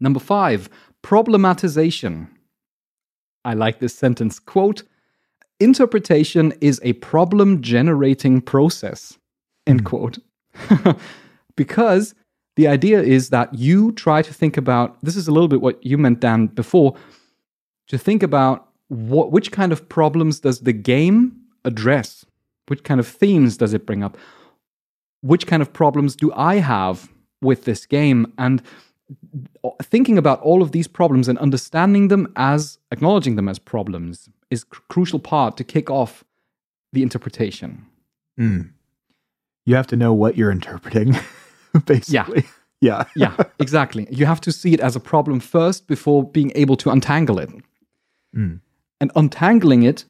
Number 0.00 0.20
five, 0.20 0.68
problematization. 1.02 2.28
I 3.44 3.54
like 3.54 3.78
this 3.78 3.94
sentence. 3.94 4.38
Quote 4.38 4.82
Interpretation 5.60 6.52
is 6.60 6.80
a 6.84 6.92
problem 6.94 7.62
generating 7.62 8.40
process. 8.40 9.18
End 9.66 9.80
hmm. 9.80 9.86
quote. 9.86 10.18
because 11.56 12.14
the 12.56 12.68
idea 12.68 13.00
is 13.00 13.30
that 13.30 13.52
you 13.54 13.92
try 13.92 14.22
to 14.22 14.32
think 14.32 14.56
about 14.56 14.96
this 15.02 15.16
is 15.16 15.28
a 15.28 15.32
little 15.32 15.48
bit 15.48 15.60
what 15.60 15.84
you 15.84 15.98
meant, 15.98 16.20
Dan, 16.20 16.46
before 16.46 16.94
to 17.88 17.98
think 17.98 18.22
about 18.22 18.68
what 18.88 19.32
which 19.32 19.52
kind 19.52 19.72
of 19.72 19.88
problems 19.88 20.40
does 20.40 20.60
the 20.60 20.72
game 20.72 21.36
address? 21.64 22.24
Which 22.68 22.84
kind 22.84 23.00
of 23.00 23.06
themes 23.06 23.56
does 23.56 23.74
it 23.74 23.86
bring 23.86 24.02
up? 24.02 24.16
Which 25.22 25.46
kind 25.46 25.62
of 25.62 25.72
problems 25.72 26.14
do 26.14 26.32
I 26.34 26.56
have 26.56 27.08
with 27.40 27.64
this 27.64 27.86
game? 27.86 28.32
And 28.38 28.62
thinking 29.82 30.18
about 30.18 30.40
all 30.40 30.62
of 30.62 30.72
these 30.72 30.86
problems 30.86 31.28
and 31.28 31.38
understanding 31.38 32.08
them 32.08 32.32
as 32.36 32.78
acknowledging 32.90 33.36
them 33.36 33.48
as 33.48 33.58
problems 33.58 34.28
is 34.50 34.64
cr- 34.64 34.82
crucial 34.88 35.18
part 35.18 35.56
to 35.56 35.64
kick 35.64 35.90
off 35.90 36.24
the 36.92 37.02
interpretation. 37.02 37.86
Mm. 38.38 38.70
You 39.66 39.74
have 39.74 39.86
to 39.88 39.96
know 39.96 40.12
what 40.12 40.36
you're 40.36 40.50
interpreting, 40.50 41.16
basically. 41.86 42.44
Yeah. 42.44 43.04
Yeah, 43.16 43.36
exactly. 43.58 44.06
You 44.08 44.24
have 44.24 44.40
to 44.42 44.52
see 44.52 44.72
it 44.72 44.78
as 44.78 44.94
a 44.94 45.00
problem 45.00 45.40
first 45.40 45.88
before 45.88 46.22
being 46.22 46.52
able 46.54 46.76
to 46.76 46.90
untangle 46.90 47.40
it. 47.40 47.50
Mm. 48.36 48.60
And 49.00 49.10
untangling 49.16 49.82
it, 49.82 50.04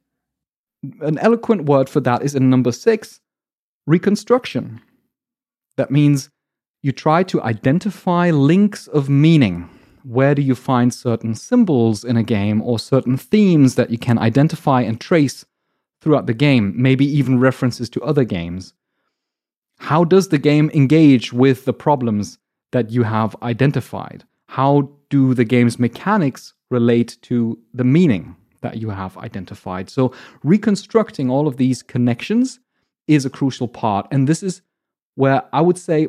an 1.00 1.16
eloquent 1.18 1.64
word 1.64 1.88
for 1.88 2.00
that 2.00 2.22
is 2.22 2.34
in 2.34 2.50
number 2.50 2.70
six 2.70 3.20
reconstruction. 3.86 4.82
That 5.78 5.90
means 5.90 6.28
you 6.82 6.92
try 6.92 7.22
to 7.24 7.42
identify 7.42 8.30
links 8.30 8.86
of 8.86 9.08
meaning. 9.08 9.68
Where 10.04 10.34
do 10.34 10.42
you 10.42 10.54
find 10.54 10.94
certain 10.94 11.34
symbols 11.34 12.04
in 12.04 12.16
a 12.16 12.22
game 12.22 12.62
or 12.62 12.78
certain 12.78 13.16
themes 13.16 13.74
that 13.74 13.90
you 13.90 13.98
can 13.98 14.18
identify 14.18 14.82
and 14.82 15.00
trace 15.00 15.44
throughout 16.00 16.26
the 16.26 16.34
game, 16.34 16.72
maybe 16.76 17.04
even 17.04 17.40
references 17.40 17.90
to 17.90 18.02
other 18.02 18.24
games. 18.24 18.74
How 19.78 20.04
does 20.04 20.28
the 20.28 20.38
game 20.38 20.70
engage 20.74 21.32
with 21.32 21.64
the 21.64 21.72
problems 21.72 22.38
that 22.72 22.90
you 22.90 23.02
have 23.04 23.36
identified? 23.42 24.24
How 24.46 24.90
do 25.10 25.34
the 25.34 25.44
game's 25.44 25.78
mechanics 25.78 26.54
relate 26.70 27.16
to 27.22 27.58
the 27.74 27.84
meaning 27.84 28.36
that 28.60 28.78
you 28.78 28.90
have 28.90 29.16
identified? 29.18 29.88
So, 29.88 30.12
reconstructing 30.42 31.30
all 31.30 31.46
of 31.46 31.56
these 31.56 31.82
connections 31.82 32.60
is 33.06 33.24
a 33.24 33.30
crucial 33.30 33.68
part. 33.68 34.06
And 34.10 34.28
this 34.28 34.42
is 34.42 34.62
where 35.14 35.42
I 35.52 35.60
would 35.60 35.78
say, 35.78 36.08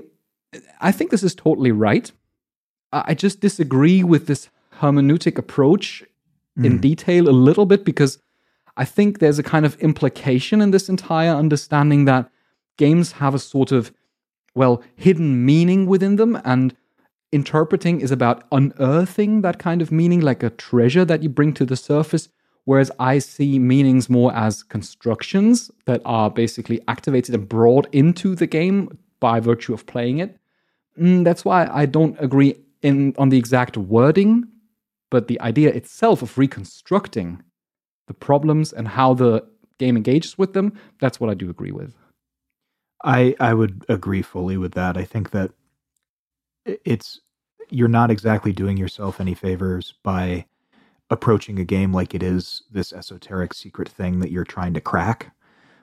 I 0.79 0.91
think 0.91 1.11
this 1.11 1.23
is 1.23 1.35
totally 1.35 1.71
right. 1.71 2.11
I 2.91 3.13
just 3.13 3.39
disagree 3.39 4.03
with 4.03 4.27
this 4.27 4.49
hermeneutic 4.79 5.37
approach 5.37 6.03
mm. 6.57 6.65
in 6.65 6.79
detail 6.79 7.29
a 7.29 7.31
little 7.31 7.65
bit 7.65 7.85
because 7.85 8.17
I 8.77 8.85
think 8.85 9.19
there's 9.19 9.39
a 9.39 9.43
kind 9.43 9.65
of 9.65 9.75
implication 9.81 10.61
in 10.61 10.71
this 10.71 10.89
entire 10.89 11.35
understanding 11.35 12.05
that 12.05 12.31
games 12.77 13.11
have 13.13 13.35
a 13.35 13.39
sort 13.39 13.71
of, 13.71 13.91
well, 14.55 14.81
hidden 14.95 15.45
meaning 15.45 15.85
within 15.85 16.15
them, 16.15 16.39
and 16.45 16.75
interpreting 17.31 18.01
is 18.01 18.09
about 18.09 18.45
unearthing 18.51 19.41
that 19.41 19.59
kind 19.59 19.81
of 19.81 19.91
meaning, 19.91 20.21
like 20.21 20.41
a 20.41 20.49
treasure 20.49 21.05
that 21.05 21.21
you 21.21 21.29
bring 21.29 21.53
to 21.53 21.65
the 21.65 21.75
surface. 21.75 22.29
Whereas 22.63 22.91
I 22.99 23.19
see 23.19 23.59
meanings 23.59 24.09
more 24.09 24.33
as 24.33 24.63
constructions 24.63 25.71
that 25.85 26.01
are 26.05 26.29
basically 26.29 26.81
activated 26.87 27.35
and 27.35 27.49
brought 27.49 27.87
into 27.91 28.35
the 28.35 28.47
game 28.47 28.97
by 29.19 29.39
virtue 29.39 29.73
of 29.73 29.85
playing 29.85 30.19
it. 30.19 30.38
Mm, 30.99 31.23
that's 31.23 31.45
why 31.45 31.69
I 31.71 31.85
don't 31.85 32.15
agree 32.19 32.55
in 32.81 33.13
on 33.17 33.29
the 33.29 33.37
exact 33.37 33.77
wording, 33.77 34.45
but 35.09 35.27
the 35.27 35.39
idea 35.41 35.69
itself 35.69 36.21
of 36.21 36.37
reconstructing 36.37 37.41
the 38.07 38.13
problems 38.13 38.73
and 38.73 38.87
how 38.87 39.13
the 39.13 39.45
game 39.77 39.95
engages 39.95 40.37
with 40.37 40.53
them, 40.53 40.73
that's 40.99 41.19
what 41.19 41.29
I 41.29 41.33
do 41.33 41.49
agree 41.49 41.71
with. 41.71 41.93
I 43.03 43.35
I 43.39 43.53
would 43.53 43.85
agree 43.87 44.21
fully 44.21 44.57
with 44.57 44.73
that. 44.73 44.97
I 44.97 45.05
think 45.05 45.31
that 45.31 45.51
it's 46.65 47.21
you're 47.69 47.87
not 47.87 48.11
exactly 48.11 48.51
doing 48.51 48.77
yourself 48.77 49.21
any 49.21 49.33
favors 49.33 49.93
by 50.03 50.45
approaching 51.09 51.59
a 51.59 51.65
game 51.65 51.93
like 51.93 52.13
it 52.13 52.23
is 52.23 52.63
this 52.71 52.93
esoteric 52.93 53.53
secret 53.53 53.87
thing 53.87 54.19
that 54.19 54.31
you're 54.31 54.43
trying 54.43 54.73
to 54.73 54.81
crack. 54.81 55.33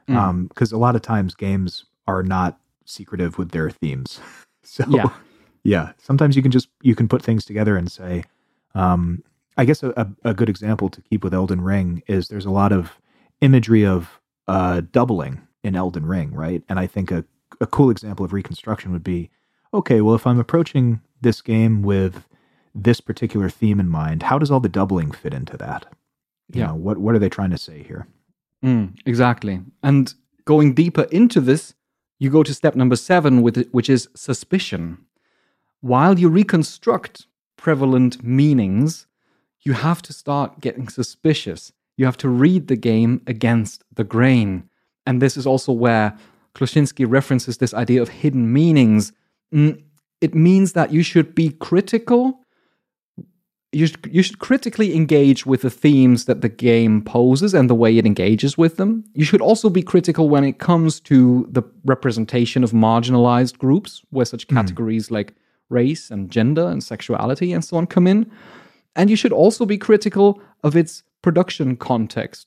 Because 0.06 0.16
mm. 0.16 0.72
um, 0.72 0.78
a 0.78 0.78
lot 0.78 0.94
of 0.94 1.02
times 1.02 1.34
games 1.34 1.84
are 2.06 2.22
not 2.22 2.60
secretive 2.84 3.38
with 3.38 3.50
their 3.50 3.70
themes. 3.70 4.20
So 4.66 4.84
yeah, 4.88 5.08
yeah. 5.62 5.92
Sometimes 5.98 6.36
you 6.36 6.42
can 6.42 6.50
just 6.50 6.68
you 6.82 6.94
can 6.94 7.08
put 7.08 7.22
things 7.22 7.44
together 7.44 7.76
and 7.76 7.90
say, 7.90 8.24
um, 8.74 9.22
I 9.56 9.64
guess 9.64 9.82
a, 9.82 9.90
a, 9.90 10.30
a, 10.30 10.34
good 10.34 10.48
example 10.48 10.88
to 10.90 11.00
keep 11.00 11.24
with 11.24 11.32
Elden 11.32 11.60
Ring 11.60 12.02
is 12.06 12.28
there's 12.28 12.44
a 12.44 12.50
lot 12.50 12.72
of 12.72 13.00
imagery 13.40 13.86
of 13.86 14.20
uh, 14.48 14.82
doubling 14.92 15.40
in 15.62 15.76
Elden 15.76 16.06
Ring, 16.06 16.32
right? 16.32 16.62
And 16.68 16.78
I 16.78 16.86
think 16.86 17.10
a, 17.10 17.24
a 17.60 17.66
cool 17.66 17.90
example 17.90 18.24
of 18.24 18.32
reconstruction 18.32 18.92
would 18.92 19.04
be 19.04 19.30
okay, 19.72 20.00
well, 20.00 20.14
if 20.14 20.26
I'm 20.26 20.38
approaching 20.38 21.00
this 21.20 21.42
game 21.42 21.82
with 21.82 22.26
this 22.74 23.00
particular 23.00 23.48
theme 23.48 23.80
in 23.80 23.88
mind, 23.88 24.24
how 24.24 24.38
does 24.38 24.50
all 24.50 24.60
the 24.60 24.68
doubling 24.68 25.10
fit 25.10 25.34
into 25.34 25.56
that? 25.56 25.86
You 26.52 26.60
yeah. 26.60 26.66
know, 26.68 26.74
what, 26.74 26.98
what 26.98 27.14
are 27.14 27.18
they 27.18 27.28
trying 27.28 27.50
to 27.50 27.58
say 27.58 27.82
here? 27.82 28.06
Mm, 28.64 28.96
exactly. 29.04 29.60
And 29.82 30.12
going 30.44 30.74
deeper 30.74 31.02
into 31.10 31.40
this, 31.40 31.74
you 32.18 32.30
go 32.30 32.42
to 32.42 32.54
step 32.54 32.74
number 32.74 32.96
seven, 32.96 33.42
which 33.42 33.90
is 33.90 34.08
suspicion. 34.14 34.98
While 35.80 36.18
you 36.18 36.28
reconstruct 36.28 37.26
prevalent 37.56 38.22
meanings, 38.22 39.06
you 39.62 39.74
have 39.74 40.00
to 40.02 40.12
start 40.12 40.60
getting 40.60 40.88
suspicious. 40.88 41.72
You 41.96 42.06
have 42.06 42.16
to 42.18 42.28
read 42.28 42.68
the 42.68 42.76
game 42.76 43.22
against 43.26 43.84
the 43.92 44.04
grain. 44.04 44.68
And 45.06 45.20
this 45.20 45.36
is 45.36 45.46
also 45.46 45.72
where 45.72 46.16
Kłosiński 46.54 47.08
references 47.08 47.58
this 47.58 47.74
idea 47.74 48.02
of 48.02 48.08
hidden 48.08 48.52
meanings. 48.52 49.12
Mm, 49.52 49.82
it 50.20 50.34
means 50.34 50.72
that 50.72 50.92
you 50.92 51.02
should 51.02 51.34
be 51.34 51.50
critical. 51.50 52.40
You 53.72 53.86
should, 53.86 54.08
you 54.10 54.22
should 54.22 54.38
critically 54.38 54.94
engage 54.94 55.44
with 55.44 55.62
the 55.62 55.70
themes 55.70 56.24
that 56.26 56.40
the 56.40 56.48
game 56.48 57.02
poses 57.02 57.52
and 57.52 57.68
the 57.68 57.74
way 57.74 57.98
it 57.98 58.06
engages 58.06 58.56
with 58.56 58.76
them. 58.76 59.04
You 59.12 59.24
should 59.24 59.42
also 59.42 59.68
be 59.68 59.82
critical 59.82 60.28
when 60.28 60.44
it 60.44 60.58
comes 60.58 61.00
to 61.00 61.46
the 61.50 61.62
representation 61.84 62.64
of 62.64 62.70
marginalized 62.70 63.58
groups, 63.58 64.02
where 64.10 64.24
such 64.24 64.46
hmm. 64.48 64.54
categories 64.54 65.08
mm. 65.08 65.12
like 65.12 65.34
race 65.68 66.10
and 66.10 66.30
gender 66.30 66.66
and 66.68 66.82
sexuality 66.82 67.52
and 67.52 67.64
so 67.64 67.76
on 67.76 67.86
come 67.86 68.06
in. 68.06 68.30
And 68.94 69.10
you 69.10 69.16
should 69.16 69.32
also 69.32 69.66
be 69.66 69.76
critical 69.76 70.40
of 70.62 70.76
its 70.76 71.02
production 71.20 71.76
context 71.76 72.46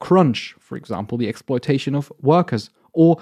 crunch, 0.00 0.54
for 0.58 0.76
example, 0.76 1.18
the 1.18 1.28
exploitation 1.28 1.94
of 1.94 2.12
workers, 2.20 2.70
or 2.92 3.20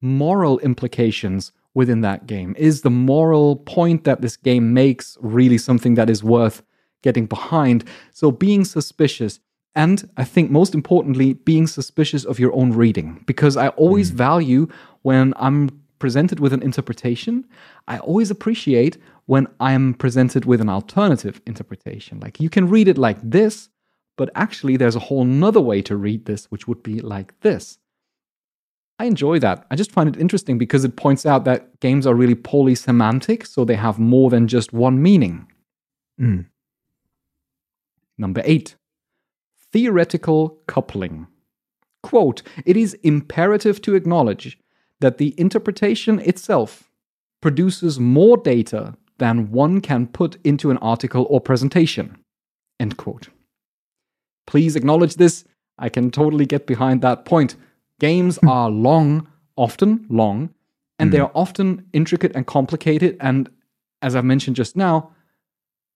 moral 0.00 0.58
implications 0.60 1.52
within 1.78 2.00
that 2.00 2.26
game. 2.26 2.56
Is 2.58 2.82
the 2.82 2.90
moral 2.90 3.54
point 3.78 4.02
that 4.02 4.20
this 4.20 4.36
game 4.36 4.74
makes 4.74 5.16
really 5.20 5.58
something 5.58 5.94
that 5.94 6.10
is 6.10 6.24
worth 6.24 6.60
getting 7.02 7.26
behind? 7.26 7.84
So 8.12 8.32
being 8.32 8.64
suspicious. 8.64 9.38
And 9.76 10.10
I 10.16 10.24
think 10.24 10.50
most 10.50 10.74
importantly, 10.74 11.34
being 11.34 11.68
suspicious 11.68 12.24
of 12.24 12.40
your 12.40 12.52
own 12.52 12.72
reading, 12.72 13.22
because 13.26 13.56
I 13.56 13.68
always 13.84 14.10
mm. 14.10 14.16
value 14.16 14.66
when 15.02 15.32
I'm 15.36 15.60
presented 16.00 16.40
with 16.40 16.52
an 16.52 16.62
interpretation, 16.62 17.44
I 17.86 17.98
always 17.98 18.30
appreciate 18.32 18.98
when 19.26 19.46
I'm 19.60 19.94
presented 19.94 20.44
with 20.46 20.60
an 20.60 20.68
alternative 20.68 21.40
interpretation. 21.46 22.18
Like 22.18 22.40
you 22.40 22.50
can 22.50 22.68
read 22.68 22.88
it 22.88 22.98
like 22.98 23.20
this, 23.22 23.68
but 24.16 24.30
actually, 24.34 24.76
there's 24.76 24.96
a 24.96 25.06
whole 25.08 25.24
nother 25.24 25.60
way 25.60 25.80
to 25.82 25.94
read 25.94 26.24
this, 26.24 26.46
which 26.50 26.66
would 26.66 26.82
be 26.82 26.98
like 27.14 27.38
this. 27.46 27.78
I 28.98 29.04
enjoy 29.04 29.38
that. 29.38 29.64
I 29.70 29.76
just 29.76 29.92
find 29.92 30.08
it 30.08 30.20
interesting 30.20 30.58
because 30.58 30.84
it 30.84 30.96
points 30.96 31.24
out 31.24 31.44
that 31.44 31.78
games 31.80 32.06
are 32.06 32.14
really 32.14 32.34
polysemantic, 32.34 33.46
so 33.46 33.64
they 33.64 33.76
have 33.76 33.98
more 33.98 34.28
than 34.28 34.48
just 34.48 34.72
one 34.72 35.00
meaning. 35.00 35.46
Mm. 36.20 36.46
Number 38.16 38.42
eight, 38.44 38.74
theoretical 39.72 40.60
coupling. 40.66 41.28
Quote, 42.02 42.42
it 42.66 42.76
is 42.76 42.94
imperative 43.02 43.80
to 43.82 43.94
acknowledge 43.94 44.58
that 45.00 45.18
the 45.18 45.34
interpretation 45.38 46.18
itself 46.20 46.90
produces 47.40 48.00
more 48.00 48.36
data 48.36 48.96
than 49.18 49.50
one 49.52 49.80
can 49.80 50.06
put 50.06 50.38
into 50.44 50.70
an 50.70 50.78
article 50.78 51.26
or 51.30 51.40
presentation. 51.40 52.16
End 52.80 52.96
quote. 52.96 53.28
Please 54.46 54.74
acknowledge 54.74 55.16
this. 55.16 55.44
I 55.78 55.88
can 55.88 56.10
totally 56.10 56.46
get 56.46 56.66
behind 56.66 57.02
that 57.02 57.24
point. 57.24 57.54
Games 58.00 58.36
hmm. 58.38 58.48
are 58.48 58.70
long, 58.70 59.28
often 59.56 60.06
long, 60.08 60.50
and 60.98 61.08
mm. 61.08 61.12
they 61.12 61.18
hmm. 61.18 61.24
are 61.24 61.32
often 61.34 61.86
intricate 61.92 62.32
and 62.34 62.46
complicated. 62.46 63.16
And 63.20 63.50
as 64.02 64.14
I've 64.14 64.24
mentioned 64.24 64.56
just 64.56 64.76
now, 64.76 65.10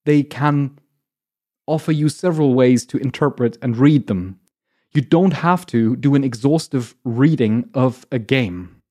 they 0.05 0.23
can 0.23 0.79
offer 1.67 1.93
you 1.93 2.09
several 2.09 2.55
ways 2.55 2.85
to 2.87 2.99
interpret 2.99 3.57
and 3.63 3.77
read 3.77 4.07
them. 4.09 4.41
You 4.93 5.01
don't 5.01 5.33
have 5.33 5.65
to 5.67 5.97
do 5.97 6.15
an 6.15 6.25
exhaustive 6.25 6.95
reading 7.05 7.71
of 7.73 8.07
a 8.11 8.19
game. 8.19 8.83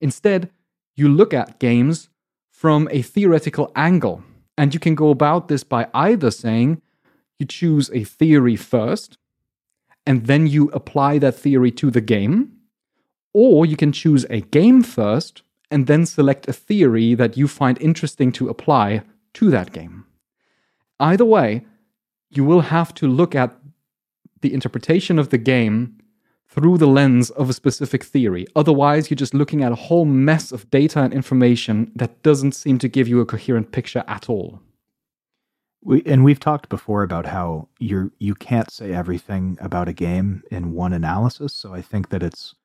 Instead, 0.00 0.50
you 0.94 1.08
look 1.08 1.34
at 1.34 1.58
games 1.58 2.08
from 2.56 2.88
a 2.90 3.02
theoretical 3.02 3.70
angle. 3.76 4.22
And 4.56 4.72
you 4.72 4.80
can 4.80 4.94
go 4.94 5.10
about 5.10 5.48
this 5.48 5.62
by 5.62 5.88
either 5.92 6.30
saying, 6.30 6.80
you 7.38 7.44
choose 7.44 7.90
a 7.92 8.04
theory 8.04 8.56
first, 8.56 9.18
and 10.06 10.26
then 10.26 10.46
you 10.46 10.70
apply 10.70 11.18
that 11.18 11.34
theory 11.34 11.70
to 11.72 11.90
the 11.90 12.00
game. 12.00 12.52
Or 13.32 13.66
you 13.66 13.76
can 13.76 13.92
choose 13.92 14.24
a 14.30 14.40
game 14.40 14.82
first, 14.82 15.42
and 15.70 15.86
then 15.86 16.06
select 16.06 16.48
a 16.48 16.52
theory 16.52 17.14
that 17.14 17.36
you 17.36 17.48
find 17.48 17.80
interesting 17.82 18.32
to 18.32 18.48
apply 18.48 19.02
to 19.34 19.50
that 19.50 19.72
game. 19.72 20.04
Either 21.00 21.24
way, 21.24 21.66
you 22.30 22.44
will 22.44 22.62
have 22.62 22.94
to 22.94 23.06
look 23.06 23.34
at 23.34 23.56
the 24.40 24.54
interpretation 24.54 25.18
of 25.18 25.30
the 25.30 25.38
game 25.38 25.98
through 26.48 26.78
the 26.78 26.86
lens 26.86 27.30
of 27.30 27.50
a 27.50 27.52
specific 27.52 28.04
theory. 28.04 28.46
Otherwise, 28.54 29.10
you're 29.10 29.16
just 29.16 29.34
looking 29.34 29.62
at 29.62 29.72
a 29.72 29.76
whole 29.76 30.04
mess 30.04 30.52
of 30.52 30.70
data 30.70 31.00
and 31.00 31.12
information 31.12 31.90
that 31.96 32.22
doesn't 32.22 32.52
seem 32.52 32.78
to 32.78 32.88
give 32.88 33.08
you 33.08 33.20
a 33.20 33.26
coherent 33.26 33.72
picture 33.72 34.04
at 34.06 34.30
all. 34.30 34.60
We, 35.86 36.02
and 36.04 36.24
we've 36.24 36.40
talked 36.40 36.68
before 36.68 37.04
about 37.04 37.26
how 37.26 37.68
you're 37.78 38.10
you 38.18 38.34
can't 38.34 38.72
say 38.72 38.92
everything 38.92 39.56
about 39.60 39.86
a 39.86 39.92
game 39.92 40.42
in 40.50 40.72
one 40.72 40.92
analysis. 40.92 41.52
So 41.52 41.72
I 41.72 41.80
think 41.80 42.08
that 42.08 42.24
it's 42.24 42.56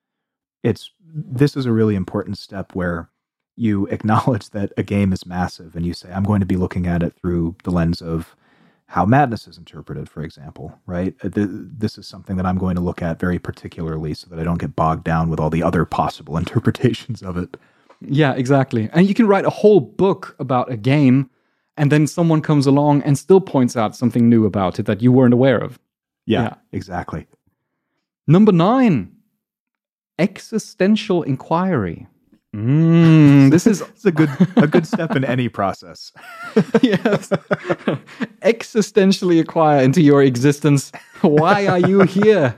it's 0.63 0.89
this 1.05 1.55
is 1.55 1.67
a 1.67 1.71
really 1.71 1.95
important 1.95 2.39
step 2.39 2.73
where 2.73 3.09
you 3.55 3.85
acknowledge 3.91 4.49
that 4.49 4.73
a 4.75 4.81
game 4.81 5.13
is 5.13 5.27
massive 5.27 5.75
and 5.75 5.85
you 5.85 5.93
say 5.93 6.11
I'm 6.11 6.23
going 6.23 6.39
to 6.39 6.47
be 6.47 6.55
looking 6.55 6.87
at 6.87 7.03
it 7.03 7.13
through 7.13 7.55
the 7.63 7.69
lens 7.69 8.01
of 8.01 8.35
how 8.87 9.05
madness 9.05 9.47
is 9.47 9.57
interpreted, 9.59 10.09
for 10.09 10.23
example, 10.23 10.79
right? 10.87 11.15
Uh, 11.23 11.29
this 11.31 11.99
is 11.99 12.07
something 12.07 12.37
that 12.37 12.45
I'm 12.47 12.57
going 12.57 12.75
to 12.75 12.81
look 12.81 13.03
at 13.03 13.19
very 13.19 13.37
particularly 13.37 14.15
so 14.15 14.27
that 14.31 14.39
I 14.39 14.43
don't 14.43 14.59
get 14.59 14.75
bogged 14.75 15.03
down 15.03 15.29
with 15.29 15.39
all 15.39 15.51
the 15.51 15.63
other 15.63 15.85
possible 15.85 16.37
interpretations 16.43 17.21
of 17.21 17.37
it. 17.37 17.55
Yeah, 18.01 18.33
exactly. 18.33 18.89
And 18.93 19.07
you 19.07 19.13
can 19.13 19.27
write 19.27 19.45
a 19.45 19.51
whole 19.51 19.79
book 19.79 20.35
about 20.39 20.71
a 20.71 20.75
game 20.75 21.29
and 21.77 21.91
then 21.91 22.07
someone 22.07 22.41
comes 22.41 22.67
along 22.67 23.01
and 23.03 23.17
still 23.17 23.41
points 23.41 23.75
out 23.75 23.95
something 23.95 24.29
new 24.29 24.45
about 24.45 24.79
it 24.79 24.85
that 24.85 25.01
you 25.01 25.11
weren't 25.11 25.33
aware 25.33 25.57
of. 25.57 25.79
Yeah, 26.25 26.43
yeah. 26.43 26.53
exactly. 26.71 27.27
Number 28.27 28.51
nine, 28.51 29.15
existential 30.19 31.23
inquiry. 31.23 32.07
Mm, 32.55 33.49
this 33.49 33.65
is 33.65 33.81
It's 33.95 34.05
a 34.05 34.11
good 34.11 34.29
a 34.57 34.67
good 34.67 34.85
step 34.93 35.15
in 35.15 35.23
any 35.23 35.47
process. 35.47 36.11
yes. 36.81 37.29
Existentially 38.41 39.39
acquire 39.39 39.81
into 39.81 40.01
your 40.01 40.21
existence. 40.21 40.91
Why 41.21 41.67
are 41.67 41.79
you 41.79 42.01
here? 42.01 42.57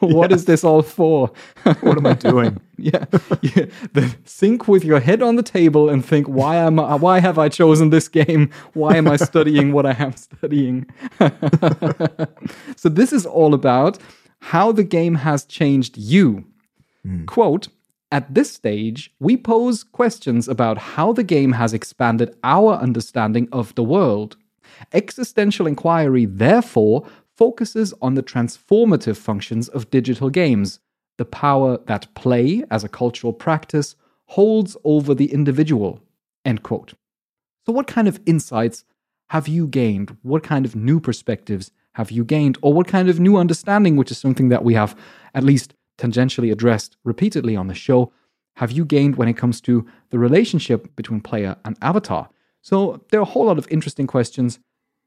What 0.00 0.32
is 0.32 0.46
this 0.46 0.64
all 0.64 0.82
for? 0.82 1.30
What 1.62 1.96
am 1.96 2.06
I 2.06 2.14
doing? 2.14 2.60
yeah, 2.76 3.04
yeah. 3.40 3.66
The, 3.92 4.14
think 4.24 4.66
with 4.66 4.84
your 4.84 4.98
head 4.98 5.22
on 5.22 5.36
the 5.36 5.42
table 5.42 5.88
and 5.88 6.04
think, 6.04 6.26
why 6.26 6.56
am 6.56 6.80
I, 6.80 6.96
why 6.96 7.20
have 7.20 7.38
I 7.38 7.48
chosen 7.48 7.90
this 7.90 8.08
game? 8.08 8.50
Why 8.72 8.96
am 8.96 9.06
I 9.06 9.16
studying 9.16 9.72
what 9.72 9.86
I 9.86 9.92
am 9.92 10.16
studying? 10.16 10.86
so 12.76 12.88
this 12.88 13.12
is 13.12 13.26
all 13.26 13.54
about 13.54 13.98
how 14.40 14.72
the 14.72 14.82
game 14.84 15.14
has 15.14 15.44
changed 15.44 15.96
you. 15.96 16.44
Quote, 17.26 17.68
at 18.12 18.34
this 18.34 18.52
stage, 18.52 19.12
we 19.20 19.36
pose 19.36 19.84
questions 19.84 20.48
about 20.48 20.78
how 20.78 21.12
the 21.12 21.22
game 21.22 21.52
has 21.52 21.72
expanded 21.72 22.34
our 22.42 22.74
understanding 22.74 23.48
of 23.52 23.74
the 23.76 23.84
world. 23.84 24.36
Existential 24.92 25.66
inquiry, 25.66 26.24
therefore, 26.24 27.06
focuses 27.36 27.94
on 28.02 28.14
the 28.14 28.22
transformative 28.22 29.16
functions 29.16 29.68
of 29.68 29.90
digital 29.90 30.28
games, 30.28 30.80
the 31.18 31.24
power 31.24 31.78
that 31.86 32.12
play 32.14 32.64
as 32.70 32.82
a 32.82 32.88
cultural 32.88 33.32
practice 33.32 33.94
holds 34.26 34.76
over 34.84 35.14
the 35.14 35.32
individual. 35.32 36.00
End 36.44 36.62
quote. 36.62 36.94
So, 37.66 37.72
what 37.72 37.86
kind 37.86 38.08
of 38.08 38.20
insights 38.26 38.84
have 39.28 39.46
you 39.46 39.68
gained? 39.68 40.16
What 40.22 40.42
kind 40.42 40.64
of 40.64 40.74
new 40.74 40.98
perspectives 40.98 41.70
have 41.94 42.10
you 42.10 42.24
gained? 42.24 42.58
Or 42.62 42.72
what 42.72 42.88
kind 42.88 43.08
of 43.08 43.20
new 43.20 43.36
understanding, 43.36 43.96
which 43.96 44.10
is 44.10 44.18
something 44.18 44.48
that 44.48 44.64
we 44.64 44.74
have 44.74 44.96
at 45.34 45.44
least 45.44 45.74
tangentially 46.00 46.50
addressed 46.50 46.96
repeatedly 47.04 47.56
on 47.56 47.68
the 47.68 47.74
show, 47.74 48.12
have 48.56 48.72
you 48.72 48.84
gained 48.84 49.16
when 49.16 49.28
it 49.28 49.36
comes 49.36 49.60
to 49.62 49.86
the 50.10 50.18
relationship 50.18 50.94
between 50.96 51.20
player 51.20 51.56
and 51.64 51.76
avatar? 51.82 52.28
So, 52.62 53.02
there 53.10 53.20
are 53.20 53.22
a 53.22 53.32
whole 53.32 53.46
lot 53.46 53.58
of 53.58 53.66
interesting 53.70 54.06
questions 54.06 54.58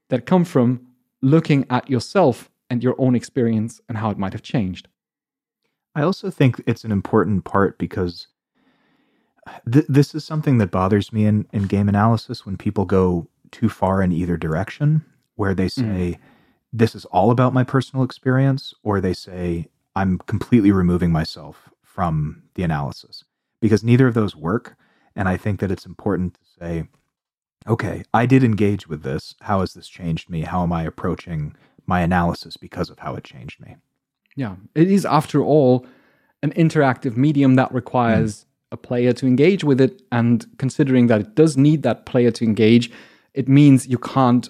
that 0.10 0.26
come 0.26 0.46
from 0.46 0.88
looking 1.22 1.66
at 1.70 1.90
yourself 1.90 2.50
and 2.70 2.84
your 2.84 2.96
own 2.98 3.16
experience 3.16 3.82
and 3.88 3.98
how 3.98 4.10
it 4.10 4.18
might 4.18 4.34
have 4.34 4.42
changed. 4.42 4.88
I 5.96 6.02
also 6.02 6.30
think 6.30 6.62
it's 6.66 6.84
an 6.84 6.92
important 6.92 7.44
part 7.44 7.78
because 7.78 8.28
th- 9.72 9.86
this 9.88 10.16
is 10.16 10.24
something 10.26 10.58
that 10.58 10.72
bothers 10.72 11.14
me 11.14 11.26
in, 11.26 11.48
in 11.54 11.64
game 11.64 11.88
analysis 11.88 12.46
when 12.46 12.58
people 12.58 12.86
go 12.86 13.28
too 13.52 13.70
far 13.70 14.02
in 14.02 14.12
either 14.12 14.38
direction, 14.38 15.06
where 15.36 15.54
they 15.54 15.68
mm. 15.68 15.72
say, 15.72 16.20
this 16.72 16.96
is 16.96 17.06
all 17.06 17.30
about 17.30 17.54
my 17.54 17.64
personal 17.64 18.04
experience, 18.04 18.74
or 18.82 19.00
they 19.00 19.14
say, 19.14 19.68
I'm 19.96 20.18
completely 20.20 20.72
removing 20.72 21.12
myself 21.12 21.70
from 21.82 22.44
the 22.56 22.64
analysis 22.64 23.24
because 23.62 23.84
neither 23.84 24.08
of 24.08 24.14
those 24.14 24.36
work. 24.36 24.76
And 25.16 25.30
I 25.30 25.38
think 25.38 25.60
that 25.60 25.72
it's 25.72 25.86
important 25.86 26.34
to 26.34 26.40
say, 26.60 26.88
okay, 27.68 28.04
I 28.14 28.26
did 28.26 28.44
engage 28.44 28.88
with 28.88 29.04
this. 29.04 29.36
How 29.42 29.60
has 29.60 29.74
this 29.74 29.88
changed 29.88 30.30
me? 30.30 30.42
How 30.42 30.64
am 30.64 30.74
I 30.74 30.84
approaching 30.84 31.56
my 31.86 32.02
analysis 32.02 32.58
because 32.58 32.90
of 32.90 33.00
how 33.00 33.16
it 33.16 33.24
changed 33.24 33.60
me? 33.60 33.76
Yeah, 34.36 34.56
it 34.74 34.90
is, 34.90 35.06
after 35.06 35.44
all, 35.44 35.86
an 36.42 36.52
interactive 36.54 37.16
medium 37.16 37.56
that 37.56 37.72
requires 37.72 38.46
a 38.72 38.78
player 38.78 39.14
to 39.14 39.28
engage 39.28 39.64
with 39.64 39.80
it. 39.80 40.02
And 40.12 40.46
considering 40.58 41.08
that 41.08 41.22
it 41.22 41.36
does 41.36 41.56
need 41.56 41.84
that 41.84 42.08
player 42.08 42.32
to 42.32 42.44
engage, 42.44 42.92
it 43.34 43.48
means 43.48 43.88
you 43.88 44.00
can't 44.00 44.50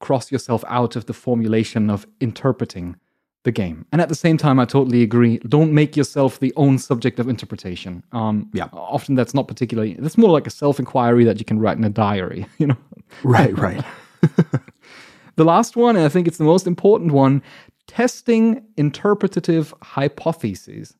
cross 0.00 0.30
yourself 0.30 0.62
out 0.68 0.96
of 0.96 1.06
the 1.06 1.14
formulation 1.14 1.88
of 1.88 2.06
interpreting 2.20 2.96
the 3.44 3.52
game. 3.52 3.86
And 3.92 4.00
at 4.00 4.08
the 4.08 4.14
same 4.14 4.36
time, 4.36 4.58
I 4.58 4.64
totally 4.64 5.02
agree. 5.02 5.38
Don't 5.48 5.72
make 5.72 5.96
yourself 5.96 6.40
the 6.40 6.52
own 6.56 6.78
subject 6.78 7.18
of 7.20 7.28
interpretation. 7.28 8.02
Um, 8.12 8.50
Yeah. 8.52 8.68
Often 8.72 9.14
that's 9.14 9.34
not 9.34 9.46
particularly, 9.48 9.94
that's 9.98 10.18
more 10.18 10.30
like 10.30 10.46
a 10.46 10.50
self 10.50 10.78
inquiry 10.78 11.24
that 11.24 11.38
you 11.38 11.44
can 11.44 11.58
write 11.60 11.78
in 11.78 11.84
a 11.84 11.90
diary, 11.90 12.46
you 12.58 12.66
know? 12.66 12.76
Right, 13.22 13.56
right. 13.56 13.84
The 15.36 15.44
last 15.44 15.74
one, 15.76 15.96
and 15.96 16.04
I 16.04 16.08
think 16.08 16.28
it's 16.28 16.38
the 16.38 16.44
most 16.44 16.66
important 16.66 17.12
one 17.12 17.42
testing 17.86 18.62
interpretative 18.76 19.74
hypotheses. 19.82 20.94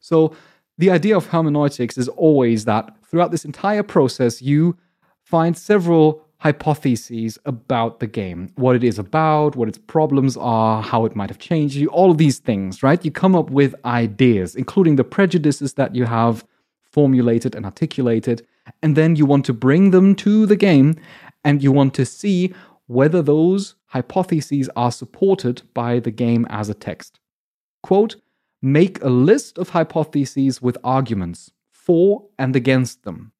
So, 0.00 0.34
the 0.78 0.90
idea 0.90 1.16
of 1.16 1.26
hermeneutics 1.26 1.98
is 1.98 2.08
always 2.08 2.64
that 2.64 2.96
throughout 3.04 3.30
this 3.30 3.44
entire 3.44 3.82
process, 3.82 4.40
you 4.40 4.76
find 5.22 5.56
several 5.56 6.24
hypotheses 6.40 7.36
about 7.46 7.98
the 7.98 8.06
game 8.06 8.48
what 8.54 8.76
it 8.76 8.84
is 8.84 8.98
about, 8.98 9.56
what 9.56 9.68
its 9.68 9.78
problems 9.78 10.36
are, 10.36 10.82
how 10.82 11.04
it 11.04 11.16
might 11.16 11.30
have 11.30 11.38
changed 11.38 11.74
you, 11.74 11.88
all 11.88 12.10
of 12.10 12.18
these 12.18 12.38
things, 12.38 12.82
right? 12.82 13.04
You 13.04 13.10
come 13.10 13.34
up 13.34 13.50
with 13.50 13.74
ideas, 13.84 14.54
including 14.54 14.96
the 14.96 15.04
prejudices 15.04 15.74
that 15.74 15.94
you 15.94 16.04
have 16.04 16.44
formulated 16.84 17.54
and 17.54 17.64
articulated, 17.64 18.46
and 18.82 18.96
then 18.96 19.16
you 19.16 19.26
want 19.26 19.44
to 19.46 19.52
bring 19.52 19.90
them 19.90 20.14
to 20.16 20.46
the 20.46 20.56
game 20.56 20.96
and 21.44 21.62
you 21.62 21.72
want 21.72 21.94
to 21.94 22.06
see 22.06 22.54
whether 22.86 23.20
those 23.20 23.74
hypotheses 23.86 24.70
are 24.76 24.92
supported 24.92 25.62
by 25.74 25.98
the 25.98 26.10
game 26.10 26.46
as 26.50 26.68
a 26.68 26.74
text. 26.74 27.18
Quote, 27.82 28.16
make 28.62 29.02
a 29.02 29.08
list 29.08 29.58
of 29.58 29.70
hypotheses 29.70 30.62
with 30.62 30.78
arguments 30.84 31.50
for 31.70 32.26
and 32.38 32.54
against 32.54 33.04
them. 33.04 33.32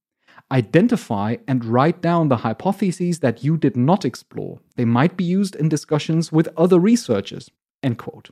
Identify 0.51 1.37
and 1.47 1.65
write 1.65 2.01
down 2.01 2.29
the 2.29 2.39
hypotheses 2.39 3.21
that 3.21 3.45
you 3.45 3.57
did 3.57 3.77
not 3.77 4.05
explore. 4.05 4.61
They 4.77 4.85
might 4.85 5.17
be 5.17 5.25
used 5.25 5.55
in 5.55 5.69
discussions 5.69 6.33
with 6.33 6.49
other 6.57 6.79
researchers. 6.79 7.51
End 7.83 7.99
quote. 7.99 8.31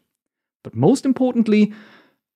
But 0.65 0.75
most 0.75 1.05
importantly, 1.05 1.73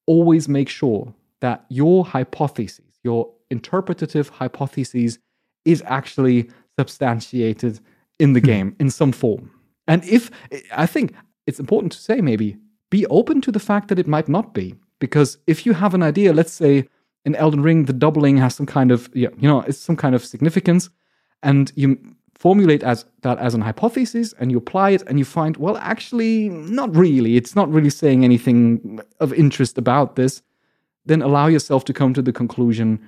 always 0.06 0.48
make 0.48 0.68
sure 0.68 1.14
that 1.40 1.64
your 1.68 2.04
hypotheses, 2.04 2.98
your 3.02 3.32
interpretative 3.50 4.28
hypotheses, 4.28 5.18
is 5.64 5.82
actually 5.86 6.50
substantiated 6.78 7.80
in 8.18 8.34
the 8.34 8.40
game 8.52 8.76
in 8.78 8.90
some 8.90 9.12
form. 9.12 9.50
And 9.88 10.04
if 10.04 10.30
I 10.72 10.86
think 10.86 11.14
it's 11.46 11.58
important 11.58 11.92
to 11.92 11.98
say, 11.98 12.20
maybe 12.20 12.58
be 12.90 13.06
open 13.06 13.40
to 13.40 13.52
the 13.52 13.58
fact 13.58 13.88
that 13.88 13.98
it 13.98 14.06
might 14.06 14.28
not 14.28 14.52
be. 14.52 14.74
Because 14.98 15.38
if 15.46 15.64
you 15.64 15.72
have 15.72 15.94
an 15.94 16.02
idea, 16.02 16.32
let's 16.32 16.52
say 16.52 16.88
in 17.24 17.34
Elden 17.36 17.62
Ring, 17.62 17.84
the 17.84 17.92
doubling 17.92 18.36
has 18.38 18.54
some 18.54 18.66
kind 18.66 18.90
of, 18.90 19.08
yeah, 19.14 19.28
you 19.38 19.48
know, 19.48 19.60
it's 19.62 19.78
some 19.78 19.96
kind 19.96 20.14
of 20.14 20.24
significance, 20.24 20.90
and 21.42 21.72
you 21.74 21.98
formulate 22.34 22.82
as 22.82 23.04
that 23.20 23.38
as 23.38 23.54
an 23.54 23.60
hypothesis 23.60 24.32
and 24.38 24.50
you 24.50 24.56
apply 24.56 24.90
it 24.90 25.02
and 25.06 25.18
you 25.18 25.24
find, 25.26 25.58
well, 25.58 25.76
actually, 25.76 26.48
not 26.48 26.94
really. 26.96 27.36
It's 27.36 27.54
not 27.54 27.70
really 27.70 27.90
saying 27.90 28.24
anything 28.24 28.98
of 29.20 29.32
interest 29.34 29.76
about 29.76 30.16
this. 30.16 30.40
Then 31.04 31.20
allow 31.20 31.48
yourself 31.48 31.84
to 31.86 31.92
come 31.92 32.14
to 32.14 32.22
the 32.22 32.32
conclusion 32.32 32.98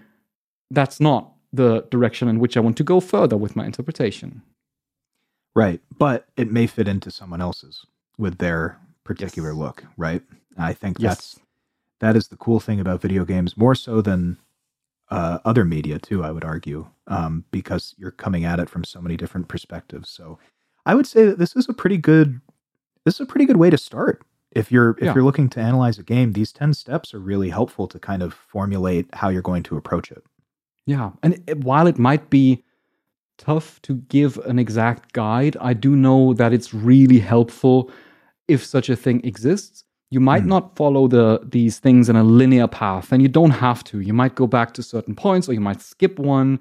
that's 0.71 1.01
not 1.01 1.33
the 1.53 1.83
direction 1.91 2.29
in 2.29 2.41
which 2.41 2.57
I 2.59 2.61
want 2.61 2.77
to 2.79 2.85
go 2.85 3.01
further 3.01 3.37
with 3.39 3.57
my 3.57 3.65
interpretation. 3.65 4.43
Right. 5.55 5.81
But 5.99 6.27
it 6.37 6.51
may 6.51 6.67
fit 6.67 6.89
into 6.89 7.11
someone 7.11 7.41
else's 7.41 7.85
with 8.19 8.37
their 8.39 8.79
particular 9.05 9.51
Yes. 9.51 9.59
look, 9.59 9.85
right? 9.97 10.23
I 10.59 10.73
think 10.75 10.99
Yes. 10.99 11.11
that's 11.11 11.41
that 12.03 12.17
is 12.17 12.29
the 12.29 12.37
cool 12.37 12.61
thing 12.61 12.81
about 12.81 13.01
video 13.01 13.25
games, 13.25 13.57
more 13.57 13.75
so 13.75 14.03
than 14.03 14.37
uh, 15.11 15.39
other 15.45 15.65
media 15.65 15.99
too. 15.99 16.23
I 16.25 16.31
would 16.33 16.45
argue, 16.45 16.87
um, 17.07 17.45
because 17.51 17.95
you're 17.97 18.11
coming 18.25 18.45
at 18.45 18.59
it 18.61 18.69
from 18.69 18.85
so 18.85 19.01
many 19.01 19.17
different 19.17 19.49
perspectives. 19.49 20.09
So, 20.11 20.39
I 20.85 20.95
would 20.95 21.07
say 21.07 21.25
that 21.27 21.39
this 21.39 21.55
is 21.57 21.69
a 21.69 21.73
pretty 21.73 21.97
good 21.97 22.41
this 23.05 23.15
is 23.15 23.21
a 23.21 23.27
pretty 23.27 23.47
good 23.47 23.57
way 23.57 23.71
to 23.71 23.79
start. 23.79 24.23
If 24.51 24.71
you're 24.73 24.91
if 24.99 25.05
Yeah. 25.05 25.15
you're 25.15 25.25
looking 25.25 25.49
to 25.51 25.61
analyze 25.61 25.99
a 25.99 26.03
game, 26.03 26.33
these 26.33 26.53
ten 26.53 26.75
steps 26.75 27.15
are 27.15 27.19
really 27.21 27.51
helpful 27.51 27.87
to 27.89 27.99
kind 27.99 28.23
of 28.23 28.35
formulate 28.35 29.07
how 29.15 29.29
you're 29.31 29.43
going 29.51 29.63
to 29.65 29.77
approach 29.77 30.11
it. 30.13 30.23
Yeah. 30.87 31.13
And 31.23 31.43
it, 31.47 31.59
while 31.65 31.87
it 31.87 31.99
might 31.99 32.29
be 32.31 32.65
tough 33.39 33.81
to 33.83 33.95
give 34.09 34.39
an 34.39 34.59
exact 34.59 35.13
guide, 35.13 35.57
I 35.61 35.73
do 35.75 35.95
know 35.97 36.35
that 36.35 36.53
it's 36.53 36.75
really 36.75 37.19
helpful 37.21 37.91
if 38.49 38.65
such 38.65 38.89
a 38.91 38.97
thing 38.97 39.21
exists. 39.25 39.85
You 40.13 40.21
might 40.21 40.45
not 40.45 40.77
follow 40.77 41.09
the 41.09 41.41
these 41.43 41.79
things 41.79 42.11
in 42.11 42.17
a 42.17 42.23
linear 42.23 42.69
path, 42.69 43.13
and 43.13 43.23
you 43.23 43.29
don't 43.29 43.57
have 43.67 43.83
to. 43.85 44.01
You 44.01 44.13
might 44.13 44.35
go 44.35 44.47
back 44.47 44.75
to 44.75 44.83
certain 44.83 45.15
points, 45.15 45.49
or 45.49 45.55
you 45.55 45.61
might 45.61 45.81
skip 45.81 46.19
one 46.19 46.61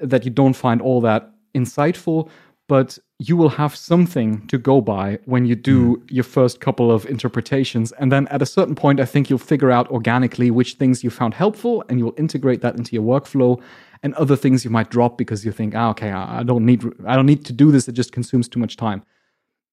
that 0.00 0.24
you 0.24 0.30
don't 0.32 0.54
find 0.54 0.82
all 0.82 1.00
that 1.02 1.30
insightful, 1.54 2.28
but 2.66 2.98
you 3.20 3.36
will 3.36 3.50
have 3.50 3.76
something 3.76 4.44
to 4.48 4.58
go 4.58 4.80
by 4.80 5.20
when 5.24 5.46
you 5.46 5.54
do 5.54 6.02
your 6.08 6.24
first 6.24 6.58
couple 6.58 6.90
of 6.90 7.06
interpretations. 7.06 7.92
And 7.92 8.10
then 8.10 8.26
at 8.26 8.42
a 8.42 8.46
certain 8.46 8.74
point, 8.74 8.98
I 8.98 9.04
think 9.04 9.30
you'll 9.30 9.38
figure 9.38 9.70
out 9.70 9.88
organically 9.90 10.50
which 10.50 10.74
things 10.74 11.04
you 11.04 11.10
found 11.10 11.34
helpful 11.34 11.84
and 11.88 12.00
you'll 12.00 12.14
integrate 12.16 12.60
that 12.62 12.74
into 12.76 12.92
your 12.96 13.04
workflow. 13.04 13.60
And 14.02 14.14
other 14.14 14.34
things 14.34 14.64
you 14.64 14.70
might 14.70 14.90
drop 14.90 15.16
because 15.16 15.44
you 15.44 15.52
think, 15.52 15.74
ah, 15.76 15.90
okay, 15.90 16.10
I 16.10 16.40
I 16.40 16.42
don't 16.42 16.66
need, 16.66 16.82
I 17.06 17.14
don't 17.14 17.26
need 17.26 17.44
to 17.44 17.52
do 17.52 17.70
this. 17.70 17.86
It 17.86 17.92
just 17.92 18.10
consumes 18.10 18.48
too 18.48 18.58
much 18.58 18.76
time. 18.76 19.02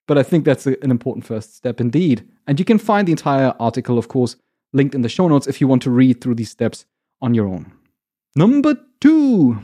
But 0.08 0.18
I 0.18 0.24
think 0.24 0.46
that's 0.46 0.66
a, 0.66 0.82
an 0.84 0.90
important 0.92 1.26
first 1.26 1.56
step 1.56 1.80
indeed. 1.82 2.28
And 2.48 2.58
you 2.60 2.66
can 2.66 2.78
find 2.78 3.08
the 3.08 3.12
entire 3.12 3.54
article, 3.60 3.98
of 3.98 4.08
course, 4.08 4.36
linked 4.74 4.96
in 4.96 5.02
the 5.02 5.10
show 5.10 5.28
notes 5.28 5.48
if 5.48 5.60
you 5.62 5.68
want 5.68 5.82
to 5.84 5.92
read 5.92 6.22
through 6.22 6.36
these 6.36 6.50
steps 6.52 6.86
on 7.22 7.34
your 7.34 7.48
own. 7.48 7.72
Number 8.36 8.78
two. 9.02 9.60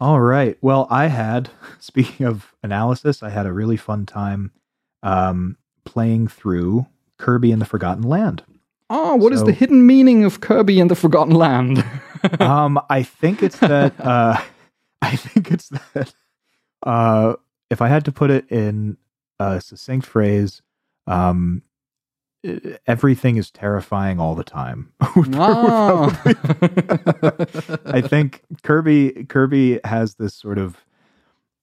All 0.00 0.20
right. 0.20 0.56
Well, 0.60 0.86
I 0.90 1.06
had, 1.06 1.50
speaking 1.80 2.26
of 2.26 2.54
analysis, 2.62 3.22
I 3.22 3.30
had 3.30 3.46
a 3.46 3.52
really 3.52 3.76
fun 3.76 4.06
time 4.06 4.52
um, 5.02 5.56
playing 5.84 6.28
through 6.28 6.86
Kirby 7.18 7.50
and 7.50 7.60
the 7.60 7.66
Forgotten 7.66 8.04
Land. 8.04 8.44
Oh, 8.90 9.16
what 9.16 9.32
is 9.32 9.40
So- 9.40 9.46
the 9.46 9.52
hidden 9.52 9.86
meaning 9.86 10.24
of 10.24 10.40
Kirby 10.40 10.80
and 10.80 10.90
the 10.90 10.94
Forgotten 10.94 11.34
Land? 11.34 11.84
um, 12.40 12.80
I 12.90 13.02
think 13.02 13.42
it's 13.42 13.58
that. 13.58 13.98
Uh, 14.00 14.40
I 15.02 15.16
think 15.16 15.50
it's 15.50 15.68
that. 15.94 16.12
Uh, 16.82 17.34
if 17.70 17.80
I 17.82 17.88
had 17.88 18.04
to 18.06 18.12
put 18.12 18.30
it 18.30 18.50
in 18.50 18.96
a 19.38 19.60
succinct 19.60 20.06
phrase, 20.06 20.62
um, 21.06 21.62
everything 22.86 23.36
is 23.36 23.50
terrifying 23.50 24.20
all 24.20 24.34
the 24.34 24.44
time. 24.44 24.92
I 27.86 28.00
think 28.00 28.44
Kirby 28.62 29.26
Kirby 29.28 29.80
has 29.84 30.14
this 30.14 30.34
sort 30.34 30.58
of, 30.58 30.84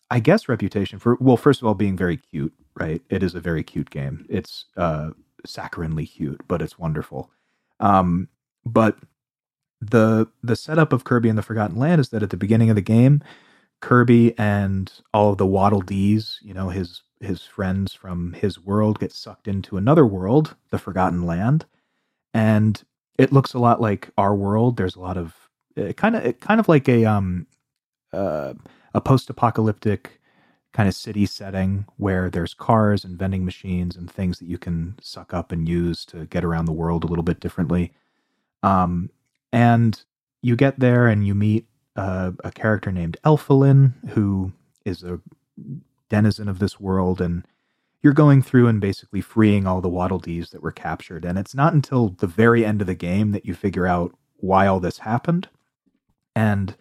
I 0.09 0.19
guess, 0.19 0.49
reputation 0.49 0.99
for 0.99 1.17
well, 1.19 1.37
first 1.37 1.61
of 1.61 1.67
all, 1.67 1.75
being 1.75 1.97
very 1.97 2.17
cute. 2.17 2.53
Right, 2.77 3.01
it 3.09 3.23
is 3.23 3.35
a 3.35 3.39
very 3.39 3.63
cute 3.63 3.89
game. 3.89 4.25
It's 4.29 4.65
uh, 4.75 5.11
saccharinely 5.47 6.11
cute, 6.11 6.41
but 6.47 6.61
it's 6.61 6.77
wonderful. 6.77 7.31
Um, 7.79 8.27
but 8.65 8.97
the 9.81 10.27
the 10.43 10.55
setup 10.55 10.91
of 10.91 11.03
Kirby 11.03 11.29
and 11.29 11.37
the 11.37 11.43
Forgotten 11.43 11.77
Land 11.77 12.01
is 12.01 12.09
that 12.09 12.23
at 12.23 12.31
the 12.31 12.37
beginning 12.37 12.69
of 12.69 12.75
the 12.75 12.81
game, 12.81 13.23
Kirby 13.81 14.37
and 14.37 14.91
all 15.13 15.31
of 15.31 15.37
the 15.37 15.45
Waddle 15.45 15.81
Dees, 15.81 16.39
you 16.41 16.53
know, 16.53 16.69
his 16.69 17.01
his 17.19 17.43
friends 17.43 17.93
from 17.93 18.33
his 18.33 18.59
world 18.59 18.99
get 18.99 19.11
sucked 19.11 19.47
into 19.47 19.77
another 19.77 20.05
world, 20.05 20.55
the 20.69 20.77
Forgotten 20.77 21.25
Land, 21.25 21.65
and 22.33 22.83
it 23.17 23.31
looks 23.31 23.53
a 23.53 23.59
lot 23.59 23.81
like 23.81 24.09
our 24.17 24.35
world. 24.35 24.77
There's 24.77 24.95
a 24.95 25.01
lot 25.01 25.17
of 25.17 25.33
kind 25.95 26.15
of 26.15 26.39
kind 26.39 26.59
of 26.59 26.67
like 26.67 26.87
a 26.89 27.05
um 27.05 27.47
uh, 28.13 28.53
a 28.93 29.01
post-apocalyptic 29.01 30.21
kind 30.71 30.89
of 30.89 30.95
city 30.95 31.25
setting 31.25 31.85
where 31.97 32.29
there's 32.29 32.53
cars 32.53 33.05
and 33.05 33.17
vending 33.17 33.45
machines 33.45 33.95
and 33.95 34.11
things 34.11 34.39
that 34.39 34.47
you 34.47 34.57
can 34.57 34.95
suck 35.01 35.33
up 35.33 35.51
and 35.51 35.69
use 35.69 36.05
to 36.05 36.25
get 36.25 36.43
around 36.43 36.65
the 36.65 36.73
world 36.73 37.03
a 37.03 37.07
little 37.07 37.23
bit 37.23 37.39
differently. 37.39 37.93
Um, 38.61 39.09
and 39.53 40.01
you 40.41 40.55
get 40.55 40.79
there 40.79 41.07
and 41.07 41.25
you 41.25 41.33
meet 41.33 41.67
uh, 41.95 42.31
a 42.43 42.51
character 42.51 42.91
named 42.91 43.17
Elfilin, 43.23 43.93
who 44.09 44.51
is 44.83 45.01
a 45.03 45.19
denizen 46.09 46.47
of 46.47 46.59
this 46.59 46.79
world, 46.79 47.21
and 47.21 47.45
you're 48.01 48.13
going 48.13 48.41
through 48.41 48.67
and 48.67 48.79
basically 48.79 49.21
freeing 49.21 49.65
all 49.65 49.81
the 49.81 49.89
Waddle 49.89 50.19
Dees 50.19 50.51
that 50.51 50.61
were 50.61 50.71
captured. 50.71 51.25
And 51.25 51.37
it's 51.37 51.55
not 51.55 51.73
until 51.73 52.09
the 52.09 52.27
very 52.27 52.65
end 52.65 52.81
of 52.81 52.87
the 52.87 52.95
game 52.95 53.31
that 53.31 53.45
you 53.45 53.53
figure 53.53 53.87
out 53.87 54.15
why 54.37 54.67
all 54.67 54.79
this 54.79 54.99
happened. 54.99 55.49
And 56.35 56.75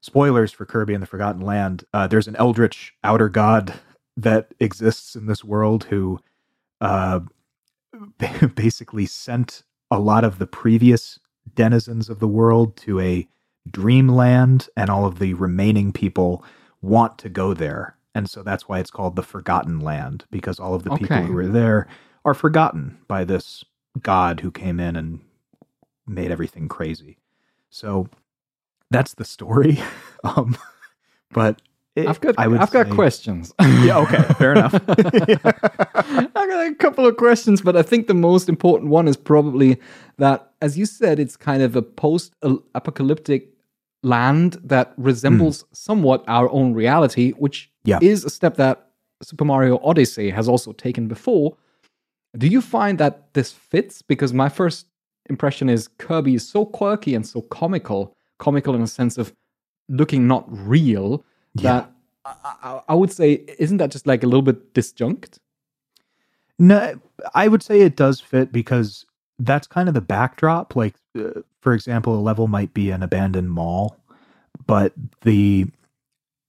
spoilers 0.00 0.52
for 0.52 0.66
Kirby 0.66 0.94
and 0.94 1.02
the 1.02 1.06
Forgotten 1.06 1.40
Land, 1.40 1.84
uh, 1.94 2.06
there's 2.06 2.28
an 2.28 2.36
eldritch 2.36 2.94
outer 3.02 3.28
god 3.28 3.74
that 4.16 4.54
exists 4.60 5.16
in 5.16 5.26
this 5.26 5.44
world 5.44 5.84
who 5.84 6.20
uh, 6.80 7.20
basically 8.54 9.06
sent 9.06 9.62
a 9.90 9.98
lot 9.98 10.24
of 10.24 10.38
the 10.38 10.46
previous 10.46 11.18
denizens 11.54 12.08
of 12.08 12.18
the 12.18 12.28
world 12.28 12.76
to 12.76 13.00
a 13.00 13.26
dreamland, 13.70 14.68
and 14.76 14.90
all 14.90 15.06
of 15.06 15.18
the 15.18 15.34
remaining 15.34 15.92
people 15.92 16.44
want 16.82 17.18
to 17.18 17.28
go 17.28 17.54
there. 17.54 17.96
And 18.16 18.30
so 18.30 18.42
that's 18.42 18.66
why 18.66 18.78
it's 18.78 18.90
called 18.90 19.14
the 19.14 19.22
Forgotten 19.22 19.80
Land, 19.80 20.24
because 20.30 20.58
all 20.58 20.74
of 20.74 20.84
the 20.84 20.96
people 20.96 21.18
who 21.18 21.34
were 21.34 21.46
there 21.46 21.86
are 22.24 22.32
forgotten 22.32 22.96
by 23.08 23.24
this 23.24 23.62
god 24.00 24.40
who 24.40 24.50
came 24.50 24.80
in 24.80 24.96
and 24.96 25.20
made 26.06 26.30
everything 26.30 26.66
crazy. 26.66 27.18
So 27.68 28.08
that's 28.90 29.12
the 29.14 29.24
story. 29.26 29.78
um, 30.24 30.56
but 31.30 31.60
it, 31.94 32.06
I've 32.06 32.20
got 32.20 32.36
I 32.38 32.46
I've 32.46 32.70
got 32.70 32.88
questions. 32.88 33.52
Yeah, 33.60 33.98
okay, 33.98 34.22
fair 34.38 34.52
enough. 34.52 34.74
I've 34.88 36.32
got 36.32 36.66
a 36.66 36.74
couple 36.78 37.06
of 37.06 37.18
questions, 37.18 37.60
but 37.60 37.76
I 37.76 37.82
think 37.82 38.06
the 38.06 38.14
most 38.14 38.48
important 38.48 38.90
one 38.90 39.08
is 39.08 39.18
probably 39.18 39.78
that, 40.16 40.52
as 40.62 40.78
you 40.78 40.86
said, 40.86 41.18
it's 41.18 41.36
kind 41.36 41.62
of 41.62 41.76
a 41.76 41.82
post-apocalyptic 41.82 43.50
land 44.02 44.58
that 44.62 44.94
resembles 44.96 45.64
somewhat 45.72 46.24
our 46.28 46.48
own 46.50 46.74
reality, 46.74 47.32
which 47.32 47.70
Yeah. 47.86 47.98
is 48.02 48.24
a 48.24 48.30
step 48.30 48.56
that 48.56 48.90
Super 49.22 49.44
Mario 49.44 49.78
Odyssey 49.82 50.30
has 50.30 50.48
also 50.48 50.72
taken 50.72 51.08
before. 51.08 51.56
Do 52.36 52.46
you 52.46 52.60
find 52.60 52.98
that 52.98 53.32
this 53.32 53.52
fits? 53.52 54.02
Because 54.02 54.32
my 54.32 54.48
first 54.48 54.86
impression 55.30 55.68
is 55.68 55.88
Kirby 55.98 56.34
is 56.34 56.48
so 56.48 56.66
quirky 56.66 57.14
and 57.14 57.26
so 57.26 57.40
comical, 57.42 58.14
comical 58.38 58.74
in 58.74 58.82
a 58.82 58.86
sense 58.86 59.16
of 59.16 59.34
looking 59.88 60.26
not 60.26 60.44
real, 60.48 61.24
that 61.54 61.90
I, 62.24 62.34
I, 62.44 62.80
I 62.88 62.94
would 62.94 63.12
say, 63.12 63.44
isn't 63.58 63.78
that 63.78 63.90
just 63.90 64.06
like 64.06 64.22
a 64.22 64.26
little 64.26 64.42
bit 64.42 64.74
disjunct? 64.74 65.38
No, 66.58 67.00
I 67.34 67.48
would 67.48 67.62
say 67.62 67.80
it 67.80 67.96
does 67.96 68.20
fit 68.20 68.52
because 68.52 69.06
that's 69.38 69.66
kind 69.66 69.88
of 69.88 69.94
the 69.94 70.00
backdrop. 70.00 70.76
Like, 70.76 70.96
uh, 71.18 71.40
for 71.60 71.72
example, 71.74 72.18
a 72.18 72.20
level 72.20 72.48
might 72.48 72.72
be 72.74 72.90
an 72.90 73.02
abandoned 73.02 73.50
mall, 73.50 73.96
but 74.66 74.92
the 75.22 75.66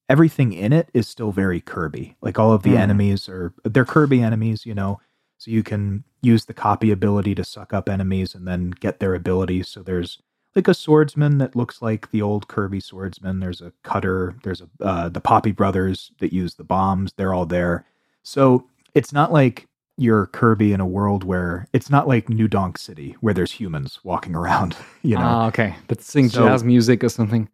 everything 0.08 0.52
in 0.52 0.72
it 0.72 0.88
is 0.94 1.06
still 1.08 1.32
very 1.32 1.60
Kirby. 1.60 2.16
Like 2.20 2.38
all 2.38 2.52
of 2.52 2.62
the 2.62 2.70
Hmm. 2.72 2.76
enemies 2.78 3.28
are 3.28 3.52
they're 3.64 3.84
Kirby 3.84 4.22
enemies, 4.22 4.64
you 4.66 4.74
know. 4.74 5.00
So 5.38 5.50
you 5.50 5.62
can 5.62 6.04
use 6.22 6.46
the 6.46 6.54
copy 6.54 6.90
ability 6.90 7.34
to 7.36 7.44
suck 7.44 7.72
up 7.72 7.88
enemies 7.88 8.34
and 8.34 8.46
then 8.46 8.70
get 8.70 8.98
their 8.98 9.14
abilities. 9.14 9.68
So 9.68 9.82
there's 9.82 10.20
like 10.56 10.66
a 10.66 10.74
swordsman 10.74 11.38
that 11.38 11.54
looks 11.54 11.80
like 11.80 12.10
the 12.10 12.22
old 12.22 12.48
Kirby 12.48 12.80
swordsman. 12.80 13.38
There's 13.38 13.60
a 13.60 13.72
cutter. 13.84 14.34
There's 14.42 14.60
a 14.62 14.68
uh, 14.84 15.08
the 15.10 15.20
Poppy 15.20 15.52
brothers 15.52 16.10
that 16.18 16.32
use 16.32 16.54
the 16.54 16.64
bombs. 16.64 17.12
They're 17.16 17.34
all 17.34 17.46
there. 17.46 17.84
So 18.24 18.66
it's 18.94 19.12
not 19.12 19.32
like 19.32 19.66
you're 19.96 20.26
Kirby 20.26 20.72
in 20.72 20.80
a 20.80 20.86
world 20.86 21.22
where 21.24 21.66
it's 21.72 21.90
not 21.90 22.08
like 22.08 22.28
New 22.28 22.48
Donk 22.48 22.78
City 22.78 23.16
where 23.20 23.34
there's 23.34 23.52
humans 23.52 24.00
walking 24.02 24.34
around. 24.40 24.74
You 25.02 25.16
know, 25.16 25.22
Ah, 25.24 25.46
okay. 25.48 25.76
But 25.86 26.02
sing 26.02 26.28
So- 26.30 26.48
jazz 26.48 26.64
music 26.64 27.04
or 27.04 27.08
something. 27.10 27.48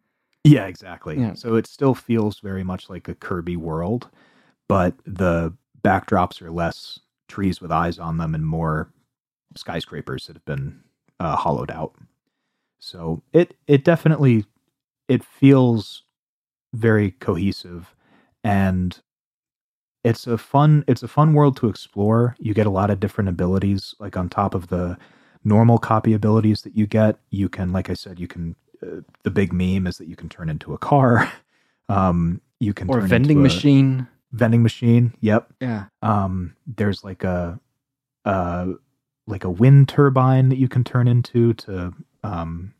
Yeah, 0.45 0.67
exactly. 0.67 1.19
Yeah. 1.19 1.33
So 1.33 1.55
it 1.55 1.67
still 1.67 1.95
feels 1.95 2.39
very 2.39 2.63
much 2.63 2.89
like 2.89 3.07
a 3.09 3.15
Kirby 3.15 3.57
world, 3.57 4.09
but 4.69 4.95
the 5.05 5.53
backdrops 5.83 6.41
are 6.41 6.51
less 6.51 6.99
trees 7.27 7.61
with 7.61 7.71
eyes 7.71 7.99
on 7.99 8.17
them 8.17 8.35
and 8.35 8.45
more 8.45 8.91
skyscrapers 9.55 10.27
that 10.27 10.35
have 10.35 10.45
been 10.45 10.81
uh, 11.19 11.35
hollowed 11.35 11.71
out. 11.71 11.95
So 12.79 13.23
it 13.33 13.55
it 13.67 13.83
definitely 13.83 14.45
it 15.07 15.23
feels 15.23 16.03
very 16.73 17.11
cohesive 17.11 17.95
and 18.43 18.99
it's 20.03 20.27
a 20.27 20.37
fun 20.37 20.83
it's 20.87 21.03
a 21.03 21.07
fun 21.07 21.33
world 21.33 21.57
to 21.57 21.69
explore. 21.69 22.35
You 22.39 22.53
get 22.53 22.67
a 22.67 22.71
lot 22.71 22.91
of 22.91 22.99
different 22.99 23.29
abilities 23.29 23.95
like 23.99 24.17
on 24.17 24.29
top 24.29 24.53
of 24.55 24.67
the 24.67 24.97
normal 25.43 25.79
copy 25.79 26.13
abilities 26.13 26.63
that 26.63 26.77
you 26.77 26.87
get. 26.87 27.17
You 27.31 27.49
can 27.49 27.73
like 27.73 27.89
I 27.89 27.95
said 27.95 28.19
you 28.19 28.27
can 28.27 28.55
uh, 28.83 29.01
the 29.23 29.31
big 29.31 29.51
meme 29.53 29.87
is 29.87 29.97
that 29.97 30.07
you 30.07 30.15
can 30.15 30.29
turn 30.29 30.49
into 30.49 30.73
a 30.73 30.77
car. 30.77 31.31
Um 31.87 32.41
you 32.59 32.73
can 32.73 32.89
Or 32.89 32.97
a 32.97 33.01
turn 33.01 33.09
vending 33.09 33.37
into 33.37 33.41
a 33.41 33.53
machine. 33.55 34.07
vending 34.31 34.63
machine. 34.63 35.13
Yep. 35.21 35.53
Yeah. 35.61 35.85
Um, 36.01 36.55
there's 36.65 37.03
like 37.03 37.23
a, 37.23 37.59
uh, 38.25 38.67
like 39.27 39.43
a 39.43 39.51
wind 39.51 39.87
turbine 39.89 40.49
that 40.49 40.57
you 40.57 40.67
can 40.67 40.83
turn 40.83 41.07
into 41.07 41.53
to 41.53 41.93
um, 42.23 42.73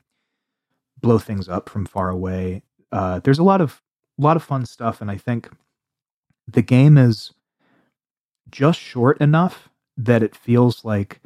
blow 1.02 1.20
things 1.20 1.48
up 1.48 1.70
from 1.70 1.86
far 1.86 2.10
away. 2.10 2.64
Uh, 2.92 3.20
there's 3.20 3.38
a 3.38 3.44
lot 3.44 3.62
of 3.62 3.80
lot 4.18 4.38
of 4.38 4.42
fun 4.44 4.66
stuff, 4.66 5.02
and 5.02 5.12
I 5.12 5.18
think 5.18 5.52
the 6.48 6.64
game 6.64 6.98
is 6.98 7.32
just 8.50 8.80
short 8.80 9.20
enough 9.22 9.70
that 9.98 10.24
it 10.24 10.36
feels 10.36 10.84
like 10.84 11.22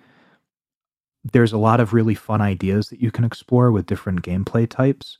there's 1.23 1.53
a 1.53 1.57
lot 1.57 1.79
of 1.79 1.93
really 1.93 2.15
fun 2.15 2.41
ideas 2.41 2.89
that 2.89 3.01
you 3.01 3.11
can 3.11 3.23
explore 3.23 3.71
with 3.71 3.85
different 3.85 4.21
gameplay 4.21 4.67
types, 4.69 5.17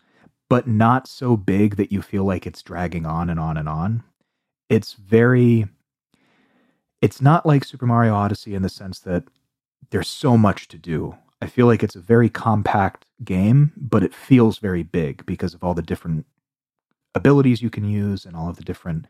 but 0.50 0.68
not 0.68 1.08
so 1.08 1.36
big 1.36 1.76
that 1.76 1.92
you 1.92 2.02
feel 2.02 2.24
like 2.24 2.48
it's 2.48 2.64
dragging 2.64 3.06
on 3.06 3.30
and 3.30 3.40
on 3.40 3.58
and 3.58 3.70
on. 3.70 4.04
It's 4.70 4.94
very 4.94 5.68
it's 7.02 7.22
not 7.22 7.46
like 7.46 7.64
Super 7.64 7.86
Mario 7.86 8.14
Odyssey 8.14 8.56
in 8.56 8.62
the 8.62 8.70
sense 8.70 9.00
that 9.00 9.24
there's 9.90 10.08
so 10.08 10.38
much 10.38 10.68
to 10.70 10.78
do. 10.78 11.16
I 11.42 11.48
feel 11.48 11.66
like 11.66 11.82
it's 11.82 11.96
a 11.96 12.02
very 12.02 12.30
compact 12.30 13.06
game, 13.24 13.72
but 13.78 14.04
it 14.04 14.14
feels 14.14 14.58
very 14.58 14.84
big 14.84 15.26
because 15.26 15.54
of 15.54 15.64
all 15.64 15.74
the 15.74 15.82
different 15.82 16.26
abilities 17.16 17.62
you 17.62 17.70
can 17.70 17.86
use 17.86 18.26
and 18.26 18.36
all 18.36 18.50
of 18.50 18.58
the 18.58 18.64
different 18.64 19.08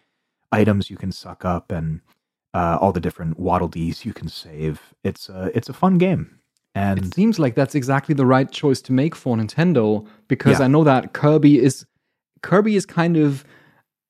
items 0.51 0.89
you 0.89 0.97
can 0.97 1.11
suck 1.11 1.43
up 1.43 1.71
and 1.71 2.01
uh, 2.53 2.77
all 2.79 2.91
the 2.91 2.99
different 2.99 3.39
waddle 3.39 3.67
dees 3.67 4.05
you 4.05 4.13
can 4.13 4.27
save. 4.27 4.93
It's 5.03 5.29
a 5.29 5.51
it's 5.55 5.69
a 5.69 5.73
fun 5.73 5.97
game, 5.97 6.38
and 6.75 6.99
It 6.99 7.13
seems 7.13 7.39
like 7.39 7.55
that's 7.55 7.75
exactly 7.75 8.13
the 8.15 8.25
right 8.25 8.49
choice 8.51 8.81
to 8.83 8.93
make 8.93 9.15
for 9.15 9.35
Nintendo 9.35 10.05
because 10.27 10.59
Yeah. 10.59 10.65
I 10.65 10.67
know 10.67 10.83
that 10.83 11.13
Kirby 11.13 11.59
is 11.59 11.85
Kirby 12.41 12.75
is 12.75 12.85
kind 12.85 13.17
of 13.17 13.43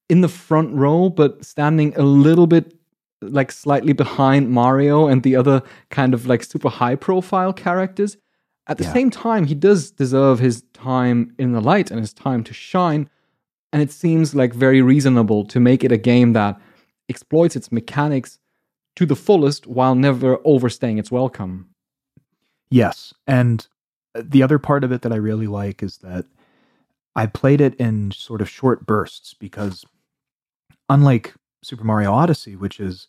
in 0.10 0.22
the 0.22 0.28
front 0.28 0.74
row 0.74 1.10
but 1.10 1.44
standing 1.46 1.96
a 1.96 2.04
little 2.04 2.48
bit 2.48 2.74
like 3.22 3.52
slightly 3.52 3.94
behind 3.94 4.50
Mario 4.50 5.08
and 5.08 5.24
the 5.24 5.36
other 5.36 5.62
kind 5.90 6.14
of 6.14 6.26
like 6.28 6.44
super 6.44 6.70
high 6.70 6.96
profile 6.96 7.54
characters. 7.54 8.18
At 8.68 8.78
the 8.78 8.84
Yeah. 8.84 8.94
same 8.94 9.10
time, 9.10 9.46
he 9.46 9.56
does 9.56 9.92
deserve 9.92 10.40
his 10.40 10.62
time 10.74 11.34
in 11.40 11.52
the 11.54 11.62
light 11.62 11.90
and 11.92 12.00
his 12.00 12.14
time 12.14 12.44
to 12.44 12.54
shine. 12.54 13.10
And 13.74 13.82
it 13.82 13.92
seems 13.92 14.34
like 14.36 14.54
very 14.54 14.82
reasonable 14.82 15.44
to 15.46 15.60
make 15.60 15.84
it 15.84 15.92
a 15.92 15.98
game 15.98 16.34
that 16.34 16.60
exploits 17.10 17.56
its 17.56 17.72
mechanics 17.72 18.40
to 18.96 19.06
the 19.06 19.16
fullest 19.16 19.66
while 19.68 19.96
never 19.96 20.38
overstaying 20.46 20.98
its 21.00 21.12
welcome. 21.12 21.69
Yes. 22.70 23.14
And 23.28 23.68
uh, 24.16 24.24
the 24.26 24.44
other 24.44 24.60
part 24.60 24.84
of 24.84 24.92
it 24.92 25.02
that 25.02 25.12
I 25.12 25.18
really 25.18 25.48
like 25.48 25.82
is 25.82 25.98
that 25.98 26.26
I 27.16 27.26
played 27.26 27.62
it 27.62 27.76
in 27.76 28.12
sort 28.12 28.42
of 28.42 28.50
short 28.50 28.86
bursts 28.86 29.34
because 29.34 29.86
unlike 30.88 31.34
Super 31.62 31.84
Mario 31.84 32.14
Odyssey, 32.14 32.56
which 32.56 32.80
is 32.80 33.08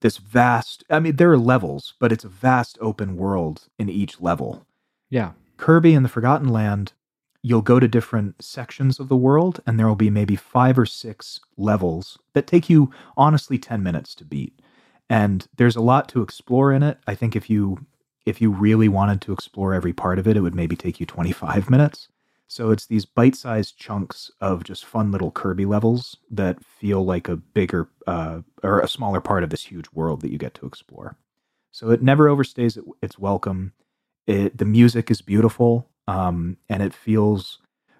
this 0.00 0.18
vast, 0.18 0.84
I 0.90 1.00
mean, 1.00 1.16
there 1.16 1.32
are 1.32 1.38
levels, 1.38 1.94
but 1.98 2.12
it's 2.12 2.24
a 2.24 2.28
vast 2.28 2.78
open 2.80 3.16
world 3.16 3.68
in 3.78 3.88
each 3.88 4.20
level. 4.20 4.66
Yeah. 5.10 5.32
Kirby 5.56 5.94
and 5.94 6.04
the 6.04 6.10
Forgotten 6.10 6.48
Land, 6.48 6.92
you'll 7.42 7.62
go 7.62 7.80
to 7.80 7.88
different 7.88 8.42
sections 8.42 9.00
of 9.00 9.08
the 9.08 9.16
world, 9.16 9.60
and 9.66 9.78
there 9.78 9.88
will 9.88 9.96
be 9.96 10.10
maybe 10.10 10.36
five 10.36 10.78
or 10.78 10.86
six 10.86 11.40
levels 11.56 12.18
that 12.34 12.46
take 12.46 12.70
you 12.70 12.92
honestly 13.16 13.58
10 13.58 13.82
minutes 13.82 14.14
to 14.16 14.24
beat. 14.24 14.60
And 15.10 15.48
there's 15.56 15.76
a 15.76 15.80
lot 15.80 16.08
to 16.10 16.22
explore 16.22 16.72
in 16.72 16.82
it. 16.82 16.98
I 17.06 17.14
think 17.14 17.34
if 17.34 17.48
you 17.48 17.86
if 18.28 18.40
you 18.40 18.50
really 18.50 18.88
wanted 18.88 19.20
to 19.22 19.32
explore 19.32 19.74
every 19.74 19.92
part 19.92 20.18
of 20.18 20.28
it, 20.28 20.36
it 20.36 20.40
would 20.40 20.54
maybe 20.54 20.76
take 20.76 21.00
you 21.00 21.06
25 21.06 21.70
minutes. 21.70 22.08
So 22.46 22.70
it's 22.70 22.86
these 22.86 23.04
bite-sized 23.04 23.76
chunks 23.78 24.30
of 24.40 24.64
just 24.64 24.84
fun 24.84 25.10
little 25.10 25.30
Kirby 25.30 25.66
levels 25.66 26.16
that 26.30 26.64
feel 26.64 27.04
like 27.04 27.28
a 27.28 27.36
bigger 27.36 27.88
uh, 28.06 28.40
or 28.62 28.80
a 28.80 28.88
smaller 28.88 29.20
part 29.20 29.44
of 29.44 29.50
this 29.50 29.64
huge 29.64 29.86
world 29.92 30.22
that 30.22 30.32
you 30.32 30.38
get 30.38 30.54
to 30.54 30.66
explore. 30.66 31.16
So 31.72 31.90
it 31.90 32.02
never 32.02 32.26
overstays 32.26 32.78
its 33.02 33.18
welcome. 33.18 33.72
It, 34.26 34.56
the 34.56 34.64
music 34.64 35.10
is 35.10 35.20
beautiful, 35.20 35.90
um, 36.06 36.56
and 36.68 36.82
it 36.82 36.94
feels 36.94 37.58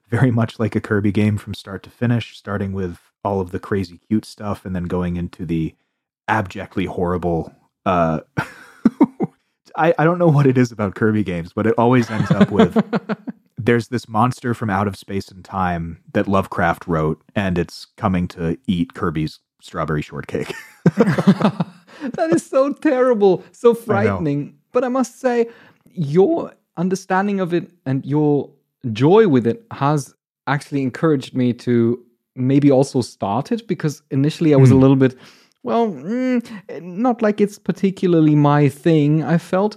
very 0.09 0.31
much 0.31 0.59
like 0.59 0.75
a 0.75 0.81
Kirby 0.81 1.13
game 1.13 1.37
from 1.37 1.53
start 1.53 1.83
to 1.83 1.91
finish, 1.91 2.37
starting 2.37 2.73
with 2.73 2.99
all 3.23 3.41
of 3.41 3.51
the 3.51 3.61
crazy 3.61 3.99
cute 4.09 4.25
stuff 4.25 4.65
and 4.65 4.75
then 4.75 4.85
going 4.85 5.17
into 5.17 5.45
the 5.45 5.75
abjectly 6.27 6.87
horrible. 6.87 7.55
Uh, 7.85 8.21
I, 9.79 9.95
I 9.99 10.05
don't 10.05 10.19
know 10.19 10.29
what 10.29 10.47
it 10.47 10.59
is 10.59 10.73
about 10.73 10.95
Kirby 10.95 11.25
games, 11.25 11.53
but 11.55 11.67
it 11.67 11.75
always 11.79 12.11
ends 12.11 12.31
up 12.31 12.51
with 12.51 12.77
there's 13.59 13.89
this 13.89 14.09
monster 14.09 14.55
from 14.55 14.71
out 14.71 14.89
of 14.89 14.97
space 14.97 15.29
and 15.29 15.45
time 15.45 16.03
that 16.13 16.27
Lovecraft 16.27 16.87
wrote, 16.87 17.23
and 17.35 17.59
it's 17.59 17.87
coming 17.97 18.29
to 18.29 18.59
eat 18.67 18.95
Kirby's 18.95 19.41
strawberry 19.61 20.03
shortcake. 20.03 20.55
that 20.97 22.31
is 22.31 22.45
so 22.45 22.73
terrible, 22.73 23.45
so 23.53 23.75
frightening. 23.75 24.49
I 24.49 24.53
but 24.73 24.85
I 24.85 24.89
must 24.89 25.21
say, 25.21 25.49
your 25.91 26.53
understanding 26.77 27.41
of 27.41 27.53
it 27.53 27.71
and 27.87 28.05
your 28.07 28.51
joy 28.93 29.29
with 29.29 29.47
it 29.47 29.65
has 29.73 30.15
actually 30.47 30.83
encouraged 30.83 31.35
me 31.35 31.53
to 31.53 32.03
maybe 32.37 32.71
also 32.71 33.01
start 33.01 33.51
it 33.51 33.67
because 33.67 34.03
initially 34.11 34.55
I 34.55 34.57
was 34.57 34.71
mm. 34.71 34.73
a 34.73 34.75
hmm. 34.77 34.81
little 34.81 34.97
bit, 34.97 35.17
well, 35.69 35.91
mm, 35.91 36.83
not 36.83 37.21
like 37.21 37.43
it's 37.43 37.59
particularly 37.59 38.35
my 38.35 38.71
thing. 38.71 39.23
I 39.23 39.37
felt 39.37 39.77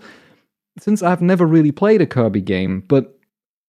since 0.80 1.03
I've 1.03 1.22
never 1.22 1.45
really 1.45 1.73
played 1.73 2.01
a 2.01 2.05
Kirby 2.05 2.39
game, 2.39 2.85
but 2.88 3.19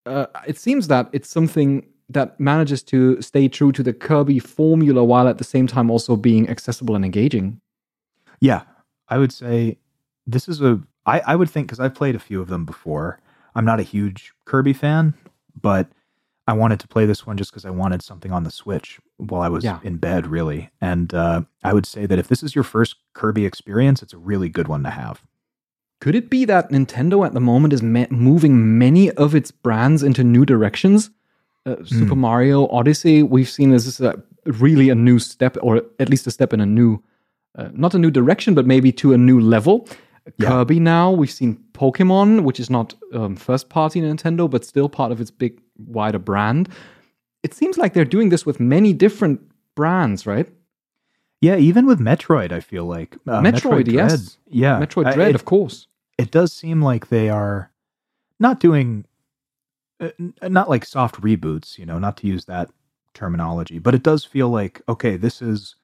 uh, 0.07 0.27
it 0.47 0.57
seems 0.57 0.87
that 0.87 1.11
it's 1.13 1.29
something 1.29 1.85
that 2.09 2.39
manages 2.39 2.81
to 2.85 3.21
stay 3.21 3.49
true 3.49 3.73
to 3.73 3.83
the 3.83 3.93
Kirby 3.93 4.39
formula 4.39 5.03
while 5.03 5.27
at 5.27 5.39
the 5.39 5.45
same 5.45 5.67
time 5.67 5.91
also 5.91 6.15
being 6.15 6.49
accessible 6.49 6.95
and 6.95 7.05
engaging. 7.05 7.61
Yeah, 8.41 8.63
I 9.09 9.19
would 9.19 9.33
say 9.33 9.79
this 10.25 10.49
is 10.49 10.63
a. 10.63 10.81
I, 11.05 11.23
I 11.27 11.35
would 11.35 11.51
think 11.51 11.67
because 11.67 11.81
I've 11.81 11.97
played 11.97 12.15
a 12.15 12.21
few 12.21 12.41
of 12.41 12.47
them 12.47 12.65
before. 12.65 13.19
I'm 13.57 13.65
not 13.65 13.81
a 13.81 13.91
huge 13.95 14.33
Kirby 14.45 14.75
fan, 14.75 15.15
but 15.61 15.89
I 16.47 16.53
wanted 16.53 16.79
to 16.81 16.89
play 16.89 17.05
this 17.05 17.27
one 17.27 17.37
just 17.37 17.51
because 17.51 17.65
I 17.65 17.71
wanted 17.71 18.01
something 18.01 18.31
on 18.31 18.45
the 18.45 18.53
Switch 18.53 19.01
while 19.29 19.43
I 19.43 19.49
was 19.49 19.65
yeah. 19.65 19.79
in 19.83 19.97
bed, 19.97 20.27
really. 20.27 20.71
And 20.81 21.13
uh, 21.15 21.43
I 21.63 21.73
would 21.73 21.87
say 21.87 22.07
that 22.07 22.19
if 22.19 22.29
this 22.29 22.43
is 22.43 22.55
your 22.55 22.65
first 22.65 22.97
Kirby 23.15 23.47
experience, 23.47 24.03
it's 24.03 24.13
a 24.13 24.19
really 24.19 24.49
good 24.49 24.69
one 24.69 24.83
to 24.85 24.91
have. 24.91 25.23
Could 26.01 26.15
it 26.15 26.31
be 26.31 26.45
that 26.47 26.71
Nintendo 26.71 27.25
at 27.25 27.33
the 27.33 27.41
moment 27.41 27.73
is 27.73 27.83
me- 27.83 28.09
moving 28.11 28.79
many 28.79 29.11
of 29.13 29.35
its 29.35 29.51
brands 29.51 30.03
into 30.03 30.25
new 30.25 30.45
directions? 30.45 31.11
Uh, 31.65 31.77
mm. 31.77 31.89
Super 31.89 32.17
Mario 32.17 32.67
Odyssey, 32.69 33.23
we've 33.23 33.49
seen 33.49 33.73
as 33.73 34.01
a, 34.01 34.21
really 34.47 34.91
a 34.91 34.97
new 34.97 35.19
step, 35.21 35.57
or 35.63 35.83
at 36.01 36.09
least 36.09 36.27
a 36.27 36.33
step 36.33 36.53
in 36.53 36.61
a 36.61 36.67
new, 36.67 37.01
uh, 37.57 37.69
not 37.73 37.95
a 37.95 37.99
new 37.99 38.11
direction, 38.11 38.55
but 38.55 38.67
maybe 38.67 38.91
to 38.93 39.13
a 39.13 39.19
new 39.19 39.41
level. 39.41 39.87
Yeah. 40.39 40.49
Kirby 40.49 40.81
now, 40.81 41.13
we've 41.13 41.31
seen 41.31 41.63
Pokemon, 41.73 42.43
which 42.43 42.59
is 42.59 42.69
not 42.69 42.95
um, 43.13 43.37
first 43.37 43.69
party 43.69 44.01
Nintendo, 44.01 44.51
but 44.51 44.65
still 44.65 44.89
part 44.89 45.13
of 45.13 45.21
its 45.21 45.31
big, 45.31 45.61
wider 45.79 46.19
brand. 46.19 46.69
It 47.43 47.55
seems 47.55 47.77
like 47.79 47.93
they're 47.93 48.05
doing 48.05 48.29
this 48.29 48.47
with 48.47 48.61
many 48.61 48.93
different 48.93 49.41
brands, 49.75 50.27
right? 50.27 50.49
Yeah, 51.41 51.57
even 51.57 51.87
with 51.87 51.99
Metroid, 51.99 52.53
I 52.53 52.61
feel 52.61 52.85
like 52.85 53.17
uh, 53.27 53.41
Metroid, 53.41 53.85
Metroid 53.85 53.93
yes, 53.93 54.39
yeah, 54.47 54.79
Metroid 54.79 55.13
Dread, 55.13 55.31
it, 55.31 55.35
of 55.35 55.45
course 55.45 55.89
it 56.19 56.31
does 56.31 56.53
seem 56.53 56.81
like 56.81 57.09
they 57.09 57.29
are 57.29 57.73
not 58.39 58.61
doing 58.61 59.05
uh, 60.01 60.11
not 60.43 60.69
like 60.69 60.85
soft 60.85 61.21
reboots, 61.21 61.79
you 61.79 61.87
know, 61.87 61.99
not 61.99 62.17
to 62.19 62.27
use 62.27 62.45
that 62.45 62.71
terminology, 63.15 63.79
but 63.79 63.95
it 63.95 64.03
does 64.03 64.25
feel 64.25 64.49
like 64.49 64.83
okay, 64.89 65.17
this 65.17 65.43
is 65.43 65.77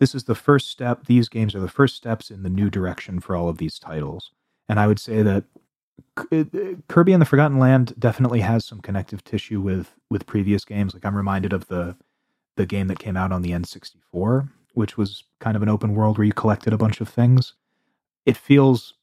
this 0.00 0.14
is 0.14 0.24
the 0.24 0.34
first 0.34 0.68
step. 0.68 1.06
These 1.06 1.28
games 1.28 1.54
are 1.54 1.60
the 1.60 1.68
first 1.68 1.96
steps 1.96 2.30
in 2.30 2.42
the 2.42 2.50
new 2.50 2.70
direction 2.70 3.20
for 3.20 3.34
all 3.34 3.48
of 3.48 3.58
these 3.58 3.78
titles. 3.78 4.30
And 4.68 4.78
I 4.78 4.86
would 4.86 5.00
say 5.00 5.22
that 5.22 5.44
Uh, 6.16 6.44
Kirby 6.88 7.12
and 7.12 7.22
the 7.22 7.26
Forgotten 7.26 7.58
Land 7.58 7.94
definitely 7.98 8.40
has 8.40 8.64
some 8.64 8.80
connective 8.80 9.24
tissue 9.24 9.60
with 9.60 9.94
with 10.10 10.26
previous 10.26 10.64
games. 10.64 10.94
Like 10.94 11.04
I'm 11.04 11.16
reminded 11.16 11.52
of 11.52 11.68
the 11.68 11.96
the 12.56 12.66
game 12.66 12.88
that 12.88 12.98
came 12.98 13.16
out 13.16 13.32
on 13.32 13.42
the 13.42 13.52
N64, 13.52 14.48
which 14.74 14.96
was 14.96 15.24
kind 15.38 15.56
of 15.56 15.62
an 15.62 15.68
open 15.68 15.94
world 15.94 16.18
where 16.18 16.26
you 16.26 16.32
collected 16.32 16.72
a 16.72 16.78
bunch 16.78 17.00
of 17.00 17.08
things. 17.08 17.54
It 18.26 18.36
feels 18.36 18.94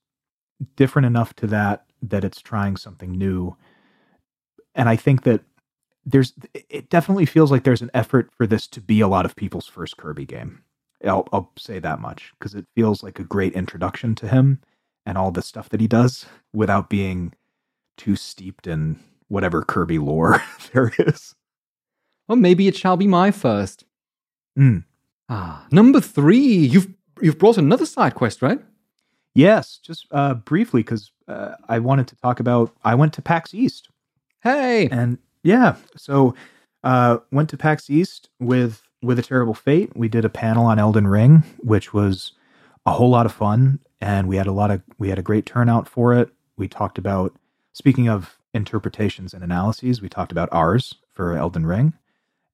different 0.75 1.05
enough 1.05 1.33
to 1.35 1.47
that 1.47 1.85
that 2.01 2.23
it's 2.23 2.41
trying 2.41 2.77
something 2.77 3.11
new. 3.11 3.55
And 4.75 4.89
I 4.89 4.95
think 4.95 5.23
that 5.23 5.41
there's 6.05 6.33
it 6.53 6.89
definitely 6.89 7.25
feels 7.25 7.51
like 7.51 7.63
there's 7.63 7.81
an 7.81 7.91
effort 7.93 8.29
for 8.37 8.45
this 8.45 8.67
to 8.67 8.81
be 8.81 8.99
a 8.99 9.07
lot 9.07 9.25
of 9.25 9.35
people's 9.35 9.67
first 9.67 9.97
Kirby 9.97 10.25
game. 10.25 10.63
I'll, 11.05 11.27
I'll 11.31 11.51
say 11.57 11.79
that 11.79 11.99
much 11.99 12.33
because 12.37 12.55
it 12.55 12.65
feels 12.75 13.03
like 13.03 13.19
a 13.19 13.23
great 13.23 13.53
introduction 13.53 14.15
to 14.15 14.27
him 14.27 14.61
and 15.05 15.17
all 15.17 15.31
the 15.31 15.41
stuff 15.41 15.69
that 15.69 15.81
he 15.81 15.87
does 15.87 16.25
without 16.53 16.89
being 16.89 17.33
too 17.97 18.15
steeped 18.15 18.67
in 18.67 18.99
whatever 19.27 19.63
Kirby 19.63 19.99
lore 19.99 20.43
there 20.73 20.91
is. 20.99 21.35
Well, 22.27 22.37
maybe 22.37 22.67
it 22.67 22.75
shall 22.75 22.97
be 22.97 23.07
my 23.07 23.31
first. 23.31 23.85
Mm. 24.57 24.83
Ah, 25.29 25.65
number 25.71 25.99
three. 25.99 26.47
You've 26.47 26.87
you've 27.21 27.37
brought 27.37 27.57
another 27.57 27.85
side 27.85 28.15
quest, 28.15 28.41
right? 28.41 28.59
Yes, 29.33 29.79
just 29.83 30.07
uh, 30.11 30.35
briefly 30.35 30.81
because 30.81 31.11
uh, 31.27 31.55
I 31.67 31.79
wanted 31.79 32.07
to 32.07 32.15
talk 32.15 32.39
about. 32.39 32.73
I 32.83 32.95
went 32.95 33.13
to 33.13 33.21
PAX 33.21 33.53
East. 33.53 33.89
Hey, 34.41 34.87
and 34.89 35.17
yeah, 35.43 35.75
so 35.97 36.35
uh, 36.83 37.17
went 37.31 37.49
to 37.49 37.57
PAX 37.57 37.89
East 37.89 38.29
with 38.39 38.81
with 39.01 39.19
a 39.19 39.23
terrible 39.23 39.53
fate. 39.53 39.95
We 39.95 40.07
did 40.07 40.25
a 40.25 40.29
panel 40.29 40.65
on 40.65 40.79
Elden 40.79 41.07
Ring, 41.07 41.43
which 41.59 41.93
was 41.93 42.31
a 42.85 42.91
whole 42.91 43.09
lot 43.09 43.25
of 43.25 43.31
fun, 43.33 43.79
and 43.99 44.27
we 44.27 44.37
had 44.37 44.47
a 44.47 44.51
lot 44.51 44.71
of 44.71 44.81
we 44.97 45.09
had 45.09 45.19
a 45.19 45.23
great 45.23 45.45
turnout 45.45 45.87
for 45.87 46.13
it. 46.13 46.29
We 46.57 46.67
talked 46.67 46.97
about 46.97 47.33
speaking 47.73 48.07
of 48.07 48.37
interpretations 48.53 49.33
and 49.33 49.43
analyses. 49.43 50.01
We 50.01 50.09
talked 50.09 50.31
about 50.31 50.49
ours 50.51 50.95
for 51.13 51.35
Elden 51.35 51.65
Ring, 51.65 51.93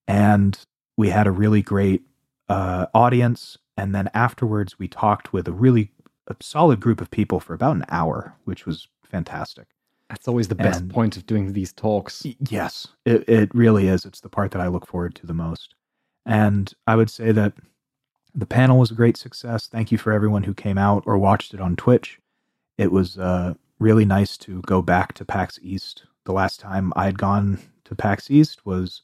and 0.08 0.58
we 0.98 1.10
had 1.10 1.28
a 1.28 1.32
really 1.32 1.62
great 1.62 2.04
uh, 2.50 2.88
audience. 2.94 3.58
And 3.78 3.96
then 3.96 4.10
afterwards, 4.14 4.78
we 4.78 4.88
talked 4.88 5.34
with 5.34 5.48
a 5.48 5.54
really 5.54 5.92
a 6.28 6.36
solid 6.40 6.80
group 6.80 7.02
of 7.02 7.10
people 7.10 7.40
for 7.40 7.54
about 7.54 7.76
an 7.76 7.86
hour, 7.90 8.36
which 8.46 8.66
was 8.66 8.88
fantastic. 9.04 9.68
That's 10.10 10.28
always 10.28 10.50
the 10.50 10.56
best 10.56 10.82
and 10.82 10.94
point 10.94 11.16
of 11.16 11.26
doing 11.26 11.54
these 11.54 11.72
talks. 11.72 12.26
Yes, 12.50 12.88
it, 13.06 13.28
it 13.30 13.56
really 13.56 13.88
is. 13.88 14.06
It's 14.06 14.20
the 14.20 14.30
part 14.30 14.52
that 14.52 14.62
I 14.62 14.68
look 14.68 14.86
forward 14.86 15.16
to 15.16 15.26
the 15.26 15.34
most. 15.34 15.74
And 16.26 16.72
I 16.86 16.96
would 16.96 17.10
say 17.10 17.32
that 17.32 17.54
the 18.34 18.46
panel 18.46 18.78
was 18.78 18.92
a 18.92 18.96
great 18.96 19.18
success. 19.18 19.68
Thank 19.68 19.92
you 19.92 19.98
for 19.98 20.12
everyone 20.12 20.44
who 20.44 20.54
came 20.54 20.78
out 20.78 21.04
or 21.06 21.18
watched 21.18 21.54
it 21.54 21.62
on 21.62 21.76
Twitch. 21.76 22.20
It 22.78 22.92
was 22.92 23.18
uh, 23.18 23.56
really 23.80 24.06
nice 24.06 24.38
to 24.38 24.62
go 24.62 24.82
back 24.82 25.14
to 25.14 25.26
PAX 25.26 25.60
East. 25.62 26.04
The 26.26 26.34
last 26.34 26.60
time 26.60 26.94
I 26.96 27.06
had 27.06 27.18
gone 27.18 27.60
to 27.86 27.96
PAX 27.96 28.32
East 28.32 28.66
was 28.66 29.02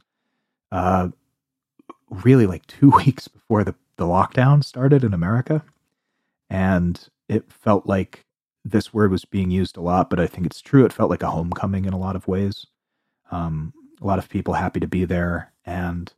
uh, 0.72 1.10
really 2.10 2.48
like 2.48 2.66
two 2.68 2.90
weeks 2.90 3.28
before 3.28 3.64
the, 3.64 3.76
the 3.98 4.06
lockdown 4.06 4.64
started 4.64 5.04
in 5.04 5.14
America. 5.14 5.64
And 6.50 7.00
it 7.28 7.52
felt 7.52 7.86
like 7.86 8.26
this 8.64 8.94
word 8.94 9.12
was 9.12 9.26
being 9.26 9.52
used 9.52 9.78
a 9.78 9.82
lot, 9.82 10.10
but 10.10 10.20
I 10.20 10.28
think 10.28 10.46
it's 10.46 10.62
true. 10.62 10.86
It 10.86 10.94
felt 10.94 11.10
like 11.10 11.24
a 11.24 11.32
homecoming 11.32 11.86
in 11.86 11.94
a 11.94 12.00
lot 12.00 12.16
of 12.16 12.28
ways. 12.28 12.66
Um, 13.32 13.74
a 14.02 14.06
lot 14.06 14.20
of 14.20 14.30
people 14.30 14.54
happy 14.54 14.80
to 14.80 14.88
be 14.88 15.06
there, 15.06 15.52
and 15.66 16.14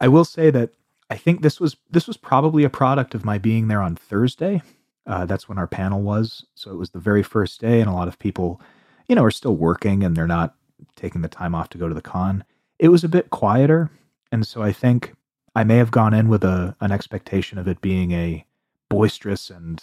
I 0.00 0.08
will 0.08 0.24
say 0.24 0.50
that 0.50 0.72
I 1.10 1.16
think 1.16 1.42
this 1.42 1.58
was 1.60 1.76
this 1.90 2.06
was 2.06 2.16
probably 2.16 2.64
a 2.64 2.70
product 2.70 3.14
of 3.14 3.24
my 3.24 3.36
being 3.36 3.68
there 3.68 3.82
on 3.82 3.96
Thursday. 3.96 4.62
Uh, 5.06 5.26
that's 5.26 5.48
when 5.48 5.58
our 5.58 5.66
panel 5.66 6.02
was, 6.02 6.46
so 6.54 6.70
it 6.70 6.76
was 6.76 6.90
the 6.90 7.00
very 7.00 7.22
first 7.22 7.60
day, 7.60 7.80
and 7.80 7.90
a 7.90 7.92
lot 7.92 8.06
of 8.06 8.18
people, 8.18 8.60
you 9.08 9.16
know, 9.16 9.24
are 9.24 9.30
still 9.30 9.56
working 9.56 10.04
and 10.04 10.16
they're 10.16 10.26
not 10.26 10.54
taking 10.94 11.22
the 11.22 11.28
time 11.28 11.54
off 11.54 11.68
to 11.70 11.78
go 11.78 11.88
to 11.88 11.94
the 11.94 12.02
con. 12.02 12.44
It 12.78 12.88
was 12.88 13.02
a 13.02 13.08
bit 13.08 13.30
quieter, 13.30 13.90
and 14.30 14.46
so 14.46 14.62
I 14.62 14.72
think 14.72 15.14
I 15.54 15.64
may 15.64 15.78
have 15.78 15.90
gone 15.90 16.14
in 16.14 16.28
with 16.28 16.44
a 16.44 16.76
an 16.80 16.92
expectation 16.92 17.58
of 17.58 17.66
it 17.66 17.80
being 17.80 18.12
a 18.12 18.46
boisterous 18.88 19.50
and 19.50 19.82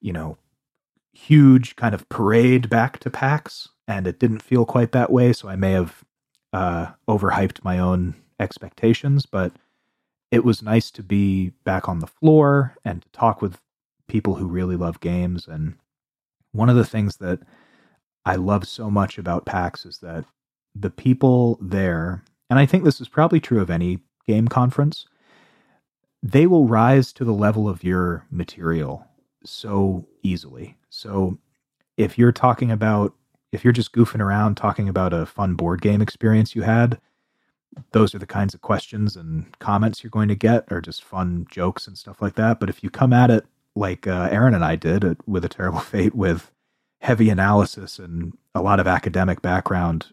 you 0.00 0.12
know 0.12 0.36
huge 1.14 1.76
kind 1.76 1.94
of 1.94 2.08
parade 2.10 2.68
back 2.68 2.98
to 2.98 3.10
PAX, 3.10 3.68
and 3.88 4.06
it 4.06 4.18
didn't 4.18 4.42
feel 4.42 4.66
quite 4.66 4.92
that 4.92 5.10
way. 5.10 5.32
So 5.32 5.48
I 5.48 5.56
may 5.56 5.72
have 5.72 6.04
uh, 6.52 6.88
overhyped 7.08 7.64
my 7.64 7.78
own 7.78 8.14
expectations, 8.38 9.24
but 9.24 9.52
it 10.30 10.44
was 10.44 10.62
nice 10.62 10.90
to 10.92 11.02
be 11.02 11.50
back 11.64 11.88
on 11.88 12.00
the 12.00 12.06
floor 12.06 12.76
and 12.84 13.02
to 13.02 13.08
talk 13.10 13.40
with 13.40 13.60
people 14.08 14.34
who 14.36 14.46
really 14.46 14.76
love 14.76 15.00
games. 15.00 15.46
And 15.46 15.76
one 16.52 16.68
of 16.68 16.76
the 16.76 16.84
things 16.84 17.16
that 17.18 17.40
I 18.24 18.36
love 18.36 18.66
so 18.66 18.90
much 18.90 19.18
about 19.18 19.46
PAX 19.46 19.84
is 19.84 19.98
that 19.98 20.24
the 20.74 20.90
people 20.90 21.58
there, 21.60 22.24
and 22.50 22.58
I 22.58 22.66
think 22.66 22.84
this 22.84 23.00
is 23.00 23.08
probably 23.08 23.40
true 23.40 23.60
of 23.60 23.70
any 23.70 24.00
game 24.26 24.48
conference, 24.48 25.06
they 26.22 26.46
will 26.46 26.66
rise 26.66 27.12
to 27.12 27.24
the 27.24 27.32
level 27.32 27.68
of 27.68 27.84
your 27.84 28.26
material 28.30 29.06
so 29.44 30.06
easily. 30.22 30.76
So 30.88 31.38
if 31.96 32.18
you're 32.18 32.32
talking 32.32 32.70
about, 32.70 33.14
if 33.52 33.62
you're 33.62 33.72
just 33.72 33.92
goofing 33.92 34.20
around 34.20 34.56
talking 34.56 34.88
about 34.88 35.12
a 35.12 35.26
fun 35.26 35.54
board 35.54 35.82
game 35.82 36.00
experience 36.00 36.56
you 36.56 36.62
had, 36.62 36.98
those 37.92 38.14
are 38.14 38.18
the 38.18 38.26
kinds 38.26 38.54
of 38.54 38.60
questions 38.60 39.16
and 39.16 39.58
comments 39.58 40.02
you're 40.02 40.10
going 40.10 40.28
to 40.28 40.34
get, 40.34 40.64
or 40.70 40.80
just 40.80 41.02
fun 41.02 41.46
jokes 41.50 41.86
and 41.86 41.96
stuff 41.98 42.20
like 42.20 42.34
that. 42.34 42.60
But 42.60 42.68
if 42.68 42.82
you 42.82 42.90
come 42.90 43.12
at 43.12 43.30
it 43.30 43.46
like 43.74 44.06
uh, 44.06 44.28
Aaron 44.30 44.54
and 44.54 44.64
I 44.64 44.76
did 44.76 45.04
at, 45.04 45.28
with 45.28 45.44
a 45.44 45.48
terrible 45.48 45.80
fate, 45.92 46.14
with 46.14 46.50
heavy 47.00 47.30
analysis 47.30 47.98
and 47.98 48.36
a 48.54 48.62
lot 48.62 48.80
of 48.80 48.86
academic 48.86 49.42
background, 49.42 50.06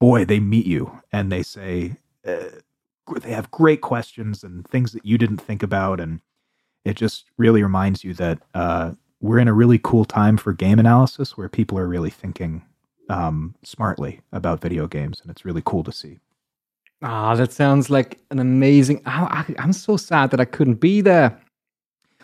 boy, 0.00 0.24
they 0.24 0.40
meet 0.40 0.66
you 0.66 1.00
and 1.12 1.30
they 1.30 1.42
say 1.42 1.96
uh, 2.26 2.48
they 3.20 3.32
have 3.32 3.50
great 3.50 3.80
questions 3.80 4.42
and 4.42 4.66
things 4.66 4.92
that 4.92 5.04
you 5.04 5.18
didn't 5.18 5.38
think 5.38 5.62
about, 5.62 6.00
and 6.00 6.20
it 6.84 6.96
just 6.96 7.26
really 7.36 7.62
reminds 7.62 8.04
you 8.04 8.14
that 8.14 8.38
uh, 8.54 8.92
we're 9.20 9.38
in 9.38 9.48
a 9.48 9.52
really 9.52 9.78
cool 9.78 10.04
time 10.04 10.36
for 10.36 10.52
game 10.52 10.78
analysis 10.78 11.36
where 11.36 11.48
people 11.48 11.78
are 11.78 11.88
really 11.88 12.10
thinking 12.10 12.62
um, 13.08 13.54
smartly 13.62 14.20
about 14.32 14.60
video 14.60 14.86
games, 14.86 15.20
and 15.20 15.30
it's 15.30 15.44
really 15.44 15.62
cool 15.64 15.84
to 15.84 15.92
see. 15.92 16.20
Ah, 17.02 17.34
that 17.34 17.52
sounds 17.52 17.90
like 17.90 18.18
an 18.30 18.38
amazing. 18.38 19.02
I, 19.06 19.44
am 19.58 19.72
so 19.72 19.96
sad 19.96 20.30
that 20.30 20.40
I 20.40 20.44
couldn't 20.44 20.76
be 20.76 21.00
there. 21.00 21.38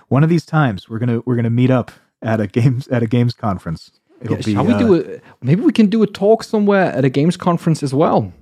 One 0.09 0.23
of 0.23 0.31
these 0.31 0.47
times, 0.47 0.89
we're 0.89 0.99
gonna 0.99 1.21
we're 1.27 1.37
gonna 1.37 1.51
meet 1.51 1.71
up 1.71 1.91
at 2.23 2.41
a 2.41 2.47
games 2.47 2.89
at 2.89 3.03
a 3.03 3.07
games 3.07 3.35
conference. 3.35 3.91
It'll 4.21 4.37
yeah, 4.37 4.43
be, 4.43 4.53
shall 4.55 4.65
we 4.65 4.73
uh, 4.73 4.79
do 4.79 4.95
a? 4.95 5.21
Maybe 5.45 5.63
we 5.63 5.73
can 5.73 5.87
do 5.87 6.03
a 6.03 6.07
talk 6.07 6.43
somewhere 6.43 6.93
at 6.93 7.05
a 7.05 7.11
games 7.11 7.37
conference 7.37 7.83
as 7.83 7.93
well. 7.93 8.33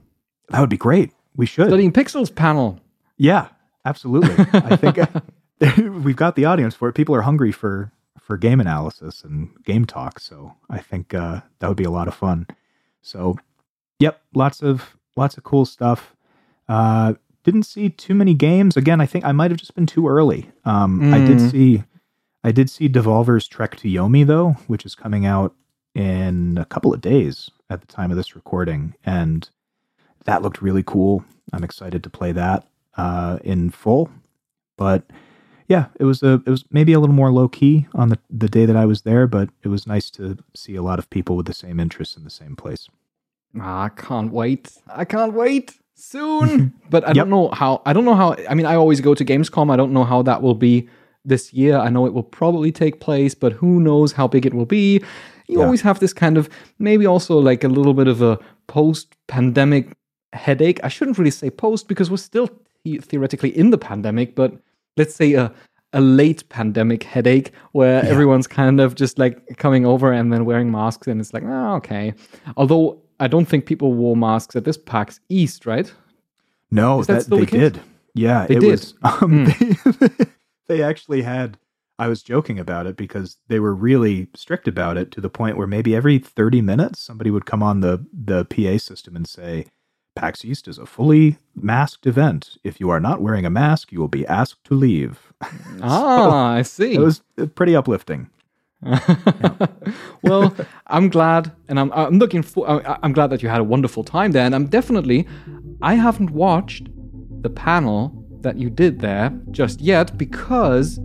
That 0.50 0.60
would 0.60 0.70
be 0.70 0.76
great. 0.76 1.12
We 1.36 1.46
should 1.46 1.68
studying 1.68 1.92
pixels 1.92 2.34
panel. 2.34 2.80
Yeah, 3.16 3.48
absolutely. 3.84 4.34
I 4.52 4.76
think 4.76 4.98
we've 6.04 6.16
got 6.16 6.36
the 6.36 6.44
audience 6.44 6.74
for 6.74 6.88
it. 6.88 6.94
People 6.94 7.14
are 7.14 7.22
hungry 7.22 7.52
for 7.52 7.92
for 8.20 8.36
game 8.36 8.60
analysis 8.60 9.22
and 9.22 9.50
game 9.64 9.84
talk. 9.84 10.18
So 10.18 10.54
I 10.68 10.78
think 10.78 11.14
uh, 11.14 11.42
that 11.60 11.68
would 11.68 11.76
be 11.76 11.84
a 11.84 11.90
lot 11.90 12.08
of 12.08 12.14
fun. 12.14 12.46
So, 13.00 13.36
yep, 14.00 14.20
lots 14.34 14.62
of 14.62 14.96
lots 15.16 15.36
of 15.36 15.44
cool 15.44 15.64
stuff. 15.64 16.15
Uh, 16.68 17.14
didn't 17.46 17.62
see 17.62 17.88
too 17.88 18.14
many 18.14 18.34
games. 18.34 18.76
Again, 18.76 19.00
I 19.00 19.06
think 19.06 19.24
I 19.24 19.32
might 19.32 19.52
have 19.52 19.58
just 19.58 19.74
been 19.74 19.86
too 19.86 20.08
early. 20.08 20.50
Um, 20.64 21.00
mm. 21.00 21.14
I 21.14 21.24
did 21.24 21.38
mm. 21.38 21.50
see, 21.50 21.84
I 22.42 22.50
did 22.50 22.68
see 22.68 22.88
Devolver's 22.88 23.46
Trek 23.46 23.76
to 23.76 23.88
Yomi 23.88 24.26
though, 24.26 24.56
which 24.66 24.84
is 24.84 24.96
coming 24.96 25.24
out 25.24 25.54
in 25.94 26.58
a 26.58 26.64
couple 26.64 26.92
of 26.92 27.00
days 27.00 27.50
at 27.70 27.80
the 27.80 27.86
time 27.86 28.10
of 28.10 28.16
this 28.16 28.34
recording, 28.34 28.94
and 29.04 29.48
that 30.24 30.42
looked 30.42 30.60
really 30.60 30.82
cool. 30.82 31.24
I'm 31.52 31.64
excited 31.64 32.02
to 32.02 32.10
play 32.10 32.32
that 32.32 32.66
uh, 32.96 33.38
in 33.44 33.70
full. 33.70 34.10
But 34.76 35.04
yeah, 35.68 35.86
it 36.00 36.04
was 36.04 36.24
a 36.24 36.42
it 36.44 36.50
was 36.50 36.64
maybe 36.70 36.92
a 36.92 37.00
little 37.00 37.14
more 37.14 37.30
low 37.30 37.48
key 37.48 37.86
on 37.94 38.08
the 38.08 38.18
the 38.28 38.48
day 38.48 38.66
that 38.66 38.76
I 38.76 38.86
was 38.86 39.02
there, 39.02 39.28
but 39.28 39.50
it 39.62 39.68
was 39.68 39.86
nice 39.86 40.10
to 40.10 40.36
see 40.54 40.74
a 40.74 40.82
lot 40.82 40.98
of 40.98 41.08
people 41.10 41.36
with 41.36 41.46
the 41.46 41.54
same 41.54 41.78
interests 41.78 42.16
in 42.16 42.24
the 42.24 42.30
same 42.30 42.56
place. 42.56 42.88
Ah, 43.58 43.84
I 43.84 43.88
can't 43.88 44.32
wait. 44.32 44.72
I 44.88 45.04
can't 45.04 45.32
wait 45.32 45.78
soon. 45.96 46.72
but 46.90 47.04
I 47.04 47.08
yep. 47.08 47.16
don't 47.16 47.30
know 47.30 47.48
how. 47.50 47.82
I 47.84 47.92
don't 47.92 48.04
know 48.04 48.14
how. 48.14 48.36
I 48.48 48.54
mean, 48.54 48.66
I 48.66 48.76
always 48.76 49.00
go 49.00 49.14
to 49.14 49.24
Gamescom. 49.24 49.72
I 49.72 49.76
don't 49.76 49.92
know 49.92 50.04
how 50.04 50.22
that 50.22 50.42
will 50.42 50.54
be 50.54 50.88
this 51.24 51.52
year. 51.52 51.76
I 51.76 51.88
know 51.88 52.06
it 52.06 52.14
will 52.14 52.22
probably 52.22 52.70
take 52.70 53.00
place, 53.00 53.34
but 53.34 53.52
who 53.52 53.80
knows 53.80 54.12
how 54.12 54.28
big 54.28 54.46
it 54.46 54.54
will 54.54 54.66
be. 54.66 55.02
You 55.48 55.58
yeah. 55.58 55.64
always 55.64 55.80
have 55.82 55.98
this 55.98 56.12
kind 56.12 56.38
of 56.38 56.48
maybe 56.78 57.06
also 57.06 57.38
like 57.38 57.64
a 57.64 57.68
little 57.68 57.94
bit 57.94 58.08
of 58.08 58.22
a 58.22 58.38
post 58.68 59.16
pandemic 59.26 59.96
headache. 60.32 60.78
I 60.84 60.88
shouldn't 60.88 61.18
really 61.18 61.30
say 61.30 61.50
post 61.50 61.88
because 61.88 62.10
we're 62.10 62.16
still 62.18 62.48
theoretically 62.84 63.56
in 63.56 63.70
the 63.70 63.78
pandemic, 63.78 64.36
but 64.36 64.52
let's 64.96 65.14
say 65.14 65.34
a 65.34 65.52
a 65.92 66.00
late 66.00 66.46
pandemic 66.50 67.02
headache 67.04 67.52
where 67.72 68.04
yeah. 68.04 68.10
everyone's 68.10 68.46
kind 68.46 68.80
of 68.80 68.94
just 68.94 69.18
like 69.18 69.56
coming 69.56 69.86
over 69.86 70.12
and 70.12 70.32
then 70.32 70.44
wearing 70.44 70.70
masks 70.70 71.06
and 71.06 71.20
it's 71.20 71.32
like, 71.32 71.44
oh, 71.44 71.74
okay. 71.76 72.12
Although 72.56 73.00
I 73.18 73.28
don't 73.28 73.46
think 73.46 73.66
people 73.66 73.92
wore 73.94 74.16
masks 74.16 74.56
at 74.56 74.64
this 74.64 74.76
PAX 74.76 75.20
East, 75.28 75.66
right? 75.66 75.92
No, 76.70 77.02
that, 77.04 77.26
that 77.26 77.30
they 77.30 77.44
the 77.44 77.46
did. 77.46 77.80
Yeah, 78.14 78.46
they 78.46 78.56
it 78.56 78.60
did. 78.60 78.70
was. 78.70 78.94
Um, 79.02 79.46
mm. 79.46 80.08
they, 80.16 80.26
they 80.76 80.82
actually 80.82 81.22
had. 81.22 81.58
I 81.98 82.08
was 82.08 82.22
joking 82.22 82.58
about 82.58 82.86
it 82.86 82.94
because 82.94 83.38
they 83.48 83.58
were 83.58 83.74
really 83.74 84.28
strict 84.34 84.68
about 84.68 84.98
it 84.98 85.10
to 85.12 85.20
the 85.20 85.30
point 85.30 85.56
where 85.56 85.66
maybe 85.66 85.96
every 85.96 86.18
30 86.18 86.60
minutes 86.60 87.00
somebody 87.00 87.30
would 87.30 87.46
come 87.46 87.62
on 87.62 87.80
the 87.80 88.04
the 88.12 88.44
PA 88.44 88.76
system 88.76 89.16
and 89.16 89.26
say, 89.26 89.66
PAX 90.16 90.44
East 90.44 90.66
is 90.66 90.78
a 90.78 90.86
fully 90.86 91.38
masked 91.54 92.06
event. 92.06 92.56
If 92.64 92.80
you 92.80 92.90
are 92.90 92.98
not 93.00 93.22
wearing 93.22 93.46
a 93.46 93.50
mask, 93.50 93.92
you 93.92 94.00
will 94.00 94.08
be 94.08 94.26
asked 94.26 94.64
to 94.64 94.74
leave. 94.74 95.32
Ah, 95.82 96.16
so 96.16 96.30
I 96.30 96.62
see. 96.62 96.94
It 96.94 97.00
was 97.00 97.20
uh, 97.38 97.46
pretty 97.46 97.76
uplifting. 97.76 98.30
well, 100.22 100.54
I'm 100.86 101.08
glad, 101.08 101.52
and 101.68 101.80
I'm 101.80 101.90
I'm 101.92 102.18
looking 102.18 102.42
for. 102.42 102.68
I'm 103.04 103.12
glad 103.12 103.28
that 103.30 103.42
you 103.42 103.48
had 103.48 103.60
a 103.60 103.64
wonderful 103.64 104.04
time 104.04 104.32
there, 104.32 104.44
and 104.44 104.54
I'm 104.54 104.66
definitely. 104.66 105.26
I 105.82 105.94
haven't 105.94 106.30
watched 106.30 106.88
the 107.42 107.50
panel 107.50 108.12
that 108.40 108.56
you 108.56 108.70
did 108.70 109.00
there 109.00 109.32
just 109.50 109.80
yet 109.80 110.16
because 110.16 110.98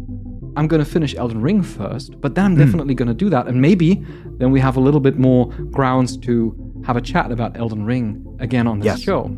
I'm 0.56 0.68
going 0.68 0.84
to 0.84 0.90
finish 0.90 1.16
Elden 1.16 1.42
Ring 1.42 1.64
first. 1.64 2.20
But 2.20 2.36
then 2.36 2.46
I'm 2.46 2.56
mm. 2.56 2.66
definitely 2.66 2.94
going 2.94 3.08
to 3.08 3.14
do 3.14 3.30
that, 3.30 3.48
and 3.48 3.62
maybe 3.62 4.06
then 4.38 4.52
we 4.52 4.60
have 4.60 4.76
a 4.78 4.82
little 4.82 5.00
bit 5.00 5.18
more 5.18 5.48
grounds 5.72 6.18
to 6.18 6.56
have 6.86 6.98
a 6.98 7.02
chat 7.02 7.32
about 7.32 7.58
Elden 7.58 7.86
Ring 7.86 8.26
again 8.40 8.68
on 8.68 8.80
this 8.80 8.86
yes. 8.86 9.02
show. 9.02 9.38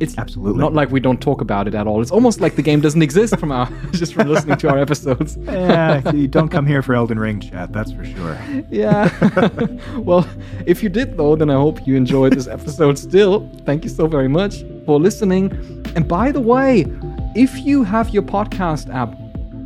It's 0.00 0.18
absolutely 0.18 0.58
not 0.58 0.72
like 0.72 0.90
we 0.90 1.00
don't 1.00 1.20
talk 1.20 1.40
about 1.40 1.68
it 1.68 1.74
at 1.74 1.86
all. 1.86 2.02
It's 2.02 2.10
almost 2.10 2.40
like 2.40 2.56
the 2.56 2.62
game 2.62 2.80
doesn't 2.80 3.02
exist 3.02 3.38
from 3.38 3.52
our 3.52 3.68
just 3.92 4.14
from 4.14 4.28
listening 4.28 4.58
to 4.58 4.68
our 4.68 4.78
episodes. 4.78 5.36
yeah, 5.42 6.10
you 6.12 6.28
don't 6.28 6.48
come 6.48 6.66
here 6.66 6.82
for 6.82 6.94
Elden 6.94 7.18
Ring 7.18 7.40
chat, 7.40 7.72
that's 7.72 7.92
for 7.92 8.04
sure. 8.04 8.38
Yeah. 8.70 9.10
well, 9.96 10.28
if 10.66 10.82
you 10.82 10.88
did 10.88 11.16
though, 11.16 11.36
then 11.36 11.50
I 11.50 11.54
hope 11.54 11.86
you 11.86 11.96
enjoyed 11.96 12.32
this 12.32 12.48
episode 12.48 12.98
still. 12.98 13.48
Thank 13.64 13.84
you 13.84 13.90
so 13.90 14.06
very 14.06 14.28
much 14.28 14.64
for 14.86 14.98
listening. 14.98 15.52
And 15.94 16.08
by 16.08 16.32
the 16.32 16.40
way, 16.40 16.86
if 17.34 17.58
you 17.58 17.84
have 17.84 18.10
your 18.10 18.22
podcast 18.22 18.92
app 18.92 19.16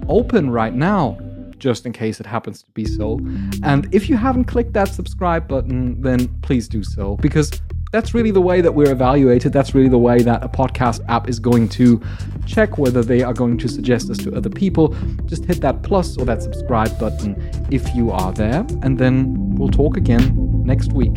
open 0.08 0.50
right 0.50 0.74
now, 0.74 1.18
just 1.58 1.86
in 1.86 1.92
case 1.92 2.20
it 2.20 2.26
happens 2.26 2.62
to 2.62 2.70
be 2.72 2.84
so. 2.84 3.18
And 3.62 3.88
if 3.92 4.08
you 4.08 4.16
haven't 4.16 4.44
clicked 4.44 4.72
that 4.74 4.88
subscribe 4.88 5.48
button, 5.48 6.00
then 6.00 6.28
please 6.42 6.68
do 6.68 6.82
so 6.84 7.16
because 7.16 7.50
that's 7.96 8.12
really 8.12 8.30
the 8.30 8.42
way 8.42 8.60
that 8.60 8.72
we're 8.72 8.92
evaluated. 8.92 9.54
That's 9.54 9.74
really 9.74 9.88
the 9.88 9.98
way 9.98 10.20
that 10.22 10.44
a 10.44 10.48
podcast 10.48 11.00
app 11.08 11.30
is 11.30 11.38
going 11.38 11.68
to 11.70 12.00
check 12.46 12.76
whether 12.76 13.02
they 13.02 13.22
are 13.22 13.32
going 13.32 13.56
to 13.56 13.68
suggest 13.68 14.10
us 14.10 14.18
to 14.18 14.36
other 14.36 14.50
people. 14.50 14.94
Just 15.24 15.46
hit 15.46 15.62
that 15.62 15.82
plus 15.82 16.18
or 16.18 16.26
that 16.26 16.42
subscribe 16.42 16.98
button 16.98 17.34
if 17.70 17.94
you 17.94 18.10
are 18.10 18.32
there, 18.32 18.66
and 18.82 18.98
then 18.98 19.54
we'll 19.56 19.70
talk 19.70 19.96
again 19.96 20.34
next 20.64 20.92
week. 20.92 21.16